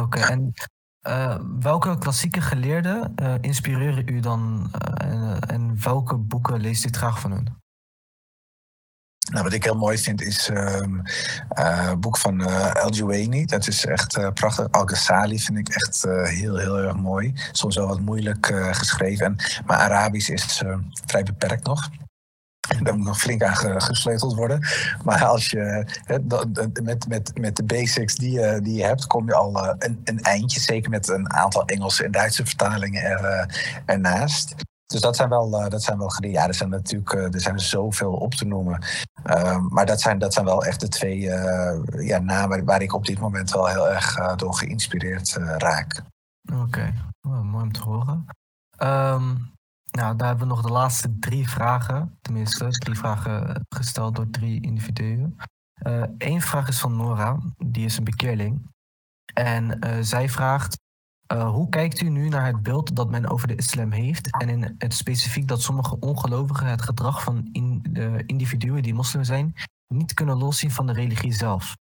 Oké, 0.00 0.20
en 0.20 0.52
uh, 1.08 1.36
welke 1.60 1.98
klassieke 1.98 2.40
geleerden 2.40 3.12
uh, 3.22 3.34
inspireren 3.40 4.08
u 4.08 4.20
dan 4.20 4.70
uh, 5.04 5.36
en 5.46 5.82
welke 5.82 6.16
boeken 6.16 6.60
leest 6.60 6.84
u 6.84 6.88
graag 6.90 7.20
van 7.20 7.32
hun? 7.32 7.61
Nou, 9.32 9.44
wat 9.44 9.52
ik 9.52 9.64
heel 9.64 9.76
mooi 9.76 9.98
vind 9.98 10.22
is 10.22 10.48
um, 10.48 11.02
het 11.48 12.00
boek 12.00 12.18
van 12.18 12.48
Juwaini. 12.90 13.44
Dat 13.44 13.68
is 13.68 13.86
echt 13.86 14.34
prachtig. 14.34 14.70
Al-Ghazali 14.70 15.38
vind 15.38 15.58
ik 15.58 15.68
echt 15.68 16.02
heel, 16.24 16.56
heel 16.56 16.78
erg 16.78 16.96
mooi. 16.96 17.32
Soms 17.52 17.76
wel 17.76 17.86
wat 17.86 18.00
moeilijk 18.00 18.52
geschreven. 18.70 19.26
En, 19.26 19.36
maar 19.66 19.78
Arabisch 19.78 20.28
is 20.28 20.62
vrij 21.06 21.22
beperkt 21.22 21.66
nog. 21.66 21.88
Daar 22.82 22.96
moet 22.96 23.06
nog 23.06 23.18
flink 23.18 23.42
aan 23.42 23.82
gesleuteld 23.82 24.34
worden. 24.34 24.66
Maar 25.04 25.24
als 25.24 25.50
je 25.50 25.86
met, 26.82 27.08
met, 27.08 27.38
met 27.38 27.56
de 27.56 27.64
basics 27.64 28.14
die 28.14 28.30
je, 28.30 28.60
die 28.62 28.76
je 28.76 28.84
hebt, 28.84 29.06
kom 29.06 29.26
je 29.26 29.34
al 29.34 29.64
eh, 29.64 29.74
een, 29.78 30.00
een 30.04 30.20
eindje. 30.20 30.60
Zeker 30.60 30.90
met 30.90 31.08
een 31.08 31.32
aantal 31.32 31.64
Engelse 31.64 32.04
en 32.04 32.10
Duitse 32.10 32.44
vertalingen 32.44 33.02
er, 33.02 33.24
eh, 33.24 33.46
ernaast. 33.86 34.54
Dus 34.92 35.00
dat 35.00 35.16
zijn 35.16 35.28
wel, 35.28 35.60
uh, 35.60 35.68
dat 35.68 35.82
zijn 35.82 35.98
wel 35.98 36.10
ja, 36.20 36.46
er 36.46 36.54
zijn 36.54 36.70
natuurlijk 36.70 37.12
uh, 37.12 37.34
er 37.34 37.40
zijn 37.40 37.58
zoveel 37.58 38.12
op 38.12 38.34
te 38.34 38.44
noemen. 38.44 38.84
Uh, 39.24 39.58
maar 39.68 39.86
dat 39.86 40.00
zijn, 40.00 40.18
dat 40.18 40.32
zijn 40.32 40.44
wel 40.44 40.64
echt 40.64 40.80
de 40.80 40.88
twee 40.88 41.20
ja, 42.04 42.18
namen 42.18 42.64
waar 42.64 42.82
ik 42.82 42.94
op 42.94 43.06
dit 43.06 43.18
moment 43.18 43.50
wel 43.50 43.66
heel 43.66 43.90
erg 43.90 44.34
door 44.36 44.54
geïnspireerd 44.54 45.32
raak. 45.58 46.02
Oké, 46.52 46.94
oh, 47.26 47.40
mooi 47.40 47.64
om 47.64 47.72
te 47.72 47.82
horen. 47.82 48.26
Um, 48.78 49.50
nou, 49.90 50.16
daar 50.16 50.28
hebben 50.28 50.48
we 50.48 50.54
nog 50.54 50.62
de 50.62 50.72
laatste 50.72 51.18
drie 51.18 51.48
vragen. 51.48 52.18
Tenminste, 52.20 52.68
drie 52.68 52.98
vragen 52.98 53.60
gesteld 53.68 54.16
door 54.16 54.30
drie 54.30 54.60
individuen. 54.60 55.36
Eén 55.74 56.16
eh, 56.18 56.40
vraag 56.40 56.68
is 56.68 56.80
van 56.80 56.96
Nora, 56.96 57.38
die 57.56 57.84
is 57.84 57.96
een 57.96 58.04
bekeerling. 58.04 58.70
En 59.34 59.78
zij 60.04 60.28
vraagt: 60.28 60.81
uh, 61.32 61.50
Hoe 61.50 61.68
kijkt 61.68 62.00
u 62.00 62.08
nu 62.08 62.28
naar 62.28 62.46
het 62.46 62.62
beeld 62.62 62.96
dat 62.96 63.10
men 63.10 63.28
over 63.28 63.48
de 63.48 63.56
islam 63.56 63.92
heeft? 63.92 64.40
En 64.40 64.48
in 64.48 64.74
het 64.78 64.94
specifiek 64.94 65.48
dat 65.48 65.62
sommige 65.62 65.96
ongelovigen 66.00 66.66
het 66.66 66.82
gedrag 66.82 67.22
van 67.22 67.48
in, 67.52 67.82
individuen 68.26 68.82
die 68.82 68.94
moslim 68.94 69.24
zijn 69.24 69.54
niet 69.88 70.14
kunnen 70.14 70.38
loszien 70.38 70.70
van 70.70 70.86
de 70.86 70.92
religie 70.92 71.32
zelf? 71.32 71.74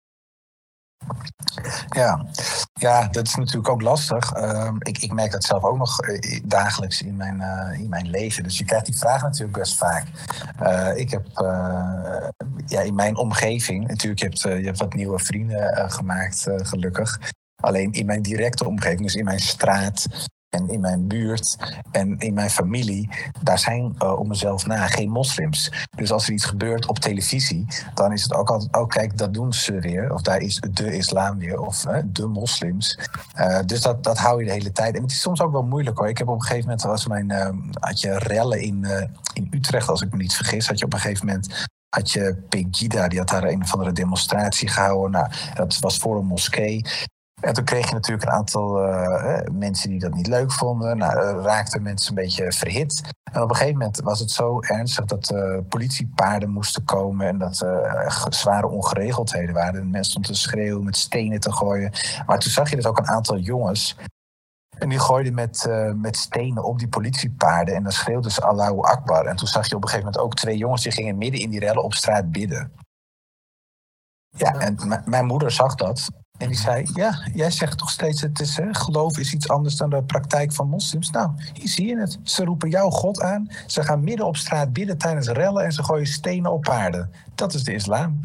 Ja. 1.89 2.25
ja, 2.73 3.07
dat 3.07 3.27
is 3.27 3.35
natuurlijk 3.35 3.69
ook 3.69 3.81
lastig. 3.81 4.35
Uh, 4.35 4.71
ik, 4.79 4.97
ik 4.97 5.13
merk 5.13 5.31
dat 5.31 5.43
zelf 5.43 5.63
ook 5.63 5.77
nog 5.77 6.01
eh, 6.01 6.41
dagelijks 6.43 7.01
in 7.01 7.15
mijn, 7.15 7.35
uh, 7.35 7.79
in 7.79 7.89
mijn 7.89 8.09
leven. 8.09 8.43
Dus 8.43 8.57
je 8.57 8.65
krijgt 8.65 8.85
die 8.85 8.97
vraag 8.97 9.21
natuurlijk 9.21 9.57
best 9.57 9.77
vaak. 9.77 10.05
Ik 10.95 11.11
heb 11.11 11.27
ja, 12.65 12.81
in 12.81 12.95
mijn 12.95 13.17
omgeving, 13.17 13.87
natuurlijk, 13.87 14.37
je 14.43 14.49
je 14.49 14.65
hebt 14.65 14.79
wat 14.79 14.93
nieuwe 14.93 15.19
vrienden 15.19 15.91
gemaakt, 15.91 16.47
gelukkig. 16.55 17.19
Alleen 17.59 17.91
in 17.91 18.05
mijn 18.05 18.21
directe 18.21 18.67
omgeving, 18.67 19.01
dus 19.01 19.15
in 19.15 19.25
mijn 19.25 19.39
straat, 19.39 20.05
en 20.49 20.69
in 20.69 20.79
mijn 20.79 21.07
buurt 21.07 21.57
en 21.91 22.17
in 22.17 22.33
mijn 22.33 22.49
familie, 22.49 23.09
daar 23.43 23.59
zijn 23.59 23.95
uh, 24.03 24.19
om 24.19 24.27
mezelf 24.27 24.65
na 24.65 24.87
geen 24.87 25.09
moslims. 25.09 25.71
Dus 25.95 26.11
als 26.11 26.27
er 26.27 26.33
iets 26.33 26.45
gebeurt 26.45 26.87
op 26.87 26.99
televisie, 26.99 27.65
dan 27.93 28.11
is 28.11 28.23
het 28.23 28.33
ook 28.33 28.49
altijd, 28.49 28.75
oh 28.75 28.87
kijk, 28.87 29.17
dat 29.17 29.33
doen 29.33 29.53
ze 29.53 29.79
weer. 29.79 30.13
Of 30.13 30.21
daar 30.21 30.39
is 30.39 30.61
de 30.71 30.95
islam 30.95 31.37
weer, 31.37 31.59
of 31.59 31.85
de 32.05 32.27
moslims. 32.27 32.99
Uh, 33.35 33.59
dus 33.65 33.81
dat, 33.81 34.03
dat 34.03 34.17
hou 34.17 34.39
je 34.39 34.45
de 34.45 34.51
hele 34.51 34.71
tijd. 34.71 34.95
En 34.95 35.01
het 35.01 35.11
is 35.11 35.21
soms 35.21 35.41
ook 35.41 35.51
wel 35.51 35.63
moeilijk 35.63 35.97
hoor. 35.97 36.09
Ik 36.09 36.17
heb 36.17 36.27
op 36.27 36.35
een 36.35 36.41
gegeven 36.41 36.63
moment, 36.63 36.81
was 36.81 37.07
mijn, 37.07 37.31
had 37.79 38.01
je 38.01 38.17
rellen 38.17 38.61
in, 38.61 38.87
in 39.33 39.47
Utrecht, 39.51 39.89
als 39.89 40.01
ik 40.01 40.11
me 40.11 40.17
niet 40.17 40.33
vergis, 40.33 40.67
had 40.67 40.79
je 40.79 40.85
op 40.85 40.93
een 40.93 40.99
gegeven 40.99 41.25
moment 41.25 41.67
had 41.89 42.11
je 42.11 42.35
Pegida, 42.49 43.07
die 43.07 43.19
had 43.19 43.29
daar 43.29 43.43
een 43.43 43.61
of 43.61 43.73
andere 43.73 43.91
demonstratie 43.91 44.67
gehouden. 44.67 45.11
Nou, 45.11 45.31
dat 45.53 45.79
was 45.79 45.97
voor 45.97 46.17
een 46.17 46.25
moskee. 46.25 46.85
En 47.41 47.53
toen 47.53 47.63
kreeg 47.63 47.87
je 47.87 47.93
natuurlijk 47.93 48.27
een 48.27 48.35
aantal 48.35 48.85
uh, 48.85 49.39
mensen 49.51 49.89
die 49.89 49.99
dat 49.99 50.13
niet 50.13 50.27
leuk 50.27 50.51
vonden. 50.51 50.97
Nou, 50.97 51.37
uh, 51.37 51.43
raakten 51.43 51.81
mensen 51.81 52.09
een 52.09 52.23
beetje 52.23 52.51
verhit. 52.51 53.01
En 53.31 53.41
op 53.41 53.49
een 53.49 53.55
gegeven 53.55 53.77
moment 53.77 53.99
was 54.01 54.19
het 54.19 54.31
zo 54.31 54.61
ernstig 54.61 55.05
dat 55.05 55.31
uh, 55.31 55.57
politiepaarden 55.69 56.49
moesten 56.49 56.83
komen 56.83 57.27
en 57.27 57.37
dat 57.37 57.61
er 57.61 58.25
zware 58.29 58.67
ongeregeldheden 58.67 59.53
waren. 59.53 59.79
En 59.79 59.89
mensen 59.89 60.11
stonden 60.11 60.31
te 60.31 60.37
schreeuwen, 60.37 60.83
met 60.83 60.97
stenen 60.97 61.39
te 61.39 61.51
gooien. 61.51 61.91
Maar 62.25 62.39
toen 62.39 62.51
zag 62.51 62.69
je 62.69 62.75
dus 62.75 62.85
ook 62.85 62.97
een 62.97 63.07
aantal 63.07 63.37
jongens. 63.37 63.97
En 64.77 64.89
die 64.89 64.99
gooiden 64.99 65.33
met, 65.33 65.69
met 65.95 66.17
stenen 66.17 66.63
op 66.63 66.79
die 66.79 66.87
politiepaarden. 66.87 67.75
En 67.75 67.83
dan 67.83 67.91
schreeuwden 67.91 68.31
ze 68.31 68.41
Allahu 68.41 68.79
Akbar. 68.79 69.25
En 69.25 69.35
toen 69.35 69.47
zag 69.47 69.69
je 69.69 69.75
op 69.75 69.81
een 69.81 69.89
gegeven 69.89 70.11
moment 70.11 70.25
ook 70.25 70.35
twee 70.35 70.57
jongens 70.57 70.83
die 70.83 70.91
gingen 70.91 71.17
midden 71.17 71.41
in 71.41 71.49
die 71.49 71.59
rellen 71.59 71.83
op 71.83 71.93
straat 71.93 72.31
bidden. 72.31 72.71
Ja, 74.29 74.53
en 74.53 75.03
mijn 75.05 75.25
moeder 75.25 75.51
zag 75.51 75.75
dat. 75.75 76.09
En 76.39 76.47
die 76.47 76.57
zei, 76.57 76.87
ja, 76.93 77.27
jij 77.33 77.51
zegt 77.51 77.77
toch 77.77 77.89
steeds, 77.89 78.21
het 78.21 78.39
is, 78.39 78.57
hè, 78.57 78.73
geloof 78.73 79.17
is 79.17 79.33
iets 79.33 79.49
anders 79.49 79.75
dan 79.75 79.89
de 79.89 80.03
praktijk 80.03 80.53
van 80.53 80.69
moslims. 80.69 81.09
Nou, 81.09 81.31
hier 81.53 81.67
zie 81.67 81.87
je 81.87 81.97
het. 81.99 82.19
Ze 82.23 82.43
roepen 82.43 82.69
jouw 82.69 82.89
God 82.89 83.21
aan. 83.21 83.47
Ze 83.67 83.83
gaan 83.83 84.03
midden 84.03 84.25
op 84.25 84.37
straat 84.37 84.73
bidden 84.73 84.97
tijdens 84.97 85.27
rellen 85.27 85.65
en 85.65 85.71
ze 85.71 85.83
gooien 85.83 86.07
stenen 86.07 86.51
op 86.51 86.61
paarden. 86.61 87.11
Dat 87.35 87.53
is 87.53 87.63
de 87.63 87.73
islam. 87.73 88.19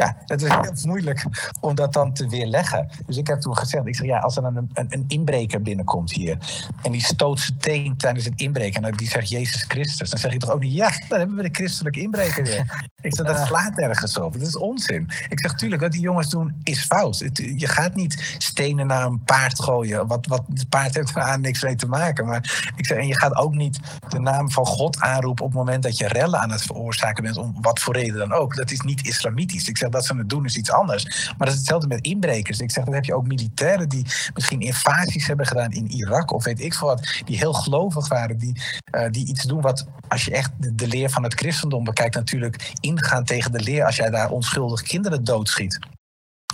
Ja, 0.00 0.16
het 0.26 0.42
is 0.42 0.48
heel 0.48 0.72
moeilijk 0.86 1.24
om 1.60 1.74
dat 1.74 1.92
dan 1.92 2.12
te 2.12 2.28
weerleggen. 2.28 2.88
Dus 3.06 3.16
ik 3.16 3.26
heb 3.26 3.40
toen 3.40 3.56
gezegd, 3.56 3.86
ik 3.86 3.96
zeg 3.96 4.06
ja, 4.06 4.18
als 4.18 4.36
er 4.36 4.44
een, 4.44 4.70
een, 4.72 4.86
een 4.88 5.04
inbreker 5.08 5.62
binnenkomt 5.62 6.12
hier 6.12 6.38
en 6.82 6.92
die 6.92 7.02
stoot 7.04 7.40
zijn 7.40 7.58
teen 7.58 7.96
tijdens 7.96 8.24
het 8.24 8.40
inbreken 8.40 8.84
en 8.84 8.92
die 8.92 9.08
zegt 9.08 9.28
Jezus 9.28 9.64
Christus, 9.68 10.10
dan 10.10 10.18
zeg 10.18 10.32
je 10.32 10.38
toch 10.38 10.50
ook 10.50 10.60
niet 10.60 10.72
ja, 10.72 10.90
dan 11.08 11.18
hebben 11.18 11.36
we 11.36 11.42
de 11.42 11.48
christelijke 11.52 12.00
inbreker 12.00 12.44
weer. 12.44 12.88
ik 13.00 13.14
zeg 13.16 13.26
dat 13.26 13.46
slaat 13.46 13.78
ergens 13.78 14.18
op. 14.18 14.32
Dat 14.32 14.48
is 14.48 14.56
onzin. 14.56 15.10
Ik 15.28 15.40
zeg 15.40 15.54
tuurlijk, 15.54 15.82
wat 15.82 15.92
die 15.92 16.00
jongens 16.00 16.28
doen 16.28 16.60
is 16.62 16.84
fout. 16.84 17.18
je 17.56 17.66
gaat 17.66 17.94
niet 17.94 18.34
stenen 18.38 18.86
naar 18.86 19.06
een 19.06 19.24
paard 19.24 19.62
gooien. 19.62 20.06
Wat, 20.06 20.26
wat 20.26 20.42
het 20.54 20.68
paard 20.68 20.94
heeft 20.94 21.16
er 21.16 21.22
aan 21.22 21.40
niks 21.40 21.62
mee 21.62 21.76
te 21.76 21.86
maken. 21.86 22.26
Maar 22.26 22.72
ik 22.76 22.86
zeg, 22.86 22.98
en 22.98 23.06
je 23.06 23.18
gaat 23.18 23.36
ook 23.36 23.54
niet 23.54 23.78
de 24.08 24.20
naam 24.20 24.50
van 24.50 24.66
God 24.66 25.00
aanroepen 25.00 25.44
op 25.44 25.50
het 25.50 25.58
moment 25.58 25.82
dat 25.82 25.98
je 25.98 26.08
rellen 26.08 26.40
aan 26.40 26.50
het 26.50 26.62
veroorzaken 26.62 27.22
bent, 27.22 27.36
om 27.36 27.56
wat 27.60 27.80
voor 27.80 27.94
reden 27.94 28.18
dan 28.18 28.32
ook. 28.32 28.56
Dat 28.56 28.70
is 28.70 28.80
niet 28.80 29.06
islamitisch. 29.06 29.68
Ik 29.68 29.78
zeg 29.78 29.89
dat 29.90 30.04
ze 30.04 30.16
het 30.16 30.28
doen 30.28 30.44
is 30.44 30.56
iets 30.56 30.70
anders. 30.70 31.04
Maar 31.04 31.46
dat 31.46 31.48
is 31.48 31.54
hetzelfde 31.54 31.88
met 31.88 32.04
inbrekers. 32.04 32.58
Ik 32.58 32.70
zeg, 32.70 32.84
dan 32.84 32.94
heb 32.94 33.04
je 33.04 33.14
ook 33.14 33.26
militairen 33.26 33.88
die 33.88 34.06
misschien 34.34 34.60
invasies 34.60 35.26
hebben 35.26 35.46
gedaan 35.46 35.70
in 35.70 35.90
Irak 35.90 36.32
of 36.32 36.44
weet 36.44 36.60
ik 36.60 36.74
veel 36.74 36.88
wat, 36.88 37.22
die 37.24 37.36
heel 37.36 37.52
gelovig 37.52 38.08
waren, 38.08 38.38
die, 38.38 38.60
uh, 38.94 39.10
die 39.10 39.26
iets 39.26 39.44
doen 39.44 39.60
wat, 39.60 39.86
als 40.08 40.24
je 40.24 40.30
echt 40.30 40.50
de, 40.56 40.74
de 40.74 40.86
leer 40.86 41.10
van 41.10 41.22
het 41.22 41.34
christendom 41.34 41.84
bekijkt, 41.84 42.14
natuurlijk 42.14 42.72
ingaan 42.80 43.24
tegen 43.24 43.52
de 43.52 43.60
leer 43.60 43.84
als 43.84 43.96
jij 43.96 44.10
daar 44.10 44.30
onschuldig 44.30 44.82
kinderen 44.82 45.24
doodschiet. 45.24 45.78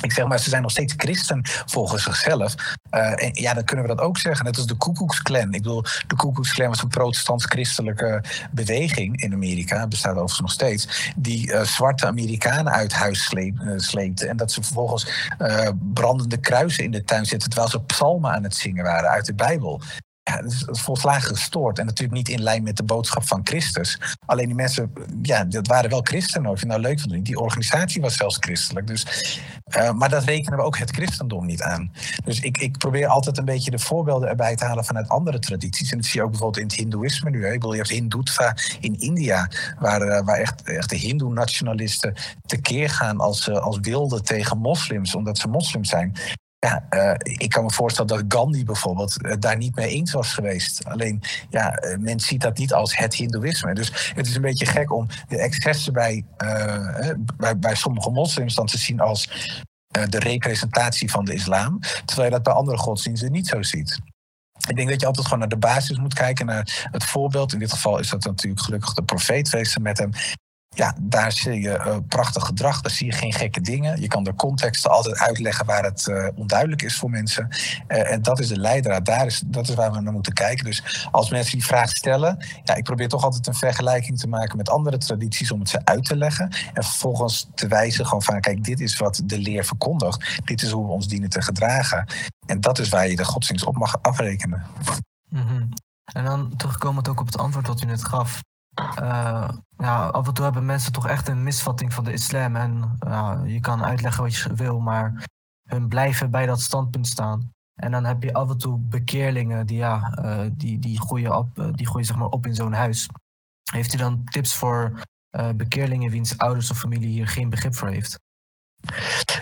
Ik 0.03 0.12
zeg 0.12 0.26
maar, 0.26 0.38
ze 0.38 0.49
zijn 0.49 0.62
nog 0.62 0.70
steeds 0.70 0.94
christen 0.97 1.40
volgens 1.44 2.03
zichzelf. 2.03 2.55
Uh, 2.90 3.24
en 3.24 3.30
ja, 3.32 3.55
dan 3.55 3.64
kunnen 3.64 3.86
we 3.86 3.94
dat 3.94 4.05
ook 4.05 4.18
zeggen. 4.18 4.44
Net 4.44 4.57
als 4.57 4.66
de 4.66 4.74
Koekoeksclan. 4.74 5.55
Ik 5.55 5.62
bedoel, 5.62 5.82
de 6.07 6.16
Koekoeksclan 6.16 6.68
was 6.68 6.82
een 6.82 6.88
protestants-christelijke 6.88 8.22
beweging 8.51 9.22
in 9.22 9.32
Amerika. 9.32 9.86
Bestaat 9.86 10.12
overigens 10.12 10.40
nog 10.40 10.51
steeds. 10.51 11.12
Die 11.16 11.53
uh, 11.53 11.62
zwarte 11.62 12.07
Amerikanen 12.07 12.72
uit 12.72 12.92
huis 12.92 13.24
sleep, 13.24 13.61
uh, 13.61 13.78
sleepte. 13.78 14.26
En 14.26 14.36
dat 14.36 14.53
ze 14.53 14.62
vervolgens 14.62 15.30
brandende 15.92 16.36
kruisen 16.36 16.84
in 16.84 16.90
de 16.90 17.05
tuin 17.05 17.26
zitten. 17.26 17.49
Terwijl 17.49 17.70
ze 17.70 17.80
psalmen 17.80 18.32
aan 18.32 18.42
het 18.42 18.55
zingen 18.55 18.84
waren 18.84 19.11
uit 19.11 19.26
de 19.26 19.34
Bijbel. 19.34 19.80
Ja, 20.31 20.43
dat 20.43 20.53
is 20.53 20.64
volslagen 20.66 21.37
gestoord. 21.37 21.79
En 21.79 21.87
natuurlijk 21.87 22.16
niet 22.16 22.29
in 22.29 22.43
lijn 22.43 22.62
met 22.62 22.77
de 22.77 22.83
boodschap 22.83 23.27
van 23.27 23.41
Christus. 23.45 24.01
Alleen 24.24 24.47
die 24.47 24.55
mensen, 24.55 24.93
ja, 25.22 25.45
dat 25.45 25.66
waren 25.66 25.91
wel 25.91 26.01
christenen. 26.03 26.51
Of 26.51 26.61
je 26.61 26.66
nou 26.66 26.81
leuk 26.81 27.01
vindt. 27.01 27.27
Die 27.27 27.41
organisatie 27.41 28.01
was 28.01 28.16
zelfs 28.16 28.37
christelijk. 28.41 28.87
Dus, 28.87 29.41
uh, 29.77 29.93
maar 29.93 30.09
dat 30.09 30.24
rekenen 30.24 30.59
we 30.59 30.64
ook 30.64 30.79
het 30.79 30.91
christendom 30.91 31.47
niet 31.47 31.62
aan. 31.62 31.93
Dus 32.24 32.41
ik, 32.41 32.59
ik 32.59 32.79
probeer 32.79 33.07
altijd 33.07 33.39
een 33.39 33.45
beetje 33.45 33.70
de 33.70 33.79
voorbeelden 33.79 34.29
erbij 34.29 34.57
te 34.57 34.64
halen 34.64 34.85
vanuit 34.85 35.09
andere 35.09 35.39
tradities. 35.39 35.91
En 35.91 35.97
dat 35.97 36.07
zie 36.07 36.20
je 36.20 36.24
ook 36.24 36.31
bijvoorbeeld 36.31 36.62
in 36.62 36.68
het 36.68 36.77
Hindoeïsme 36.77 37.31
nu. 37.31 37.45
Hè. 37.45 37.53
Ik 37.53 37.61
bedoel, 37.61 37.72
je 37.72 37.79
hebt 37.79 37.91
Hindutva 37.91 38.57
in 38.81 38.99
India. 38.99 39.51
Waar, 39.79 40.03
uh, 40.03 40.20
waar 40.24 40.39
echt, 40.39 40.62
echt 40.62 40.91
de 40.91 40.97
Hindoe-nationalisten 40.97 42.14
tekeer 42.47 42.91
gaan 42.91 43.20
als, 43.20 43.49
uh, 43.49 43.57
als 43.57 43.79
wilden 43.81 44.24
tegen 44.24 44.59
moslims. 44.59 45.14
Omdat 45.14 45.39
ze 45.39 45.49
moslims 45.49 45.89
zijn. 45.89 46.16
Ja, 46.67 46.87
uh, 46.91 47.14
ik 47.19 47.49
kan 47.49 47.64
me 47.64 47.71
voorstellen 47.71 48.17
dat 48.17 48.25
Gandhi 48.29 48.64
bijvoorbeeld 48.64 49.17
uh, 49.23 49.33
daar 49.39 49.57
niet 49.57 49.75
mee 49.75 49.89
eens 49.89 50.12
was 50.12 50.35
geweest. 50.35 50.85
Alleen, 50.85 51.23
ja, 51.51 51.85
uh, 51.85 51.97
men 51.99 52.21
ziet 52.21 52.41
dat 52.41 52.59
niet 52.59 52.73
als 52.73 52.97
het 52.97 53.14
Hindoeïsme. 53.14 53.75
Dus 53.75 54.12
het 54.14 54.27
is 54.27 54.35
een 54.35 54.43
beetje 54.43 54.67
gek 54.67 54.93
om 54.93 55.07
de 55.29 55.39
excessen 55.39 55.93
bij, 55.93 56.25
bij, 57.37 57.59
bij, 57.59 57.75
sommige 57.75 58.11
moslims 58.11 58.55
dan 58.55 58.67
te 58.67 58.79
zien 58.79 59.01
als 59.01 59.55
de 60.09 60.19
representatie 60.19 61.11
van 61.11 61.25
de 61.25 61.35
islam. 61.35 61.79
Terwijl 62.05 62.29
je 62.29 62.35
dat 62.35 62.43
bij 62.43 62.53
andere 62.53 62.79
godsdiensten 62.79 63.33
niet 63.33 63.47
zo 63.47 63.62
ziet. 63.62 63.99
Ik 64.69 64.77
denk 64.77 64.89
dat 64.89 65.01
je 65.01 65.07
altijd 65.07 65.25
gewoon 65.25 65.41
naar 65.41 65.49
de 65.49 65.57
basis 65.57 65.99
moet 65.99 66.14
kijken, 66.14 66.47
naar 66.47 66.89
het 66.91 67.05
voorbeeld. 67.05 67.53
In 67.53 67.59
dit 67.59 67.73
geval 67.73 67.99
is 67.99 68.09
dat 68.09 68.25
natuurlijk 68.25 68.62
gelukkig 68.62 68.95
de 68.95 69.03
profeet 69.03 69.49
geweest 69.49 69.79
met 69.79 69.99
hem 69.99 70.11
ja, 70.77 70.95
daar 71.01 71.33
zie 71.33 71.61
je 71.61 71.83
uh, 71.87 71.97
prachtig 72.09 72.45
gedrag, 72.45 72.81
daar 72.81 72.93
zie 72.93 73.07
je 73.07 73.12
geen 73.12 73.33
gekke 73.33 73.61
dingen. 73.61 74.01
Je 74.01 74.09
kan 74.09 74.24
de 74.24 74.35
contexten 74.35 74.91
altijd 74.91 75.18
uitleggen 75.18 75.66
waar 75.66 75.85
het 75.85 76.07
uh, 76.07 76.29
onduidelijk 76.35 76.83
is 76.83 76.97
voor 76.97 77.11
mensen. 77.11 77.49
Uh, 77.89 78.12
en 78.12 78.22
dat 78.22 78.39
is 78.39 78.49
de 78.49 78.59
leidraad, 78.59 79.05
daar 79.05 79.27
is, 79.27 79.43
dat 79.47 79.68
is 79.68 79.74
waar 79.74 79.93
we 79.93 80.01
naar 80.01 80.12
moeten 80.12 80.33
kijken. 80.33 80.64
Dus 80.64 81.09
als 81.11 81.31
mensen 81.31 81.53
die 81.53 81.66
vraag 81.66 81.91
stellen, 81.91 82.45
ja, 82.64 82.74
ik 82.74 82.85
probeer 82.85 83.09
toch 83.09 83.24
altijd 83.24 83.47
een 83.47 83.55
vergelijking 83.55 84.18
te 84.18 84.29
maken 84.29 84.57
met 84.57 84.68
andere 84.68 84.99
tradities 84.99 85.51
om 85.51 85.61
het 85.61 85.68
ze 85.68 85.85
uit 85.85 86.05
te 86.05 86.16
leggen. 86.16 86.49
En 86.74 86.83
vervolgens 86.83 87.49
te 87.55 87.68
wijzen 87.68 88.05
gewoon 88.07 88.22
van, 88.22 88.41
kijk, 88.41 88.64
dit 88.64 88.81
is 88.81 88.97
wat 88.97 89.22
de 89.24 89.39
leer 89.39 89.64
verkondigt. 89.64 90.41
Dit 90.45 90.62
is 90.62 90.70
hoe 90.70 90.87
we 90.87 90.93
ons 90.93 91.09
dienen 91.09 91.29
te 91.29 91.43
gedragen. 91.43 92.07
En 92.47 92.61
dat 92.61 92.79
is 92.79 92.89
waar 92.89 93.09
je 93.09 93.16
de 93.16 93.24
godsdienst 93.24 93.64
op 93.64 93.77
mag 93.77 94.03
afrekenen. 94.03 94.66
-hmm. 95.29 95.68
En 96.05 96.24
dan 96.24 96.57
terugkomend 96.57 97.09
ook 97.09 97.20
op 97.20 97.27
het 97.27 97.39
antwoord 97.39 97.66
dat 97.66 97.83
u 97.83 97.87
net 97.87 98.05
gaf. 98.05 98.41
Ja, 99.79 100.07
af 100.07 100.27
en 100.27 100.35
toe 100.35 100.45
hebben 100.45 100.66
mensen 100.66 100.93
toch 100.93 101.09
echt 101.09 101.29
een 101.29 101.43
misvatting 101.43 101.93
van 101.93 102.05
de 102.05 102.12
islam. 102.12 102.57
En 102.57 102.99
uh, 103.07 103.41
je 103.45 103.61
kan 103.61 103.85
uitleggen 103.85 104.22
wat 104.22 104.37
je 104.37 104.55
wil, 104.55 104.81
maar 104.81 105.24
hun 105.68 105.89
blijven 105.89 106.31
bij 106.31 106.47
dat 106.47 106.61
standpunt 106.61 107.07
staan. 107.07 107.51
En 107.74 107.91
dan 107.91 108.05
heb 108.05 108.22
je 108.22 108.33
af 108.33 108.51
en 108.51 108.59
toe 108.59 108.79
bekeerlingen 108.79 109.66
die, 109.66 109.77
ja, 109.77 110.18
uh, 110.22 110.51
die, 110.53 110.79
die 110.79 111.01
groeien, 111.01 111.37
op, 111.37 111.72
die 111.74 111.87
groeien 111.87 112.07
zeg 112.07 112.16
maar 112.16 112.29
op 112.29 112.47
in 112.47 112.55
zo'n 112.55 112.72
huis. 112.72 113.09
Heeft 113.72 113.95
u 113.95 113.97
dan 113.97 114.24
tips 114.24 114.55
voor 114.55 115.01
bekeerlingen 115.57 116.11
wiens 116.11 116.39
ouders 116.39 116.70
of 116.70 116.79
familie 116.79 117.09
hier 117.09 117.29
geen 117.29 117.51
begrip 117.51 117.74
voor 117.74 117.89
heeft? 117.89 118.18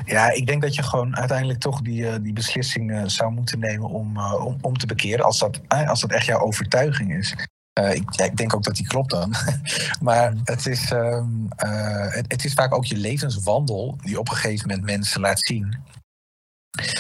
Ja, 0.05 0.31
ik 0.31 0.47
denk 0.47 0.63
dat 0.63 0.75
je 0.75 0.83
gewoon 0.83 1.17
uiteindelijk 1.17 1.61
toch 1.61 1.81
die, 1.81 2.21
die 2.21 2.33
beslissing 2.33 3.11
zou 3.11 3.33
moeten 3.33 3.59
nemen 3.59 3.89
om, 3.89 4.19
om, 4.19 4.59
om 4.61 4.79
te 4.79 4.87
bekeren. 4.87 5.25
Als 5.25 5.39
dat, 5.39 5.61
als 5.69 6.01
dat 6.01 6.11
echt 6.11 6.27
jouw 6.27 6.41
overtuiging 6.41 7.15
is. 7.15 7.35
Uh, 7.81 7.95
ik, 7.95 8.37
denk 8.37 8.55
ook 8.55 8.63
dat 8.63 8.77
die 8.77 8.87
klopt 8.87 9.11
dan. 9.11 9.35
maar 10.01 10.35
het 10.45 10.67
is, 10.67 10.91
um, 10.91 11.49
uh, 11.65 12.07
het, 12.11 12.45
is 12.45 12.53
vaak 12.53 12.75
ook 12.75 12.85
je 12.85 12.97
levenswandel 12.97 13.99
die 14.03 14.19
op 14.19 14.29
een 14.29 14.37
gegeven 14.37 14.69
moment 14.69 14.87
mensen 14.87 15.21
laat 15.21 15.47
zien. 15.47 15.83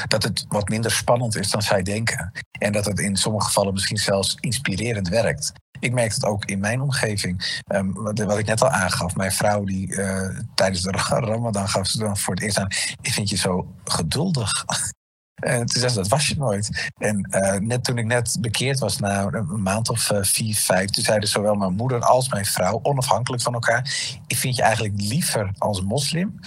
Dat 0.09 0.22
het 0.22 0.45
wat 0.49 0.68
minder 0.68 0.91
spannend 0.91 1.37
is 1.37 1.51
dan 1.51 1.62
zij 1.62 1.83
denken. 1.83 2.33
En 2.59 2.72
dat 2.72 2.85
het 2.85 2.99
in 2.99 3.16
sommige 3.16 3.47
gevallen 3.47 3.72
misschien 3.72 3.97
zelfs 3.97 4.37
inspirerend 4.41 5.09
werkt. 5.09 5.53
Ik 5.81 5.93
merk 5.93 6.14
het 6.14 6.25
ook 6.25 6.45
in 6.45 6.61
mijn 6.61 6.81
omgeving. 6.81 7.61
Um, 7.75 7.93
wat, 7.93 8.39
ik 8.39 8.47
net 8.47 8.62
al 8.62 8.70
aangaf. 8.70 9.14
Mijn 9.14 9.33
vrouw 9.33 9.64
die 9.64 9.89
uh, 9.89 10.39
tijdens 10.55 10.83
de 10.83 10.91
Ramadan 11.09 11.68
gaf 11.68 11.87
ze 11.87 11.99
dan 11.99 12.16
voor 12.16 12.35
het 12.35 12.43
eerst 12.43 12.59
aan. 12.59 12.70
Ik 13.03 13.12
vind 13.12 13.29
je 13.29 13.37
zo 13.37 13.75
geduldig. 13.85 14.64
En 15.35 15.66
toen 15.66 15.80
zei 15.80 15.89
ze, 15.89 15.97
dat 15.97 16.09
was 16.09 16.28
je 16.28 16.37
nooit. 16.37 16.91
En 16.99 17.28
uh, 17.30 17.53
net 17.53 17.85
toen 17.85 17.99
ik 17.99 18.05
net 18.05 18.37
bekeerd 18.41 18.78
was, 18.78 18.99
na 18.99 19.22
een 19.32 19.62
maand 19.62 19.89
of 19.89 20.11
uh, 20.11 20.18
vier, 20.22 20.55
vijf, 20.55 20.91
toen 20.91 21.05
zeiden 21.05 21.28
zowel 21.28 21.55
mijn 21.55 21.74
moeder 21.74 22.01
als 22.01 22.28
mijn 22.28 22.45
vrouw, 22.45 22.80
onafhankelijk 22.82 23.43
van 23.43 23.55
elkaar, 23.55 23.80
ik 24.26 24.37
vind 24.37 24.57
je 24.57 24.62
eigenlijk 24.62 25.01
liever 25.01 25.51
als 25.59 25.82
moslim 25.82 26.41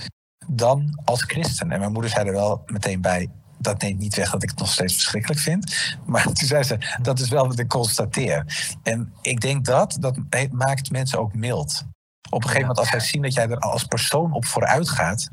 dan 0.48 1.02
als 1.04 1.22
christen. 1.22 1.72
En 1.72 1.80
mijn 1.80 1.92
moeder 1.92 2.12
zei 2.12 2.28
er 2.28 2.34
wel 2.34 2.64
meteen 2.66 3.02
bij, 3.02 3.30
dat 3.58 3.82
neemt 3.82 4.00
niet 4.00 4.16
weg 4.16 4.32
dat 4.32 4.44
ik 4.44 4.50
het 4.50 4.60
nog 4.60 4.72
steeds 4.72 4.94
verschrikkelijk 4.94 5.40
vind. 5.40 5.76
Maar 6.06 6.24
toen 6.34 6.48
zei 6.48 6.64
ze, 6.64 6.98
dat 7.02 7.20
is 7.20 7.30
wel 7.30 7.48
wat 7.48 7.60
ik 7.60 7.68
constateer. 7.68 8.46
En 8.84 9.14
ik 9.22 9.42
denk 9.42 9.66
dat, 9.66 9.98
dat 10.00 10.18
maakt 10.52 10.92
mensen 10.92 11.20
ook 11.20 11.34
mild. 11.34 11.84
Op 12.30 12.44
een 12.44 12.50
gegeven 12.50 12.68
moment, 12.68 12.80
als 12.80 12.90
zij 12.90 13.00
zien 13.00 13.22
dat 13.22 13.34
jij 13.34 13.50
er 13.50 13.60
als 13.60 13.84
persoon 13.84 14.34
op 14.34 14.46
vooruit 14.46 14.90
gaat, 14.90 15.30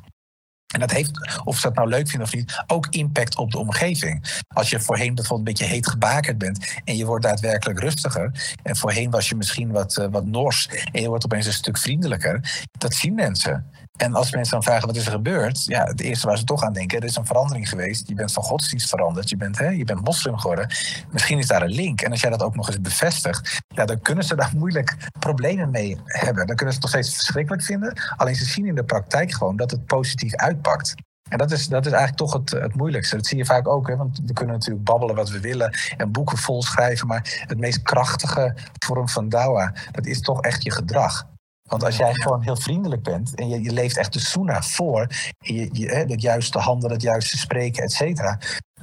en 0.74 0.80
dat 0.80 0.90
heeft, 0.90 1.40
of 1.44 1.56
ze 1.56 1.62
dat 1.62 1.74
nou 1.74 1.88
leuk 1.88 2.08
vinden 2.08 2.28
of 2.28 2.34
niet, 2.34 2.64
ook 2.66 2.86
impact 2.86 3.36
op 3.36 3.50
de 3.50 3.58
omgeving. 3.58 4.42
Als 4.48 4.70
je 4.70 4.80
voorheen 4.80 5.14
bijvoorbeeld 5.14 5.48
een 5.48 5.54
beetje 5.54 5.74
heet 5.74 5.88
gebakerd 5.88 6.38
bent 6.38 6.80
en 6.84 6.96
je 6.96 7.04
wordt 7.06 7.24
daadwerkelijk 7.24 7.80
rustiger. 7.80 8.56
En 8.62 8.76
voorheen 8.76 9.10
was 9.10 9.28
je 9.28 9.34
misschien 9.34 9.70
wat, 9.70 9.96
uh, 9.96 10.06
wat 10.10 10.26
nors 10.26 10.68
en 10.92 11.02
je 11.02 11.08
wordt 11.08 11.24
opeens 11.24 11.46
een 11.46 11.52
stuk 11.52 11.78
vriendelijker. 11.78 12.62
Dat 12.78 12.94
zien 12.94 13.14
mensen. 13.14 13.70
En 13.94 14.14
als 14.14 14.32
mensen 14.32 14.52
dan 14.52 14.62
vragen 14.62 14.86
wat 14.86 14.96
is 14.96 15.06
er 15.06 15.12
gebeurd, 15.12 15.64
ja, 15.64 15.84
het 15.84 16.00
eerste 16.00 16.26
waar 16.26 16.38
ze 16.38 16.44
toch 16.44 16.62
aan 16.62 16.72
denken, 16.72 16.98
er 16.98 17.04
is 17.04 17.16
een 17.16 17.26
verandering 17.26 17.68
geweest. 17.68 18.08
Je 18.08 18.14
bent 18.14 18.32
van 18.32 18.42
godsdienst 18.42 18.88
veranderd, 18.88 19.28
je 19.28 19.36
bent, 19.36 19.58
hè, 19.58 19.68
je 19.68 19.84
bent 19.84 20.04
moslim 20.04 20.38
geworden. 20.38 20.68
Misschien 21.10 21.38
is 21.38 21.46
daar 21.46 21.62
een 21.62 21.74
link. 21.74 22.00
En 22.00 22.10
als 22.10 22.20
jij 22.20 22.30
dat 22.30 22.42
ook 22.42 22.54
nog 22.56 22.66
eens 22.66 22.80
bevestigt, 22.80 23.60
ja, 23.68 23.84
dan 23.84 24.00
kunnen 24.00 24.24
ze 24.24 24.34
daar 24.34 24.52
moeilijk 24.62 24.96
problemen 25.18 25.70
mee 25.70 25.98
hebben. 26.04 26.46
Dan 26.46 26.56
kunnen 26.56 26.74
ze 26.74 26.80
het 26.80 26.92
nog 26.92 27.02
steeds 27.02 27.14
verschrikkelijk 27.14 27.62
vinden. 27.62 28.00
Alleen 28.16 28.34
ze 28.34 28.44
zien 28.44 28.66
in 28.66 28.74
de 28.74 28.84
praktijk 28.84 29.32
gewoon 29.32 29.56
dat 29.56 29.70
het 29.70 29.86
positief 29.86 30.34
uitpakt. 30.34 30.94
En 31.28 31.38
dat 31.38 31.50
is, 31.50 31.68
dat 31.68 31.86
is 31.86 31.92
eigenlijk 31.92 32.30
toch 32.30 32.32
het, 32.32 32.50
het 32.50 32.74
moeilijkste. 32.74 33.16
Dat 33.16 33.26
zie 33.26 33.38
je 33.38 33.44
vaak 33.44 33.68
ook, 33.68 33.88
hè, 33.88 33.96
want 33.96 34.20
we 34.24 34.32
kunnen 34.32 34.54
natuurlijk 34.54 34.84
babbelen 34.84 35.14
wat 35.14 35.30
we 35.30 35.40
willen 35.40 35.78
en 35.96 36.12
boeken 36.12 36.38
vol 36.38 36.62
schrijven. 36.62 37.06
Maar 37.06 37.44
het 37.46 37.58
meest 37.58 37.82
krachtige 37.82 38.54
vorm 38.78 39.08
van 39.08 39.28
dawa, 39.28 39.72
dat 39.90 40.06
is 40.06 40.20
toch 40.20 40.40
echt 40.40 40.62
je 40.62 40.70
gedrag. 40.70 41.26
Want 41.68 41.84
als 41.84 41.96
jij 41.96 42.14
gewoon 42.14 42.42
heel 42.42 42.56
vriendelijk 42.56 43.02
bent 43.02 43.34
en 43.34 43.48
je, 43.48 43.62
je 43.62 43.72
leeft 43.72 43.96
echt 43.96 44.12
de 44.12 44.18
sunnah 44.18 44.62
voor, 44.62 45.06
je, 45.38 45.88
het 46.08 46.22
juiste 46.22 46.58
handelen, 46.58 46.92
het 46.92 47.02
juiste 47.02 47.38
spreken, 47.38 47.82
et 47.82 47.92
cetera. 47.92 48.38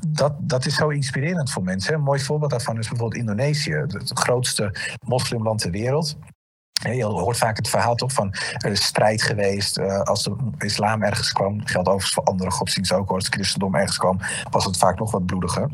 Dat, 0.08 0.34
dat 0.40 0.66
is 0.66 0.76
zo 0.76 0.90
inspirerend 0.90 1.52
voor 1.52 1.64
mensen. 1.64 1.94
Een 1.94 2.02
mooi 2.02 2.20
voorbeeld 2.20 2.52
daarvan 2.52 2.78
is 2.78 2.88
bijvoorbeeld 2.88 3.22
Indonesië, 3.22 3.74
het 3.74 4.12
grootste 4.14 4.76
moslimland 5.06 5.60
ter 5.60 5.72
wereld. 5.72 6.18
Je 6.82 7.03
hoort 7.03 7.38
vaak 7.38 7.58
het 7.58 7.70
verhaal 7.70 7.95
toch 7.95 8.12
van 8.12 8.34
er 8.58 8.72
is 8.72 8.84
strijd 8.84 9.22
geweest 9.22 9.78
uh, 9.78 10.02
als 10.02 10.24
de 10.24 10.36
islam 10.58 11.03
ergens 11.03 11.32
kwam. 11.32 11.66
Geldt 11.66 11.88
overigens 11.88 12.14
voor 12.14 12.24
andere 12.24 12.52
godsdiensten 12.52 12.98
ook. 12.98 13.10
Als 13.10 13.26
het 13.26 13.34
christendom 13.34 13.76
ergens 13.76 13.98
kwam, 13.98 14.20
was 14.49 14.66
het 14.66 14.78
vaak 14.78 14.99
nog 14.99 15.12
wat 15.12 15.26
bloediger. 15.26 15.70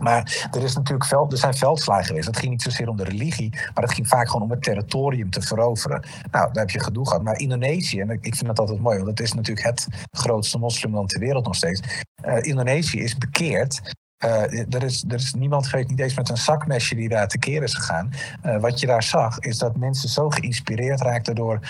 Maar 0.00 0.48
er, 0.50 0.62
is 0.62 0.74
natuurlijk 0.74 1.08
veld, 1.08 1.32
er 1.32 1.38
zijn 1.38 1.54
veldslagen 1.54 2.04
geweest. 2.04 2.26
Het 2.26 2.36
ging 2.36 2.50
niet 2.50 2.62
zozeer 2.62 2.88
om 2.88 2.96
de 2.96 3.04
religie, 3.04 3.50
maar 3.50 3.84
het 3.84 3.92
ging 3.92 4.08
vaak 4.08 4.26
gewoon 4.26 4.42
om 4.42 4.50
het 4.50 4.62
territorium 4.62 5.30
te 5.30 5.42
veroveren. 5.42 6.04
Nou, 6.30 6.52
daar 6.52 6.62
heb 6.62 6.70
je 6.70 6.80
gedoe 6.80 7.06
gehad. 7.06 7.22
Maar 7.22 7.38
Indonesië, 7.38 8.00
en 8.00 8.10
ik 8.10 8.34
vind 8.34 8.46
dat 8.46 8.58
altijd 8.58 8.80
mooi, 8.80 8.96
want 8.96 9.08
het 9.08 9.20
is 9.20 9.32
natuurlijk 9.32 9.66
het 9.66 9.86
grootste 10.10 10.58
moslimland 10.58 11.08
ter 11.08 11.20
wereld 11.20 11.44
nog 11.44 11.54
steeds. 11.54 12.04
Uh, 12.24 12.42
Indonesië 12.42 13.00
is 13.00 13.18
bekeerd 13.18 13.80
uh, 14.24 14.74
er, 14.74 14.82
is, 14.82 15.04
er 15.08 15.14
is 15.14 15.34
niemand 15.34 15.66
geweest, 15.66 15.88
niet 15.88 16.00
eens 16.00 16.14
met 16.14 16.28
een 16.28 16.36
zakmesje 16.36 16.94
die 16.94 17.08
daar 17.08 17.28
tekeer 17.28 17.62
is 17.62 17.74
gegaan. 17.74 18.10
Uh, 18.46 18.60
wat 18.60 18.80
je 18.80 18.86
daar 18.86 19.02
zag, 19.02 19.38
is 19.38 19.58
dat 19.58 19.76
mensen 19.76 20.08
zo 20.08 20.30
geïnspireerd 20.30 21.00
raakten 21.00 21.34
door 21.34 21.60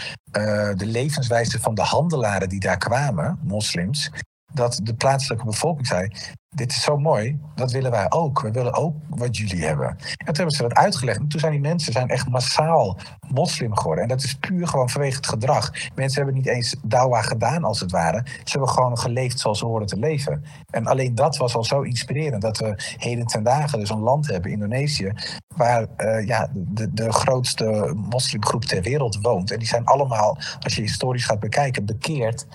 de 0.77 0.87
levenswijze 0.87 1.61
van 1.61 1.75
de 1.75 1.83
handelaren 1.83 2.49
die 2.49 2.61
daar 2.61 2.79
kwamen, 2.79 3.39
moslims, 3.43 4.11
dat 4.55 4.81
de 4.83 4.95
plaatselijke 4.95 5.45
bevolking 5.45 5.87
zei: 5.87 6.09
dit 6.55 6.71
is 6.71 6.83
zo 6.83 6.97
mooi, 6.97 7.39
dat 7.55 7.73
willen 7.73 7.91
wij 7.91 8.11
ook. 8.11 8.41
We 8.41 8.51
willen 8.51 8.75
ook 8.75 8.95
wat 9.09 9.37
jullie 9.37 9.65
hebben. 9.65 9.89
En 9.89 9.99
toen 10.17 10.35
hebben 10.35 10.55
ze 10.55 10.63
dat 10.63 10.75
uitgelegd. 10.75 11.19
En 11.19 11.29
toen 11.29 11.41
zijn 11.41 11.53
die 11.53 11.61
mensen 11.61 11.93
zijn 11.93 12.09
echt 12.09 12.29
massaal 12.29 12.99
moslim 13.29 13.77
geworden. 13.77 14.03
En 14.03 14.09
dat 14.09 14.23
is 14.23 14.35
puur 14.35 14.69
gewoon 14.69 14.91
vanwege 14.91 15.17
het 15.17 15.27
gedrag. 15.27 15.71
Mensen 15.95 16.23
hebben 16.23 16.35
niet 16.43 16.47
eens 16.47 16.77
dawa 16.85 17.23
gedaan 17.23 17.65
als 17.65 17.81
het 17.81 17.91
ware. 17.91 18.23
Ze 18.25 18.51
hebben 18.51 18.69
gewoon 18.69 18.99
geleefd 18.99 19.41
zoals 19.41 19.59
ze 19.59 19.67
horen 19.67 19.87
te 19.87 19.99
leven. 19.99 20.45
En 20.71 20.87
alleen 20.87 21.15
dat 21.15 21.37
was 21.37 21.55
al 21.55 21.65
zo 21.65 21.81
inspirerend. 21.81 22.43
Dat 22.43 22.59
we 22.59 22.75
heden 22.97 23.27
ten 23.27 23.43
dagen 23.43 23.79
dus 23.79 23.91
een 23.91 24.01
land 24.01 24.27
hebben, 24.27 24.51
Indonesië... 24.51 25.13
waar 25.57 25.87
uh, 25.97 26.27
ja, 26.27 26.49
de, 26.53 26.93
de 26.93 27.13
grootste 27.13 27.95
moslimgroep 28.09 28.65
ter 28.65 28.83
wereld 28.83 29.19
woont. 29.23 29.51
En 29.51 29.59
die 29.59 29.69
zijn 29.69 29.85
allemaal, 29.85 30.39
als 30.61 30.75
je 30.75 30.81
historisch 30.81 31.25
gaat 31.25 31.41
bekijken, 31.41 31.85
bekeerd 31.85 32.47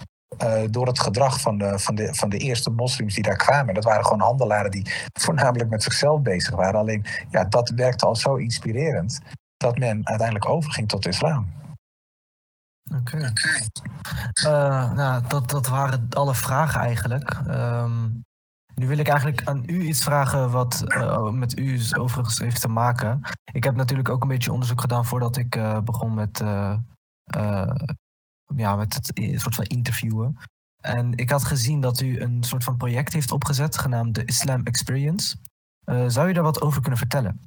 uh, 0.43 0.61
door 0.69 0.87
het 0.87 0.99
gedrag 0.99 1.41
van 1.41 1.57
de, 1.57 1.79
van, 1.79 1.95
de, 1.95 2.15
van 2.15 2.29
de 2.29 2.37
eerste 2.37 2.69
moslims 2.69 3.13
die 3.13 3.23
daar 3.23 3.37
kwamen. 3.37 3.73
Dat 3.73 3.83
waren 3.83 4.03
gewoon 4.03 4.21
handelaren 4.21 4.71
die 4.71 4.91
voornamelijk 5.19 5.69
met 5.69 5.83
zichzelf 5.83 6.21
bezig 6.21 6.55
waren. 6.55 6.79
Alleen 6.79 7.05
ja, 7.29 7.43
dat 7.43 7.69
werkte 7.69 8.05
al 8.05 8.15
zo 8.15 8.35
inspirerend 8.35 9.19
dat 9.57 9.77
men 9.77 10.07
uiteindelijk 10.07 10.49
overging 10.49 10.87
tot 10.87 11.03
de 11.03 11.09
islam. 11.09 11.55
Oké. 12.99 13.31
Uh, 14.45 14.93
nou, 14.93 15.23
dat, 15.27 15.49
dat 15.49 15.67
waren 15.67 16.07
alle 16.09 16.35
vragen 16.35 16.79
eigenlijk. 16.79 17.39
Um, 17.47 18.25
nu 18.75 18.87
wil 18.87 18.97
ik 18.97 19.07
eigenlijk 19.07 19.47
aan 19.47 19.63
u 19.65 19.81
iets 19.81 20.03
vragen 20.03 20.51
wat 20.51 20.83
uh, 20.87 21.29
met 21.29 21.59
u 21.59 21.79
overigens 21.97 22.39
heeft 22.39 22.61
te 22.61 22.67
maken. 22.67 23.21
Ik 23.51 23.63
heb 23.63 23.75
natuurlijk 23.75 24.09
ook 24.09 24.21
een 24.21 24.27
beetje 24.27 24.51
onderzoek 24.51 24.81
gedaan 24.81 25.05
voordat 25.05 25.37
ik 25.37 25.59
begon 25.83 26.13
met 26.13 26.43
ja, 28.55 28.75
met 28.75 28.93
het 28.93 29.11
soort 29.41 29.55
van 29.55 29.65
interviewen. 29.65 30.37
En 30.81 31.17
ik 31.17 31.29
had 31.29 31.43
gezien 31.43 31.81
dat 31.81 32.01
u 32.01 32.19
een 32.21 32.43
soort 32.43 32.63
van 32.63 32.77
project 32.77 33.13
heeft 33.13 33.31
opgezet 33.31 33.77
genaamd 33.77 34.15
de 34.15 34.25
Islam 34.25 34.63
Experience. 34.63 35.37
Uh, 35.85 36.05
zou 36.07 36.27
je 36.27 36.33
daar 36.33 36.43
wat 36.43 36.61
over 36.61 36.81
kunnen 36.81 36.99
vertellen? 36.99 37.41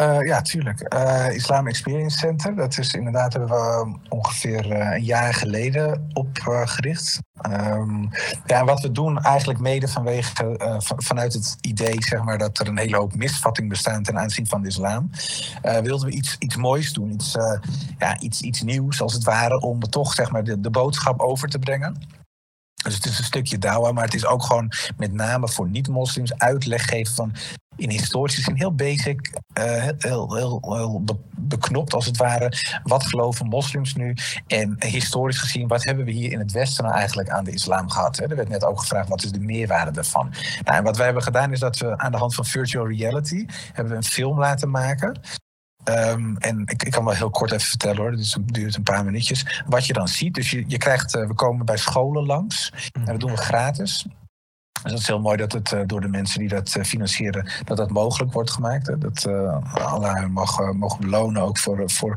Uh, 0.00 0.26
ja, 0.26 0.42
tuurlijk. 0.42 0.94
Uh, 0.94 1.34
Islam 1.34 1.66
Experience 1.66 2.18
Center, 2.18 2.56
dat 2.56 2.78
is 2.78 2.94
inderdaad 2.94 3.32
hebben 3.32 3.50
we 3.50 3.96
ongeveer 4.08 4.70
een 4.70 5.02
jaar 5.02 5.34
geleden 5.34 6.10
opgericht. 6.12 7.18
Um, 7.50 8.10
ja, 8.46 8.64
wat 8.64 8.80
we 8.80 8.92
doen 8.92 9.22
eigenlijk 9.22 9.60
mede 9.60 9.88
vanwege, 9.88 10.76
vanuit 10.96 11.32
het 11.32 11.56
idee 11.60 11.96
zeg 11.98 12.22
maar, 12.22 12.38
dat 12.38 12.58
er 12.58 12.68
een 12.68 12.78
hele 12.78 12.96
hoop 12.96 13.14
misvatting 13.14 13.68
bestaat 13.68 14.04
ten 14.04 14.18
aanzien 14.18 14.46
van 14.46 14.62
de 14.62 14.68
islam, 14.68 15.10
wilden 15.62 16.08
we 16.08 16.12
iets, 16.12 16.36
iets 16.38 16.56
moois 16.56 16.92
doen, 16.92 17.12
iets, 17.12 17.36
ja, 17.98 18.20
iets, 18.20 18.40
iets 18.40 18.62
nieuws 18.62 19.02
als 19.02 19.12
het 19.12 19.24
ware, 19.24 19.60
om 19.60 19.80
toch 19.80 20.12
zeg 20.12 20.30
maar, 20.30 20.44
de, 20.44 20.60
de 20.60 20.70
boodschap 20.70 21.20
over 21.20 21.48
te 21.48 21.58
brengen. 21.58 22.20
Dus 22.82 22.94
het 22.94 23.06
is 23.06 23.18
een 23.18 23.24
stukje 23.24 23.58
dawa, 23.58 23.92
maar 23.92 24.04
het 24.04 24.14
is 24.14 24.26
ook 24.26 24.42
gewoon 24.42 24.72
met 24.96 25.12
name 25.12 25.48
voor 25.48 25.68
niet-moslims 25.68 26.38
uitleg 26.38 26.84
geven 26.84 27.14
van 27.14 27.34
in 27.76 27.90
historische 27.90 28.40
zin 28.40 28.56
heel 28.56 28.74
basic, 28.74 29.30
heel, 29.98 30.34
heel, 30.34 30.60
heel 30.62 31.04
beknopt 31.36 31.94
als 31.94 32.06
het 32.06 32.16
ware. 32.16 32.52
Wat 32.82 33.06
geloven 33.06 33.46
moslims 33.46 33.94
nu? 33.94 34.16
En 34.46 34.76
historisch 34.78 35.38
gezien, 35.38 35.68
wat 35.68 35.84
hebben 35.84 36.04
we 36.04 36.10
hier 36.10 36.32
in 36.32 36.38
het 36.38 36.52
Westen 36.52 36.84
nou 36.84 36.96
eigenlijk 36.96 37.28
aan 37.28 37.44
de 37.44 37.50
islam 37.50 37.90
gehad? 37.90 38.16
Hè? 38.16 38.26
Er 38.26 38.36
werd 38.36 38.48
net 38.48 38.64
ook 38.64 38.80
gevraagd, 38.80 39.08
wat 39.08 39.24
is 39.24 39.32
de 39.32 39.40
meerwaarde 39.40 39.90
daarvan? 39.90 40.32
Nou, 40.64 40.76
en 40.76 40.84
wat 40.84 40.96
wij 40.96 41.04
hebben 41.04 41.22
gedaan 41.22 41.52
is 41.52 41.60
dat 41.60 41.78
we 41.78 41.98
aan 41.98 42.12
de 42.12 42.18
hand 42.18 42.34
van 42.34 42.44
virtual 42.44 42.88
reality 42.88 43.46
hebben 43.72 43.92
we 43.92 43.98
een 43.98 44.04
film 44.04 44.38
laten 44.38 44.70
maken. 44.70 45.20
Um, 45.84 46.36
en 46.36 46.60
ik, 46.66 46.82
ik, 46.82 46.90
kan 46.90 47.04
wel 47.04 47.14
heel 47.14 47.30
kort 47.30 47.52
even 47.52 47.66
vertellen 47.66 47.96
hoor, 47.96 48.10
het 48.10 48.36
duurt 48.46 48.76
een 48.76 48.82
paar 48.82 49.04
minuutjes. 49.04 49.62
Wat 49.66 49.86
je 49.86 49.92
dan 49.92 50.08
ziet, 50.08 50.34
dus 50.34 50.50
je, 50.50 50.64
je 50.66 50.78
krijgt, 50.78 51.16
uh, 51.16 51.26
we 51.26 51.34
komen 51.34 51.66
bij 51.66 51.76
scholen 51.76 52.26
langs 52.26 52.72
en 52.92 53.04
dat 53.04 53.20
doen 53.20 53.30
we 53.30 53.36
gratis. 53.36 54.06
Dus 54.82 54.92
dat 54.92 55.00
is 55.00 55.06
heel 55.06 55.20
mooi 55.20 55.36
dat 55.36 55.52
het 55.52 55.72
uh, 55.72 55.80
door 55.86 56.00
de 56.00 56.08
mensen 56.08 56.38
die 56.38 56.48
dat 56.48 56.74
uh, 56.74 56.84
financieren, 56.84 57.48
dat 57.64 57.76
dat 57.76 57.90
mogelijk 57.90 58.32
wordt 58.32 58.50
gemaakt. 58.50 59.00
Dat 59.00 59.24
uh, 59.28 59.56
Allah 59.74 60.26
mogen, 60.26 60.76
mogen 60.76 61.00
belonen 61.00 61.42
ook 61.42 61.58
voor, 61.58 61.90
voor, 61.90 62.16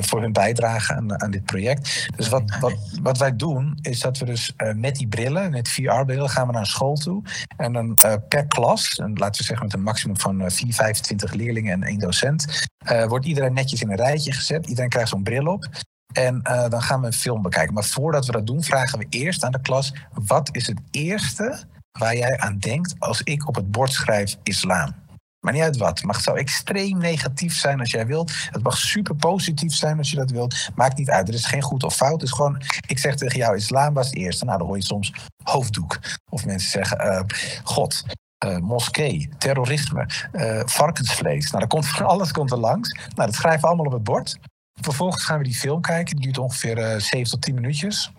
voor 0.00 0.20
hun 0.20 0.32
bijdrage 0.32 0.94
aan, 0.94 1.22
aan 1.22 1.30
dit 1.30 1.44
project. 1.44 2.08
Dus 2.16 2.28
wat, 2.28 2.56
wat, 2.60 2.74
wat 3.02 3.18
wij 3.18 3.36
doen, 3.36 3.78
is 3.80 4.00
dat 4.00 4.18
we 4.18 4.24
dus 4.24 4.54
met 4.74 4.96
die 4.96 5.08
brillen, 5.08 5.50
met 5.50 5.68
VR-brillen, 5.68 6.28
gaan 6.28 6.46
we 6.46 6.52
naar 6.52 6.66
school 6.66 6.94
toe. 6.94 7.22
En 7.56 7.72
dan 7.72 7.96
per 8.28 8.46
klas, 8.46 8.98
en 8.98 9.12
laten 9.14 9.40
we 9.40 9.46
zeggen 9.46 9.66
met 9.66 9.74
een 9.74 9.82
maximum 9.82 10.18
van 10.18 10.50
4, 10.50 10.74
25 10.74 11.32
leerlingen 11.32 11.72
en 11.72 11.82
één 11.82 11.98
docent, 11.98 12.66
wordt 13.06 13.26
iedereen 13.26 13.52
netjes 13.52 13.82
in 13.82 13.90
een 13.90 13.96
rijtje 13.96 14.32
gezet. 14.32 14.66
Iedereen 14.66 14.90
krijgt 14.90 15.08
zo'n 15.08 15.22
bril 15.22 15.46
op. 15.46 15.68
En 16.12 16.40
uh, 16.44 16.68
dan 16.68 16.82
gaan 16.82 17.00
we 17.00 17.06
een 17.06 17.12
film 17.12 17.42
bekijken. 17.42 17.74
Maar 17.74 17.84
voordat 17.84 18.26
we 18.26 18.32
dat 18.32 18.46
doen, 18.46 18.62
vragen 18.62 18.98
we 18.98 19.06
eerst 19.08 19.44
aan 19.44 19.52
de 19.52 19.60
klas: 19.60 19.94
wat 20.12 20.48
is 20.52 20.66
het 20.66 20.80
eerste 20.90 21.64
waar 21.98 22.16
jij 22.16 22.38
aan 22.38 22.58
denkt 22.58 22.94
als 22.98 23.22
ik 23.22 23.48
op 23.48 23.54
het 23.54 23.70
bord 23.70 23.92
schrijf 23.92 24.36
islam? 24.42 24.94
Maar 25.40 25.52
niet 25.52 25.62
uit 25.62 25.76
wat. 25.76 25.98
Het 25.98 26.06
mag 26.06 26.20
zo 26.20 26.34
extreem 26.34 26.98
negatief 26.98 27.54
zijn 27.54 27.80
als 27.80 27.90
jij 27.90 28.06
wilt. 28.06 28.32
Het 28.50 28.62
mag 28.62 28.76
super 28.76 29.14
positief 29.14 29.74
zijn 29.74 29.98
als 29.98 30.10
je 30.10 30.16
dat 30.16 30.30
wilt. 30.30 30.68
Maakt 30.74 30.98
niet 30.98 31.10
uit. 31.10 31.28
Er 31.28 31.34
is 31.34 31.46
geen 31.46 31.62
goed 31.62 31.82
of 31.82 31.96
fout. 31.96 32.12
Het 32.12 32.22
is 32.22 32.30
gewoon, 32.30 32.62
ik 32.86 32.98
zeg 32.98 33.16
tegen 33.16 33.38
jou, 33.38 33.56
islam 33.56 33.94
was 33.94 34.06
het 34.06 34.16
eerste. 34.16 34.44
Nou, 34.44 34.58
dan 34.58 34.66
hoor 34.66 34.76
je 34.76 34.84
soms 34.84 35.12
hoofddoek. 35.42 35.98
Of 36.30 36.44
mensen 36.44 36.70
zeggen, 36.70 37.06
uh, 37.06 37.20
God. 37.62 38.04
Uh, 38.46 38.58
moskee, 38.58 39.28
terrorisme, 39.38 40.06
varkensvlees. 40.64 41.50
Nou, 41.50 41.58
dan 41.58 41.68
komt 41.68 42.00
alles 42.12 42.32
komt 42.32 42.50
er 42.50 42.58
langs. 42.58 42.94
Nou, 43.14 43.30
dat 43.30 43.34
schrijven 43.34 43.60
we 43.60 43.66
allemaal 43.66 43.86
op 43.86 43.92
het 43.92 44.02
bord. 44.02 44.38
Vervolgens 44.80 45.24
gaan 45.24 45.38
we 45.38 45.44
die 45.44 45.54
film 45.54 45.80
kijken. 45.80 46.16
Die 46.16 46.24
duurt 46.24 46.38
ongeveer 46.38 46.78
uh, 46.78 46.94
eh, 46.94 47.00
7 47.00 47.30
tot 47.30 47.42
10 47.42 47.54
minuutjes. 47.54 48.12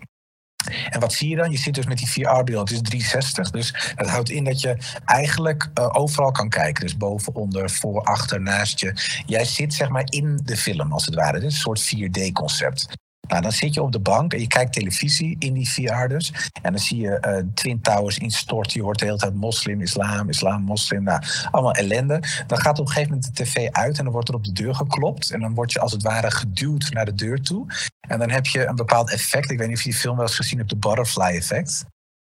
En 0.90 1.00
wat 1.00 1.12
zie 1.12 1.28
je 1.28 1.36
dan? 1.36 1.50
Je 1.50 1.58
zit 1.58 1.74
dus 1.74 1.86
met 1.86 1.98
die 1.98 2.10
VR-bril. 2.10 2.60
Het 2.60 2.70
is 2.70 2.82
360. 2.82 3.50
Dus 3.50 3.92
dat 3.96 4.08
houdt 4.08 4.30
in 4.30 4.44
dat 4.44 4.60
je 4.60 4.76
eigenlijk 5.04 5.70
uh, 5.78 5.88
overal 5.92 6.30
kan 6.30 6.48
kijken. 6.48 6.82
Dus 6.82 6.96
boven, 6.96 7.34
onder, 7.34 7.70
voor, 7.70 8.02
achter, 8.02 8.40
naast 8.40 8.80
je. 8.80 8.92
Jij 9.26 9.44
zit 9.44 9.74
zeg 9.74 9.88
maar 9.88 10.04
in 10.04 10.40
de 10.44 10.56
film 10.56 10.92
als 10.92 11.04
het 11.04 11.14
ware. 11.14 11.40
Dit 11.40 11.50
is 11.50 11.54
een 11.54 11.60
soort 11.60 11.94
4D-concept. 11.94 12.86
Nou, 13.28 13.42
dan 13.42 13.52
zit 13.52 13.74
je 13.74 13.82
op 13.82 13.92
de 13.92 14.00
bank 14.00 14.32
en 14.32 14.40
je 14.40 14.46
kijkt 14.46 14.72
televisie 14.72 15.36
in 15.38 15.52
die 15.52 15.70
VR 15.70 16.06
dus. 16.08 16.32
En 16.62 16.72
dan 16.72 16.80
zie 16.80 17.00
je 17.00 17.22
uh, 17.26 17.52
Twin 17.54 17.80
Towers 17.80 18.18
instorten. 18.18 18.72
Je 18.80 18.82
hoort 18.82 18.98
de 18.98 19.04
hele 19.04 19.18
tijd 19.18 19.34
moslim, 19.34 19.80
islam, 19.80 20.28
islam, 20.28 20.62
moslim. 20.62 21.02
Nou, 21.02 21.22
allemaal 21.50 21.72
ellende. 21.72 22.22
Dan 22.46 22.58
gaat 22.58 22.78
op 22.78 22.86
een 22.86 22.92
gegeven 22.92 23.14
moment 23.14 23.36
de 23.36 23.44
tv 23.44 23.68
uit 23.70 23.98
en 23.98 24.04
dan 24.04 24.12
wordt 24.12 24.28
er 24.28 24.34
op 24.34 24.44
de 24.44 24.52
deur 24.52 24.74
geklopt. 24.74 25.30
En 25.30 25.40
dan 25.40 25.54
word 25.54 25.72
je 25.72 25.80
als 25.80 25.92
het 25.92 26.02
ware 26.02 26.30
geduwd 26.30 26.90
naar 26.92 27.04
de 27.04 27.14
deur 27.14 27.42
toe. 27.42 27.66
En 28.08 28.18
dan 28.18 28.30
heb 28.30 28.46
je 28.46 28.66
een 28.66 28.74
bepaald 28.74 29.10
effect. 29.10 29.50
Ik 29.50 29.58
weet 29.58 29.68
niet 29.68 29.76
of 29.76 29.82
je 29.82 29.90
die 29.90 29.98
film 29.98 30.16
wel 30.16 30.26
eens 30.26 30.36
gezien 30.36 30.58
hebt, 30.58 30.70
de 30.70 30.76
butterfly 30.76 31.36
effect. 31.36 31.84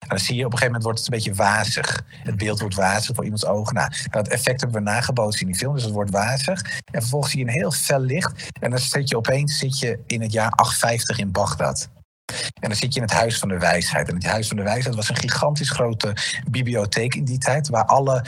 En 0.01 0.07
dan 0.07 0.19
zie 0.19 0.35
je 0.35 0.45
op 0.45 0.51
een 0.51 0.57
gegeven 0.57 0.65
moment 0.65 0.83
wordt 0.83 0.99
het 0.99 1.07
een 1.07 1.15
beetje 1.15 1.33
wazig. 1.33 2.03
Het 2.23 2.37
beeld 2.37 2.59
wordt 2.59 2.75
wazig 2.75 3.15
voor 3.15 3.23
iemands 3.23 3.45
ogen. 3.45 3.73
Nou, 3.73 3.91
dat 4.09 4.27
effect 4.27 4.61
hebben 4.61 4.83
we 4.83 4.89
nagebootst 4.89 5.41
in 5.41 5.47
die 5.47 5.55
film, 5.55 5.73
dus 5.73 5.83
het 5.83 5.93
wordt 5.93 6.11
wazig. 6.11 6.61
En 6.91 7.01
vervolgens 7.01 7.31
zie 7.31 7.39
je 7.39 7.45
een 7.45 7.57
heel 7.57 7.71
fel 7.71 7.99
licht. 7.99 8.49
En 8.59 8.69
dan 8.69 8.79
zit 8.79 9.09
je 9.09 9.17
opeens 9.17 9.57
zit 9.57 9.79
je 9.79 9.99
in 10.07 10.21
het 10.21 10.31
jaar 10.31 10.49
850 10.49 11.17
in 11.19 11.31
Bagdad. 11.31 11.89
En 12.31 12.69
dan 12.69 12.75
zit 12.75 12.93
je 12.93 12.99
in 12.99 13.05
het 13.05 13.15
Huis 13.15 13.39
van 13.39 13.49
de 13.49 13.57
Wijsheid. 13.57 14.07
En 14.07 14.15
het 14.15 14.25
Huis 14.25 14.47
van 14.47 14.57
de 14.57 14.63
Wijsheid 14.63 14.95
was 14.95 15.09
een 15.09 15.15
gigantisch 15.15 15.69
grote 15.69 16.15
bibliotheek 16.49 17.15
in 17.15 17.25
die 17.25 17.37
tijd, 17.37 17.67
waar 17.67 17.85
alle 17.85 18.25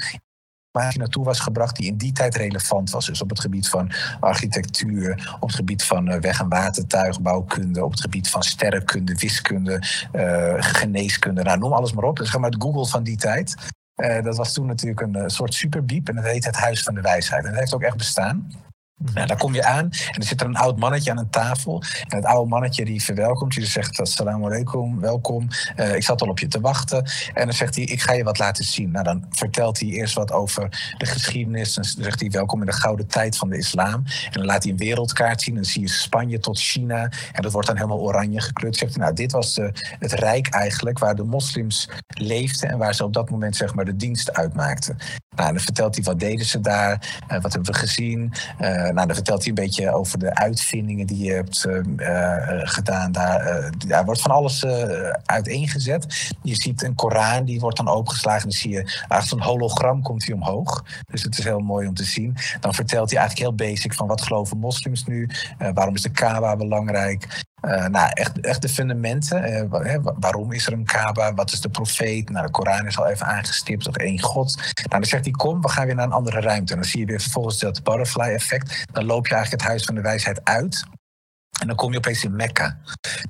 je 0.82 1.00
naartoe 1.00 1.24
was 1.24 1.40
gebracht 1.40 1.76
die 1.76 1.88
in 1.88 1.98
die 1.98 2.12
tijd 2.12 2.36
relevant 2.36 2.90
was. 2.90 3.06
Dus 3.06 3.22
op 3.22 3.30
het 3.30 3.40
gebied 3.40 3.70
van 3.70 3.92
architectuur, 4.20 5.38
op 5.40 5.48
het 5.48 5.56
gebied 5.56 5.84
van 5.84 6.12
uh, 6.12 6.20
weg- 6.20 6.40
en 6.40 6.50
watertuigbouwkunde, 6.50 7.84
op 7.86 7.92
het 7.92 8.02
gebied 8.02 8.30
van 8.30 8.44
sterrenkunde, 8.44 9.16
wiskunde, 9.16 9.82
uh, 10.14 10.56
geneeskunde. 10.58 11.44
Nou, 11.44 11.60
noem 11.60 11.74
alles 11.74 11.94
maar 11.94 12.04
op. 12.04 12.18
Dus 12.18 12.30
ga 12.30 12.38
maar 12.38 12.50
het 12.50 12.62
Google 12.62 12.88
van 12.88 13.04
die 13.04 13.18
tijd. 13.18 13.56
Uh, 13.96 14.24
dat 14.24 14.38
was 14.38 14.54
toen 14.54 14.66
natuurlijk 14.66 15.02
een 15.02 15.30
soort 15.30 15.54
superbiep 15.54 16.10
en 16.10 16.16
dat 16.16 16.26
heet 16.26 16.46
het 16.46 16.56
Huis 16.56 16.84
van 16.84 16.94
de 16.94 17.02
Wijsheid. 17.02 17.44
En 17.44 17.50
dat 17.50 17.60
heeft 17.60 17.74
ook 17.74 17.82
echt 17.82 17.98
bestaan. 17.98 18.48
Nou, 19.14 19.28
daar 19.28 19.38
kom 19.38 19.54
je 19.54 19.64
aan 19.64 19.90
en 20.12 20.20
er 20.20 20.24
zit 20.24 20.42
er 20.42 20.48
een 20.48 20.56
oud 20.56 20.78
mannetje 20.80 21.12
aan 21.12 21.18
een 21.18 21.30
tafel. 21.30 21.84
En 22.08 22.18
het 22.18 22.26
oude 22.26 22.50
mannetje 22.50 22.86
die 22.86 23.04
verwelkomt 23.04 23.54
je, 23.54 23.60
dus 23.60 23.72
zegt 23.72 24.00
assalamu 24.00 24.46
alaikum, 24.46 25.00
welkom. 25.00 25.48
Uh, 25.76 25.96
ik 25.96 26.04
zat 26.04 26.22
al 26.22 26.28
op 26.28 26.40
je 26.40 26.48
te 26.48 26.60
wachten. 26.60 27.10
En 27.34 27.46
dan 27.46 27.54
zegt 27.54 27.76
hij, 27.76 27.84
ik 27.84 28.02
ga 28.02 28.14
je 28.14 28.24
wat 28.24 28.40
laten 28.40 28.64
zien. 28.64 28.92
Nou, 28.92 29.04
dan 29.04 29.26
vertelt 29.30 29.80
hij 29.80 29.90
eerst 29.90 30.16
wat 30.16 30.32
over 30.32 30.94
de 30.98 31.06
geschiedenis. 31.06 31.74
Dan 31.74 31.84
zegt 31.84 32.20
hij, 32.20 32.30
welkom 32.30 32.60
in 32.60 32.66
de 32.66 32.74
gouden 32.74 33.08
tijd 33.08 33.38
van 33.38 33.50
de 33.50 33.58
islam. 33.58 33.94
En 34.26 34.32
dan 34.32 34.46
laat 34.46 34.64
hij 34.64 34.72
een 34.72 34.78
wereldkaart 34.78 35.42
zien. 35.42 35.56
En 35.56 35.62
dan 35.62 35.72
zie 35.72 35.82
je 35.82 35.90
Spanje 35.90 36.40
tot 36.40 36.60
China. 36.60 37.10
En 37.32 37.42
dat 37.42 37.52
wordt 37.52 37.68
dan 37.68 37.76
helemaal 37.76 38.02
oranje 38.02 38.42
gekleurd. 38.42 38.78
Zegt 38.78 38.98
nou, 38.98 39.14
dit 39.14 39.32
was 39.32 39.54
de, 39.54 39.72
het 40.00 40.12
rijk 40.12 40.48
eigenlijk 40.48 41.00
waar 41.00 41.16
de 41.16 41.24
moslims 41.24 41.90
leefden. 42.08 42.70
En 42.70 42.78
waar 42.78 42.96
ze 42.96 43.04
op 43.04 43.14
dat 43.14 43.30
moment 43.30 43.56
zeg 43.56 43.74
maar 43.74 43.86
de 43.86 43.96
dienst 43.96 44.34
uitmaakten. 44.34 44.98
Nou, 45.36 45.52
dan 45.52 45.62
vertelt 45.62 45.96
hij 45.96 46.04
wat 46.04 46.20
deden 46.20 46.46
ze 46.46 46.60
daar, 46.60 47.20
uh, 47.32 47.42
wat 47.42 47.54
hebben 47.54 47.72
we 47.72 47.78
gezien. 47.78 48.34
Uh, 48.62 48.83
nou, 48.92 49.08
dan 49.08 49.16
vertelt 49.16 49.40
hij 49.40 49.48
een 49.48 49.64
beetje 49.64 49.92
over 49.92 50.20
de 50.20 50.36
uitvindingen 50.36 51.08
die 51.08 51.24
je 51.24 51.32
hebt 51.32 51.66
uh, 51.68 52.60
gedaan. 52.64 53.12
Daar, 53.12 53.72
daar 53.88 54.06
wordt 54.06 54.22
van 54.22 54.32
alles 54.32 54.66
uiteengezet. 55.26 56.34
Je 56.42 56.56
ziet 56.56 56.84
een 56.84 56.96
Koran, 56.96 57.46
die 57.46 57.60
wordt 57.60 57.78
dan 57.78 57.88
opengeslagen. 57.88 58.42
Dan 58.42 58.52
zie 58.52 58.72
je 58.72 58.82
eigenlijk 58.84 59.28
zo'n 59.28 59.42
hologram 59.42 60.02
komt 60.02 60.26
hij 60.26 60.36
omhoog. 60.36 60.84
Dus 61.12 61.24
het 61.24 61.38
is 61.38 61.44
heel 61.44 61.60
mooi 61.60 61.88
om 61.88 61.94
te 61.94 62.04
zien. 62.04 62.36
Dan 62.60 62.74
vertelt 62.74 63.10
hij 63.10 63.20
eigenlijk 63.20 63.50
heel 63.50 63.68
basic 63.68 63.94
van 63.94 64.08
wat 64.08 64.22
geloven 64.22 64.58
moslims 64.58 65.06
nu? 65.06 65.30
waarom 65.74 65.96
is 65.96 66.02
de 66.02 66.10
Kaaba 66.10 66.56
belangrijk? 66.56 67.52
Uh, 67.66 67.86
nou, 67.86 68.10
echt, 68.14 68.40
echt 68.40 68.62
de 68.62 68.70
fundamenten. 68.70 69.70
Uh, 69.74 69.98
waarom 70.20 70.52
is 70.52 70.68
er 70.68 70.74
een 70.74 70.86
Kaaba? 70.86 71.34
Wat 71.34 71.52
is 71.52 71.62
de 71.62 71.70
profeet? 71.70 72.30
Nou, 72.30 72.46
de 72.46 72.52
Koran 72.52 72.86
is 72.86 72.98
al 72.98 73.08
even 73.08 73.26
aangestipt 73.26 73.88
op 73.88 73.98
één 73.98 74.22
God. 74.22 74.56
Nou, 74.56 74.90
dan 74.90 75.06
zegt 75.06 75.24
hij, 75.24 75.34
kom, 75.34 75.62
we 75.62 75.70
gaan 75.70 75.86
weer 75.86 75.96
naar 75.96 76.06
een 76.06 76.12
andere 76.12 76.40
ruimte. 76.40 76.74
En 76.74 76.80
dan 76.80 76.90
zie 76.90 77.00
je 77.00 77.06
weer 77.06 77.22
vervolgens 77.22 77.60
dat 77.60 77.84
butterfly 77.84 78.34
effect. 78.34 78.86
Dan 78.92 79.06
loop 79.06 79.28
je 79.28 79.34
eigenlijk 79.34 79.64
het 79.64 79.72
huis 79.72 79.86
van 79.86 79.96
de 79.96 80.02
wijsheid 80.02 80.44
uit. 80.44 80.86
En 81.64 81.70
dan 81.70 81.78
kom 81.78 81.92
je 81.92 81.98
opeens 81.98 82.24
in 82.24 82.36
Mekka. 82.36 82.78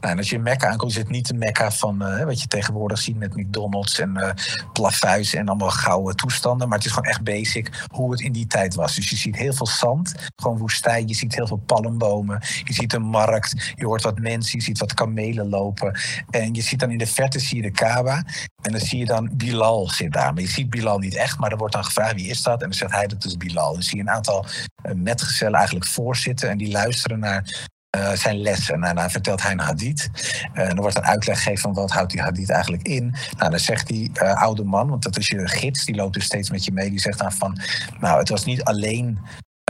Nou, 0.02 0.14
en 0.14 0.18
als 0.18 0.30
je 0.30 0.36
in 0.36 0.42
Mekka 0.42 0.70
aankomt, 0.70 0.92
is 0.92 0.98
het 0.98 1.10
niet 1.10 1.28
de 1.28 1.34
Mekka 1.34 1.72
van 1.72 2.04
uh, 2.04 2.24
wat 2.24 2.42
je 2.42 2.48
tegenwoordig 2.48 3.00
ziet 3.00 3.18
met 3.18 3.36
McDonald's 3.36 4.00
en 4.00 4.18
uh, 4.18 4.30
plafuis 4.72 5.34
en 5.34 5.48
allemaal 5.48 5.70
gouden 5.70 6.16
toestanden. 6.16 6.68
Maar 6.68 6.78
het 6.78 6.88
is 6.88 6.94
gewoon 6.94 7.10
echt 7.10 7.24
basic 7.24 7.86
hoe 7.92 8.12
het 8.12 8.20
in 8.20 8.32
die 8.32 8.48
tijd 8.48 8.76
was. 8.76 8.96
Dus 8.96 9.10
je 9.10 9.16
ziet 9.16 9.36
heel 9.36 9.54
veel 9.54 9.68
zand, 9.68 10.14
gewoon 10.36 10.58
woestijn. 10.58 11.08
Je 11.08 11.14
ziet 11.14 11.36
heel 11.36 11.48
veel 11.48 11.62
palmbomen. 11.66 12.40
Je 12.64 12.74
ziet 12.74 12.94
een 12.94 13.02
markt. 13.02 13.74
Je 13.76 13.86
hoort 13.86 14.02
wat 14.02 14.20
mensen. 14.20 14.58
Je 14.58 14.64
ziet 14.64 14.80
wat 14.80 14.94
kamelen 14.94 15.50
lopen. 15.50 16.00
En 16.30 16.54
je 16.54 16.62
ziet 16.62 16.80
dan 16.80 16.92
in 16.92 16.98
de 16.98 17.08
verte 17.08 17.40
zie 17.40 17.56
je 17.56 17.62
de 17.62 17.72
Kaaba. 17.72 18.26
En 18.62 18.72
dan 18.72 18.82
zie 18.82 19.00
je 19.00 19.06
dan 19.06 19.30
Bilal 19.34 19.90
zit 19.90 20.14
daar. 20.14 20.34
Maar 20.34 20.44
je 20.44 20.50
ziet 20.50 20.70
Bilal 20.70 21.00
niet 21.00 21.16
echt. 21.16 21.40
Maar 21.40 21.52
er 21.52 21.58
wordt 21.58 21.74
dan 21.74 21.86
gevraagd 21.86 22.14
wie 22.14 22.30
is 22.30 22.42
dat? 22.42 22.62
En 22.62 22.70
dan 22.70 22.78
zegt 22.78 22.92
hij 22.92 23.08
dat 23.08 23.26
is 23.26 23.38
Bilal. 23.38 23.74
Dan 23.74 23.84
zie 23.84 23.96
je 23.96 24.02
een 24.02 24.10
aantal 24.10 24.46
uh, 24.86 24.94
metgezellen 24.96 25.56
eigenlijk 25.56 25.88
voorzitten. 25.88 26.50
En 26.50 26.58
die 26.58 26.72
luisteren 26.72 27.20
naar 27.20 27.72
uh, 27.98 28.12
zijn 28.12 28.42
lessen. 28.42 28.80
Nou, 28.80 28.96
dan 28.96 29.10
vertelt 29.10 29.42
hij 29.42 29.52
een 29.52 29.60
hadith. 29.60 30.10
Uh, 30.54 30.68
dan 30.68 30.76
wordt 30.76 30.98
een 30.98 31.06
uitleg 31.06 31.38
gegeven 31.38 31.62
van 31.62 31.74
wat 31.74 31.92
houdt 31.92 32.12
die 32.12 32.22
hadith 32.22 32.50
eigenlijk 32.50 32.84
in. 32.84 33.16
Nou, 33.38 33.50
dan 33.50 33.60
zegt 33.60 33.88
die 33.88 34.12
uh, 34.14 34.42
oude 34.42 34.64
man, 34.64 34.90
want 34.90 35.04
dat 35.04 35.18
is 35.18 35.28
je 35.28 35.48
gids, 35.48 35.86
die 35.86 35.96
loopt 35.96 36.14
dus 36.14 36.26
steeds 36.26 36.50
met 36.50 36.66
je 36.66 36.72
mee. 36.72 36.90
Die 36.90 37.00
zegt 37.00 37.20
dan 37.20 37.32
van, 37.32 37.60
nou, 38.00 38.20
het 38.20 38.30
was 38.30 38.46
niet 38.46 38.64
alleen 38.64 39.20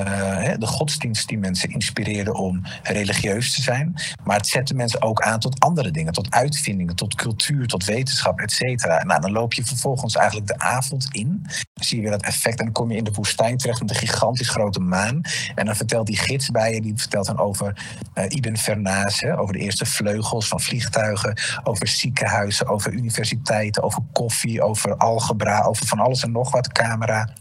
uh, 0.02 0.52
de 0.57 0.68
godsdienst 0.68 1.28
die 1.28 1.38
mensen 1.38 1.70
inspireerde 1.70 2.34
om 2.34 2.61
religieus 2.84 3.53
te 3.53 3.61
zijn. 3.61 3.94
Maar 4.24 4.38
het 4.38 4.48
zette 4.48 4.74
mensen 4.74 5.02
ook 5.02 5.22
aan 5.22 5.40
tot 5.40 5.60
andere 5.60 5.91
dingen, 5.91 6.14
tot 6.14 6.32
uitvindingen, 6.32 6.95
tot 6.95 7.15
cultuur, 7.15 7.68
tot 7.68 7.86
wetenschap, 7.86 8.40
et 8.40 8.52
cetera. 8.52 9.03
Nou, 9.03 9.22
dan 9.22 9.32
loop 9.32 9.53
je 9.53 9.64
vervolgens 9.64 10.15
eigenlijk 10.15 10.48
de 10.48 10.60
avond 10.60 11.07
in. 11.11 11.41
Dan 11.74 11.86
zie 11.86 11.98
je 11.98 12.03
weer 12.03 12.11
dat 12.11 12.24
effect 12.24 12.60
en 12.60 12.65
dan 12.65 12.74
kom 12.74 12.91
je 12.91 12.98
in 12.98 13.03
de 13.03 13.11
woestijn 13.11 13.57
terecht 13.57 13.80
met 13.80 13.90
een 13.90 13.95
gigantisch 13.95 14.49
grote 14.49 14.80
maan. 14.80 15.22
En 15.56 15.65
dan 15.65 15.76
vertelt 15.76 16.07
die 16.07 16.18
gids 16.18 16.49
bij 16.49 16.74
je, 16.74 16.82
die 16.82 16.94
vertelt 16.95 17.26
dan 17.26 17.40
over 17.40 17.84
uh, 18.15 18.24
Ibn 18.28 18.56
Fernas, 18.56 19.24
over 19.24 19.53
de 19.53 19.60
eerste 19.60 19.86
vleugels 19.86 20.48
van 20.48 20.61
vliegtuigen, 20.61 21.38
over 21.64 21.88
ziekenhuizen, 21.88 22.68
over 22.68 22.91
universiteiten, 22.91 23.84
over 23.84 24.02
koffie, 24.11 24.61
over 24.61 24.98
algebra, 24.98 25.61
over 25.61 25.88
van 25.88 25.99
alles 25.99 26.24
en 26.24 26.32
nog 26.32 26.52
wat, 26.52 26.72
camera 26.72 27.34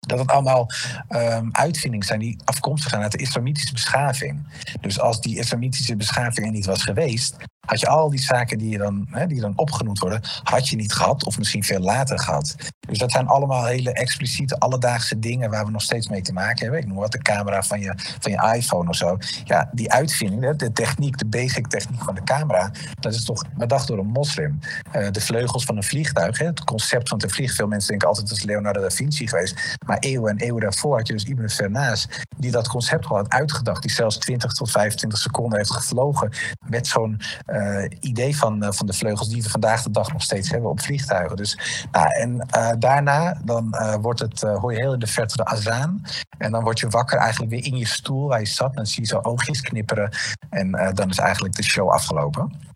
dat 0.00 0.18
het 0.18 0.30
allemaal 0.30 0.70
um, 1.08 1.48
uitvindingen 1.52 2.06
zijn 2.06 2.20
die 2.20 2.38
afkomstig 2.44 2.90
zijn 2.90 3.02
uit 3.02 3.12
de 3.12 3.18
islamitische 3.18 3.72
beschaving. 3.72 4.46
Dus 4.80 5.00
als 5.00 5.20
die 5.20 5.38
islamitische 5.38 5.96
beschaving 5.96 6.46
er 6.46 6.52
niet 6.52 6.66
was 6.66 6.82
geweest, 6.82 7.36
had 7.70 7.80
je 7.80 7.86
al 7.86 8.10
die 8.10 8.20
zaken 8.20 8.58
die, 8.58 8.70
je 8.70 8.78
dan, 8.78 9.06
hè, 9.10 9.26
die 9.26 9.40
dan 9.40 9.52
opgenoemd 9.56 9.98
worden, 9.98 10.20
had 10.42 10.68
je 10.68 10.76
niet 10.76 10.92
gehad 10.92 11.24
of 11.24 11.38
misschien 11.38 11.64
veel 11.64 11.80
later 11.80 12.18
gehad. 12.18 12.54
Dus 12.80 12.98
dat 12.98 13.10
zijn 13.10 13.26
allemaal 13.26 13.64
hele 13.64 13.92
expliciete 13.92 14.58
alledaagse 14.58 15.18
dingen 15.18 15.50
waar 15.50 15.64
we 15.64 15.70
nog 15.70 15.82
steeds 15.82 16.08
mee 16.08 16.22
te 16.22 16.32
maken 16.32 16.62
hebben. 16.62 16.80
Ik 16.80 16.86
noem 16.86 16.96
wat 16.96 17.12
de 17.12 17.22
camera 17.22 17.62
van 17.62 17.80
je, 17.80 17.92
van 17.96 18.32
je 18.32 18.54
iPhone 18.56 18.88
of 18.88 18.96
zo. 18.96 19.18
Ja, 19.44 19.70
die 19.72 19.92
uitvinding, 19.92 20.56
de 20.56 20.72
techniek, 20.72 21.18
de 21.18 21.26
basic 21.26 21.66
techniek 21.66 22.02
van 22.02 22.14
de 22.14 22.22
camera, 22.22 22.70
dat 23.00 23.14
is 23.14 23.24
toch 23.24 23.44
bedacht 23.56 23.86
door 23.86 23.98
een 23.98 24.06
moslim. 24.06 24.58
Uh, 24.96 25.10
de 25.10 25.20
vleugels 25.20 25.64
van 25.64 25.76
een 25.76 25.82
vliegtuig, 25.82 26.38
hè, 26.38 26.46
het 26.46 26.64
concept 26.64 27.08
van 27.08 27.18
te 27.18 27.28
vliegen. 27.28 27.56
Veel 27.56 27.66
mensen 27.66 27.88
denken 27.88 28.08
altijd 28.08 28.28
dat 28.28 28.36
is 28.36 28.44
Leonardo 28.44 28.80
da 28.80 28.90
Vinci 28.90 29.28
geweest. 29.28 29.76
Maar 29.86 29.98
eeuwen 29.98 30.30
en 30.30 30.38
eeuwen 30.38 30.60
daarvoor 30.60 30.96
had 30.96 31.06
je 31.06 31.12
dus 31.12 31.24
Ibn 31.24 31.48
Fernas, 31.48 32.08
die 32.36 32.50
dat 32.50 32.68
concept 32.68 33.06
al 33.06 33.16
had 33.16 33.28
uitgedacht. 33.28 33.82
Die 33.82 33.90
zelfs 33.90 34.16
20 34.16 34.52
tot 34.52 34.70
25 34.70 35.18
seconden 35.18 35.58
heeft 35.58 35.72
gevlogen 35.72 36.32
met 36.66 36.86
zo'n 36.86 37.20
uh, 37.46 37.59
idee 38.00 38.36
van, 38.36 38.64
uh, 38.64 38.70
van 38.70 38.86
de 38.86 38.92
vleugels 38.92 39.28
die 39.28 39.42
we 39.42 39.50
vandaag 39.50 39.82
de 39.82 39.90
dag 39.90 40.12
nog 40.12 40.22
steeds 40.22 40.50
hebben 40.50 40.70
op 40.70 40.80
vliegtuigen. 40.80 41.36
Dus, 41.36 41.58
nou, 41.92 42.08
en 42.08 42.48
uh, 42.56 42.70
daarna 42.78 43.40
dan 43.44 43.76
wordt 44.00 44.20
het, 44.20 44.40
hoor 44.40 44.72
je 44.72 44.78
heel 44.78 44.92
in 44.92 44.98
de 44.98 45.06
verte 45.06 45.36
de 45.36 45.44
azaan. 45.44 46.02
En 46.38 46.50
dan 46.50 46.62
word 46.62 46.78
je 46.78 46.88
wakker 46.88 47.18
eigenlijk 47.18 47.50
weer 47.52 47.64
in 47.64 47.76
je 47.76 47.86
stoel 47.86 48.28
waar 48.28 48.40
je 48.40 48.46
zat. 48.46 48.68
En 48.68 48.74
dan 48.74 48.86
zie 48.86 49.02
je 49.02 49.08
zo 49.08 49.18
oogjes 49.22 49.60
knipperen. 49.60 50.10
En 50.50 50.70
dan 50.94 51.10
is 51.10 51.18
eigenlijk 51.18 51.54
de 51.54 51.62
show 51.62 51.90
afgelopen. 51.90 52.68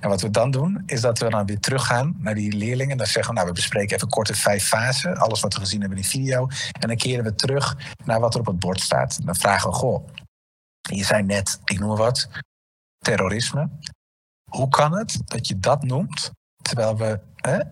En 0.00 0.08
wat 0.08 0.20
we 0.20 0.30
dan 0.30 0.50
doen, 0.50 0.82
is 0.86 1.00
dat 1.00 1.18
we 1.18 1.30
dan 1.30 1.46
weer 1.46 1.60
teruggaan 1.60 2.14
naar 2.18 2.34
die 2.34 2.52
leerlingen. 2.52 2.96
Dan 2.96 3.06
zeggen 3.06 3.26
we, 3.26 3.32
nou, 3.34 3.46
we 3.46 3.54
bespreken 3.54 3.96
even 3.96 4.08
korte 4.08 4.34
vijf 4.34 4.64
fasen. 4.64 5.16
Alles 5.16 5.40
wat 5.40 5.54
we 5.54 5.60
gezien 5.60 5.80
hebben 5.80 5.98
in 5.98 6.04
die 6.04 6.12
video. 6.12 6.48
En 6.80 6.88
dan 6.88 6.96
keren 6.96 7.24
we 7.24 7.34
terug 7.34 7.76
naar 8.04 8.20
wat 8.20 8.34
er 8.34 8.40
op 8.40 8.46
het 8.46 8.58
bord 8.58 8.80
staat. 8.80 9.26
Dan 9.26 9.36
vragen 9.36 9.70
we, 9.70 9.76
goh, 9.76 10.08
je 10.80 11.04
zei 11.04 11.22
net, 11.22 11.60
ik 11.64 11.78
noem 11.78 11.96
wat, 11.96 12.28
terrorisme. 12.98 13.68
Hoe 14.52 14.68
kan 14.68 14.96
het 14.96 15.18
dat 15.24 15.48
je 15.48 15.58
dat 15.58 15.82
noemt, 15.82 16.30
terwijl 16.62 16.96
we 16.96 17.20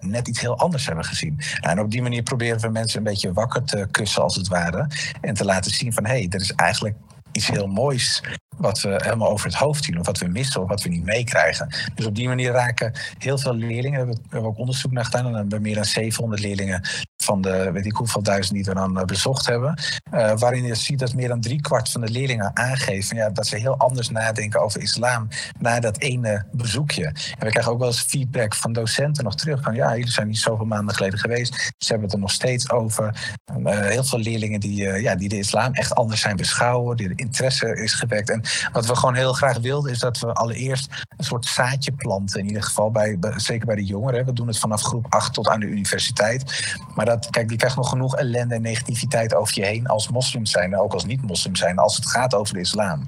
net 0.01 0.29
iets 0.29 0.41
heel 0.41 0.59
anders 0.59 0.87
hebben 0.87 1.05
gezien? 1.05 1.41
En 1.61 1.81
op 1.81 1.91
die 1.91 2.03
manier 2.03 2.23
proberen 2.23 2.61
we 2.61 2.69
mensen 2.69 2.99
een 2.99 3.05
beetje 3.05 3.33
wakker 3.33 3.65
te 3.65 3.89
kussen, 3.91 4.23
als 4.23 4.37
het 4.37 4.49
ware. 4.49 4.87
En 5.21 5.35
te 5.35 5.45
laten 5.45 5.71
zien 5.71 5.93
van, 5.93 6.05
hé, 6.05 6.13
hey, 6.13 6.27
er 6.31 6.41
is 6.41 6.53
eigenlijk 6.53 6.97
iets 7.33 7.47
heel 7.47 7.67
moois 7.67 8.23
wat 8.57 8.81
we 8.81 8.89
helemaal 9.03 9.31
over 9.31 9.47
het 9.47 9.55
hoofd 9.55 9.85
zien, 9.85 9.99
of 9.99 10.07
wat 10.07 10.19
we 10.19 10.27
missen, 10.27 10.63
of 10.63 10.69
wat 10.69 10.83
we 10.83 10.89
niet 10.89 11.05
meekrijgen. 11.05 11.75
Dus 11.95 12.07
op 12.07 12.15
die 12.15 12.29
manier 12.29 12.53
raken 12.53 12.93
heel 13.19 13.39
veel 13.39 13.55
leerlingen, 13.55 14.07
we 14.07 14.17
hebben 14.29 14.51
ook 14.51 14.59
onderzoek 14.59 14.93
naar 14.93 15.05
gedaan, 15.05 15.27
en 15.27 15.35
hebben 15.35 15.63
meer 15.63 15.75
dan 15.75 15.85
700 15.85 16.43
leerlingen 16.43 16.89
van 17.23 17.41
de 17.41 17.71
weet 17.73 17.87
ik 17.87 17.97
hoeveel 17.97 18.23
duizend 18.23 18.55
die 18.55 18.65
we 18.65 18.75
dan 18.75 18.99
uh, 18.99 19.05
bezocht 19.05 19.47
hebben. 19.47 19.79
Uh, 20.15 20.33
waarin 20.37 20.65
je 20.65 20.75
ziet 20.75 20.99
dat 20.99 21.15
meer 21.15 21.29
dan 21.29 21.41
driekwart 21.41 21.89
van 21.89 22.01
de 22.01 22.11
leerlingen 22.11 22.57
aangeven 22.57 23.17
ja, 23.17 23.31
dat 23.31 23.47
ze 23.47 23.57
heel 23.57 23.77
anders 23.77 24.11
nadenken 24.11 24.61
over 24.61 24.81
islam 24.81 25.29
na 25.59 25.81
dat 25.81 25.99
ene 25.99 26.45
bezoekje. 26.53 27.05
En 27.05 27.47
we 27.47 27.51
krijgen 27.51 27.73
ook 27.73 27.79
wel 27.79 27.89
eens 27.89 28.03
feedback 28.03 28.55
van 28.55 28.73
docenten 28.73 29.25
nog 29.25 29.35
terug 29.35 29.63
van 29.63 29.75
ja, 29.75 29.97
jullie 29.97 30.11
zijn 30.11 30.27
niet 30.27 30.39
zoveel 30.39 30.67
maanden 30.67 30.95
geleden 30.95 31.19
geweest. 31.19 31.55
Ze 31.79 31.89
hebben 31.89 32.05
het 32.05 32.13
er 32.13 32.19
nog 32.19 32.31
steeds 32.31 32.71
over. 32.71 33.39
Uh, 33.59 33.79
heel 33.79 34.05
veel 34.05 34.19
leerlingen 34.19 34.61
die, 34.61 34.77
ja, 34.77 35.15
die 35.15 35.29
de 35.29 35.39
islam 35.39 35.73
echt 35.73 35.95
anders 35.95 36.21
zijn 36.21 36.37
beschouwen, 36.37 36.97
die 36.97 37.09
de 37.09 37.15
interesse 37.15 37.83
is 37.83 37.95
gewekt. 37.95 38.31
En 38.31 38.43
wat 38.73 38.87
we 38.87 38.97
gewoon 38.97 39.15
heel 39.15 39.33
graag 39.33 39.59
wilden 39.59 39.91
is 39.93 39.99
dat 39.99 40.19
we 40.19 40.33
allereerst 40.33 41.05
een 41.17 41.25
soort 41.25 41.45
zaadje 41.45 41.93
planten. 41.93 42.41
In 42.41 42.47
ieder 42.47 42.63
geval 42.63 42.91
bij 42.91 43.19
zeker 43.37 43.67
bij 43.67 43.77
de 43.77 43.85
jongeren. 43.85 44.25
We 44.25 44.33
doen 44.33 44.47
het 44.47 44.59
vanaf 44.59 44.83
groep 44.83 45.07
8 45.09 45.35
tot 45.35 45.49
aan 45.49 45.61
de 45.61 45.67
universiteit. 45.67 46.75
Maar 46.95 47.05
dat, 47.11 47.31
kijk, 47.31 47.49
die 47.49 47.57
krijgt 47.57 47.77
nog 47.77 47.89
genoeg 47.89 48.17
ellende 48.17 48.55
en 48.55 48.63
negativiteit 48.63 49.35
over 49.35 49.59
je 49.59 49.65
heen 49.65 49.87
als 49.87 50.09
moslim 50.09 50.47
zijn, 50.47 50.79
ook 50.79 50.93
als 50.93 51.05
niet-moslim 51.05 51.57
zijn, 51.57 51.79
als 51.79 51.97
het 51.97 52.07
gaat 52.07 52.35
over 52.35 52.55
de 52.55 52.61
islam. 52.61 53.05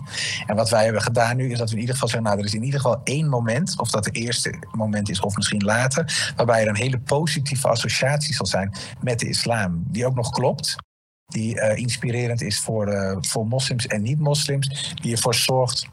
En 0.47 0.57
wat 0.57 0.71
wij 0.71 0.85
hebben 0.85 1.03
gedaan 1.03 1.37
nu 1.37 1.51
is 1.51 1.59
dat 1.59 1.69
we 1.69 1.75
in 1.75 1.81
ieder 1.81 1.95
geval 1.95 2.09
zeggen, 2.09 2.29
nou, 2.29 2.41
er 2.41 2.47
is 2.47 2.55
in 2.55 2.65
ieder 2.65 2.81
geval 2.81 3.01
één 3.05 3.29
moment, 3.29 3.79
of 3.79 3.91
dat 3.91 4.05
het 4.05 4.17
eerste 4.17 4.55
moment 4.73 5.11
is 5.11 5.21
of 5.21 5.37
misschien 5.37 5.65
later, 5.65 6.33
waarbij 6.37 6.63
er 6.63 6.69
een 6.69 6.77
hele 6.77 6.99
positieve 6.99 7.69
associatie 7.69 8.35
zal 8.35 8.47
zijn 8.47 8.73
met 9.01 9.19
de 9.19 9.29
islam, 9.29 9.85
die 9.87 10.07
ook 10.07 10.15
nog 10.15 10.31
klopt 10.31 10.77
die 11.27 11.57
uh, 11.57 11.77
inspirerend 11.77 12.43
is 12.43 12.61
voor, 12.61 12.89
uh, 12.89 13.17
voor 13.21 13.47
moslims 13.47 13.87
en 13.87 14.03
niet-moslims, 14.03 14.95
die 14.95 15.13
ervoor 15.13 15.35
zorgt 15.35 15.89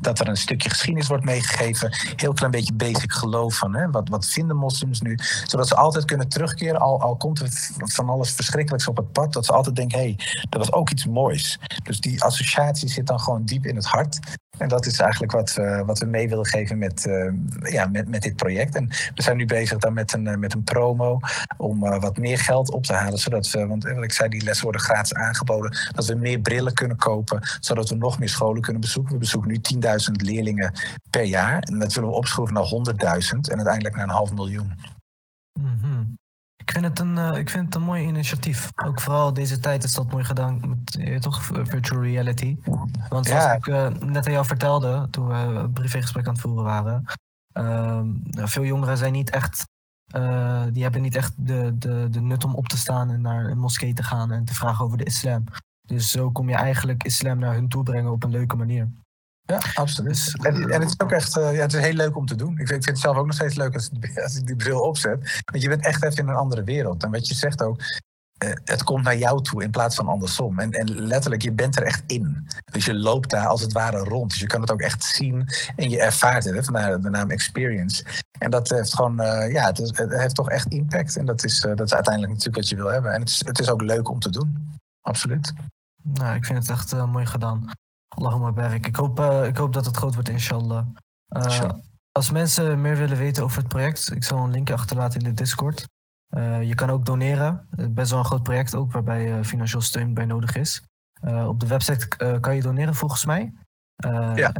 dat 0.00 0.20
er 0.20 0.28
een 0.28 0.36
stukje 0.36 0.68
geschiedenis 0.68 1.08
wordt 1.08 1.24
meegegeven. 1.24 1.96
Heel 2.16 2.32
klein 2.32 2.50
beetje 2.50 2.74
basic 2.74 3.12
geloof 3.12 3.56
van 3.56 3.74
hè, 3.74 3.90
wat, 3.90 4.08
wat 4.08 4.26
vinden 4.26 4.56
moslims 4.56 5.00
nu. 5.00 5.18
Zodat 5.44 5.68
ze 5.68 5.76
altijd 5.76 6.04
kunnen 6.04 6.28
terugkeren, 6.28 6.80
al, 6.80 7.00
al 7.00 7.16
komt 7.16 7.40
er 7.40 7.48
van 7.76 8.08
alles 8.08 8.30
verschrikkelijks 8.30 8.88
op 8.88 8.96
het 8.96 9.12
pad. 9.12 9.32
Dat 9.32 9.44
ze 9.46 9.52
altijd 9.52 9.76
denken, 9.76 9.98
hé, 9.98 10.04
hey, 10.04 10.46
dat 10.48 10.60
was 10.60 10.72
ook 10.72 10.90
iets 10.90 11.06
moois. 11.06 11.58
Dus 11.82 12.00
die 12.00 12.22
associatie 12.22 12.88
zit 12.88 13.06
dan 13.06 13.20
gewoon 13.20 13.44
diep 13.44 13.66
in 13.66 13.76
het 13.76 13.86
hart. 13.86 14.18
En 14.58 14.68
dat 14.68 14.86
is 14.86 14.98
eigenlijk 14.98 15.32
wat 15.32 15.54
we, 15.54 15.82
wat 15.86 15.98
we 15.98 16.06
mee 16.06 16.28
willen 16.28 16.46
geven 16.46 16.78
met, 16.78 17.06
uh, 17.06 17.32
ja, 17.72 17.86
met, 17.86 18.08
met 18.08 18.22
dit 18.22 18.36
project. 18.36 18.74
En 18.74 18.88
we 18.88 19.22
zijn 19.22 19.36
nu 19.36 19.46
bezig 19.46 19.78
dan 19.78 19.92
met 19.92 20.12
een, 20.12 20.40
met 20.40 20.54
een 20.54 20.64
promo 20.64 21.18
om 21.56 21.84
uh, 21.84 22.00
wat 22.00 22.16
meer 22.16 22.38
geld 22.38 22.70
op 22.70 22.84
te 22.84 22.92
halen. 22.92 23.18
Zodat 23.18 23.50
we, 23.50 23.66
want 23.66 23.84
wat 23.84 24.04
ik 24.04 24.12
zei, 24.12 24.28
die 24.28 24.42
lessen 24.42 24.64
worden 24.64 24.82
gratis 24.82 25.14
aangeboden. 25.14 25.76
Dat 25.92 26.06
we 26.06 26.14
meer 26.14 26.40
brillen 26.40 26.74
kunnen 26.74 26.96
kopen, 26.96 27.40
zodat 27.60 27.88
we 27.88 27.94
nog 27.94 28.18
meer 28.18 28.28
scholen 28.28 28.62
kunnen 28.62 28.80
bezoeken. 28.80 29.12
We 29.12 29.18
bezoeken 29.18 29.50
nu 29.50 29.58
10.000 29.82 30.12
leerlingen 30.12 30.72
per 31.10 31.24
jaar. 31.24 31.62
En 31.62 31.78
dat 31.78 31.92
willen 31.92 32.10
we 32.10 32.16
opschroeven 32.16 32.54
naar 32.54 32.64
100.000 32.64 33.28
en 33.30 33.56
uiteindelijk 33.56 33.94
naar 33.94 34.04
een 34.04 34.10
half 34.10 34.32
miljoen. 34.32 34.72
Mm 35.60 35.78
-hmm. 35.80 36.20
Ik 36.56 36.70
vind, 36.70 36.84
het 36.84 36.98
een, 36.98 37.16
uh, 37.16 37.36
ik 37.36 37.50
vind 37.50 37.64
het 37.64 37.74
een 37.74 37.82
mooi 37.82 38.02
initiatief. 38.02 38.70
Ook 38.84 39.00
vooral 39.00 39.32
deze 39.32 39.60
tijd 39.60 39.84
is 39.84 39.92
dat 39.92 40.10
mooi 40.10 40.24
gedaan 40.24 40.60
met 40.68 40.96
uh, 40.98 41.18
toch 41.18 41.44
virtual 41.44 42.02
reality. 42.02 42.56
Want 43.08 43.26
zoals 43.26 43.44
ja. 43.44 43.52
ik 43.52 43.66
uh, 43.66 43.88
net 43.88 44.26
aan 44.26 44.32
jou 44.32 44.46
vertelde, 44.46 45.08
toen 45.10 45.28
we 45.28 45.34
een 45.34 45.72
privégesprek 45.72 46.26
aan 46.26 46.32
het 46.32 46.42
voeren 46.42 46.64
waren. 46.64 47.04
veel 48.48 48.64
jongeren 48.64 48.96
zijn 48.96 49.12
niet 49.12 49.30
echt 49.30 49.70
die 50.72 50.82
hebben 50.82 51.02
niet 51.02 51.16
echt 51.16 51.32
de, 51.36 51.78
de, 51.78 52.08
de 52.10 52.20
nut 52.20 52.44
om 52.44 52.54
op 52.54 52.68
te 52.68 52.76
staan 52.76 53.10
en 53.10 53.20
naar 53.20 53.50
een 53.50 53.58
moskee 53.58 53.94
te 53.94 54.02
gaan 54.02 54.32
en 54.32 54.44
te 54.44 54.54
vragen 54.54 54.84
over 54.84 54.98
de 54.98 55.04
islam. 55.04 55.44
Dus 55.86 56.10
zo 56.10 56.30
kom 56.30 56.48
je 56.48 56.54
eigenlijk 56.54 57.04
islam 57.04 57.38
naar 57.38 57.54
hun 57.54 57.68
toe 57.68 57.82
brengen 57.82 58.12
op 58.12 58.24
een 58.24 58.30
leuke 58.30 58.56
manier. 58.56 58.88
Ja, 59.44 59.60
absoluut. 59.74 60.10
Dus, 60.10 60.34
en, 60.34 60.70
en, 60.70 60.80
het 60.80 60.90
is 60.90 61.00
ook 61.00 61.12
echt 61.12 61.36
uh, 61.36 61.54
ja, 61.54 61.60
het 61.60 61.74
is 61.74 61.80
heel 61.80 61.92
leuk 61.92 62.16
om 62.16 62.26
te 62.26 62.34
doen. 62.34 62.50
Ik 62.50 62.56
vind, 62.56 62.70
ik 62.70 62.84
vind 62.84 62.86
het 62.86 62.98
zelf 62.98 63.16
ook 63.16 63.26
nog 63.26 63.34
steeds 63.34 63.54
leuk 63.54 63.74
als, 63.74 63.90
als 64.22 64.36
ik 64.36 64.46
die 64.46 64.56
bril 64.56 64.80
opzet. 64.80 65.42
Want 65.50 65.62
je 65.62 65.68
bent 65.68 65.84
echt 65.84 66.04
even 66.04 66.16
in 66.16 66.28
een 66.28 66.34
andere 66.34 66.64
wereld. 66.64 67.02
En 67.02 67.10
wat 67.10 67.26
je 67.26 67.34
zegt 67.34 67.62
ook, 67.62 67.80
uh, 68.44 68.50
het 68.64 68.82
komt 68.82 69.04
naar 69.04 69.16
jou 69.16 69.42
toe 69.42 69.62
in 69.62 69.70
plaats 69.70 69.96
van 69.96 70.08
andersom. 70.08 70.58
En, 70.58 70.70
en 70.70 70.90
letterlijk, 70.90 71.42
je 71.42 71.52
bent 71.52 71.76
er 71.76 71.82
echt 71.82 72.02
in. 72.06 72.46
Dus 72.72 72.84
je 72.84 72.94
loopt 72.94 73.30
daar 73.30 73.46
als 73.46 73.60
het 73.60 73.72
ware 73.72 73.98
rond. 73.98 74.30
Dus 74.30 74.40
je 74.40 74.46
kan 74.46 74.60
het 74.60 74.70
ook 74.70 74.80
echt 74.80 75.04
zien 75.04 75.48
en 75.76 75.90
je 75.90 76.00
ervaart 76.00 76.44
het. 76.44 76.54
Hè, 76.54 76.64
vandaar 76.64 77.00
de 77.00 77.10
naam 77.10 77.30
experience. 77.30 78.04
En 78.38 78.50
dat 78.50 78.68
heeft 78.68 78.94
gewoon, 78.94 79.20
uh, 79.20 79.52
ja, 79.52 79.66
het, 79.66 79.78
is, 79.78 79.98
het, 79.98 80.12
heeft 80.12 80.34
toch 80.34 80.48
echt 80.48 80.66
impact. 80.66 81.16
En 81.16 81.24
dat 81.24 81.44
is, 81.44 81.64
uh, 81.64 81.74
dat 81.74 81.86
is 81.86 81.94
uiteindelijk 81.94 82.32
natuurlijk 82.32 82.58
wat 82.58 82.68
je 82.68 82.76
wil 82.76 82.92
hebben. 82.92 83.12
En 83.12 83.20
het 83.20 83.28
is, 83.28 83.42
het 83.44 83.58
is 83.58 83.70
ook 83.70 83.82
leuk 83.82 84.08
om 84.08 84.18
te 84.18 84.30
doen. 84.30 84.78
Absoluut. 85.00 85.52
Nou, 86.02 86.36
ik 86.36 86.44
vind 86.44 86.58
het 86.58 86.70
echt 86.70 86.92
uh, 86.92 87.12
mooi 87.12 87.26
gedaan. 87.26 87.70
Allahumma 88.14 88.52
barik. 88.52 88.86
Ik 88.86 88.96
hoop, 88.96 89.20
ik 89.20 89.56
hoop 89.56 89.72
dat 89.72 89.86
het 89.86 89.96
groot 89.96 90.14
wordt, 90.14 90.28
inshallah. 90.28 90.86
Sure. 91.28 91.82
Als 92.12 92.30
mensen 92.30 92.80
meer 92.80 92.96
willen 92.96 93.16
weten 93.16 93.44
over 93.44 93.58
het 93.58 93.68
project, 93.68 94.12
ik 94.12 94.24
zal 94.24 94.38
een 94.38 94.50
linkje 94.50 94.74
achterlaten 94.74 95.20
in 95.20 95.24
de 95.24 95.34
Discord. 95.34 95.88
je 96.60 96.72
kan 96.74 96.90
ook 96.90 97.04
doneren. 97.04 97.68
Best 97.90 98.10
wel 98.10 98.18
een 98.18 98.24
groot 98.24 98.42
project 98.42 98.74
ook, 98.74 98.92
waarbij 98.92 99.44
financieel 99.44 99.80
steun 99.80 100.14
bij 100.14 100.24
nodig 100.24 100.56
is. 100.56 100.82
op 101.46 101.60
de 101.60 101.66
website 101.66 102.38
kan 102.40 102.54
je 102.54 102.62
doneren 102.62 102.94
volgens 102.94 103.24
mij. 103.24 103.52
ja, 104.34 104.52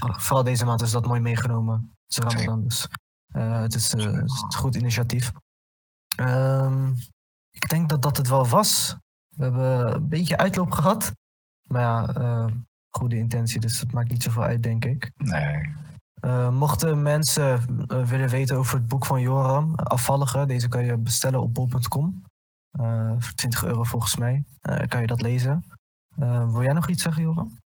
vooral 0.00 0.44
deze 0.44 0.64
maand 0.64 0.82
is 0.82 0.90
dat 0.90 1.06
mooi 1.06 1.20
meegenomen. 1.20 1.94
Het 2.06 2.24
is 2.24 2.34
Ramadan, 2.34 2.62
dus 2.62 2.88
uh, 3.36 3.60
het, 3.60 3.74
is, 3.74 3.94
uh, 3.94 4.04
het, 4.04 4.14
is, 4.14 4.42
een 4.42 4.52
goed 4.54 4.74
initiatief. 4.74 5.32
Um, 6.20 6.96
ik 7.50 7.68
denk 7.68 7.88
dat 7.88 8.02
dat 8.02 8.16
het 8.16 8.28
wel 8.28 8.46
was. 8.46 8.96
We 9.36 9.42
hebben 9.42 9.94
een 9.94 10.08
beetje 10.08 10.36
uitloop 10.36 10.70
gehad. 10.70 11.12
Maar 11.68 11.82
ja, 11.82 12.20
uh, 12.20 12.54
goede 12.96 13.16
intentie, 13.16 13.60
dus 13.60 13.80
dat 13.80 13.92
maakt 13.92 14.10
niet 14.10 14.22
zoveel 14.22 14.42
uit, 14.42 14.62
denk 14.62 14.84
ik. 14.84 15.10
Nee. 15.16 16.50
mochten 16.50 17.02
mensen 17.02 17.60
willen 17.86 18.28
weten 18.28 18.56
over 18.56 18.76
het 18.76 18.88
boek 18.88 19.06
van 19.06 19.20
Joram, 19.20 19.74
Afvallige, 19.74 20.46
deze 20.46 20.68
kan 20.68 20.84
je 20.84 20.96
bestellen 20.96 21.40
op 21.40 21.54
bol.com. 21.54 22.22
voor 23.18 23.34
20 23.34 23.64
euro 23.64 23.82
volgens 23.82 24.16
mij. 24.16 24.44
kan 24.88 25.00
je 25.00 25.06
dat 25.06 25.22
lezen. 25.22 25.64
wil 26.50 26.62
jij 26.62 26.72
nog 26.72 26.88
iets 26.88 27.02
zeggen, 27.02 27.22
Joram? 27.22 27.58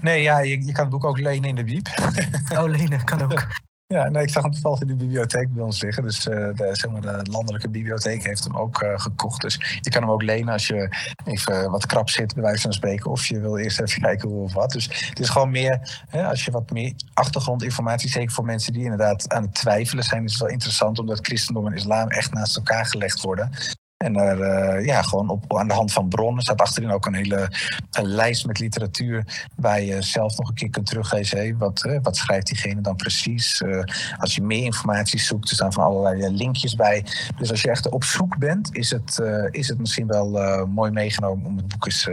Nee, 0.00 0.22
ja, 0.22 0.38
je, 0.38 0.64
je 0.64 0.72
kan 0.72 0.84
het 0.84 0.92
boek 0.92 1.04
ook 1.04 1.18
lenen 1.18 1.48
in 1.48 1.54
de 1.54 1.64
biep. 1.64 1.86
oh, 2.58 2.64
lenen 2.64 3.04
kan 3.04 3.22
ook. 3.22 3.46
Ja, 3.92 4.08
nee, 4.08 4.22
ik 4.22 4.30
zag 4.30 4.42
hem 4.42 4.52
toevallig 4.52 4.80
in 4.80 4.86
de 4.86 4.94
bibliotheek 4.94 5.52
bij 5.52 5.62
ons 5.62 5.82
liggen. 5.82 6.02
Dus 6.02 6.26
uh, 6.26 6.34
de, 6.34 6.68
zeg 6.72 6.90
maar, 6.90 7.00
de 7.00 7.30
landelijke 7.30 7.68
bibliotheek 7.68 8.24
heeft 8.24 8.44
hem 8.44 8.56
ook 8.56 8.82
uh, 8.82 8.98
gekocht. 8.98 9.40
Dus 9.40 9.78
je 9.80 9.90
kan 9.90 10.02
hem 10.02 10.10
ook 10.10 10.22
lenen 10.22 10.52
als 10.52 10.66
je 10.66 10.96
even 11.24 11.70
wat 11.70 11.86
krap 11.86 12.10
zit, 12.10 12.34
bij 12.34 12.42
wijze 12.42 12.62
van 12.62 12.72
spreken. 12.72 13.10
Of 13.10 13.26
je 13.26 13.40
wil 13.40 13.56
eerst 13.56 13.80
even 13.80 14.02
kijken 14.02 14.28
hoe 14.28 14.42
of 14.42 14.52
wat. 14.52 14.70
Dus 14.70 15.08
het 15.08 15.20
is 15.20 15.28
gewoon 15.28 15.50
meer, 15.50 16.04
hè, 16.08 16.26
als 16.26 16.44
je 16.44 16.50
wat 16.50 16.70
meer 16.70 16.92
achtergrondinformatie, 17.14 18.10
zeker 18.10 18.32
voor 18.32 18.44
mensen 18.44 18.72
die 18.72 18.82
inderdaad 18.82 19.28
aan 19.32 19.42
het 19.42 19.54
twijfelen 19.54 20.04
zijn, 20.04 20.24
is 20.24 20.32
het 20.32 20.40
wel 20.40 20.50
interessant 20.50 20.98
omdat 20.98 21.18
christendom 21.26 21.66
en 21.66 21.74
islam 21.74 22.08
echt 22.08 22.32
naast 22.32 22.56
elkaar 22.56 22.86
gelegd 22.86 23.20
worden. 23.20 23.50
En 24.02 24.16
er, 24.16 24.38
uh, 24.38 24.86
ja, 24.86 25.02
gewoon 25.02 25.28
op, 25.28 25.56
aan 25.58 25.68
de 25.68 25.74
hand 25.74 25.92
van 25.92 26.08
bronnen 26.08 26.42
staat 26.42 26.60
achterin 26.60 26.90
ook 26.90 27.06
een 27.06 27.14
hele 27.14 27.50
een 27.90 28.06
lijst 28.06 28.46
met 28.46 28.58
literatuur 28.58 29.46
waar 29.56 29.80
je 29.82 30.02
zelf 30.02 30.38
nog 30.38 30.48
een 30.48 30.54
keer 30.54 30.70
kunt 30.70 30.86
teruglezen. 30.86 31.38
Hey, 31.38 31.56
wat, 31.56 31.84
uh, 31.84 31.98
wat 32.02 32.16
schrijft 32.16 32.46
diegene 32.46 32.80
dan 32.80 32.96
precies? 32.96 33.60
Uh, 33.60 33.82
als 34.18 34.34
je 34.34 34.42
meer 34.42 34.64
informatie 34.64 35.20
zoekt, 35.20 35.48
er 35.48 35.54
staan 35.54 35.72
van 35.72 35.84
allerlei 35.84 36.30
linkjes 36.30 36.74
bij. 36.74 37.04
Dus 37.36 37.50
als 37.50 37.62
je 37.62 37.70
echt 37.70 37.88
op 37.88 38.04
zoek 38.04 38.38
bent, 38.38 38.76
is 38.76 38.90
het, 38.90 39.22
is 39.50 39.68
het 39.68 39.78
misschien 39.78 40.06
wel 40.06 40.66
mooi 40.66 40.90
meegenomen 40.90 41.46
om 41.46 41.56
het 41.56 41.68
boek 41.68 41.86
eens 41.86 42.08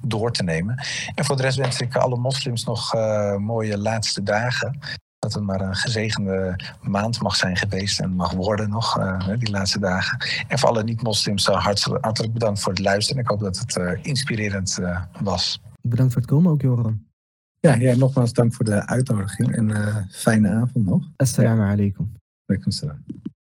door 0.00 0.32
te 0.32 0.42
nemen. 0.42 0.84
En 1.14 1.24
voor 1.24 1.36
de 1.36 1.42
rest 1.42 1.58
wens 1.58 1.80
ik 1.80 1.96
alle 1.96 2.16
moslims 2.16 2.64
nog 2.64 2.94
mooie 3.38 3.78
laatste 3.78 4.22
dagen 4.22 4.78
dat 5.24 5.32
het 5.32 5.42
maar 5.42 5.60
een 5.60 5.76
gezegende 5.76 6.60
maand 6.82 7.20
mag 7.20 7.36
zijn 7.36 7.56
geweest 7.56 8.00
en 8.00 8.10
mag 8.10 8.32
worden 8.32 8.70
nog, 8.70 8.98
uh, 8.98 9.28
die 9.38 9.50
laatste 9.50 9.78
dagen. 9.78 10.18
En 10.48 10.58
voor 10.58 10.68
alle 10.68 10.82
niet-moslims 10.82 11.48
uh, 11.48 11.64
hartelijk, 11.64 12.04
hartelijk, 12.04 12.32
bedankt 12.32 12.60
voor 12.60 12.72
het 12.72 12.80
luisteren. 12.80 13.22
Ik 13.22 13.28
hoop 13.28 13.40
dat 13.40 13.58
het 13.58 13.76
uh, 13.76 13.90
inspirerend 14.02 14.78
was. 15.20 15.60
Bedankt 15.80 16.12
voor 16.12 16.22
het 16.22 16.30
komen 16.30 16.52
ook, 16.52 16.62
Joran. 16.62 17.02
Ja, 17.60 17.74
ja, 17.74 17.96
nogmaals 17.96 18.32
dank 18.32 18.54
voor 18.54 18.64
de 18.64 18.86
uitnodiging 18.86 19.56
en 19.56 20.08
fijne 20.10 20.48
avond 20.48 20.86
nog. 20.86 21.02
Assalamu 21.16 21.62
alaikum. 21.62 22.12
Alaikum 22.46 22.70
salam. 22.70 23.04